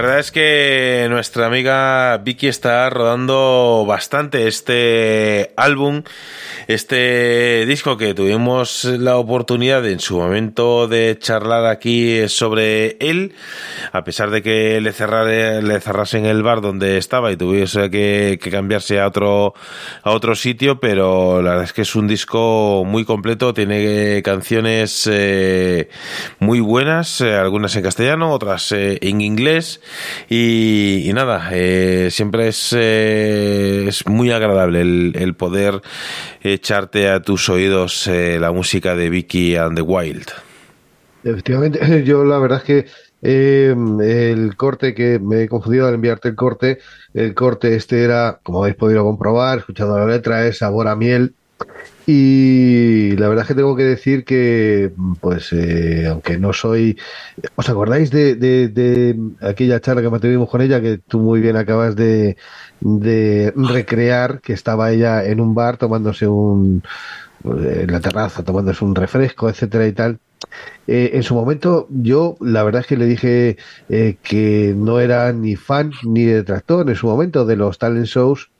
verdad 0.00 0.20
es 0.20 0.30
que 0.30 1.08
nuestra 1.10 1.46
amiga 1.46 2.18
Vicky 2.18 2.46
está 2.46 2.88
rodando 2.88 3.84
bastante 3.84 4.46
este 4.46 5.52
álbum, 5.56 6.04
este 6.68 7.64
disco 7.64 7.96
que 7.96 8.12
tuvimos 8.12 8.84
la 8.84 9.16
oportunidad 9.16 9.86
en 9.86 10.00
su 10.00 10.18
momento 10.18 10.86
de 10.86 11.18
charlar 11.18 11.64
aquí 11.64 12.28
sobre 12.28 12.98
él, 13.00 13.32
a 13.90 14.04
pesar 14.04 14.28
de 14.28 14.42
que 14.42 14.78
le, 14.82 14.92
cerrare, 14.92 15.62
le 15.62 15.80
cerrasen 15.80 16.26
el 16.26 16.42
bar 16.42 16.60
donde 16.60 16.98
estaba 16.98 17.32
y 17.32 17.38
tuviese 17.38 17.90
que, 17.90 18.38
cambiarse 18.50 19.00
a 19.00 19.06
otro, 19.06 19.54
a 20.02 20.10
otro 20.10 20.34
sitio, 20.34 20.78
pero 20.78 21.40
la 21.40 21.52
verdad 21.52 21.64
es 21.64 21.72
que 21.72 21.82
es 21.82 21.96
un 21.96 22.06
disco 22.06 22.84
muy 22.84 23.06
completo, 23.06 23.54
tiene 23.54 24.20
canciones 24.22 25.08
eh, 25.10 25.88
muy 26.38 26.60
buenas, 26.60 27.22
eh, 27.22 27.34
algunas 27.34 27.74
en 27.76 27.82
castellano, 27.82 28.30
otras 28.30 28.72
eh, 28.72 28.98
en 29.00 29.22
inglés 29.22 29.80
y, 30.28 31.10
nada, 31.14 31.48
siempre 32.10 32.48
es, 32.48 32.74
es 32.74 34.06
muy 34.06 34.32
agradable 34.32 34.82
el, 34.82 35.12
el 35.16 35.34
poder 35.34 35.80
echarte 36.58 37.08
a 37.08 37.20
tus 37.20 37.48
oídos 37.48 38.06
eh, 38.08 38.38
la 38.38 38.52
música 38.52 38.94
de 38.94 39.08
Vicky 39.08 39.56
and 39.56 39.76
the 39.76 39.82
Wild. 39.82 40.26
Efectivamente, 41.24 42.04
yo 42.04 42.24
la 42.24 42.38
verdad 42.38 42.58
es 42.58 42.64
que 42.64 42.86
eh, 43.22 43.74
el 44.00 44.56
corte 44.56 44.94
que 44.94 45.18
me 45.18 45.42
he 45.42 45.48
confundido 45.48 45.86
al 45.86 45.94
enviarte 45.94 46.28
el 46.28 46.34
corte, 46.34 46.78
el 47.14 47.34
corte 47.34 47.74
este 47.74 48.02
era, 48.02 48.40
como 48.42 48.62
habéis 48.62 48.76
podido 48.76 49.04
comprobar, 49.04 49.58
escuchando 49.58 49.98
la 49.98 50.06
letra, 50.06 50.46
es 50.46 50.58
sabor 50.58 50.88
a 50.88 50.96
miel. 50.96 51.34
Y 52.10 53.16
la 53.18 53.28
verdad 53.28 53.42
es 53.44 53.48
que 53.48 53.54
tengo 53.54 53.76
que 53.76 53.82
decir 53.84 54.24
que, 54.24 54.94
pues, 55.20 55.52
eh, 55.52 56.06
aunque 56.08 56.38
no 56.38 56.54
soy. 56.54 56.98
¿Os 57.54 57.68
acordáis 57.68 58.10
de, 58.10 58.34
de- 58.34 58.68
de 58.68 59.18
aquella 59.42 59.78
charla 59.80 60.00
que 60.02 60.08
mantuvimos 60.10 60.48
con 60.48 60.62
ella, 60.62 60.80
que 60.80 60.98
tú 61.06 61.18
muy 61.20 61.40
bien 61.42 61.56
acabas 61.56 61.96
de, 61.96 62.38
de 62.80 63.52
recrear, 63.56 64.40
que 64.40 64.54
estaba 64.54 64.90
ella 64.90 65.22
en 65.26 65.38
un 65.40 65.54
bar 65.54 65.76
tomándose 65.76 66.26
un. 66.26 66.82
en 67.44 67.92
la 67.92 68.00
terraza, 68.00 68.44
tomándose 68.44 68.84
un 68.84 68.94
refresco, 68.94 69.48
etcétera 69.50 69.86
y 69.86 69.92
tal? 69.92 70.20
Eh, 70.86 71.10
en 71.14 71.22
su 71.22 71.34
momento, 71.34 71.86
yo 71.90 72.36
la 72.40 72.62
verdad 72.62 72.82
es 72.82 72.86
que 72.86 72.96
le 72.96 73.06
dije 73.06 73.56
eh, 73.88 74.18
que 74.22 74.74
no 74.76 75.00
era 75.00 75.32
ni 75.32 75.56
fan 75.56 75.92
ni 76.04 76.24
detractor 76.24 76.88
en 76.88 76.96
su 76.96 77.06
momento 77.06 77.44
de 77.46 77.56
los 77.56 77.78
talent 77.78 78.06
shows 78.06 78.50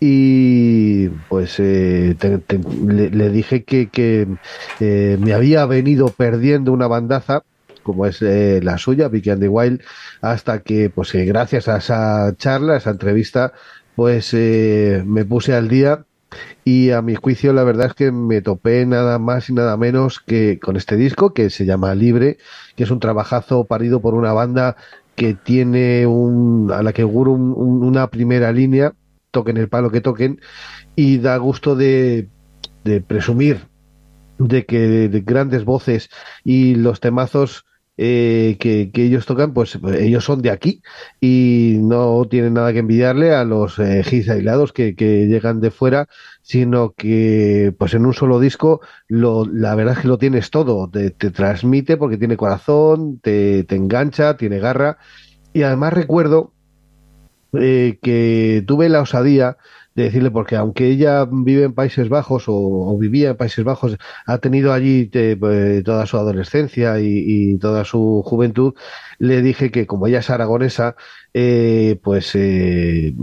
y 0.00 1.08
pues 1.28 1.56
eh, 1.58 2.16
le, 2.88 3.30
dije 3.30 3.64
que, 3.64 3.90
que 3.90 4.28
eh, 4.78 5.16
me 5.20 5.32
había 5.34 5.66
venido 5.66 6.14
perdiendo 6.14 6.72
una 6.72 6.86
bandaza 6.86 7.42
como 7.82 8.04
es 8.06 8.20
eh, 8.22 8.60
la 8.62 8.76
suya, 8.78 9.08
Vicky 9.08 9.30
and 9.30 9.40
the 9.40 9.48
Wild, 9.48 9.80
hasta 10.20 10.62
que 10.62 10.90
pues 10.90 11.14
eh, 11.14 11.24
gracias 11.24 11.68
a 11.68 11.78
esa 11.78 12.34
charla, 12.36 12.74
a 12.74 12.76
esa 12.76 12.90
entrevista, 12.90 13.52
pues 13.94 14.34
eh, 14.34 15.02
me 15.06 15.24
puse 15.24 15.54
al 15.54 15.68
día 15.68 16.04
y 16.64 16.90
a 16.90 17.02
mi 17.02 17.14
juicio 17.14 17.52
la 17.52 17.64
verdad 17.64 17.88
es 17.88 17.94
que 17.94 18.12
me 18.12 18.42
topé 18.42 18.84
nada 18.86 19.18
más 19.18 19.48
y 19.50 19.54
nada 19.54 19.76
menos 19.76 20.20
que 20.20 20.58
con 20.60 20.76
este 20.76 20.96
disco 20.96 21.32
que 21.34 21.50
se 21.50 21.66
llama 21.66 21.94
Libre, 21.94 22.38
que 22.76 22.84
es 22.84 22.90
un 22.90 23.00
trabajazo 23.00 23.66
parido 23.66 24.00
por 24.02 24.14
una 24.14 24.32
banda 24.32 24.76
que 25.14 25.34
tiene 25.34 26.06
un, 26.06 26.70
a 26.72 26.82
la 26.82 26.92
que 26.92 27.02
auguro 27.02 27.32
un- 27.32 27.52
un- 27.56 27.84
una 27.84 28.08
primera 28.10 28.52
línea, 28.52 28.94
toquen 29.30 29.56
el 29.56 29.68
palo 29.68 29.90
que 29.90 30.00
toquen, 30.00 30.40
y 30.96 31.18
da 31.18 31.36
gusto 31.36 31.76
de, 31.76 32.28
de 32.84 33.00
presumir 33.00 33.68
de 34.38 34.66
que 34.66 35.08
de 35.08 35.20
grandes 35.20 35.64
voces 35.64 36.10
y 36.44 36.76
los 36.76 37.00
temazos 37.00 37.64
eh, 38.00 38.56
que, 38.60 38.92
ellos 38.94 39.26
tocan, 39.26 39.52
pues 39.52 39.76
ellos 39.98 40.24
son 40.24 40.40
de 40.40 40.52
aquí 40.52 40.82
y 41.20 41.78
no 41.80 42.24
tienen 42.30 42.54
nada 42.54 42.72
que 42.72 42.78
envidiarle 42.78 43.34
a 43.34 43.42
los 43.42 43.80
eh, 43.80 44.04
aislados 44.08 44.72
que, 44.72 44.94
llegan 44.94 45.60
de 45.60 45.72
fuera, 45.72 46.06
sino 46.40 46.92
que 46.92 47.74
pues 47.76 47.94
en 47.94 48.06
un 48.06 48.14
solo 48.14 48.38
disco 48.38 48.80
lo, 49.08 49.44
la 49.44 49.74
verdad 49.74 49.94
es 49.94 50.00
que 50.02 50.08
lo 50.08 50.18
tienes 50.18 50.50
todo, 50.50 50.88
te, 50.88 51.10
te 51.10 51.32
transmite 51.32 51.96
porque 51.96 52.18
tiene 52.18 52.36
corazón, 52.36 53.18
te 53.20 53.66
engancha, 53.74 54.36
tiene 54.36 54.60
garra. 54.60 54.98
Y 55.52 55.62
además 55.62 55.92
recuerdo 55.92 56.52
eh, 57.52 57.98
que 58.02 58.64
tuve 58.66 58.88
la 58.88 59.00
osadía 59.02 59.56
de 59.94 60.04
decirle, 60.04 60.30
porque 60.30 60.56
aunque 60.56 60.86
ella 60.86 61.26
vive 61.30 61.64
en 61.64 61.74
Países 61.74 62.08
Bajos 62.08 62.44
o, 62.46 62.96
vivía 62.98 63.30
en 63.30 63.36
Países 63.36 63.64
Bajos, 63.64 63.96
ha 64.26 64.38
tenido 64.38 64.72
allí 64.72 65.10
eh, 65.12 65.36
pues, 65.38 65.82
toda 65.84 66.06
su 66.06 66.16
adolescencia 66.16 67.00
y, 67.00 67.58
toda 67.58 67.84
su 67.84 68.22
juventud, 68.24 68.74
le 69.18 69.42
dije 69.42 69.70
que 69.70 69.86
como 69.86 70.06
ella 70.06 70.20
es 70.20 70.30
aragonesa, 70.30 70.94
eh, 71.34 71.98
pues 72.02 72.30
eh, 72.34 73.14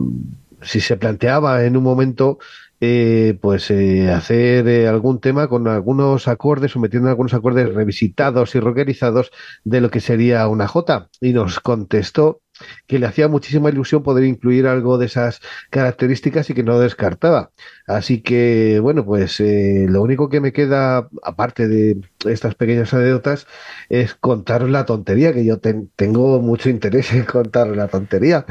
si 0.61 0.81
se 0.81 0.97
planteaba 0.97 1.63
en 1.65 1.77
un 1.77 1.83
momento 1.83 2.39
eh, 2.81 3.37
pues 3.41 3.71
eh, 3.71 4.11
hacer 4.11 4.67
eh, 4.67 4.87
algún 4.87 5.21
tema 5.21 5.47
con 5.47 5.67
algunos 5.67 6.27
acordes 6.27 6.75
o 6.75 6.79
metiendo 6.79 7.09
algunos 7.09 7.33
acordes 7.33 7.73
revisitados 7.73 8.53
y 8.53 8.59
rockerizados 8.59 9.31
de 9.63 9.79
lo 9.81 9.89
que 9.89 10.01
sería 10.01 10.47
una 10.47 10.67
Jota. 10.67 11.09
Y 11.21 11.33
nos 11.33 11.59
contestó 11.61 12.41
que 12.87 12.99
le 12.99 13.05
hacía 13.07 13.27
muchísima 13.27 13.69
ilusión 13.69 14.03
poder 14.03 14.23
incluir 14.25 14.67
algo 14.67 14.97
de 14.97 15.07
esas 15.07 15.41
características 15.69 16.49
y 16.49 16.53
que 16.53 16.63
no 16.63 16.79
descartaba. 16.79 17.51
Así 17.87 18.21
que, 18.21 18.79
bueno, 18.81 19.05
pues 19.05 19.39
eh, 19.39 19.85
lo 19.89 20.01
único 20.01 20.29
que 20.29 20.41
me 20.41 20.53
queda, 20.53 21.09
aparte 21.23 21.67
de 21.67 22.01
estas 22.25 22.55
pequeñas 22.55 22.93
anécdotas, 22.93 23.47
es 23.89 24.15
contaros 24.15 24.69
la 24.69 24.85
tontería, 24.85 25.33
que 25.33 25.45
yo 25.45 25.59
ten- 25.59 25.91
tengo 25.95 26.41
mucho 26.41 26.69
interés 26.69 27.13
en 27.13 27.25
contar 27.25 27.67
la 27.67 27.87
tontería 27.87 28.45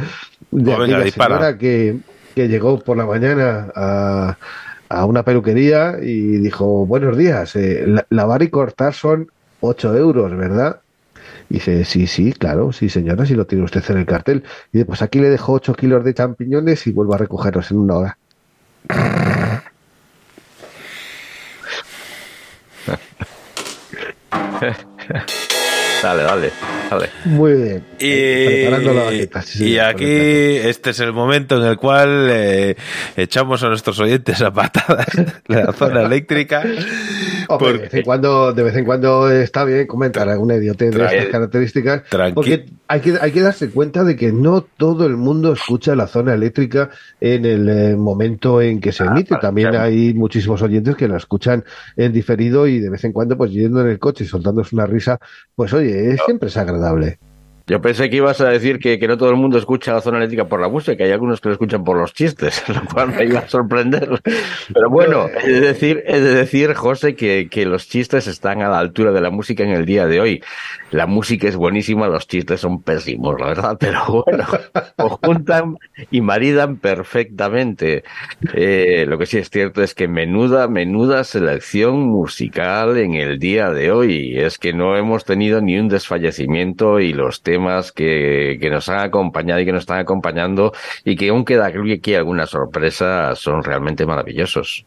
de 0.50 0.74
Pues 0.74 0.78
venga, 0.78 0.98
aquella 0.98 1.06
señora 1.06 1.58
que, 1.58 2.00
que 2.34 2.48
llegó 2.48 2.78
por 2.84 2.96
la 2.96 3.06
mañana 3.06 3.70
a, 3.74 4.38
a 4.88 5.06
una 5.06 5.24
peluquería 5.24 5.96
y 6.02 6.38
dijo, 6.38 6.86
buenos 6.86 7.16
días, 7.16 7.56
eh, 7.56 7.84
la- 7.86 8.06
lavar 8.10 8.42
y 8.42 8.50
cortar 8.50 8.94
son 8.94 9.28
8 9.60 9.94
euros, 9.96 10.36
¿verdad? 10.36 10.83
Dice, 11.48 11.84
sí, 11.84 12.06
sí, 12.06 12.32
claro, 12.32 12.72
sí, 12.72 12.88
señora, 12.88 13.26
si 13.26 13.34
lo 13.34 13.46
tiene 13.46 13.64
usted 13.64 13.84
en 13.90 13.98
el 13.98 14.06
cartel. 14.06 14.44
Y 14.72 14.78
dice, 14.78 14.86
pues 14.86 15.02
aquí 15.02 15.18
le 15.20 15.30
dejo 15.30 15.52
8 15.52 15.74
kilos 15.74 16.04
de 16.04 16.14
champiñones 16.14 16.86
y 16.86 16.92
vuelvo 16.92 17.14
a 17.14 17.18
recogerlos 17.18 17.70
en 17.70 17.78
una 17.78 17.94
hora. 17.96 18.18
Dale, 26.02 26.22
dale, 26.22 26.52
Muy 27.24 27.52
bien. 27.52 27.84
Y, 27.98 28.46
Preparando 28.46 28.94
la 28.94 29.02
baqueta, 29.04 29.42
sí, 29.42 29.70
y 29.70 29.78
aquí 29.78 30.04
este 30.04 30.90
es 30.90 31.00
el 31.00 31.12
momento 31.12 31.56
en 31.56 31.68
el 31.68 31.76
cual 31.76 32.28
eh, 32.30 32.76
echamos 33.16 33.62
a 33.62 33.68
nuestros 33.68 33.98
oyentes 34.00 34.40
a 34.42 34.52
patadas 34.52 35.06
la 35.46 35.72
zona 35.72 36.02
eléctrica. 36.02 36.62
Hombre, 37.48 37.72
de, 37.72 37.78
vez 37.78 37.94
en 37.94 38.02
cuando, 38.02 38.52
de 38.52 38.62
vez 38.62 38.76
en 38.76 38.84
cuando 38.84 39.30
está 39.30 39.64
bien 39.64 39.86
comentar 39.86 40.28
alguna 40.28 40.56
idiotez 40.56 40.94
de 40.94 41.04
estas 41.04 41.26
características, 41.26 42.02
porque 42.34 42.66
hay 42.88 43.00
que, 43.00 43.18
hay 43.20 43.32
que 43.32 43.40
darse 43.40 43.70
cuenta 43.70 44.04
de 44.04 44.16
que 44.16 44.32
no 44.32 44.62
todo 44.62 45.06
el 45.06 45.16
mundo 45.16 45.52
escucha 45.52 45.94
la 45.94 46.06
zona 46.06 46.34
eléctrica 46.34 46.90
en 47.20 47.44
el 47.44 47.68
eh, 47.68 47.96
momento 47.96 48.60
en 48.60 48.80
que 48.80 48.92
se 48.92 49.04
emite. 49.04 49.36
También 49.40 49.70
claro. 49.70 49.84
hay 49.84 50.14
muchísimos 50.14 50.62
oyentes 50.62 50.96
que 50.96 51.08
la 51.08 51.16
escuchan 51.16 51.64
en 51.96 52.12
diferido 52.12 52.66
y 52.66 52.80
de 52.80 52.90
vez 52.90 53.04
en 53.04 53.12
cuando, 53.12 53.36
pues 53.36 53.50
yendo 53.52 53.80
en 53.80 53.88
el 53.88 53.98
coche 53.98 54.24
y 54.24 54.26
soltándose 54.26 54.74
una 54.74 54.86
risa, 54.86 55.18
pues 55.54 55.72
oye, 55.72 56.16
siempre 56.24 56.48
es 56.48 56.56
agradable. 56.56 56.83
Yo 57.66 57.80
pensé 57.80 58.10
que 58.10 58.16
ibas 58.16 58.42
a 58.42 58.50
decir 58.50 58.78
que, 58.78 58.98
que 58.98 59.08
no 59.08 59.16
todo 59.16 59.30
el 59.30 59.36
mundo 59.36 59.56
escucha 59.56 59.94
la 59.94 60.02
zona 60.02 60.18
eléctrica 60.18 60.44
por 60.44 60.60
la 60.60 60.68
música, 60.68 61.02
hay 61.02 61.12
algunos 61.12 61.40
que 61.40 61.48
lo 61.48 61.54
escuchan 61.54 61.82
por 61.82 61.98
los 61.98 62.12
chistes, 62.12 62.62
lo 62.68 62.82
cual 62.92 63.14
me 63.16 63.24
iba 63.24 63.38
a 63.38 63.48
sorprender. 63.48 64.20
Pero 64.22 64.90
bueno, 64.90 65.28
es 65.28 65.46
de 65.46 65.60
decir, 65.60 66.02
es 66.06 66.22
de 66.22 66.34
decir 66.34 66.74
José, 66.74 67.14
que, 67.14 67.48
que 67.50 67.64
los 67.64 67.88
chistes 67.88 68.26
están 68.26 68.60
a 68.60 68.68
la 68.68 68.78
altura 68.78 69.12
de 69.12 69.22
la 69.22 69.30
música 69.30 69.64
en 69.64 69.70
el 69.70 69.86
día 69.86 70.06
de 70.06 70.20
hoy. 70.20 70.42
La 70.94 71.08
música 71.08 71.48
es 71.48 71.56
buenísima, 71.56 72.06
los 72.06 72.28
chistes 72.28 72.60
son 72.60 72.80
pésimos, 72.80 73.34
la 73.40 73.48
verdad, 73.48 73.76
pero 73.80 74.22
bueno, 74.24 74.46
juntan 75.24 75.76
y 76.12 76.20
maridan 76.20 76.76
perfectamente. 76.76 78.04
Eh, 78.54 79.04
lo 79.08 79.18
que 79.18 79.26
sí 79.26 79.38
es 79.38 79.50
cierto 79.50 79.82
es 79.82 79.92
que 79.92 80.06
menuda, 80.06 80.68
menuda 80.68 81.24
selección 81.24 82.02
musical 82.02 82.96
en 82.96 83.14
el 83.14 83.40
día 83.40 83.70
de 83.70 83.90
hoy. 83.90 84.38
Es 84.38 84.56
que 84.56 84.72
no 84.72 84.96
hemos 84.96 85.24
tenido 85.24 85.60
ni 85.60 85.76
un 85.76 85.88
desfallecimiento 85.88 87.00
y 87.00 87.12
los 87.12 87.42
temas 87.42 87.90
que, 87.90 88.56
que 88.60 88.70
nos 88.70 88.88
han 88.88 89.00
acompañado 89.00 89.58
y 89.58 89.64
que 89.64 89.72
nos 89.72 89.82
están 89.82 89.98
acompañando 89.98 90.74
y 91.04 91.16
que 91.16 91.30
aún 91.30 91.44
queda 91.44 91.72
creo 91.72 91.82
que 91.86 91.94
aquí 91.94 92.14
alguna 92.14 92.46
sorpresa 92.46 93.34
son 93.34 93.64
realmente 93.64 94.06
maravillosos. 94.06 94.86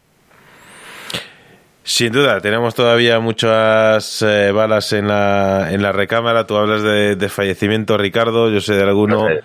Sin 1.89 2.11
duda, 2.11 2.41
tenemos 2.41 2.75
todavía 2.75 3.21
muchas 3.21 4.21
eh, 4.21 4.51
balas 4.51 4.91
en 4.91 5.07
la, 5.07 5.71
en 5.71 5.81
la 5.81 5.93
recámara. 5.93 6.45
Tú 6.45 6.57
hablas 6.57 6.83
de, 6.83 7.15
de 7.15 7.29
fallecimiento, 7.29 7.97
Ricardo. 7.97 8.49
Yo 8.49 8.59
sé 8.59 8.73
de 8.75 8.83
alguno 8.83 9.21
No 9.21 9.27
sé. 9.29 9.39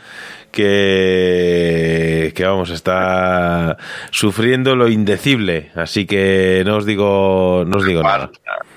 que, 0.50 2.32
que, 2.34 2.44
vamos, 2.44 2.70
está 2.70 3.76
sufriendo 4.10 4.74
lo 4.74 4.88
indecible. 4.88 5.70
Así 5.76 6.04
que 6.04 6.64
no 6.66 6.78
os 6.78 6.84
digo, 6.84 7.62
no 7.64 7.78
os 7.78 7.86
digo 7.86 8.02
nada. 8.02 8.28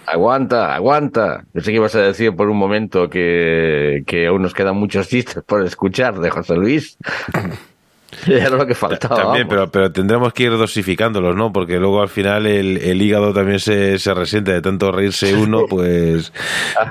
Aguanta, 0.06 0.76
aguanta. 0.76 1.44
Yo 1.56 1.62
sé 1.62 1.72
que 1.72 1.78
ibas 1.78 1.96
a 1.96 2.02
decir 2.02 2.36
por 2.36 2.48
un 2.50 2.58
momento 2.58 3.10
que, 3.10 4.04
que 4.06 4.28
aún 4.28 4.44
nos 4.44 4.54
quedan 4.54 4.76
muchos 4.76 5.08
chistes 5.10 5.42
por 5.44 5.66
escuchar 5.66 6.20
de 6.20 6.30
José 6.30 6.54
Luis. 6.56 7.00
Era 8.28 8.50
lo 8.50 8.66
que 8.66 8.76
faltaba. 8.76 9.16
También, 9.16 9.48
pero, 9.48 9.70
pero 9.72 9.92
tendremos 9.92 10.34
que 10.34 10.44
ir 10.44 10.52
dosificándolos, 10.52 11.36
¿no? 11.36 11.52
Porque 11.54 11.80
luego 11.80 12.02
al 12.02 12.10
final 12.10 12.46
el, 12.48 12.78
el 12.78 13.02
hígado 13.02 13.34
también 13.34 13.60
se, 13.60 13.98
se 14.00 14.14
resiente 14.14 14.52
de 14.52 14.62
tanto 14.62 14.92
reírse 14.92 15.34
uno, 15.36 15.66
pues 15.70 16.34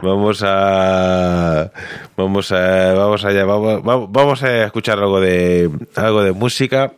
vamos 0.02 0.42
a 0.44 1.70
vamos 2.16 2.52
a 2.52 2.94
vamos 2.94 3.24
allá, 3.24 3.44
vamos, 3.44 3.82
vamos- 4.12 4.42
a 4.42 4.64
escuchar 4.64 4.98
algo 4.98 5.20
de 5.20 5.70
algo 5.96 6.22
de 6.22 6.32
música 6.32 6.92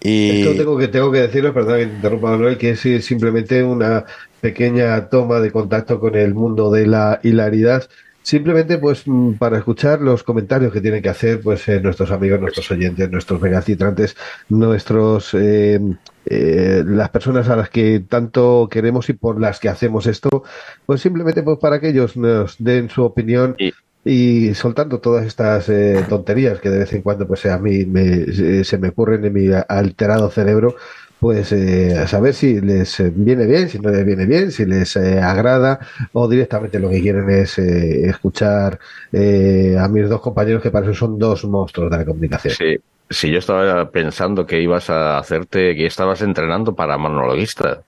y 0.00 0.40
Esto 0.40 0.54
tengo 0.56 0.78
que, 0.78 0.88
tengo 0.88 1.12
que 1.12 1.20
decirlo, 1.20 1.54
perdón 1.54 1.78
que 1.78 1.86
te 1.86 1.94
interrumpa 1.94 2.30
Manuel, 2.30 2.58
que 2.58 2.70
es 2.70 2.80
simplemente 3.04 3.62
una 3.62 4.04
pequeña 4.40 5.08
toma 5.08 5.40
de 5.40 5.52
contacto 5.52 6.00
con 6.00 6.14
el 6.16 6.34
mundo 6.34 6.70
de 6.70 6.86
la 6.86 7.20
hilaridad. 7.22 7.88
Simplemente 8.24 8.78
pues 8.78 9.02
mm, 9.06 9.32
para 9.34 9.58
escuchar 9.58 10.00
los 10.00 10.22
comentarios 10.22 10.72
que 10.72 10.80
tienen 10.80 11.02
que 11.02 11.08
hacer 11.08 11.40
pues 11.42 11.66
eh, 11.68 11.80
nuestros 11.80 12.10
amigos, 12.12 12.40
nuestros 12.40 12.70
oyentes, 12.70 13.10
nuestros 13.10 13.40
megacitrantes, 13.40 14.16
nuestros 14.48 15.34
eh, 15.34 15.80
eh, 16.24 16.84
las 16.86 17.10
personas 17.10 17.48
a 17.48 17.56
las 17.56 17.68
que 17.70 18.00
tanto 18.08 18.68
queremos 18.70 19.08
y 19.08 19.14
por 19.14 19.40
las 19.40 19.58
que 19.58 19.68
hacemos 19.68 20.06
esto, 20.06 20.44
pues 20.86 21.00
simplemente 21.00 21.42
pues 21.42 21.58
para 21.58 21.80
que 21.80 21.88
ellos 21.88 22.16
nos 22.16 22.56
den 22.62 22.88
su 22.90 23.02
opinión 23.04 23.56
Y- 23.58 23.72
y 24.04 24.54
soltando 24.54 24.98
todas 25.00 25.24
estas 25.26 25.68
eh, 25.68 26.04
tonterías 26.08 26.58
que 26.60 26.70
de 26.70 26.78
vez 26.80 26.92
en 26.92 27.02
cuando 27.02 27.26
pues 27.28 27.46
a 27.46 27.56
mí 27.58 27.86
me, 27.86 28.64
se 28.64 28.76
me 28.78 28.88
ocurren 28.88 29.24
en 29.24 29.32
mi 29.32 29.48
alterado 29.68 30.28
cerebro 30.30 30.74
pues 31.22 31.52
eh, 31.52 31.96
a 31.96 32.08
saber 32.08 32.34
si 32.34 32.60
les 32.60 32.98
eh, 32.98 33.12
viene 33.14 33.46
bien, 33.46 33.68
si 33.68 33.78
no 33.78 33.90
les 33.90 34.04
viene 34.04 34.26
bien, 34.26 34.50
si 34.50 34.66
les 34.66 34.96
eh, 34.96 35.20
agrada 35.20 35.78
o 36.14 36.26
directamente 36.26 36.80
lo 36.80 36.90
que 36.90 37.00
quieren 37.00 37.30
es 37.30 37.60
eh, 37.60 38.08
escuchar 38.08 38.80
eh, 39.12 39.76
a 39.78 39.86
mis 39.86 40.08
dos 40.08 40.20
compañeros 40.20 40.60
que 40.60 40.72
para 40.72 40.84
eso 40.86 40.94
son 40.94 41.20
dos 41.20 41.44
monstruos 41.44 41.92
de 41.92 41.98
la 41.98 42.04
comunicación. 42.04 42.52
Sí, 42.52 42.76
sí, 43.08 43.30
yo 43.30 43.38
estaba 43.38 43.88
pensando 43.88 44.44
que 44.44 44.60
ibas 44.60 44.90
a 44.90 45.18
hacerte, 45.18 45.76
que 45.76 45.86
estabas 45.86 46.22
entrenando 46.22 46.74
para 46.74 46.98
monologuista. 46.98 47.84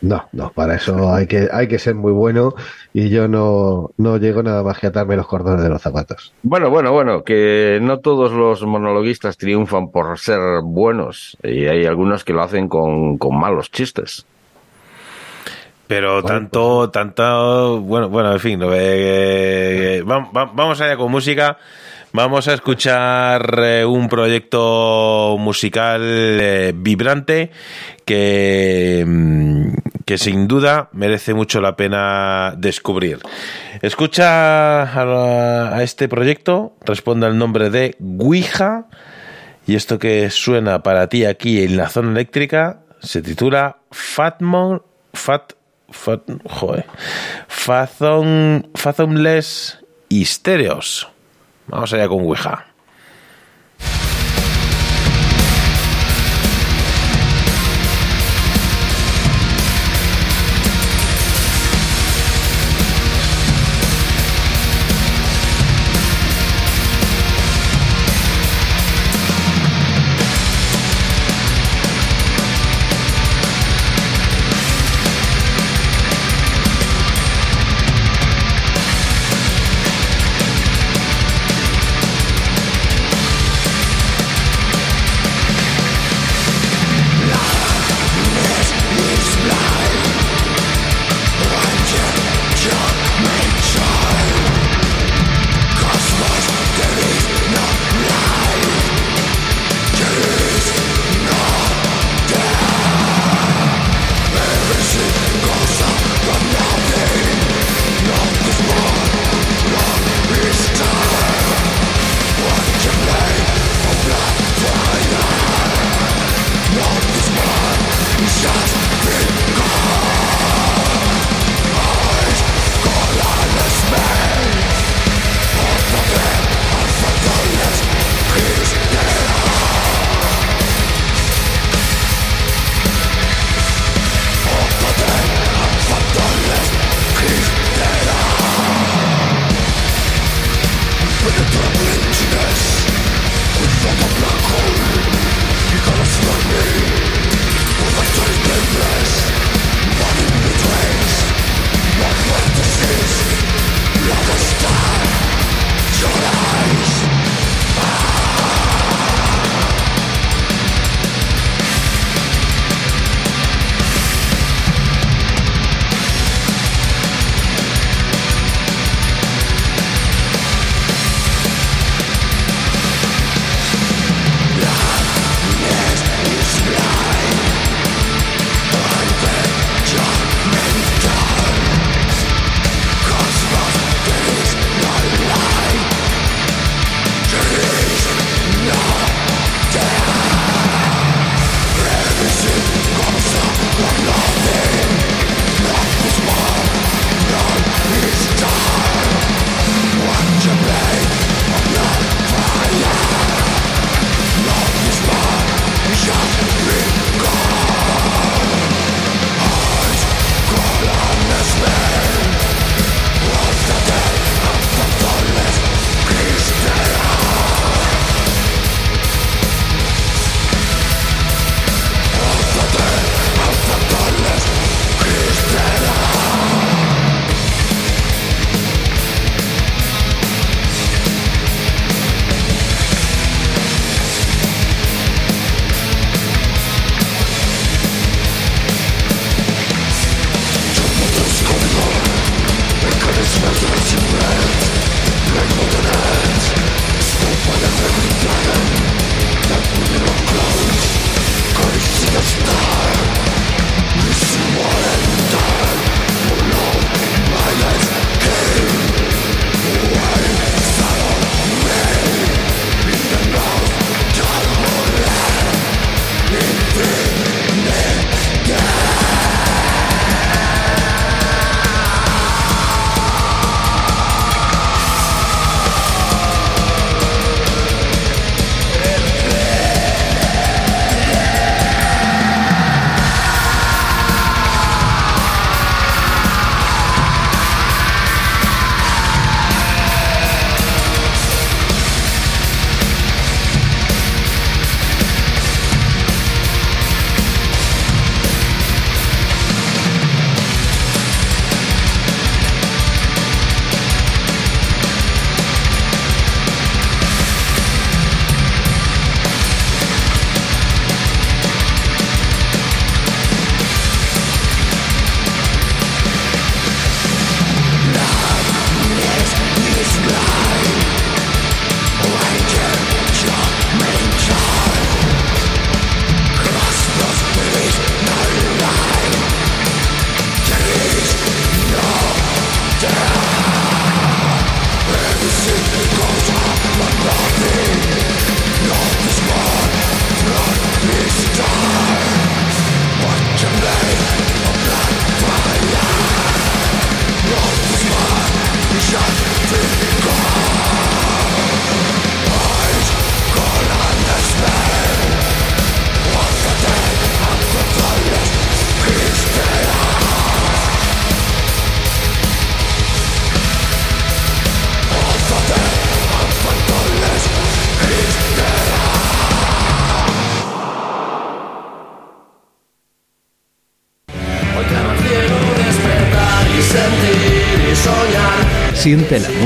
No, 0.00 0.28
no, 0.32 0.52
para 0.52 0.76
eso 0.76 1.12
hay 1.12 1.26
que, 1.26 1.48
hay 1.52 1.66
que 1.66 1.78
ser 1.80 1.94
muy 1.96 2.12
bueno 2.12 2.54
y 2.92 3.08
yo 3.10 3.26
no, 3.26 3.90
no 3.96 4.16
llego 4.16 4.42
nada 4.44 4.62
más 4.62 4.78
que 4.78 4.86
a 4.86 4.90
atarme 4.90 5.16
los 5.16 5.26
cordones 5.26 5.62
de 5.62 5.68
los 5.68 5.82
zapatos. 5.82 6.32
Bueno, 6.42 6.70
bueno, 6.70 6.92
bueno, 6.92 7.24
que 7.24 7.80
no 7.82 7.98
todos 7.98 8.30
los 8.32 8.62
monologuistas 8.64 9.36
triunfan 9.36 9.90
por 9.90 10.16
ser 10.18 10.38
buenos 10.62 11.36
y 11.42 11.66
hay 11.66 11.84
algunos 11.84 12.22
que 12.24 12.32
lo 12.32 12.42
hacen 12.42 12.68
con, 12.68 13.18
con 13.18 13.38
malos 13.38 13.70
chistes. 13.72 14.24
pero 15.86 16.22
tanto 16.22 16.90
tanto 16.90 17.80
bueno 17.80 18.08
bueno 18.10 18.32
en 18.32 18.40
fin 18.40 18.62
eh, 18.62 18.68
eh, 19.98 20.02
vam- 20.04 20.30
vam- 20.32 20.50
vamos 20.54 20.80
allá 20.80 20.96
con 20.96 21.10
música 21.10 21.56
Vamos 22.12 22.48
a 22.48 22.54
escuchar 22.54 23.60
eh, 23.62 23.84
un 23.84 24.08
proyecto 24.08 25.36
musical 25.38 26.00
eh, 26.02 26.72
vibrante 26.74 27.50
que, 28.06 29.04
mm, 29.06 29.72
que 30.06 30.16
sin 30.16 30.48
duda 30.48 30.88
merece 30.92 31.34
mucho 31.34 31.60
la 31.60 31.76
pena 31.76 32.54
descubrir. 32.56 33.18
Escucha 33.82 34.84
a, 34.84 35.82
este 35.82 36.08
proyecto, 36.08 36.76
responde 36.86 37.26
al 37.26 37.36
nombre 37.36 37.68
de 37.68 37.94
Guija 37.98 38.86
y 39.66 39.74
esto 39.74 39.98
que 39.98 40.30
suena 40.30 40.82
para 40.82 41.08
ti 41.08 41.26
aquí 41.26 41.62
en 41.62 41.76
la 41.76 41.90
zona 41.90 42.12
eléctrica 42.12 42.80
se 43.00 43.20
titula 43.20 43.80
Fatmon 43.90 44.82
Fat 45.12 45.52
Fat 45.90 46.22
joder, 46.48 46.86
Fathom 47.48 48.62
Fathomless 48.74 49.78
Hysterios. 50.08 51.08
Vamos 51.68 51.92
allá 51.92 52.08
con 52.08 52.22
Ouija. 52.22 52.64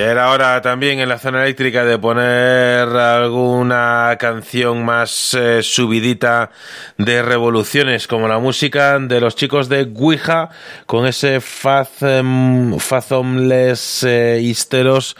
Ya 0.00 0.12
era 0.12 0.30
hora 0.30 0.62
también 0.62 0.98
en 0.98 1.10
la 1.10 1.18
zona 1.18 1.42
eléctrica 1.42 1.84
de 1.84 1.98
poner 1.98 2.88
alguna 2.88 4.16
canción 4.18 4.82
más 4.82 5.34
eh, 5.34 5.62
subidita 5.62 6.52
de 6.96 7.20
revoluciones, 7.20 8.06
como 8.06 8.26
la 8.26 8.38
música 8.38 8.98
de 8.98 9.20
los 9.20 9.36
chicos 9.36 9.68
de 9.68 9.92
Ouija, 9.94 10.48
con 10.86 11.06
ese 11.06 11.42
Fathom, 11.42 12.78
Fathomless 12.78 14.04
eh, 14.04 14.40
Histeros. 14.42 15.16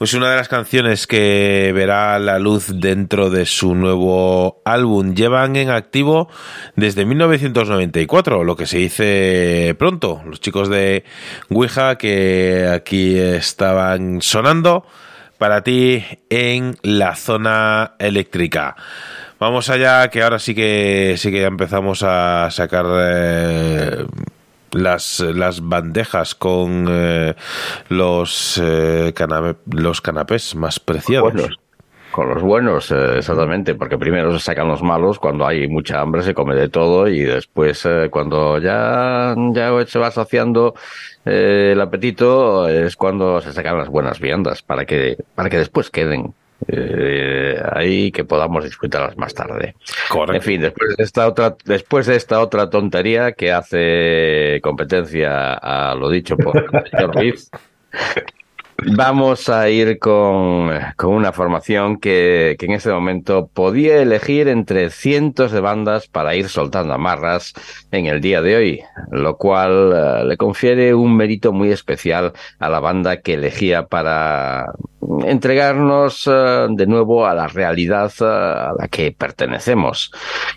Es 0.00 0.12
una 0.12 0.30
de 0.30 0.36
las 0.38 0.48
canciones 0.48 1.06
que 1.06 1.70
verá 1.72 2.18
la 2.18 2.40
luz 2.40 2.80
dentro 2.80 3.30
de 3.30 3.46
su 3.46 3.76
nuevo 3.76 4.60
álbum. 4.64 5.14
Llevan 5.14 5.54
en 5.54 5.70
activo 5.70 6.28
desde 6.74 7.04
1994, 7.04 8.42
lo 8.42 8.56
que 8.56 8.66
se 8.66 8.78
dice 8.78 9.76
pronto. 9.78 10.20
Los 10.26 10.40
chicos 10.40 10.68
de 10.68 11.04
Ouija 11.48 11.96
que 11.96 12.68
aquí 12.74 13.16
estaban 13.16 14.15
sonando 14.22 14.84
para 15.38 15.62
ti 15.62 16.04
en 16.30 16.76
la 16.82 17.14
zona 17.14 17.94
eléctrica. 17.98 18.76
Vamos 19.38 19.68
allá, 19.68 20.08
que 20.08 20.22
ahora 20.22 20.38
sí 20.38 20.54
que 20.54 21.14
sí 21.18 21.30
que 21.30 21.44
empezamos 21.44 22.02
a 22.02 22.50
sacar 22.50 22.86
eh, 22.88 24.06
las, 24.72 25.20
las 25.20 25.60
bandejas 25.60 26.34
con 26.34 26.86
eh, 26.88 27.34
los 27.88 28.60
eh, 28.62 29.12
los 29.66 30.00
canapés 30.00 30.54
más 30.54 30.80
preciados. 30.80 31.58
Con 32.16 32.30
los 32.30 32.42
buenos, 32.42 32.90
eh, 32.92 33.18
exactamente, 33.18 33.74
porque 33.74 33.98
primero 33.98 34.32
se 34.32 34.42
sacan 34.42 34.68
los 34.68 34.82
malos, 34.82 35.18
cuando 35.18 35.46
hay 35.46 35.68
mucha 35.68 36.00
hambre 36.00 36.22
se 36.22 36.32
come 36.32 36.54
de 36.54 36.70
todo 36.70 37.08
y 37.08 37.20
después 37.20 37.84
eh, 37.84 38.08
cuando 38.10 38.56
ya, 38.56 39.34
ya 39.52 39.86
se 39.86 39.98
va 39.98 40.10
saciando 40.10 40.72
eh, 41.26 41.72
el 41.72 41.80
apetito 41.82 42.70
es 42.70 42.96
cuando 42.96 43.42
se 43.42 43.52
sacan 43.52 43.76
las 43.76 43.90
buenas 43.90 44.18
viandas 44.18 44.62
para 44.62 44.86
que, 44.86 45.18
para 45.34 45.50
que 45.50 45.58
después 45.58 45.90
queden 45.90 46.32
eh, 46.68 47.60
ahí 47.70 48.10
que 48.10 48.24
podamos 48.24 48.64
disfrutarlas 48.64 49.18
más 49.18 49.34
tarde. 49.34 49.74
Correcto. 50.08 50.36
En 50.36 50.40
fin, 50.40 50.62
después 50.62 50.96
de 50.96 51.04
esta 51.04 51.28
otra, 51.28 51.54
después 51.66 52.06
de 52.06 52.16
esta 52.16 52.40
otra 52.40 52.70
tontería 52.70 53.32
que 53.32 53.52
hace 53.52 54.58
competencia 54.62 55.52
a 55.52 55.94
lo 55.94 56.08
dicho 56.08 56.34
por 56.38 56.56
el 56.56 56.90
señor 56.90 57.12
Vamos 58.84 59.48
a 59.48 59.70
ir 59.70 59.98
con, 59.98 60.70
con 60.96 61.14
una 61.14 61.32
formación 61.32 61.98
que, 61.98 62.56
que 62.58 62.66
en 62.66 62.72
este 62.72 62.90
momento 62.90 63.48
podía 63.52 64.02
elegir 64.02 64.48
entre 64.48 64.90
cientos 64.90 65.50
de 65.50 65.60
bandas 65.60 66.08
para 66.08 66.34
ir 66.34 66.48
soltando 66.48 66.92
amarras 66.92 67.54
en 67.90 68.06
el 68.06 68.20
día 68.20 68.42
de 68.42 68.56
hoy, 68.56 68.82
lo 69.10 69.38
cual 69.38 69.92
eh, 69.94 70.24
le 70.24 70.36
confiere 70.36 70.94
un 70.94 71.16
mérito 71.16 71.52
muy 71.52 71.70
especial 71.70 72.32
a 72.58 72.68
la 72.68 72.80
banda 72.80 73.22
que 73.22 73.34
elegía 73.34 73.86
para 73.86 74.66
entregarnos 75.24 76.26
eh, 76.26 76.66
de 76.70 76.86
nuevo 76.86 77.26
a 77.26 77.34
la 77.34 77.46
realidad 77.46 78.12
eh, 78.20 78.24
a 78.24 78.74
la 78.78 78.88
que 78.88 79.12
pertenecemos. 79.12 80.12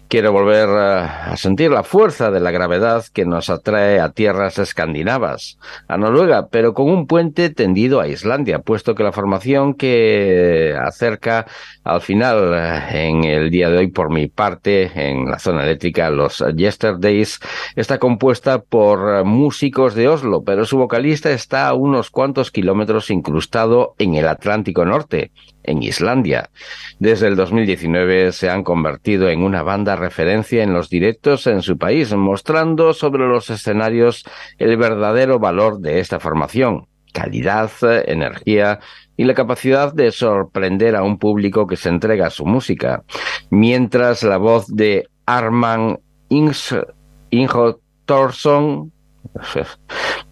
Quiero 0.07 0.31
volver 0.31 0.69
a 0.69 1.37
sentir 1.37 1.71
la 1.71 1.83
fuerza 1.83 2.31
de 2.31 2.39
la 2.39 2.51
gravedad 2.51 3.05
que 3.13 3.25
nos 3.25 3.49
atrae 3.49 3.99
a 3.99 4.11
tierras 4.11 4.57
escandinavas, 4.59 5.57
a 5.87 5.97
Noruega, 5.97 6.47
pero 6.47 6.73
con 6.73 6.89
un 6.89 7.07
puente 7.07 7.49
tendido 7.49 7.99
a 7.99 8.07
Islandia, 8.09 8.59
puesto 8.59 8.95
que 8.95 9.03
la 9.03 9.11
formación 9.11 9.73
que 9.73 10.75
acerca 10.79 11.45
al 11.83 12.01
final 12.01 12.53
eh, 12.53 13.07
en 13.07 13.23
el 13.23 13.49
día 13.49 13.69
de 13.69 13.77
hoy 13.77 13.87
por 13.87 14.11
mi 14.11 14.27
parte 14.27 14.91
en 14.95 15.25
la 15.25 15.39
zona 15.39 15.63
eléctrica 15.63 16.09
los 16.09 16.43
Yesterdays 16.55 17.39
está 17.75 17.97
compuesta 17.97 18.59
por 18.61 19.19
eh, 19.19 19.23
músicos 19.23 19.95
de 19.95 20.07
Oslo, 20.07 20.43
pero 20.43 20.65
su 20.65 20.77
vocalista 20.77 21.31
está 21.31 21.67
a 21.67 21.73
unos 21.73 22.09
cuantos 22.09 22.51
kilómetros 22.51 23.09
incrustado 23.09 23.95
en 23.97 24.15
el 24.15 24.27
Atlántico 24.27 24.85
Norte, 24.85 25.31
en 25.63 25.83
Islandia. 25.83 26.49
Desde 26.99 27.27
el 27.27 27.35
2019 27.35 28.31
se 28.31 28.49
han 28.49 28.63
convertido 28.63 29.29
en 29.29 29.43
una 29.43 29.63
banda 29.63 29.95
referencia 29.95 30.63
en 30.63 30.73
los 30.73 30.89
directos 30.89 31.47
en 31.47 31.61
su 31.61 31.77
país, 31.77 32.13
mostrando 32.13 32.93
sobre 32.93 33.27
los 33.27 33.49
escenarios 33.49 34.25
el 34.57 34.77
verdadero 34.77 35.39
valor 35.39 35.79
de 35.79 35.99
esta 35.99 36.19
formación, 36.19 36.87
calidad, 37.13 37.71
energía 38.07 38.79
y 39.17 39.23
la 39.25 39.33
capacidad 39.33 39.93
de 39.93 40.11
sorprender 40.11 40.95
a 40.95 41.03
un 41.03 41.17
público 41.19 41.67
que 41.67 41.75
se 41.75 41.89
entrega 41.89 42.27
a 42.27 42.29
su 42.29 42.45
música. 42.45 43.03
Mientras 43.49 44.23
la 44.23 44.37
voz 44.37 44.67
de 44.67 45.07
Arman 45.25 45.99
Thorson. 48.05 48.91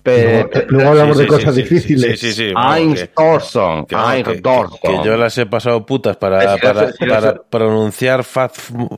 Luego, 0.06 0.50
luego 0.70 0.90
hablamos 0.92 1.18
Sí, 1.18 1.24
de 1.24 1.30
sí, 1.30 1.36
cosas 1.36 1.56
sí, 1.56 1.62
difíciles. 1.64 2.20
Sí, 2.22 2.32
sí, 2.32 2.54
Ings 2.80 3.02
que- 3.02 3.08
Thorson. 3.08 3.86
que, 3.86 3.96
que- 4.82 5.00
yo 5.04 5.18
las 5.18 5.38
he 5.38 5.46
pasado 5.46 5.86
putas 5.86 6.16
para, 6.16 6.56
Es 6.56 6.62
para, 6.62 6.86
es 6.86 6.96
para 6.98 7.44
pronunciar 7.44 8.24
faz, 8.24 8.54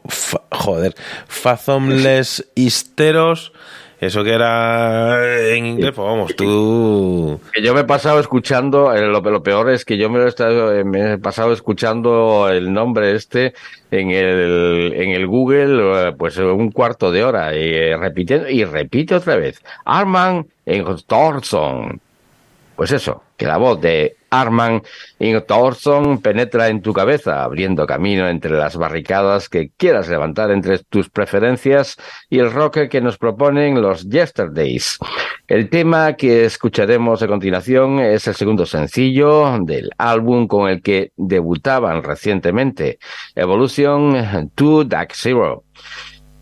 fa- 0.07 0.43
joder, 0.51 0.93
fathomless 1.27 2.47
histeros. 2.53 3.51
Eso 3.99 4.23
que 4.23 4.31
era 4.31 5.49
en 5.49 5.65
inglés, 5.65 5.91
pues 5.93 6.07
vamos, 6.07 6.33
tú. 6.35 7.39
Yo 7.61 7.73
me 7.73 7.81
he 7.81 7.83
pasado 7.83 8.19
escuchando, 8.21 8.95
eh, 8.95 9.05
lo, 9.07 9.43
peor 9.43 9.69
es 9.71 9.83
que 9.83 9.97
yo 9.97 10.09
me, 10.09 10.19
lo 10.19 10.25
he 10.25 10.29
estado- 10.29 10.73
eh, 10.73 10.85
me 10.85 11.13
he 11.13 11.17
pasado 11.17 11.51
escuchando 11.51 12.47
el 12.49 12.71
nombre 12.71 13.13
este 13.13 13.53
en 13.91 14.11
el, 14.11 14.93
en 14.95 15.11
el 15.11 15.27
Google, 15.27 16.07
eh, 16.09 16.13
pues 16.17 16.37
un 16.37 16.71
cuarto 16.71 17.11
de 17.11 17.25
hora, 17.25 17.53
y 17.55 17.93
repitiendo, 17.95 18.49
y 18.49 18.63
repite 18.63 19.15
otra 19.15 19.35
vez. 19.35 19.61
Arman 19.83 20.47
Thorson. 21.05 21.99
Pues 22.79 22.93
eso, 22.93 23.23
que 23.35 23.45
la 23.45 23.57
voz 23.57 23.81
de 23.81 24.15
Arman 24.29 24.81
Thorson 25.45 26.21
penetra 26.21 26.69
en 26.69 26.81
tu 26.81 26.93
cabeza, 26.93 27.43
abriendo 27.43 27.85
camino 27.85 28.29
entre 28.29 28.51
las 28.51 28.77
barricadas 28.77 29.49
que 29.49 29.71
quieras 29.75 30.07
levantar 30.07 30.49
entre 30.49 30.79
tus 30.79 31.09
preferencias 31.09 31.97
y 32.29 32.39
el 32.39 32.53
rock 32.53 32.87
que 32.87 33.01
nos 33.01 33.17
proponen 33.17 33.81
los 33.81 34.07
Yesterdays. 34.09 34.97
El 35.45 35.69
tema 35.69 36.13
que 36.13 36.45
escucharemos 36.45 37.21
a 37.21 37.27
continuación 37.27 37.99
es 37.99 38.25
el 38.29 38.35
segundo 38.35 38.65
sencillo 38.65 39.59
del 39.59 39.89
álbum 39.97 40.47
con 40.47 40.69
el 40.69 40.81
que 40.81 41.11
debutaban 41.17 42.01
recientemente, 42.01 42.97
Evolution 43.35 44.51
to 44.55 44.85
Dark 44.85 45.09
Zero. 45.15 45.65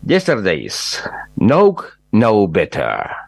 Yesterdays, 0.06 1.02
No 1.34 1.74
No 2.12 2.46
Better. 2.46 3.27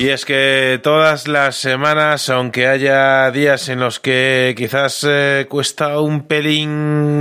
Y 0.00 0.08
es 0.08 0.24
que 0.24 0.80
todas 0.82 1.28
las 1.28 1.56
semanas, 1.56 2.30
aunque 2.30 2.66
haya 2.66 3.30
días 3.32 3.68
en 3.68 3.80
los 3.80 4.00
que 4.00 4.54
quizás 4.56 5.04
eh, 5.06 5.44
cuesta 5.46 6.00
un 6.00 6.22
pelín 6.22 7.19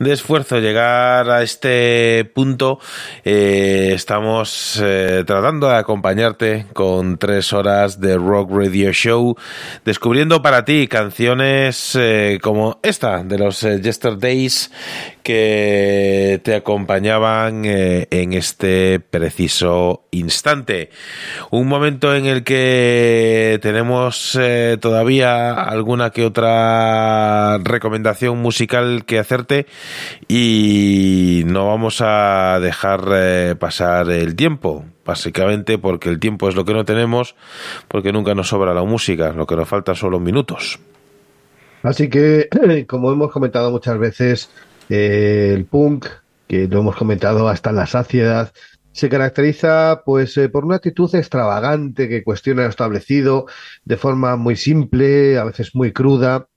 de 0.00 0.14
esfuerzo 0.14 0.58
llegar 0.60 1.28
a 1.28 1.42
este 1.42 2.24
punto, 2.34 2.80
eh, 3.22 3.92
estamos 3.94 4.80
eh, 4.82 5.24
tratando 5.26 5.68
de 5.68 5.76
acompañarte 5.76 6.64
con 6.72 7.18
tres 7.18 7.52
horas 7.52 8.00
de 8.00 8.16
Rock 8.16 8.50
Radio 8.50 8.92
Show, 8.94 9.36
descubriendo 9.84 10.40
para 10.40 10.64
ti 10.64 10.88
canciones 10.88 11.94
eh, 12.00 12.38
como 12.40 12.80
esta 12.82 13.22
de 13.22 13.38
los 13.38 13.60
Yesterdays 13.60 14.70
que 15.22 16.40
te 16.44 16.54
acompañaban 16.54 17.64
en 17.66 18.32
este 18.32 19.00
preciso 19.00 20.04
instante. 20.10 20.88
Un 21.50 21.68
momento 21.68 22.16
en 22.16 22.24
el 22.24 22.42
que 22.42 23.58
tenemos 23.60 24.36
todavía 24.80 25.52
alguna 25.52 26.08
que 26.08 26.24
otra 26.24 27.58
recomendación 27.58 28.38
musical 28.38 29.04
que 29.04 29.18
hacerte 29.18 29.66
y 30.28 31.42
no 31.46 31.66
vamos 31.66 32.00
a 32.00 32.58
dejar 32.60 33.08
eh, 33.12 33.54
pasar 33.58 34.10
el 34.10 34.36
tiempo. 34.36 34.84
Básicamente 35.04 35.78
porque 35.78 36.08
el 36.08 36.20
tiempo 36.20 36.48
es 36.48 36.54
lo 36.54 36.64
que 36.64 36.72
no 36.72 36.84
tenemos, 36.84 37.34
porque 37.88 38.12
nunca 38.12 38.34
nos 38.34 38.48
sobra 38.48 38.74
la 38.74 38.84
música, 38.84 39.32
lo 39.32 39.46
que 39.46 39.56
nos 39.56 39.68
falta 39.68 39.94
son 39.94 40.12
los 40.12 40.20
minutos. 40.20 40.78
Así 41.82 42.08
que, 42.08 42.48
como 42.88 43.12
hemos 43.12 43.32
comentado 43.32 43.70
muchas 43.70 43.98
veces, 43.98 44.50
eh, 44.88 45.52
el 45.54 45.64
punk, 45.64 46.06
que 46.46 46.68
lo 46.68 46.80
hemos 46.80 46.96
comentado 46.96 47.48
hasta 47.48 47.70
en 47.70 47.76
la 47.76 47.86
saciedad, 47.86 48.52
se 48.92 49.08
caracteriza 49.08 50.02
pues 50.04 50.36
eh, 50.36 50.48
por 50.48 50.64
una 50.64 50.76
actitud 50.76 51.14
extravagante 51.14 52.08
que 52.08 52.24
cuestiona 52.24 52.64
lo 52.64 52.68
establecido 52.68 53.46
de 53.84 53.96
forma 53.96 54.36
muy 54.36 54.56
simple, 54.56 55.38
a 55.38 55.44
veces 55.44 55.74
muy 55.74 55.92
cruda, 55.92 56.48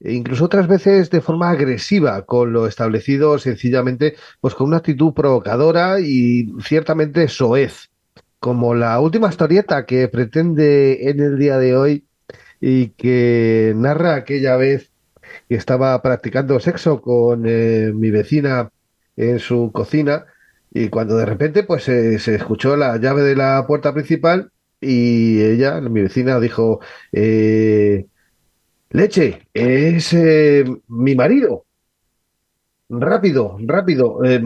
e 0.00 0.12
incluso 0.14 0.44
otras 0.46 0.66
veces 0.66 1.10
de 1.10 1.20
forma 1.20 1.50
agresiva 1.50 2.22
con 2.24 2.52
lo 2.52 2.66
establecido, 2.66 3.38
sencillamente 3.38 4.16
pues 4.40 4.54
con 4.54 4.68
una 4.68 4.78
actitud 4.78 5.12
provocadora 5.14 6.00
y 6.00 6.52
ciertamente 6.62 7.28
soez, 7.28 7.90
como 8.38 8.74
la 8.74 8.98
última 9.00 9.28
historieta 9.28 9.86
que 9.86 10.08
pretende 10.08 11.10
en 11.10 11.20
el 11.20 11.38
día 11.38 11.58
de 11.58 11.76
hoy 11.76 12.06
y 12.60 12.88
que 12.90 13.74
narra 13.76 14.14
aquella 14.16 14.56
vez 14.56 14.90
que 15.48 15.56
estaba 15.56 16.00
practicando 16.02 16.58
sexo 16.60 17.00
con 17.02 17.44
eh, 17.46 17.92
mi 17.94 18.10
vecina 18.10 18.70
en 19.16 19.38
su 19.38 19.70
cocina 19.72 20.26
y 20.72 20.88
cuando 20.88 21.16
de 21.16 21.26
repente 21.26 21.64
pues 21.64 21.84
se 21.84 22.34
escuchó 22.34 22.76
la 22.76 22.96
llave 22.98 23.22
de 23.22 23.36
la 23.36 23.66
puerta 23.66 23.92
principal 23.92 24.52
y 24.80 25.42
ella, 25.42 25.80
mi 25.80 26.02
vecina, 26.02 26.40
dijo 26.40 26.80
eh, 27.12 28.06
Leche, 28.90 29.46
es 29.54 30.12
eh, 30.12 30.64
mi 30.88 31.14
marido. 31.14 31.64
Rápido, 32.88 33.56
rápido, 33.60 34.24
eh, 34.24 34.42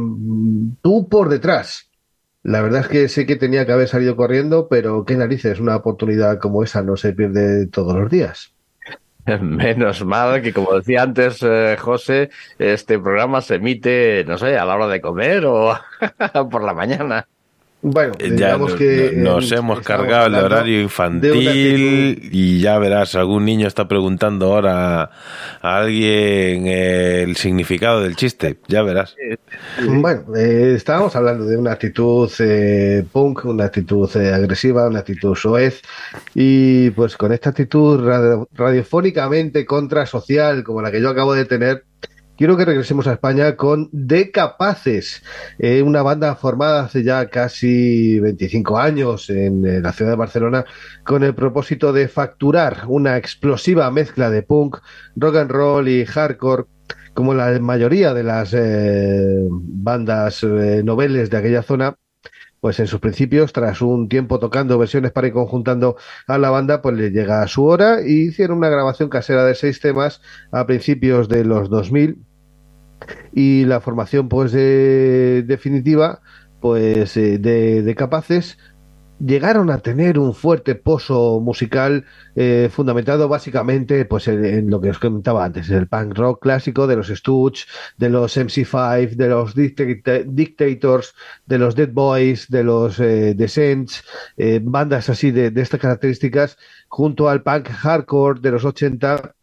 tú 0.83 1.09
por 1.09 1.31
detrás. 1.31 1.91
La 2.43 2.61
verdad 2.61 2.83
es 2.83 2.89
que 2.89 3.09
sé 3.09 3.25
que 3.25 3.37
tenía 3.37 3.65
que 3.65 3.73
haber 3.73 3.89
salido 3.89 4.17
corriendo, 4.17 4.69
pero 4.69 5.07
qué 5.07 5.17
narices, 5.17 5.61
una 5.61 5.77
oportunidad 5.77 6.39
como 6.39 6.63
esa 6.63 6.83
no 6.83 6.95
se 6.99 7.15
pierde 7.15 7.69
todos 7.69 7.97
los 7.97 8.11
días. 8.11 8.53
Menos 9.41 10.05
mal 10.05 10.43
que, 10.43 10.53
como 10.53 10.75
decía 10.75 11.03
antes 11.03 11.43
eh, 11.43 11.79
José, 11.81 12.29
este 12.59 12.99
programa 12.99 13.41
se 13.41 13.55
emite, 13.55 14.25
no 14.27 14.37
sé, 14.37 14.59
a 14.59 14.67
la 14.67 14.75
hora 14.75 14.89
de 14.89 15.01
comer 15.01 15.47
o 15.47 15.75
por 16.51 16.63
la 16.63 16.75
mañana. 16.75 17.27
Bueno, 17.87 18.15
Eh, 18.19 18.31
Ya 18.31 18.47
digamos 18.55 18.73
no- 18.73 18.79
que 18.79 19.13
no- 19.15 19.35
nos 19.35 19.53
eh, 19.53 19.57
hemos 19.57 19.81
cargado 19.83 20.27
el 20.29 20.35
horario 20.37 20.81
infantil 20.81 22.31
y 22.33 22.59
ya 22.59 22.79
verás, 22.79 23.15
algún 23.15 23.45
niño 23.45 23.69
está 23.69 23.87
preguntando 23.87 24.55
ahora 24.55 25.11
a 25.61 25.77
alguien 25.77 26.67
eh, 26.67 27.23
el 27.25 27.37
significado 27.37 28.01
del 28.01 28.17
chiste, 28.17 28.57
ya 28.69 28.83
verás. 28.83 29.15
Bueno, 29.87 30.35
eh, 30.35 30.73
estábamos 30.75 31.15
hablando 31.15 31.45
de 31.45 31.59
una 31.59 31.73
actitud 31.73 32.31
eh, 32.39 33.05
punk, 33.13 33.45
una 33.45 33.65
actitud 33.67 34.09
eh, 34.17 34.33
agresiva, 34.33 34.89
una 34.89 35.01
actitud 35.01 35.35
soez, 35.35 35.83
y 36.35 36.89
pues 36.91 37.19
con 37.19 37.33
esta 37.35 37.51
actitud 37.51 38.03
radio- 38.03 38.49
radiofónicamente 38.55 39.67
contrasocial 39.67 40.65
como 40.65 40.81
la 40.81 40.91
que 40.91 41.03
yo 41.03 41.11
acabo 41.11 41.35
de 41.35 41.45
tener, 41.45 41.85
quiero 42.37 42.57
que 42.57 42.65
regresemos 42.65 43.07
a 43.07 43.13
España 43.13 43.57
con 43.57 43.89
De 43.93 44.31
Capaces, 44.31 45.23
eh, 45.59 45.83
una 45.83 46.03
banda 46.03 46.35
formada 46.35 46.85
hace 46.85 47.03
ya 47.03 47.27
casi 47.29 48.19
25 48.21 48.79
años 48.79 49.31
en, 49.31 49.65
eh, 49.67 49.81
la 49.81 49.93
ciudad 49.93 50.13
de 50.13 50.17
Barcelona 50.17 50.65
con 51.05 51.23
el 51.23 51.35
propósito 51.35 51.93
de 51.93 52.09
facturar 52.09 52.85
una 52.89 53.17
explosiva 53.17 53.91
mezcla 53.91 54.31
de 54.31 54.43
punk, 54.43 54.79
rock 55.17 55.37
and 55.37 55.51
roll 55.51 55.89
y 55.89 56.05
hardcore 56.05 56.65
como 57.15 57.33
la 57.33 57.59
mayoría 57.61 58.13
de 58.13 58.25
las 58.25 58.53
eh, 58.55 59.47
bandas 59.49 60.43
eh, 60.43 60.83
noveles 60.85 61.31
de 61.31 61.37
aquella 61.37 61.63
zona, 61.63 61.97
pues 62.65 62.81
en 62.81 62.87
sus 62.87 62.99
principios, 62.99 63.53
tras 63.53 63.83
un 63.83 64.09
tiempo 64.09 64.39
tocando 64.39 64.79
versiones 64.79 65.13
para 65.13 65.27
ir 65.27 65.35
conjuntando 65.35 65.97
a 66.27 66.39
la 66.39 66.49
banda, 66.49 66.81
pues 66.81 66.97
le 66.97 67.11
llega 67.11 67.43
a 67.43 67.47
su 67.47 67.63
hora 67.67 67.99
y 68.01 68.29
hicieron 68.29 68.57
una 68.57 68.71
grabación 68.71 69.11
casera 69.11 69.45
de 69.45 69.55
seis 69.55 69.81
temas 69.81 70.23
a 70.51 70.65
principios 70.67 71.29
de 71.29 71.45
los 71.45 71.69
2000 71.69 72.17
y 73.35 73.67
la 73.67 73.81
formación 73.83 74.31
pues 74.31 74.51
de- 74.53 75.43
definitiva 75.47 76.23
pues 76.63 77.19
eh, 77.19 77.37
de, 77.37 77.83
de 77.83 77.95
capaces 77.95 78.57
llegaron 79.19 79.71
a 79.71 79.79
tener 79.79 80.19
un 80.19 80.35
fuerte 80.35 80.75
pozo 80.75 81.41
musical 81.41 82.05
eh, 82.35 82.69
fundamentado 82.73 83.29
básicamente 83.29 84.05
pues 84.05 84.29
en, 84.29 84.71
lo 84.71 84.81
que 84.81 84.91
os 84.91 84.99
comentaba 84.99 85.45
antes, 85.45 85.71
el 85.71 85.89
punk 85.89 86.17
rock 86.17 86.43
clásico 86.43 86.87
de 86.87 86.97
los 86.97 87.09
Stooges, 87.09 87.67
de 87.97 88.11
los 88.11 88.37
MC5, 88.37 89.15
de 89.17 89.29
los 89.29 89.55
Dicta- 89.55 90.25
Dictators, 90.27 91.15
de 91.47 91.59
los 91.59 91.75
Dead 91.75 91.91
Boys, 91.93 92.49
de 92.49 92.65
los 92.65 92.99
eh, 93.01 93.35
Descents, 93.35 94.03
eh, 94.37 94.61
bandas 94.63 95.09
así 95.09 95.31
de, 95.31 95.53
estas 95.61 95.81
características, 95.81 96.57
junto 96.89 97.29
al 97.29 97.43
punk 97.43 97.69
hardcore 97.69 98.41
de 98.41 98.51
los 98.51 98.65
80, 98.65 99.35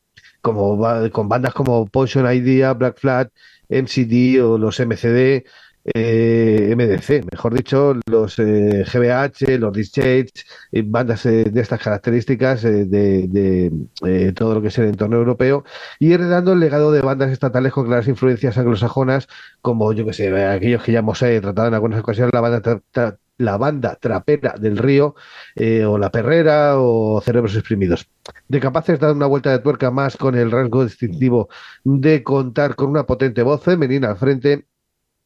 como, 0.41 0.79
con 1.11 1.29
bandas 1.29 1.53
como 1.53 1.85
Poison 1.87 2.31
Idea, 2.31 2.73
Black 2.73 2.99
Flag, 2.99 3.31
MCD 3.69 4.41
o 4.43 4.57
los 4.57 4.79
MCD, 4.79 5.45
eh, 5.83 6.73
MDC, 6.75 7.23
mejor 7.31 7.53
dicho, 7.53 7.95
los 8.07 8.37
eh, 8.39 8.83
GBH, 8.91 9.57
los 9.59 9.73
Discharge, 9.73 10.31
eh, 10.71 10.83
bandas 10.85 11.25
eh, 11.25 11.45
de 11.51 11.61
estas 11.61 11.79
características 11.81 12.63
eh, 12.65 12.85
de, 12.85 13.71
eh, 14.05 14.33
todo 14.33 14.55
lo 14.55 14.61
que 14.61 14.67
es 14.69 14.77
el 14.77 14.85
entorno 14.89 15.17
europeo 15.17 15.63
y 15.99 16.13
heredando 16.13 16.53
el 16.53 16.59
legado 16.59 16.91
de 16.91 17.01
bandas 17.01 17.31
estatales 17.31 17.71
con 17.73 17.85
claras 17.87 18.07
influencias 18.07 18.57
anglosajonas 18.57 19.27
como 19.61 19.91
yo 19.93 20.05
que 20.05 20.13
sé, 20.13 20.33
aquellos 20.45 20.83
que 20.83 20.91
ya 20.91 20.99
hemos 20.99 21.21
eh, 21.21 21.39
tratado 21.41 21.67
en 21.69 21.73
algunas 21.73 21.99
ocasiones 21.99 22.33
la 22.33 22.41
banda 22.41 22.61
tra- 22.61 23.17
la 23.37 23.57
banda 23.57 23.95
trapera 23.95 24.53
del 24.59 24.77
río 24.77 25.15
eh, 25.55 25.83
o 25.85 25.97
la 25.97 26.11
perrera 26.11 26.77
o 26.79 27.19
cerebros 27.21 27.55
exprimidos. 27.55 28.07
De 28.47 28.59
capaces 28.59 28.99
de 28.99 29.05
dar 29.07 29.15
una 29.15 29.25
vuelta 29.25 29.49
de 29.51 29.59
tuerca 29.59 29.89
más 29.89 30.15
con 30.15 30.35
el 30.35 30.51
rasgo 30.51 30.83
distintivo 30.85 31.49
de 31.83 32.21
contar 32.23 32.75
con 32.75 32.89
una 32.89 33.05
potente 33.05 33.41
voz 33.43 33.63
femenina 33.63 34.09
al 34.11 34.17
frente 34.17 34.65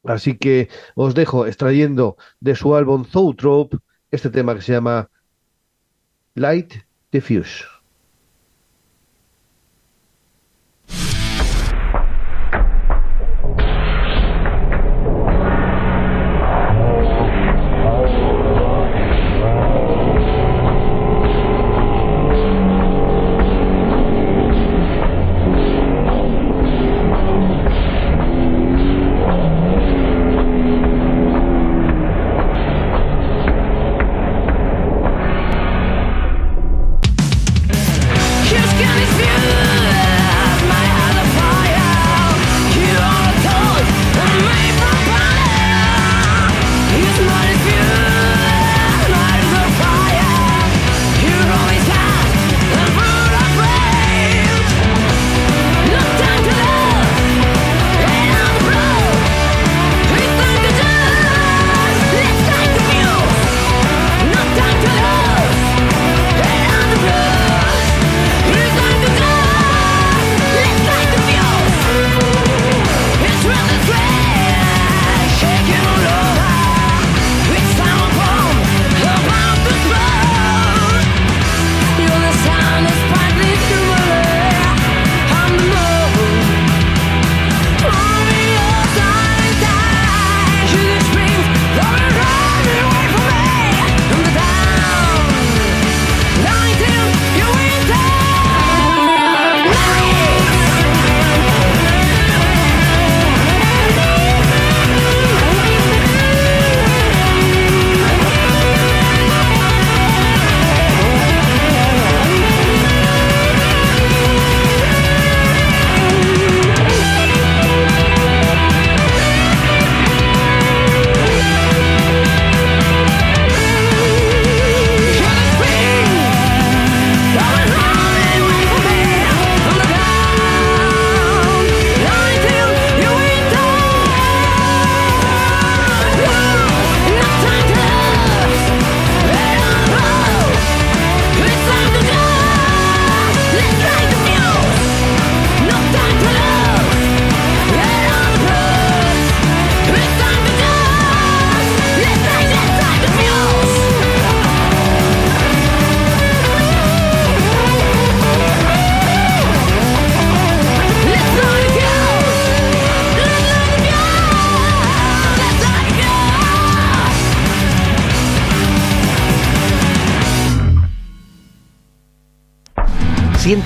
Así 0.06 0.38
que 0.38 0.70
os 0.96 1.16
dejo 1.16 1.46
extrayendo 1.48 2.18
de 2.40 2.56
su 2.56 2.76
álbum 2.76 3.06
Zootrope 3.06 3.78
este 4.12 4.30
tema 4.30 4.56
que 4.56 4.62
se 4.62 4.74
llama 4.74 5.10
Light 6.36 6.74
Diffuse. 7.12 7.75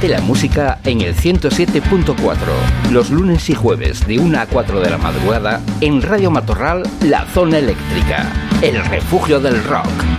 La 0.02 0.22
música 0.22 0.80
en 0.86 1.02
el 1.02 1.14
107.4, 1.14 2.38
los 2.90 3.10
lunes 3.10 3.50
y 3.50 3.54
jueves 3.54 4.08
de 4.08 4.18
1 4.18 4.40
a 4.40 4.46
4 4.46 4.80
de 4.80 4.90
la 4.90 4.98
madrugada 4.98 5.62
en 5.82 6.02
Radio 6.02 6.32
Matorral, 6.32 6.84
La 7.02 7.26
Zona 7.26 7.58
Eléctrica, 7.58 8.32
el 8.62 8.84
refugio 8.86 9.42
del 9.42 9.62
rock. 9.66 10.19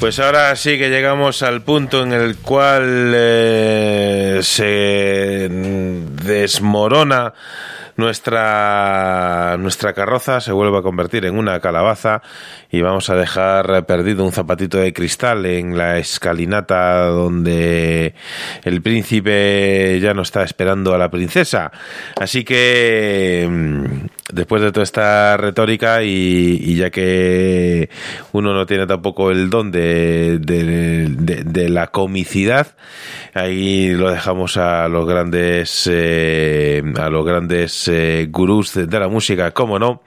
Pues 0.00 0.20
ahora 0.20 0.54
sí 0.54 0.78
que 0.78 0.90
llegamos 0.90 1.42
al 1.42 1.62
punto 1.62 2.04
en 2.04 2.12
el 2.12 2.36
cual 2.36 3.12
eh, 3.16 4.38
se 4.42 5.48
desmorona 6.22 7.34
nuestra, 7.98 9.56
nuestra 9.58 9.92
carroza, 9.92 10.40
se 10.40 10.52
vuelve 10.52 10.78
a 10.78 10.82
convertir 10.82 11.24
en 11.24 11.36
una 11.36 11.58
calabaza 11.58 12.22
y 12.70 12.80
vamos 12.80 13.10
a 13.10 13.16
dejar 13.16 13.86
perdido 13.86 14.24
un 14.24 14.30
zapatito 14.30 14.78
de 14.78 14.92
cristal 14.92 15.44
en 15.46 15.76
la 15.76 15.98
escalinata 15.98 17.06
donde 17.06 18.14
el 18.62 18.82
príncipe 18.82 19.98
ya 20.00 20.14
no 20.14 20.22
está 20.22 20.44
esperando 20.44 20.94
a 20.94 20.98
la 20.98 21.10
princesa. 21.10 21.72
Así 22.14 22.44
que 22.44 23.48
mm, 23.50 23.97
después 24.32 24.62
de 24.62 24.72
toda 24.72 24.84
esta 24.84 25.36
retórica 25.36 26.02
y, 26.02 26.76
ya 26.76 26.90
que 26.90 27.88
uno 28.32 28.52
no 28.52 28.66
tiene 28.66 28.86
tampoco 28.86 29.30
el 29.30 29.50
don 29.50 29.70
de, 29.70 30.38
la 31.70 31.88
comicidad, 31.88 32.76
ahí 33.34 33.92
lo 33.92 34.10
dejamos 34.10 34.56
a 34.56 34.88
los 34.88 35.06
grandes 35.06 35.88
eh, 35.90 36.82
a 36.96 37.08
los 37.08 37.24
grandes 37.24 37.88
eh, 37.88 38.26
gurús 38.30 38.74
de, 38.74 38.98
la 38.98 39.08
música, 39.08 39.52
cómo 39.52 39.78
no. 39.78 40.02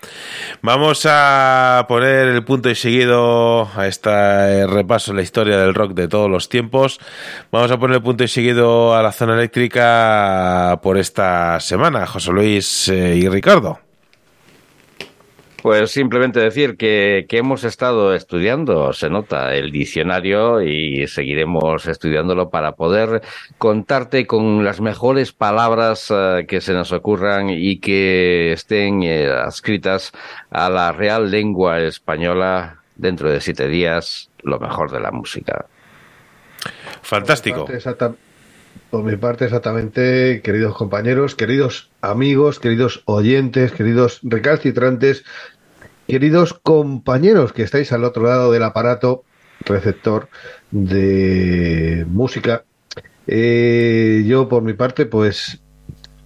Vamos 0.61 1.05
a 1.09 1.85
poner 1.87 2.27
el 2.27 2.43
punto 2.43 2.69
y 2.69 2.75
seguido 2.75 3.69
a 3.75 3.87
este 3.87 4.67
repaso 4.67 5.11
en 5.11 5.17
la 5.17 5.23
historia 5.23 5.57
del 5.57 5.73
rock 5.73 5.93
de 5.93 6.07
todos 6.07 6.29
los 6.29 6.49
tiempos. 6.49 6.99
Vamos 7.51 7.71
a 7.71 7.79
poner 7.79 7.97
el 7.97 8.03
punto 8.03 8.23
y 8.23 8.27
seguido 8.27 8.95
a 8.95 9.01
la 9.01 9.11
zona 9.11 9.33
eléctrica 9.33 10.79
por 10.83 10.97
esta 10.97 11.59
semana, 11.59 12.05
José 12.05 12.31
Luis 12.31 12.89
eh, 12.89 13.15
y 13.15 13.27
Ricardo. 13.27 13.90
Pues 15.61 15.91
simplemente 15.91 16.39
decir 16.39 16.75
que, 16.75 17.25
que 17.29 17.37
hemos 17.37 17.63
estado 17.63 18.15
estudiando, 18.15 18.93
se 18.93 19.11
nota, 19.11 19.53
el 19.53 19.71
diccionario 19.71 20.61
y 20.61 21.05
seguiremos 21.07 21.85
estudiándolo 21.85 22.49
para 22.49 22.71
poder 22.71 23.21
contarte 23.59 24.25
con 24.25 24.63
las 24.65 24.81
mejores 24.81 25.33
palabras 25.33 26.07
eh, 26.09 26.45
que 26.47 26.61
se 26.61 26.73
nos 26.73 26.91
ocurran 26.91 27.49
y 27.51 27.77
que 27.77 28.53
estén 28.53 29.03
eh, 29.03 29.27
adscritas 29.29 30.11
a 30.49 30.69
la 30.69 30.91
real 30.93 31.29
lengua 31.29 31.79
española 31.81 32.77
dentro 32.95 33.29
de 33.29 33.39
siete 33.39 33.67
días, 33.67 34.31
lo 34.41 34.59
mejor 34.59 34.91
de 34.91 34.99
la 34.99 35.11
música. 35.11 35.65
Fantástico. 37.03 37.65
Por 37.65 37.75
mi 37.75 37.79
parte, 37.79 37.89
exacta- 37.89 38.15
por 38.91 39.03
mi 39.03 39.15
parte, 39.15 39.45
exactamente, 39.45 40.41
queridos 40.43 40.75
compañeros, 40.75 41.33
queridos 41.33 41.89
amigos, 42.01 42.59
queridos 42.59 43.01
oyentes, 43.05 43.71
queridos 43.71 44.19
recalcitrantes, 44.21 45.23
queridos 46.07 46.53
compañeros 46.53 47.53
que 47.53 47.63
estáis 47.63 47.93
al 47.93 48.03
otro 48.03 48.23
lado 48.23 48.51
del 48.51 48.63
aparato 48.63 49.23
receptor 49.61 50.27
de 50.71 52.05
música. 52.09 52.65
Eh, 53.27 54.25
yo, 54.27 54.49
por 54.49 54.61
mi 54.61 54.73
parte, 54.73 55.05
pues 55.05 55.61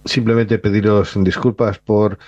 simplemente 0.04 0.58
pediros 0.58 1.12
disculpas 1.22 1.78
por 1.78 2.18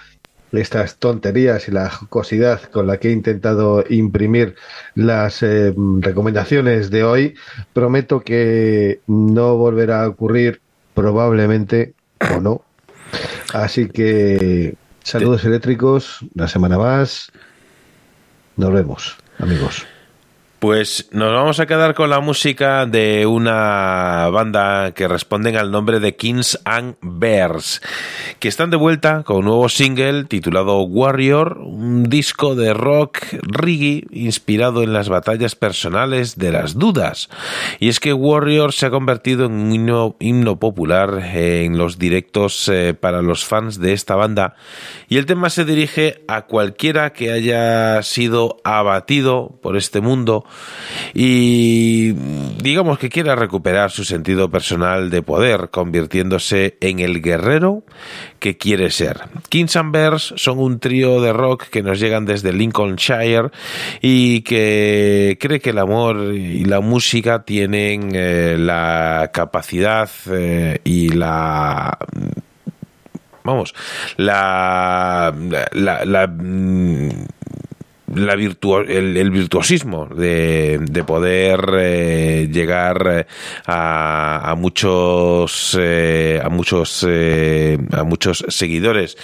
estas 0.52 0.96
tonterías 0.96 1.68
y 1.68 1.72
la 1.72 1.90
jocosidad 1.90 2.62
con 2.70 2.86
la 2.86 2.98
que 2.98 3.08
he 3.08 3.12
intentado 3.12 3.84
imprimir 3.88 4.54
las 4.94 5.42
eh, 5.42 5.74
recomendaciones 6.00 6.90
de 6.90 7.04
hoy. 7.04 7.34
Prometo 7.72 8.20
que 8.20 9.00
no 9.06 9.56
volverá 9.56 10.04
a 10.04 10.08
ocurrir 10.08 10.60
probablemente 10.94 11.94
o 12.34 12.40
no. 12.40 12.62
Así 13.52 13.88
que 13.88 14.74
saludos 15.02 15.44
eléctricos, 15.44 16.20
una 16.34 16.48
semana 16.48 16.78
más. 16.78 17.30
Nos 18.56 18.72
vemos, 18.72 19.16
amigos. 19.38 19.86
Pues 20.58 21.08
nos 21.12 21.32
vamos 21.32 21.60
a 21.60 21.66
quedar 21.66 21.94
con 21.94 22.10
la 22.10 22.18
música 22.18 22.84
de 22.84 23.26
una 23.26 24.28
banda 24.32 24.90
que 24.90 25.06
responden 25.06 25.56
al 25.56 25.70
nombre 25.70 26.00
de 26.00 26.16
Kings 26.16 26.58
and 26.64 26.96
Bears, 27.00 27.80
que 28.40 28.48
están 28.48 28.70
de 28.70 28.76
vuelta 28.76 29.22
con 29.22 29.36
un 29.36 29.44
nuevo 29.44 29.68
single 29.68 30.24
titulado 30.24 30.80
Warrior, 30.82 31.58
un 31.58 32.08
disco 32.08 32.56
de 32.56 32.74
rock 32.74 33.18
reggae 33.42 34.04
inspirado 34.10 34.82
en 34.82 34.92
las 34.92 35.08
batallas 35.08 35.54
personales 35.54 36.36
de 36.36 36.50
las 36.50 36.76
dudas. 36.76 37.28
Y 37.78 37.88
es 37.88 38.00
que 38.00 38.12
Warrior 38.12 38.72
se 38.72 38.86
ha 38.86 38.90
convertido 38.90 39.46
en 39.46 39.52
un 39.52 39.72
himno, 39.72 40.16
himno 40.18 40.58
popular 40.58 41.22
en 41.34 41.78
los 41.78 42.00
directos 42.00 42.68
eh, 42.68 42.94
para 42.94 43.22
los 43.22 43.44
fans 43.44 43.78
de 43.78 43.92
esta 43.92 44.16
banda 44.16 44.56
y 45.08 45.18
el 45.18 45.26
tema 45.26 45.50
se 45.50 45.64
dirige 45.64 46.24
a 46.26 46.42
cualquiera 46.42 47.12
que 47.12 47.30
haya 47.30 48.02
sido 48.02 48.60
abatido 48.64 49.58
por 49.62 49.76
este 49.76 50.00
mundo 50.00 50.44
y 51.14 52.12
digamos 52.62 52.98
que 52.98 53.08
quiera 53.08 53.34
recuperar 53.36 53.90
su 53.90 54.04
sentido 54.04 54.50
personal 54.50 55.10
de 55.10 55.22
poder, 55.22 55.70
convirtiéndose 55.70 56.76
en 56.80 57.00
el 57.00 57.22
guerrero 57.22 57.82
que 58.38 58.56
quiere 58.56 58.90
ser. 58.90 59.20
Kings 59.48 59.76
and 59.76 59.92
Bears 59.92 60.34
son 60.36 60.58
un 60.58 60.78
trío 60.78 61.20
de 61.20 61.32
rock 61.32 61.64
que 61.64 61.82
nos 61.82 61.98
llegan 61.98 62.24
desde 62.24 62.52
Lincolnshire 62.52 63.50
y 64.00 64.42
que 64.42 65.38
cree 65.40 65.60
que 65.60 65.70
el 65.70 65.78
amor 65.78 66.34
y 66.34 66.64
la 66.64 66.80
música 66.80 67.44
tienen 67.44 68.10
eh, 68.14 68.56
la 68.58 69.30
capacidad 69.32 70.08
eh, 70.30 70.80
y 70.84 71.08
la 71.10 71.98
vamos, 73.48 73.74
la, 74.16 75.34
la, 75.72 76.04
la, 76.04 76.26
mm, 76.26 77.08
la 78.14 78.34
virtuo- 78.36 78.84
el, 78.88 79.16
el 79.16 79.30
virtuosismo 79.30 80.06
de, 80.06 80.78
de 80.80 81.04
poder 81.04 81.60
eh, 81.78 82.48
llegar 82.50 83.06
eh, 83.10 83.26
a, 83.66 84.50
a 84.50 84.54
muchos 84.54 85.76
eh, 85.80 86.40
a 86.42 86.48
muchos 86.48 87.04
eh, 87.08 87.78
a 87.92 88.04
muchos 88.04 88.44
seguidores 88.48 89.16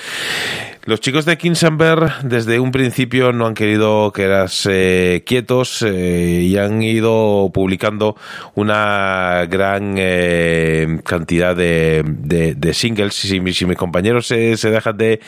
los 0.86 1.00
chicos 1.00 1.24
de 1.24 1.38
Kinsamber 1.38 1.98
desde 2.24 2.60
un 2.60 2.70
principio 2.70 3.32
no 3.32 3.46
han 3.46 3.54
querido 3.54 4.12
quedarse 4.12 5.22
quietos 5.24 5.80
eh, 5.82 6.40
y 6.42 6.58
han 6.58 6.82
ido 6.82 7.50
publicando 7.54 8.16
una 8.54 9.46
gran 9.48 9.94
eh, 9.96 11.00
cantidad 11.04 11.56
de, 11.56 12.02
de- 12.04 12.54
singles. 12.74 13.14
Si, 13.14 13.40
mi- 13.40 13.54
si 13.54 13.64
mis 13.64 13.78
compañeros 13.78 14.26
se, 14.26 14.56
dejan 14.56 14.98
de, 14.98 15.20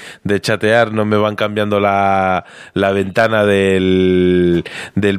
chatear, 0.43 0.93
no 0.93 1.07
me 1.07 1.17
van 1.17 1.37
cambiando 1.37 1.81
la, 1.81 2.45
la 2.75 2.93
ventana 2.93 3.45
del, 3.47 4.63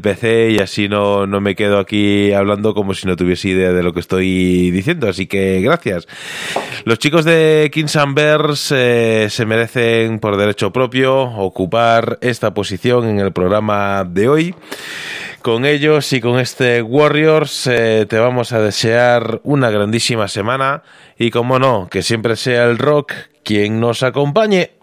PC 0.01 0.51
y 0.51 0.59
así 0.59 0.87
no, 0.87 1.25
me 1.41 1.55
quedo 1.55 1.79
aquí 1.79 2.31
hablando 2.33 2.75
como 2.75 2.93
si 2.93 3.07
no 3.07 3.15
tuviese 3.15 3.49
idea 3.49 3.71
de 3.71 3.81
lo 3.81 3.91
que 3.91 4.01
estoy 4.01 4.69
diciendo. 4.69 5.09
Así 5.09 5.25
que 5.25 5.61
gracias. 5.61 6.07
Los 6.85 6.99
chicos 6.99 7.25
de 7.25 7.71
Bears 8.13 8.71
eh, 8.75 9.27
se 9.31 9.45
merecen 9.47 10.19
por 10.27 10.35
derecho 10.35 10.73
propio 10.73 11.21
ocupar 11.21 12.17
esta 12.19 12.53
posición 12.53 13.07
en 13.07 13.21
el 13.21 13.31
programa 13.31 14.03
de 14.03 14.27
hoy. 14.27 14.55
Con 15.41 15.63
ellos 15.63 16.11
y 16.11 16.19
con 16.19 16.37
este 16.37 16.81
Warriors 16.81 17.65
eh, 17.67 18.05
te 18.09 18.19
vamos 18.19 18.51
a 18.51 18.59
desear 18.59 19.39
una 19.45 19.69
grandísima 19.69 20.27
semana 20.27 20.83
y 21.17 21.31
como 21.31 21.59
no, 21.59 21.87
que 21.89 22.03
siempre 22.03 22.35
sea 22.35 22.65
el 22.65 22.77
rock 22.77 23.13
quien 23.41 23.79
nos 23.79 24.03
acompañe. 24.03 24.76